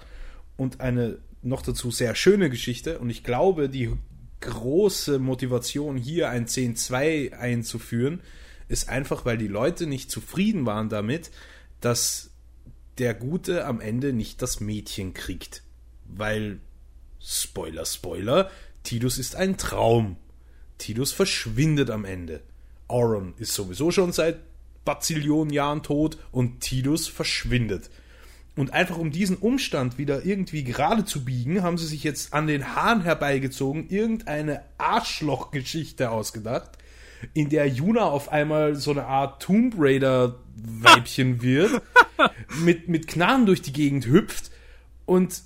und 0.56 0.80
eine 0.80 1.18
noch 1.42 1.62
dazu 1.62 1.90
sehr 1.90 2.14
schöne 2.14 2.50
Geschichte. 2.50 2.98
Und 2.98 3.08
ich 3.10 3.24
glaube, 3.24 3.68
die 3.68 3.92
große 4.40 5.18
Motivation 5.18 5.96
hier 5.96 6.30
ein 6.30 6.46
10.2 6.46 7.32
einzuführen, 7.32 8.20
ist 8.68 8.88
einfach, 8.88 9.24
weil 9.24 9.38
die 9.38 9.48
Leute 9.48 9.86
nicht 9.86 10.10
zufrieden 10.10 10.64
waren 10.66 10.88
damit, 10.88 11.30
dass 11.80 12.30
der 12.98 13.14
Gute 13.14 13.64
am 13.64 13.80
Ende 13.80 14.12
nicht 14.12 14.42
das 14.42 14.60
Mädchen 14.60 15.14
kriegt. 15.14 15.62
Weil 16.04 16.60
Spoiler, 17.20 17.84
Spoiler, 17.84 18.50
Tidus 18.82 19.18
ist 19.18 19.34
ein 19.36 19.56
Traum. 19.56 20.16
Tidus 20.80 21.12
verschwindet 21.12 21.90
am 21.90 22.04
Ende. 22.04 22.40
Auron 22.88 23.34
ist 23.38 23.54
sowieso 23.54 23.90
schon 23.90 24.12
seit 24.12 24.38
Bazillionen 24.84 25.52
Jahren 25.52 25.82
tot 25.82 26.18
und 26.32 26.60
Tidus 26.60 27.06
verschwindet. 27.06 27.90
Und 28.56 28.72
einfach 28.72 28.98
um 28.98 29.10
diesen 29.12 29.36
Umstand 29.36 29.96
wieder 29.96 30.24
irgendwie 30.24 30.64
gerade 30.64 31.04
zu 31.04 31.24
biegen, 31.24 31.62
haben 31.62 31.78
sie 31.78 31.86
sich 31.86 32.02
jetzt 32.02 32.34
an 32.34 32.46
den 32.46 32.74
Haaren 32.74 33.02
herbeigezogen, 33.02 33.88
irgendeine 33.88 34.62
Arschlochgeschichte 34.76 36.10
ausgedacht, 36.10 36.70
in 37.32 37.48
der 37.48 37.68
Juna 37.68 38.04
auf 38.04 38.30
einmal 38.32 38.74
so 38.74 38.90
eine 38.90 39.04
Art 39.04 39.42
Tomb 39.42 39.74
Raider 39.78 40.36
Weibchen 40.56 41.42
wird, 41.42 41.80
mit, 42.62 42.88
mit 42.88 43.06
Knarren 43.06 43.46
durch 43.46 43.62
die 43.62 43.72
Gegend 43.72 44.06
hüpft 44.06 44.50
und, 45.06 45.42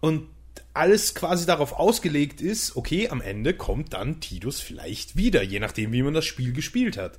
und 0.00 0.28
alles 0.76 1.14
quasi 1.14 1.46
darauf 1.46 1.72
ausgelegt 1.72 2.40
ist, 2.40 2.76
okay, 2.76 3.08
am 3.08 3.20
Ende 3.20 3.54
kommt 3.54 3.92
dann 3.92 4.20
Tidus 4.20 4.60
vielleicht 4.60 5.16
wieder, 5.16 5.42
je 5.42 5.60
nachdem, 5.60 5.92
wie 5.92 6.02
man 6.02 6.14
das 6.14 6.24
Spiel 6.24 6.52
gespielt 6.52 6.96
hat. 6.96 7.18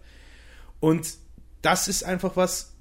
Und 0.79 1.15
das 1.61 1.87
ist 1.87 2.03
einfach 2.03 2.35
was, 2.35 2.73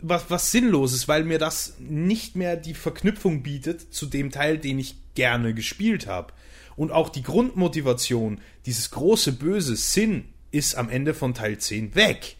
was, 0.00 0.28
was 0.28 0.50
Sinnloses, 0.50 1.08
weil 1.08 1.24
mir 1.24 1.38
das 1.38 1.74
nicht 1.78 2.36
mehr 2.36 2.56
die 2.56 2.74
Verknüpfung 2.74 3.42
bietet 3.42 3.94
zu 3.94 4.06
dem 4.06 4.30
Teil, 4.30 4.58
den 4.58 4.78
ich 4.78 4.96
gerne 5.14 5.54
gespielt 5.54 6.06
habe. 6.06 6.32
Und 6.76 6.90
auch 6.90 7.08
die 7.08 7.22
Grundmotivation, 7.22 8.40
dieses 8.66 8.90
große 8.90 9.32
böse 9.32 9.76
Sinn, 9.76 10.26
ist 10.50 10.76
am 10.76 10.88
Ende 10.88 11.14
von 11.14 11.34
Teil 11.34 11.58
10 11.58 11.94
weg. 11.94 12.36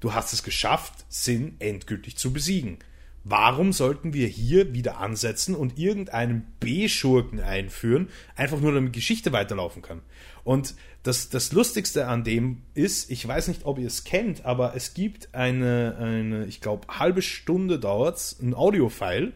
Du 0.00 0.14
hast 0.14 0.32
es 0.32 0.42
geschafft, 0.42 1.04
Sinn 1.08 1.56
endgültig 1.58 2.16
zu 2.16 2.32
besiegen. 2.32 2.78
Warum 3.22 3.72
sollten 3.72 4.14
wir 4.14 4.26
hier 4.26 4.72
wieder 4.72 4.98
ansetzen 4.98 5.54
und 5.54 5.78
irgendeinen 5.78 6.46
B-Schurken 6.58 7.40
einführen, 7.40 8.08
einfach 8.34 8.60
nur 8.60 8.72
damit 8.72 8.94
Geschichte 8.94 9.32
weiterlaufen 9.32 9.82
kann? 9.82 10.00
Und 10.42 10.74
das, 11.02 11.28
das 11.28 11.52
Lustigste 11.52 12.06
an 12.06 12.24
dem 12.24 12.62
ist, 12.74 13.10
ich 13.10 13.26
weiß 13.26 13.48
nicht, 13.48 13.64
ob 13.64 13.78
ihr 13.78 13.86
es 13.86 14.04
kennt, 14.04 14.44
aber 14.44 14.74
es 14.74 14.94
gibt 14.94 15.34
eine, 15.34 15.96
eine 15.98 16.46
ich 16.46 16.60
glaube, 16.60 16.86
halbe 16.88 17.20
Stunde 17.22 17.78
dauert 17.78 18.36
ein 18.40 18.54
Audiofile. 18.54 19.32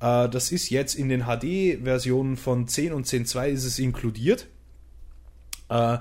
Äh, 0.00 0.28
das 0.28 0.50
ist 0.50 0.70
jetzt 0.70 0.94
in 0.94 1.08
den 1.08 1.24
HD-Versionen 1.24 2.36
von 2.36 2.66
10 2.66 2.92
und 2.92 3.06
10.2 3.06 3.48
ist 3.48 3.64
es 3.64 3.78
inkludiert. 3.78 4.46
Äh, 5.68 5.98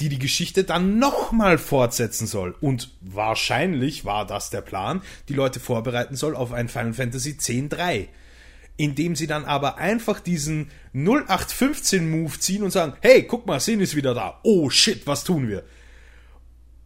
die 0.00 0.08
die 0.08 0.18
Geschichte 0.18 0.64
dann 0.64 0.98
nochmal 0.98 1.58
fortsetzen 1.58 2.26
soll. 2.26 2.54
Und 2.60 2.90
wahrscheinlich 3.00 4.04
war 4.04 4.26
das 4.26 4.50
der 4.50 4.60
Plan, 4.60 5.02
die 5.28 5.34
Leute 5.34 5.60
vorbereiten 5.60 6.16
soll 6.16 6.36
auf 6.36 6.52
ein 6.52 6.68
Final 6.68 6.94
Fantasy 6.94 7.30
X-3. 7.30 8.08
Indem 8.76 9.16
sie 9.16 9.26
dann 9.26 9.44
aber 9.44 9.78
einfach 9.78 10.20
diesen 10.20 10.70
0815 10.94 12.08
Move 12.08 12.38
ziehen 12.38 12.62
und 12.62 12.70
sagen, 12.70 12.94
hey, 13.00 13.24
guck 13.24 13.44
mal, 13.46 13.58
Sin 13.58 13.80
ist 13.80 13.96
wieder 13.96 14.14
da. 14.14 14.38
Oh 14.44 14.70
shit, 14.70 15.04
was 15.06 15.24
tun 15.24 15.48
wir? 15.48 15.64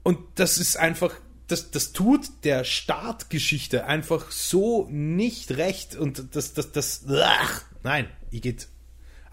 Und 0.02 0.18
das 0.36 0.56
ist 0.56 0.78
einfach, 0.78 1.14
das, 1.48 1.70
das 1.70 1.92
tut 1.92 2.44
der 2.44 2.64
Startgeschichte 2.64 3.84
einfach 3.84 4.30
so 4.30 4.88
nicht 4.90 5.52
recht 5.52 5.94
und 5.94 6.34
das, 6.34 6.54
das, 6.54 6.72
das, 6.72 7.04
ach, 7.10 7.64
nein, 7.82 8.08
ich 8.30 8.40
geht 8.40 8.68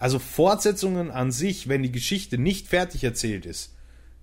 also 0.00 0.18
Fortsetzungen 0.18 1.10
an 1.10 1.30
sich, 1.30 1.68
wenn 1.68 1.82
die 1.82 1.92
Geschichte 1.92 2.38
nicht 2.38 2.66
fertig 2.66 3.04
erzählt 3.04 3.44
ist, 3.46 3.76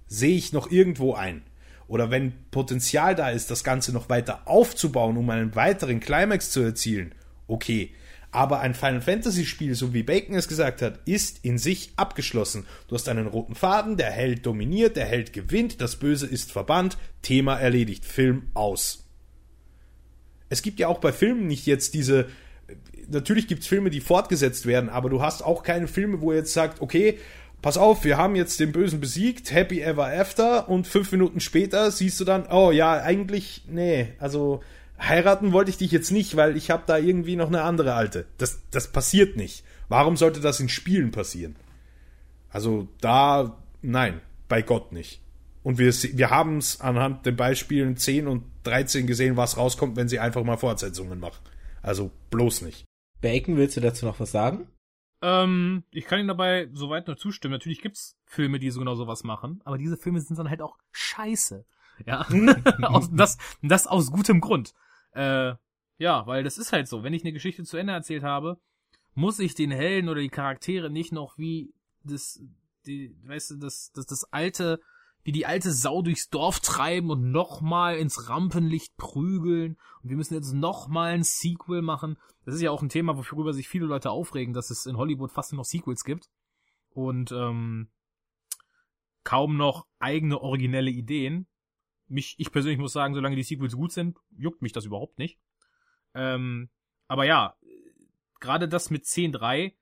sehe 0.07 0.35
ich 0.35 0.51
noch 0.51 0.71
irgendwo 0.71 1.13
ein. 1.13 1.43
Oder 1.87 2.09
wenn 2.09 2.33
Potenzial 2.51 3.15
da 3.15 3.29
ist, 3.29 3.51
das 3.51 3.63
Ganze 3.63 3.93
noch 3.93 4.09
weiter 4.09 4.41
aufzubauen, 4.45 5.15
um 5.15 5.29
einen 5.29 5.55
weiteren 5.55 6.01
Climax 6.01 6.49
zu 6.51 6.61
erzielen, 6.61 7.13
okay. 7.47 7.93
Aber 8.31 8.59
ein 8.59 8.73
Final 8.73 9.01
Fantasy 9.01 9.45
Spiel, 9.45 9.73
so 9.73 9.93
wie 9.93 10.03
Bacon 10.03 10.35
es 10.35 10.49
gesagt 10.49 10.81
hat, 10.81 10.99
ist 11.05 11.45
in 11.45 11.57
sich 11.57 11.93
abgeschlossen. 11.95 12.65
Du 12.87 12.95
hast 12.95 13.07
einen 13.07 13.27
roten 13.27 13.55
Faden, 13.55 13.95
der 13.95 14.11
Held 14.11 14.45
dominiert, 14.45 14.97
der 14.97 15.05
Held 15.05 15.31
gewinnt, 15.31 15.79
das 15.79 15.95
Böse 15.95 16.25
ist 16.25 16.51
verbannt, 16.51 16.97
Thema 17.21 17.57
erledigt, 17.57 18.03
Film 18.03 18.47
aus. 18.53 19.05
Es 20.49 20.61
gibt 20.61 20.79
ja 20.79 20.87
auch 20.87 20.99
bei 20.99 21.13
Filmen 21.13 21.47
nicht 21.47 21.67
jetzt 21.67 21.93
diese 21.93 22.27
natürlich 23.09 23.47
gibt 23.47 23.61
es 23.63 23.67
Filme, 23.67 23.89
die 23.89 24.01
fortgesetzt 24.01 24.65
werden, 24.65 24.89
aber 24.89 25.09
du 25.09 25.21
hast 25.21 25.43
auch 25.43 25.63
keine 25.63 25.87
Filme, 25.87 26.21
wo 26.21 26.31
ihr 26.31 26.39
jetzt 26.39 26.53
sagt, 26.53 26.81
okay, 26.81 27.17
pass 27.61 27.77
auf, 27.77 28.03
wir 28.03 28.17
haben 28.17 28.35
jetzt 28.35 28.59
den 28.59 28.71
Bösen 28.71 28.99
besiegt, 28.99 29.51
Happy 29.51 29.81
Ever 29.81 30.07
After 30.07 30.69
und 30.69 30.87
fünf 30.87 31.11
Minuten 31.11 31.39
später 31.39 31.91
siehst 31.91 32.19
du 32.19 32.25
dann, 32.25 32.47
oh 32.51 32.71
ja, 32.71 33.01
eigentlich, 33.01 33.63
nee, 33.67 34.09
also 34.19 34.61
heiraten 34.99 35.53
wollte 35.53 35.71
ich 35.71 35.77
dich 35.77 35.91
jetzt 35.91 36.11
nicht, 36.11 36.35
weil 36.35 36.57
ich 36.57 36.69
habe 36.69 36.83
da 36.85 36.97
irgendwie 36.97 37.35
noch 37.35 37.47
eine 37.47 37.61
andere 37.61 37.93
alte. 37.93 38.25
Das, 38.37 38.61
das 38.71 38.87
passiert 38.87 39.37
nicht. 39.37 39.63
Warum 39.89 40.17
sollte 40.17 40.39
das 40.39 40.59
in 40.59 40.69
Spielen 40.69 41.11
passieren? 41.11 41.55
Also 42.49 42.87
da, 43.01 43.57
nein, 43.81 44.21
bei 44.49 44.61
Gott 44.61 44.91
nicht. 44.91 45.21
Und 45.63 45.77
wir, 45.77 45.93
wir 45.93 46.29
haben 46.29 46.57
es 46.57 46.79
anhand 46.81 47.25
den 47.25 47.35
Beispielen 47.35 47.97
10 47.97 48.27
und 48.27 48.43
13 48.63 49.05
gesehen, 49.05 49.37
was 49.37 49.57
rauskommt, 49.57 49.95
wenn 49.97 50.07
sie 50.07 50.19
einfach 50.19 50.43
mal 50.43 50.57
Fortsetzungen 50.57 51.19
machen. 51.19 51.39
Also 51.81 52.11
bloß 52.29 52.61
nicht. 52.61 52.85
Bacon, 53.21 53.57
willst 53.57 53.77
du 53.77 53.81
dazu 53.81 54.05
noch 54.05 54.19
was 54.19 54.31
sagen? 54.31 54.67
Ähm, 55.21 55.83
ich 55.91 56.05
kann 56.05 56.19
Ihnen 56.19 56.27
dabei 56.27 56.69
soweit 56.73 57.07
nur 57.07 57.17
zustimmen. 57.17 57.53
Natürlich 57.53 57.81
gibt's 57.81 58.17
Filme, 58.25 58.59
die 58.59 58.69
so 58.69 58.79
genau 58.79 58.95
sowas 58.95 59.23
machen, 59.23 59.61
aber 59.65 59.77
diese 59.77 59.97
Filme 59.97 60.19
sind 60.21 60.37
dann 60.37 60.49
halt 60.49 60.61
auch 60.61 60.77
scheiße. 60.91 61.65
Ja, 62.05 62.27
aus, 62.83 63.09
das, 63.11 63.37
das 63.63 63.87
aus 63.87 64.11
gutem 64.11 64.39
Grund. 64.41 64.73
Äh, 65.13 65.55
ja, 65.97 66.27
weil 66.27 66.43
das 66.43 66.59
ist 66.59 66.71
halt 66.71 66.87
so. 66.87 67.03
Wenn 67.03 67.13
ich 67.13 67.23
eine 67.23 67.33
Geschichte 67.33 67.63
zu 67.63 67.77
Ende 67.77 67.93
erzählt 67.93 68.23
habe, 68.23 68.59
muss 69.15 69.39
ich 69.39 69.55
den 69.55 69.71
Helden 69.71 70.09
oder 70.09 70.21
die 70.21 70.29
Charaktere 70.29 70.91
nicht 70.91 71.11
noch 71.11 71.39
wie 71.39 71.73
das, 72.03 72.39
die, 72.85 73.15
weißt 73.25 73.51
du, 73.51 73.55
das, 73.55 73.91
das, 73.93 74.05
das 74.05 74.31
alte 74.31 74.79
die 75.27 75.33
die 75.33 75.45
alte 75.45 75.73
Sau 75.73 76.01
durchs 76.01 76.29
Dorf 76.29 76.61
treiben 76.61 77.11
und 77.11 77.31
nochmal 77.31 77.97
ins 77.97 78.29
Rampenlicht 78.29 78.95
prügeln. 78.95 79.77
Und 80.01 80.09
wir 80.09 80.15
müssen 80.15 80.35
jetzt 80.35 80.53
nochmal 80.53 81.13
ein 81.13 81.23
Sequel 81.23 81.81
machen. 81.81 82.17
Das 82.45 82.55
ist 82.55 82.61
ja 82.61 82.71
auch 82.71 82.81
ein 82.81 82.87
Thema, 82.87 83.17
worüber 83.17 83.53
sich 83.53 83.67
viele 83.67 83.85
Leute 83.85 84.09
aufregen, 84.09 84.53
dass 84.53 84.69
es 84.69 84.85
in 84.85 84.95
Hollywood 84.95 85.33
fast 85.33 85.51
nur 85.51 85.57
noch 85.57 85.65
Sequels 85.65 86.05
gibt. 86.05 86.29
Und 86.91 87.33
ähm, 87.33 87.89
kaum 89.25 89.57
noch 89.57 89.85
eigene 89.99 90.39
originelle 90.39 90.91
Ideen. 90.91 91.45
Mich, 92.07 92.35
ich 92.37 92.49
persönlich 92.53 92.79
muss 92.79 92.93
sagen, 92.93 93.13
solange 93.13 93.35
die 93.35 93.43
Sequels 93.43 93.75
gut 93.75 93.91
sind, 93.91 94.17
juckt 94.31 94.61
mich 94.61 94.71
das 94.71 94.85
überhaupt 94.85 95.19
nicht. 95.19 95.37
Ähm, 96.13 96.69
aber 97.09 97.25
ja, 97.25 97.57
gerade 98.39 98.69
das 98.69 98.91
mit 98.91 99.03
10.3 99.03 99.73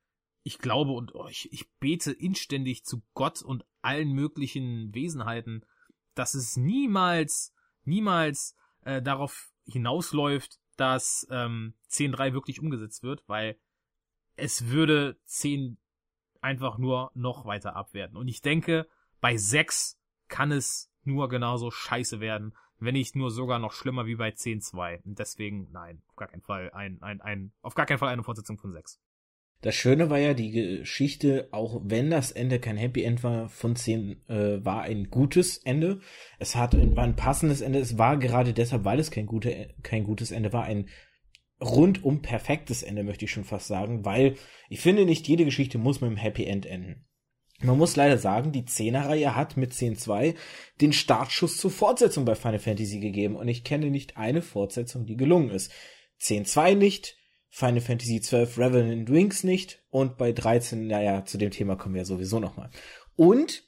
ich 0.45 0.59
glaube 0.59 0.91
und 0.91 1.15
oh, 1.15 1.27
ich, 1.27 1.51
ich 1.51 1.67
bete 1.79 2.11
inständig 2.11 2.85
zu 2.85 3.01
Gott 3.15 3.41
und 3.41 3.65
allen 3.81 4.11
möglichen 4.11 4.93
Wesenheiten, 4.93 5.65
dass 6.13 6.35
es 6.35 6.55
niemals, 6.55 7.51
niemals 7.83 8.55
äh, 8.81 9.01
darauf 9.01 9.51
hinausläuft, 9.65 10.59
dass 10.77 11.25
ähm, 11.31 11.73
10.3 11.89 12.33
wirklich 12.33 12.59
umgesetzt 12.59 13.01
wird, 13.01 13.23
weil 13.25 13.57
es 14.35 14.67
würde 14.67 15.17
10 15.25 15.79
einfach 16.41 16.77
nur 16.77 17.09
noch 17.15 17.45
weiter 17.45 17.75
abwerten. 17.75 18.15
Und 18.15 18.27
ich 18.27 18.41
denke, 18.41 18.87
bei 19.21 19.37
6 19.37 19.99
kann 20.27 20.51
es 20.51 20.91
nur 21.03 21.27
genauso 21.27 21.71
scheiße 21.71 22.19
werden, 22.19 22.55
wenn 22.77 22.93
nicht 22.93 23.15
nur 23.15 23.31
sogar 23.31 23.57
noch 23.57 23.71
schlimmer 23.71 24.05
wie 24.05 24.15
bei 24.15 24.29
10.2. 24.29 25.01
Und 25.05 25.17
deswegen, 25.17 25.71
nein, 25.71 26.03
auf 26.09 26.17
gar 26.17 26.27
keinen 26.27 26.43
Fall 26.43 26.69
ein, 26.69 27.01
ein, 27.01 27.19
ein, 27.21 27.51
auf 27.63 27.73
gar 27.73 27.87
keinen 27.87 27.97
Fall 27.97 28.09
eine 28.09 28.23
Fortsetzung 28.23 28.59
von 28.59 28.71
6. 28.71 29.01
Das 29.65 29.73
Schöne 29.73 30.11
war 30.11 30.19
ja, 30.19 30.35
die 30.35 30.51
Geschichte, 30.51 31.47
auch 31.49 31.81
wenn 31.83 32.11
das 32.11 32.31
Ende 32.31 32.59
kein 32.59 32.77
Happy 32.77 33.01
End 33.01 33.23
war, 33.23 33.49
von 33.49 33.75
10 33.75 34.21
äh, 34.29 34.63
war 34.63 34.83
ein 34.83 35.09
gutes 35.09 35.57
Ende. 35.57 36.01
Es 36.37 36.55
hat, 36.55 36.75
war 36.95 37.03
ein 37.03 37.15
passendes 37.15 37.61
Ende. 37.61 37.79
Es 37.79 37.97
war 37.97 38.17
gerade 38.17 38.53
deshalb, 38.53 38.85
weil 38.85 38.99
es 38.99 39.09
kein, 39.09 39.25
gute, 39.25 39.73
kein 39.81 40.03
gutes 40.03 40.29
Ende 40.29 40.53
war, 40.53 40.65
ein 40.65 40.87
rundum 41.59 42.21
perfektes 42.21 42.83
Ende, 42.83 43.01
möchte 43.01 43.25
ich 43.25 43.31
schon 43.31 43.43
fast 43.43 43.65
sagen, 43.65 44.05
weil 44.05 44.35
ich 44.69 44.81
finde, 44.81 45.03
nicht 45.03 45.27
jede 45.27 45.45
Geschichte 45.45 45.79
muss 45.79 45.99
mit 45.99 46.09
einem 46.09 46.17
Happy 46.17 46.45
End 46.45 46.67
enden. 46.67 47.07
Man 47.59 47.79
muss 47.79 47.95
leider 47.95 48.19
sagen, 48.19 48.51
die 48.51 48.65
10er-Reihe 48.65 49.35
hat 49.35 49.57
mit 49.57 49.71
10.2 49.71 50.35
den 50.79 50.93
Startschuss 50.93 51.57
zur 51.57 51.71
Fortsetzung 51.71 52.23
bei 52.23 52.35
Final 52.35 52.59
Fantasy 52.59 52.99
gegeben 52.99 53.35
und 53.35 53.47
ich 53.47 53.63
kenne 53.63 53.89
nicht 53.89 54.15
eine 54.15 54.43
Fortsetzung, 54.43 55.07
die 55.07 55.17
gelungen 55.17 55.49
ist. 55.49 55.71
10.2 56.21 56.75
nicht, 56.75 57.17
Final 57.57 57.79
Fantasy 57.79 58.19
XII 58.19 58.49
Revenant 58.57 59.09
Wings 59.09 59.45
nicht 59.45 59.81
und 59.89 60.17
bei 60.17 60.33
13, 60.33 60.87
naja, 60.87 61.23
zu 61.23 61.37
dem 61.37 61.51
Thema 61.51 61.77
kommen 61.77 61.95
wir 61.95 62.03
sowieso 62.03 62.41
nochmal. 62.41 62.69
Und 63.15 63.63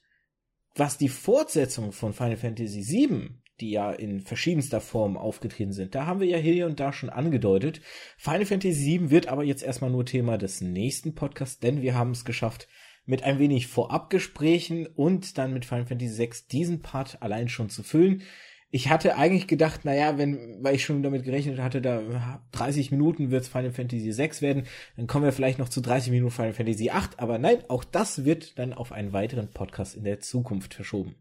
was 0.75 0.97
die 0.97 1.07
Fortsetzung 1.07 1.93
von 1.93 2.11
Final 2.11 2.35
Fantasy 2.35 2.85
VII, 2.85 3.29
die 3.61 3.71
ja 3.71 3.93
in 3.93 4.19
verschiedenster 4.19 4.81
Form 4.81 5.15
aufgetreten 5.15 5.71
sind, 5.71 5.95
da 5.95 6.05
haben 6.05 6.19
wir 6.19 6.27
ja 6.27 6.37
hier 6.37 6.65
und 6.65 6.81
da 6.81 6.91
schon 6.91 7.09
angedeutet. 7.09 7.79
Final 8.17 8.45
Fantasy 8.45 8.99
VII 8.99 9.09
wird 9.09 9.29
aber 9.29 9.45
jetzt 9.45 9.63
erstmal 9.63 9.89
nur 9.89 10.05
Thema 10.05 10.37
des 10.37 10.59
nächsten 10.59 11.15
Podcasts, 11.15 11.59
denn 11.59 11.81
wir 11.81 11.95
haben 11.95 12.11
es 12.11 12.25
geschafft, 12.25 12.67
mit 13.05 13.23
ein 13.23 13.39
wenig 13.39 13.67
Vorabgesprächen 13.67 14.85
und 14.85 15.37
dann 15.37 15.53
mit 15.53 15.63
Final 15.63 15.85
Fantasy 15.85 16.17
VI 16.17 16.31
diesen 16.51 16.81
Part 16.81 17.21
allein 17.21 17.47
schon 17.47 17.69
zu 17.69 17.83
füllen 17.83 18.21
ich 18.69 18.89
hatte 18.89 19.15
eigentlich 19.15 19.47
gedacht, 19.47 19.85
naja, 19.85 20.17
wenn, 20.17 20.61
weil 20.61 20.75
ich 20.75 20.83
schon 20.83 21.01
damit 21.03 21.23
gerechnet 21.23 21.59
hatte, 21.59 21.81
da 21.81 22.41
30 22.51 22.91
Minuten 22.91 23.31
wird 23.31 23.45
Final 23.45 23.71
Fantasy 23.71 24.11
6 24.11 24.41
werden, 24.41 24.63
dann 24.97 25.07
kommen 25.07 25.23
wir 25.23 25.31
vielleicht 25.31 25.59
noch 25.59 25.69
zu 25.69 25.81
30 25.81 26.11
Minuten 26.11 26.31
Final 26.31 26.53
Fantasy 26.53 26.89
8, 26.89 27.19
aber 27.19 27.37
nein, 27.37 27.59
auch 27.69 27.83
das 27.83 28.25
wird 28.25 28.59
dann 28.59 28.73
auf 28.73 28.91
einen 28.91 29.13
weiteren 29.13 29.49
Podcast 29.49 29.95
in 29.95 30.03
der 30.03 30.19
Zukunft 30.19 30.73
verschoben. 30.73 31.15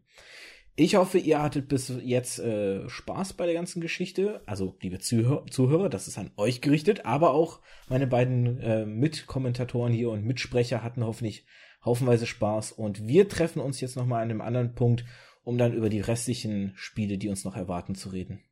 Ich 0.79 0.95
hoffe, 0.95 1.17
ihr 1.17 1.41
hattet 1.41 1.69
bis 1.69 1.91
jetzt 2.03 2.37
äh, 2.37 2.87
Spaß 2.87 3.33
bei 3.33 3.47
der 3.47 3.55
ganzen 3.55 3.81
Geschichte. 3.81 4.41
Also, 4.45 4.75
liebe 4.79 4.99
Zuhör 4.99 5.43
Zuhörer, 5.49 5.89
das 5.89 6.07
ist 6.07 6.19
an 6.19 6.29
euch 6.37 6.61
gerichtet, 6.61 7.03
aber 7.03 7.31
auch 7.31 7.61
meine 7.89 8.05
beiden 8.05 8.59
äh, 8.59 8.85
Mitkommentatoren 8.85 9.91
hier 9.91 10.11
und 10.11 10.23
Mitsprecher 10.23 10.83
hatten 10.83 11.03
hoffentlich 11.03 11.47
haufenweise 11.83 12.27
Spaß. 12.27 12.73
Und 12.73 13.07
wir 13.07 13.27
treffen 13.27 13.59
uns 13.59 13.81
jetzt 13.81 13.95
nochmal 13.95 14.21
an 14.21 14.29
einem 14.29 14.41
anderen 14.41 14.75
Punkt 14.75 15.03
um 15.47 15.57
dann 15.57 15.71
über 15.71 15.87
die 15.87 16.01
restlichen 16.01 16.73
Spiele, 16.75 17.17
die 17.17 17.29
uns 17.29 17.45
noch 17.45 17.55
erwarten, 17.55 17.95
zu 17.95 18.09
reden. 18.09 18.43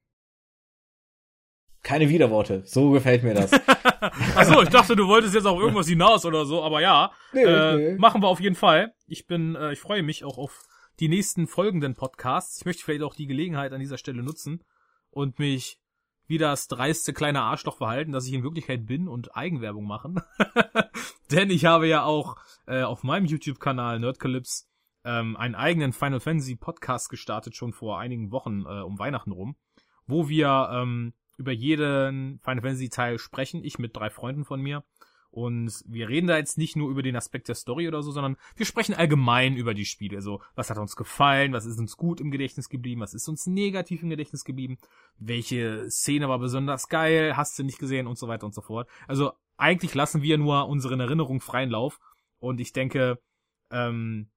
Keine 1.83 2.07
Widerworte, 2.07 2.63
so 2.65 2.91
gefällt 2.91 3.21
mir 3.21 3.33
das. 3.33 3.51
Achso, 4.33 4.61
ich 4.61 4.69
dachte, 4.69 4.95
du 4.95 5.05
wolltest 5.05 5.35
jetzt 5.35 5.45
auch 5.45 5.59
irgendwas 5.59 5.89
hinaus 5.89 6.25
oder 6.25 6.45
so, 6.45 6.63
aber 6.63 6.79
ja, 6.79 7.11
nee, 7.33 7.43
äh, 7.43 7.75
nee. 7.75 7.97
machen 7.97 8.21
wir 8.21 8.29
auf 8.29 8.39
jeden 8.39 8.55
Fall. 8.55 8.93
Ich 9.07 9.27
bin, 9.27 9.55
äh, 9.55 9.73
ich 9.73 9.79
freue 9.79 10.03
mich 10.03 10.23
auch 10.23 10.37
auf 10.37 10.63
die 11.01 11.09
nächsten 11.09 11.47
folgenden 11.47 11.95
Podcasts. 11.95 12.59
Ich 12.59 12.65
möchte 12.65 12.85
vielleicht 12.85 13.03
auch 13.03 13.13
die 13.13 13.27
Gelegenheit 13.27 13.73
an 13.73 13.81
dieser 13.81 13.97
Stelle 13.97 14.23
nutzen 14.23 14.63
und 15.09 15.37
mich 15.37 15.81
wie 16.27 16.37
das 16.37 16.69
dreiste 16.69 17.11
kleine 17.11 17.41
Arschloch 17.41 17.75
verhalten, 17.75 18.13
dass 18.13 18.25
ich 18.25 18.31
in 18.31 18.43
Wirklichkeit 18.43 18.85
bin 18.85 19.09
und 19.09 19.35
Eigenwerbung 19.35 19.85
machen. 19.85 20.21
Denn 21.29 21.49
ich 21.49 21.65
habe 21.65 21.89
ja 21.89 22.05
auch 22.05 22.37
äh, 22.67 22.83
auf 22.83 23.03
meinem 23.03 23.25
YouTube-Kanal 23.25 23.99
Nerdcalypse 23.99 24.63
ähm, 25.05 25.37
einen 25.37 25.55
eigenen 25.55 25.93
Final 25.93 26.19
Fantasy 26.19 26.55
Podcast 26.55 27.09
gestartet, 27.09 27.55
schon 27.55 27.71
vor 27.71 27.99
einigen 27.99 28.31
Wochen 28.31 28.63
äh, 28.65 28.81
um 28.81 28.99
Weihnachten 28.99 29.31
rum, 29.31 29.55
wo 30.07 30.27
wir 30.27 30.69
ähm, 30.73 31.13
über 31.37 31.51
jeden 31.51 32.39
Final 32.39 32.61
Fantasy 32.61 32.89
Teil 32.89 33.19
sprechen, 33.19 33.63
ich 33.63 33.79
mit 33.79 33.95
drei 33.95 34.09
Freunden 34.09 34.43
von 34.43 34.61
mir. 34.61 34.83
Und 35.29 35.83
wir 35.85 36.07
reden 36.07 36.27
da 36.27 36.37
jetzt 36.37 36.57
nicht 36.57 36.77
nur 36.77 36.89
über 36.89 37.03
den 37.03 37.17
Aspekt 37.17 37.49
der 37.49 37.55
Story 37.55 37.89
oder 37.89 38.01
so, 38.01 38.11
sondern 38.11 38.37
wir 38.55 38.65
sprechen 38.65 38.95
allgemein 38.95 39.57
über 39.57 39.73
die 39.73 39.83
Spiele. 39.83 40.21
So, 40.21 40.41
was 40.55 40.69
hat 40.69 40.77
uns 40.77 40.95
gefallen, 40.95 41.51
was 41.51 41.65
ist 41.65 41.77
uns 41.77 41.97
gut 41.97 42.21
im 42.21 42.31
Gedächtnis 42.31 42.69
geblieben, 42.69 43.01
was 43.01 43.13
ist 43.13 43.27
uns 43.27 43.45
negativ 43.45 44.01
im 44.01 44.09
Gedächtnis 44.09 44.45
geblieben, 44.45 44.77
welche 45.17 45.91
Szene 45.91 46.29
war 46.29 46.39
besonders 46.39 46.87
geil, 46.87 47.35
hast 47.35 47.59
du 47.59 47.63
nicht 47.63 47.79
gesehen 47.79 48.07
und 48.07 48.17
so 48.17 48.29
weiter 48.29 48.45
und 48.45 48.53
so 48.53 48.61
fort. 48.61 48.87
Also 49.09 49.33
eigentlich 49.57 49.93
lassen 49.93 50.21
wir 50.21 50.37
nur 50.37 50.69
unseren 50.69 51.01
Erinnerungen 51.01 51.41
freien 51.41 51.69
Lauf. 51.69 51.99
Und 52.39 52.61
ich 52.61 52.71
denke, 52.71 53.19
ähm, 53.71 54.29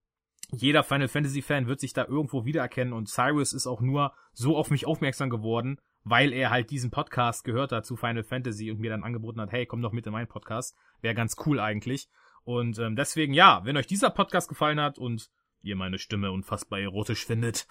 jeder 0.50 0.82
Final 0.82 1.08
Fantasy 1.08 1.42
Fan 1.42 1.66
wird 1.66 1.80
sich 1.80 1.92
da 1.92 2.04
irgendwo 2.06 2.44
wiedererkennen 2.44 2.94
und 2.94 3.08
Cyrus 3.08 3.52
ist 3.52 3.66
auch 3.66 3.80
nur 3.80 4.12
so 4.32 4.56
auf 4.56 4.70
mich 4.70 4.86
aufmerksam 4.86 5.30
geworden, 5.30 5.78
weil 6.04 6.32
er 6.32 6.50
halt 6.50 6.70
diesen 6.70 6.90
Podcast 6.90 7.44
gehört 7.44 7.72
hat 7.72 7.84
zu 7.84 7.96
Final 7.96 8.24
Fantasy 8.24 8.70
und 8.70 8.80
mir 8.80 8.90
dann 8.90 9.04
angeboten 9.04 9.40
hat, 9.40 9.52
hey, 9.52 9.66
komm 9.66 9.82
doch 9.82 9.92
mit 9.92 10.06
in 10.06 10.12
meinen 10.12 10.28
Podcast. 10.28 10.74
Wäre 11.00 11.14
ganz 11.14 11.36
cool 11.46 11.60
eigentlich. 11.60 12.08
Und 12.44 12.78
ähm, 12.78 12.96
deswegen, 12.96 13.34
ja, 13.34 13.60
wenn 13.64 13.76
euch 13.76 13.86
dieser 13.86 14.08
Podcast 14.08 14.48
gefallen 14.48 14.80
hat 14.80 14.98
und 14.98 15.28
ihr 15.62 15.76
meine 15.76 15.98
Stimme 15.98 16.30
unfassbar 16.30 16.80
erotisch 16.80 17.26
findet, 17.26 17.66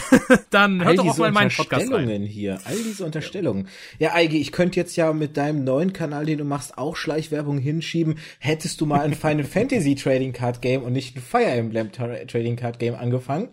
dann 0.50 0.84
hört 0.84 0.98
doch 0.98 1.06
auch 1.06 1.18
mal 1.18 1.32
meinen 1.32 1.50
Podcast 1.50 1.92
rein. 1.92 2.22
hier, 2.22 2.60
all 2.64 2.76
diese 2.76 3.04
Unterstellungen. 3.04 3.68
Ja, 3.98 4.14
Eigi, 4.14 4.40
ich 4.40 4.52
könnte 4.52 4.78
jetzt 4.78 4.96
ja 4.96 5.12
mit 5.12 5.36
deinem 5.36 5.64
neuen 5.64 5.92
Kanal, 5.92 6.26
den 6.26 6.38
du 6.38 6.44
machst, 6.44 6.78
auch 6.78 6.96
Schleichwerbung 6.96 7.58
hinschieben. 7.58 8.18
Hättest 8.38 8.80
du 8.80 8.86
mal 8.86 9.00
ein 9.00 9.14
Final 9.14 9.44
Fantasy 9.44 9.94
Trading 9.94 10.32
Card 10.32 10.62
Game 10.62 10.82
und 10.82 10.92
nicht 10.92 11.16
ein 11.16 11.22
Fire 11.22 11.44
Emblem 11.44 11.92
Trading 11.92 12.56
Card 12.56 12.78
Game 12.78 12.94
angefangen? 12.94 13.50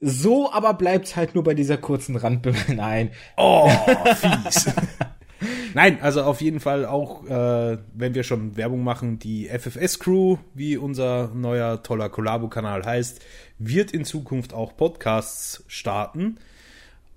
So 0.00 0.52
aber 0.52 0.74
bleibt's 0.74 1.16
halt 1.16 1.34
nur 1.34 1.42
bei 1.42 1.54
dieser 1.54 1.78
kurzen 1.78 2.16
Randbemerkung. 2.16 2.76
Nein. 2.76 3.10
Oh, 3.36 3.68
fies. 4.14 4.66
Nein, 5.76 5.98
also 6.00 6.22
auf 6.22 6.40
jeden 6.40 6.58
Fall 6.58 6.86
auch, 6.86 7.26
äh, 7.26 7.76
wenn 7.92 8.14
wir 8.14 8.22
schon 8.22 8.56
Werbung 8.56 8.82
machen, 8.82 9.18
die 9.18 9.46
FFS 9.46 9.98
Crew, 9.98 10.38
wie 10.54 10.78
unser 10.78 11.28
neuer 11.34 11.82
toller 11.82 12.08
Collabo-Kanal 12.08 12.86
heißt, 12.86 13.20
wird 13.58 13.90
in 13.90 14.06
Zukunft 14.06 14.54
auch 14.54 14.74
Podcasts 14.74 15.64
starten. 15.66 16.38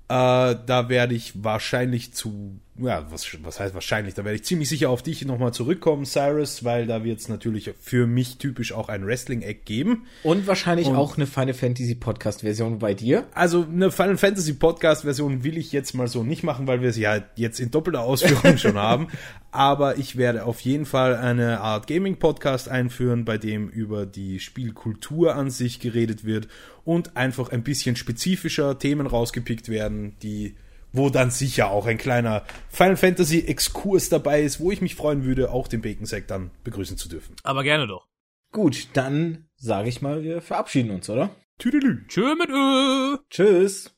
Äh, 0.10 0.58
da 0.66 0.90
werde 0.90 1.16
ich 1.16 1.42
wahrscheinlich 1.42 2.14
zu 2.14 2.60
ja, 2.82 3.06
was, 3.12 3.28
was 3.44 3.60
heißt 3.60 3.74
wahrscheinlich, 3.74 4.14
da 4.14 4.24
werde 4.24 4.36
ich 4.36 4.44
ziemlich 4.44 4.70
sicher 4.70 4.90
auf 4.90 5.04
dich 5.04 5.26
nochmal 5.26 5.54
zurückkommen, 5.54 6.06
Cyrus, 6.06 6.64
weil 6.64 6.88
da 6.88 7.04
wird 7.04 7.20
es 7.20 7.28
natürlich 7.28 7.72
für 7.80 8.08
mich 8.08 8.38
typisch 8.38 8.74
auch 8.74 8.90
ein 8.90 9.06
Wrestling-Eck 9.06 9.66
geben. 9.66 10.06
Und 10.24 10.48
wahrscheinlich 10.48 10.88
Und, 10.88 10.96
auch 10.96 11.18
eine 11.18 11.28
Final 11.28 11.54
Fantasy 11.54 11.96
Podcast-Version 11.96 12.80
bei 12.80 12.94
dir. 12.94 13.28
Also 13.34 13.66
eine 13.70 13.92
Final 13.92 14.18
Fantasy 14.18 14.54
Podcast-Version 14.54 15.44
will 15.44 15.58
ich 15.58 15.72
jetzt 15.72 15.94
mal 15.94 16.08
so 16.08 16.24
nicht 16.24 16.44
machen, 16.44 16.68
weil 16.68 16.82
wir 16.82 16.94
sie 16.94 17.08
halt 17.08 17.26
jetzt 17.36 17.60
in 17.60 17.72
doppelter 17.72 18.02
Ausführung 18.02 18.58
schon 18.58 18.78
haben. 18.78 19.08
Aber 19.52 19.98
ich 19.98 20.16
werde 20.16 20.46
auf 20.46 20.62
jeden 20.62 20.86
Fall 20.86 21.16
eine 21.16 21.62
Art 21.62 21.88
Gaming-Podcast 21.88 22.70
einführen, 22.70 23.26
bei 23.26 23.38
dem 23.38 23.68
über 23.70 24.06
die 24.06 24.40
Spielkultur 24.40 25.36
an 25.36 25.50
sich 25.50 25.80
geredet 25.80 26.24
wird 26.24 26.48
und 26.86 27.18
einfach 27.18 27.52
ein 27.52 27.64
bisschen 27.64 27.96
spezifischer 27.96 28.80
Themen 28.80 29.08
rausgepickt 29.08 29.70
werden, 29.70 30.16
die 30.22 30.56
wo 30.92 31.10
dann 31.10 31.32
sicher 31.32 31.72
auch 31.72 31.86
ein 31.86 31.98
kleiner 31.98 32.44
Final 32.70 32.98
Fantasy 32.98 33.42
Exkurs 33.42 34.10
dabei 34.10 34.42
ist, 34.42 34.60
wo 34.60 34.72
ich 34.72 34.82
mich 34.82 34.96
freuen 34.96 35.24
würde, 35.24 35.52
auch 35.52 35.68
den 35.68 35.82
Bacon 35.82 36.06
Sack 36.06 36.28
dann 36.28 36.52
begrüßen 36.64 36.98
zu 36.98 37.10
dürfen. 37.10 37.36
Aber 37.44 37.64
gerne 37.64 37.88
doch. 37.88 38.08
Gut, 38.52 38.88
dann 38.94 39.48
sage 39.56 39.90
ich 39.90 40.02
mal, 40.02 40.24
wir 40.24 40.42
verabschieden 40.42 40.92
uns, 40.92 41.10
oder? 41.10 41.30
Tüdelü. 41.60 42.08
Tschö 42.08 42.36
mit 42.36 42.50
Ö. 42.50 43.18
Tschüss. 43.30 43.96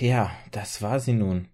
Ja, 0.00 0.30
das 0.52 0.82
war 0.82 1.00
sie 1.00 1.12
nun. 1.12 1.48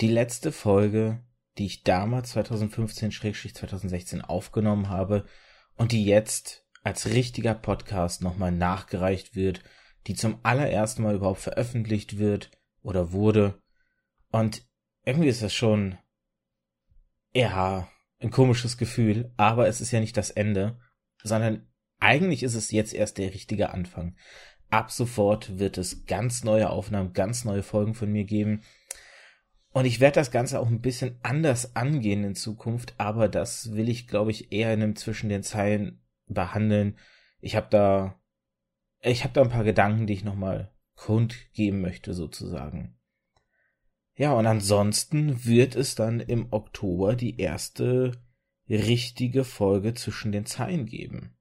Die 0.00 0.08
letzte 0.08 0.50
Folge, 0.50 1.22
die 1.58 1.66
ich 1.66 1.82
damals 1.82 2.34
2015-2016 2.36 4.22
aufgenommen 4.22 4.88
habe 4.88 5.26
und 5.76 5.92
die 5.92 6.04
jetzt 6.04 6.64
als 6.82 7.06
richtiger 7.10 7.54
Podcast 7.54 8.22
nochmal 8.22 8.52
nachgereicht 8.52 9.36
wird, 9.36 9.62
die 10.06 10.14
zum 10.14 10.40
allerersten 10.42 11.02
Mal 11.02 11.16
überhaupt 11.16 11.40
veröffentlicht 11.40 12.18
wird 12.18 12.50
oder 12.82 13.12
wurde. 13.12 13.60
Und 14.30 14.66
irgendwie 15.04 15.28
ist 15.28 15.42
das 15.42 15.54
schon, 15.54 15.98
ja, 17.34 17.88
ein 18.20 18.30
komisches 18.30 18.76
Gefühl, 18.76 19.32
aber 19.36 19.66
es 19.68 19.80
ist 19.80 19.90
ja 19.90 20.00
nicht 20.00 20.16
das 20.16 20.30
Ende, 20.30 20.78
sondern 21.22 21.68
eigentlich 21.98 22.42
ist 22.42 22.54
es 22.54 22.70
jetzt 22.70 22.94
erst 22.94 23.18
der 23.18 23.32
richtige 23.32 23.70
Anfang. 23.70 24.16
Ab 24.70 24.90
sofort 24.90 25.58
wird 25.58 25.78
es 25.78 26.06
ganz 26.06 26.44
neue 26.44 26.70
Aufnahmen, 26.70 27.12
ganz 27.12 27.44
neue 27.44 27.62
Folgen 27.62 27.94
von 27.94 28.10
mir 28.10 28.24
geben. 28.24 28.62
Und 29.72 29.84
ich 29.84 30.00
werde 30.00 30.14
das 30.16 30.30
Ganze 30.30 30.60
auch 30.60 30.68
ein 30.68 30.80
bisschen 30.80 31.18
anders 31.22 31.76
angehen 31.76 32.24
in 32.24 32.34
Zukunft, 32.34 32.94
aber 32.98 33.28
das 33.28 33.72
will 33.72 33.88
ich, 33.88 34.08
glaube 34.08 34.30
ich, 34.30 34.52
eher 34.52 34.72
in 34.72 34.82
einem 34.82 34.96
zwischen 34.96 35.28
den 35.28 35.42
Zeilen 35.42 36.02
behandeln. 36.26 36.98
Ich 37.40 37.56
habe 37.56 37.68
da, 37.70 38.20
ich 39.00 39.24
habe 39.24 39.32
da 39.32 39.42
ein 39.42 39.50
paar 39.50 39.64
Gedanken, 39.64 40.06
die 40.06 40.14
ich 40.14 40.24
nochmal 40.24 40.72
kundgeben 41.00 41.80
möchte 41.80 42.12
sozusagen. 42.12 42.94
Ja, 44.16 44.34
und 44.34 44.46
ansonsten 44.46 45.46
wird 45.46 45.74
es 45.74 45.94
dann 45.94 46.20
im 46.20 46.48
Oktober 46.52 47.16
die 47.16 47.40
erste 47.40 48.12
richtige 48.68 49.44
Folge 49.44 49.94
zwischen 49.94 50.30
den 50.30 50.44
Zeilen 50.44 50.84
geben. 50.84 51.38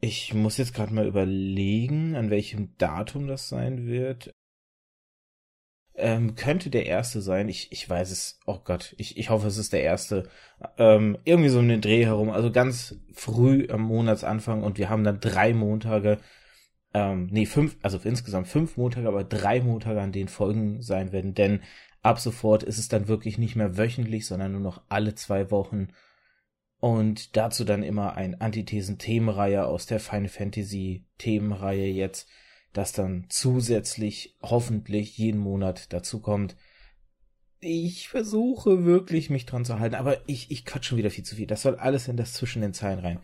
Ich 0.00 0.32
muss 0.32 0.56
jetzt 0.56 0.72
gerade 0.72 0.94
mal 0.94 1.06
überlegen, 1.06 2.16
an 2.16 2.30
welchem 2.30 2.74
Datum 2.78 3.26
das 3.26 3.50
sein 3.50 3.86
wird. 3.86 4.30
Ähm, 5.94 6.34
könnte 6.34 6.70
der 6.70 6.86
erste 6.86 7.20
sein. 7.20 7.50
Ich, 7.50 7.70
ich 7.70 7.88
weiß 7.88 8.10
es. 8.10 8.40
Oh 8.46 8.60
Gott, 8.64 8.94
ich, 8.96 9.18
ich 9.18 9.28
hoffe, 9.28 9.46
es 9.46 9.58
ist 9.58 9.74
der 9.74 9.82
erste. 9.82 10.28
Ähm, 10.78 11.18
irgendwie 11.24 11.50
so 11.50 11.58
um 11.58 11.68
den 11.68 11.82
Dreh 11.82 12.06
herum. 12.06 12.30
Also 12.30 12.50
ganz 12.50 12.98
früh 13.12 13.68
am 13.70 13.82
Monatsanfang 13.82 14.62
und 14.62 14.78
wir 14.78 14.88
haben 14.88 15.04
dann 15.04 15.20
drei 15.20 15.52
Montage 15.52 16.18
ähm, 16.94 17.26
nee, 17.30 17.44
fünf, 17.44 17.76
also 17.82 17.98
insgesamt 18.02 18.46
fünf 18.46 18.76
Montage, 18.76 19.08
aber 19.08 19.24
drei 19.24 19.60
Montage, 19.60 20.00
an 20.00 20.12
denen 20.12 20.28
Folgen 20.28 20.80
sein 20.80 21.10
werden, 21.10 21.34
denn 21.34 21.60
ab 22.02 22.20
sofort 22.20 22.62
ist 22.62 22.78
es 22.78 22.88
dann 22.88 23.08
wirklich 23.08 23.36
nicht 23.36 23.56
mehr 23.56 23.76
wöchentlich, 23.76 24.26
sondern 24.26 24.52
nur 24.52 24.60
noch 24.60 24.82
alle 24.88 25.14
zwei 25.16 25.50
Wochen. 25.50 25.88
Und 26.78 27.36
dazu 27.36 27.64
dann 27.64 27.82
immer 27.82 28.14
ein 28.14 28.40
Antithesen-Themenreihe 28.40 29.66
aus 29.66 29.86
der 29.86 30.00
Final 30.00 30.28
Fantasy 30.28 31.06
Themenreihe 31.18 31.88
jetzt, 31.88 32.28
das 32.72 32.92
dann 32.92 33.26
zusätzlich 33.28 34.36
hoffentlich 34.42 35.16
jeden 35.16 35.40
Monat 35.40 35.92
dazu 35.92 36.20
kommt. 36.20 36.56
Ich 37.60 38.08
versuche 38.08 38.84
wirklich 38.84 39.30
mich 39.30 39.46
dran 39.46 39.64
zu 39.64 39.78
halten, 39.78 39.94
aber 39.94 40.28
ich, 40.28 40.50
ich 40.50 40.66
quatsch 40.66 40.84
schon 40.84 40.98
wieder 40.98 41.10
viel 41.10 41.24
zu 41.24 41.36
viel. 41.36 41.46
Das 41.46 41.62
soll 41.62 41.76
alles 41.76 42.06
in 42.06 42.18
das 42.18 42.34
zwischen 42.34 42.60
den 42.60 42.74
Zeilen 42.74 42.98
rein. 42.98 43.20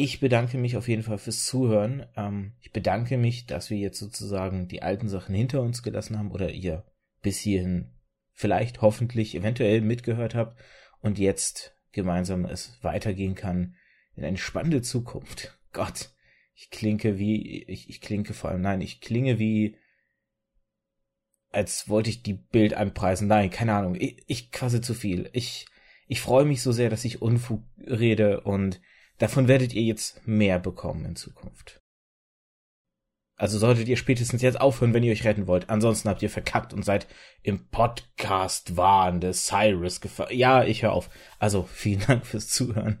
Ich 0.00 0.20
bedanke 0.20 0.58
mich 0.58 0.76
auf 0.76 0.86
jeden 0.86 1.02
Fall 1.02 1.18
fürs 1.18 1.44
Zuhören. 1.44 2.06
Ähm, 2.16 2.52
ich 2.60 2.70
bedanke 2.70 3.18
mich, 3.18 3.46
dass 3.46 3.68
wir 3.68 3.78
jetzt 3.78 3.98
sozusagen 3.98 4.68
die 4.68 4.80
alten 4.80 5.08
Sachen 5.08 5.34
hinter 5.34 5.60
uns 5.60 5.82
gelassen 5.82 6.16
haben 6.16 6.30
oder 6.30 6.52
ihr 6.52 6.84
bis 7.20 7.38
hierhin 7.38 7.90
vielleicht 8.32 8.80
hoffentlich 8.80 9.34
eventuell 9.34 9.80
mitgehört 9.80 10.36
habt 10.36 10.56
und 11.00 11.18
jetzt 11.18 11.76
gemeinsam 11.90 12.44
es 12.44 12.78
weitergehen 12.80 13.34
kann 13.34 13.74
in 14.14 14.24
eine 14.24 14.36
spannende 14.36 14.82
Zukunft. 14.82 15.58
Gott, 15.72 16.10
ich 16.54 16.70
klinke 16.70 17.18
wie, 17.18 17.64
ich, 17.64 17.90
ich 17.90 18.00
klinke 18.00 18.34
vor 18.34 18.50
allem, 18.50 18.60
nein, 18.60 18.80
ich 18.80 19.00
klinge 19.00 19.40
wie, 19.40 19.78
als 21.50 21.88
wollte 21.88 22.10
ich 22.10 22.22
die 22.22 22.34
Bild 22.34 22.72
anpreisen. 22.74 23.26
Nein, 23.26 23.50
keine 23.50 23.74
Ahnung, 23.74 23.96
ich, 23.96 24.22
ich 24.28 24.52
quasi 24.52 24.80
zu 24.80 24.94
viel. 24.94 25.28
Ich, 25.32 25.66
ich 26.06 26.20
freue 26.20 26.44
mich 26.44 26.62
so 26.62 26.70
sehr, 26.70 26.88
dass 26.88 27.04
ich 27.04 27.20
Unfug 27.20 27.64
rede 27.78 28.42
und 28.42 28.80
Davon 29.18 29.48
werdet 29.48 29.72
ihr 29.72 29.82
jetzt 29.82 30.26
mehr 30.26 30.58
bekommen 30.58 31.04
in 31.04 31.16
Zukunft. 31.16 31.80
Also 33.38 33.58
solltet 33.58 33.86
ihr 33.86 33.96
spätestens 33.96 34.42
jetzt 34.42 34.60
aufhören, 34.60 34.94
wenn 34.94 35.04
ihr 35.04 35.12
euch 35.12 35.24
retten 35.24 35.46
wollt. 35.46 35.70
Ansonsten 35.70 36.08
habt 36.08 36.22
ihr 36.22 36.30
verkackt 36.30 36.72
und 36.72 36.84
seid 36.84 37.06
im 37.42 37.68
Podcast-Wahn 37.68 39.20
des 39.20 39.46
Cyrus 39.46 40.00
gefahren. 40.00 40.36
Ja, 40.36 40.64
ich 40.64 40.82
höre 40.82 40.92
auf. 40.92 41.08
Also 41.38 41.62
vielen 41.62 42.00
Dank 42.06 42.26
fürs 42.26 42.48
Zuhören. 42.48 42.98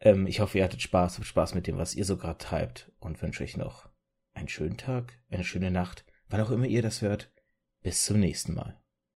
Ähm, 0.00 0.26
ich 0.26 0.40
hoffe, 0.40 0.58
ihr 0.58 0.64
hattet 0.64 0.82
Spaß, 0.82 1.18
habt 1.18 1.26
Spaß 1.26 1.54
mit 1.54 1.68
dem, 1.68 1.78
was 1.78 1.94
ihr 1.94 2.04
so 2.04 2.16
gerade 2.16 2.38
treibt 2.38 2.90
und 2.98 3.22
wünsche 3.22 3.44
euch 3.44 3.56
noch 3.56 3.88
einen 4.34 4.48
schönen 4.48 4.76
Tag, 4.76 5.18
eine 5.30 5.44
schöne 5.44 5.70
Nacht, 5.70 6.04
wann 6.28 6.40
auch 6.40 6.50
immer 6.50 6.66
ihr 6.66 6.82
das 6.82 7.00
hört. 7.00 7.32
Bis 7.82 8.04
zum 8.04 8.18
nächsten 8.18 8.54
Mal. 8.54 8.80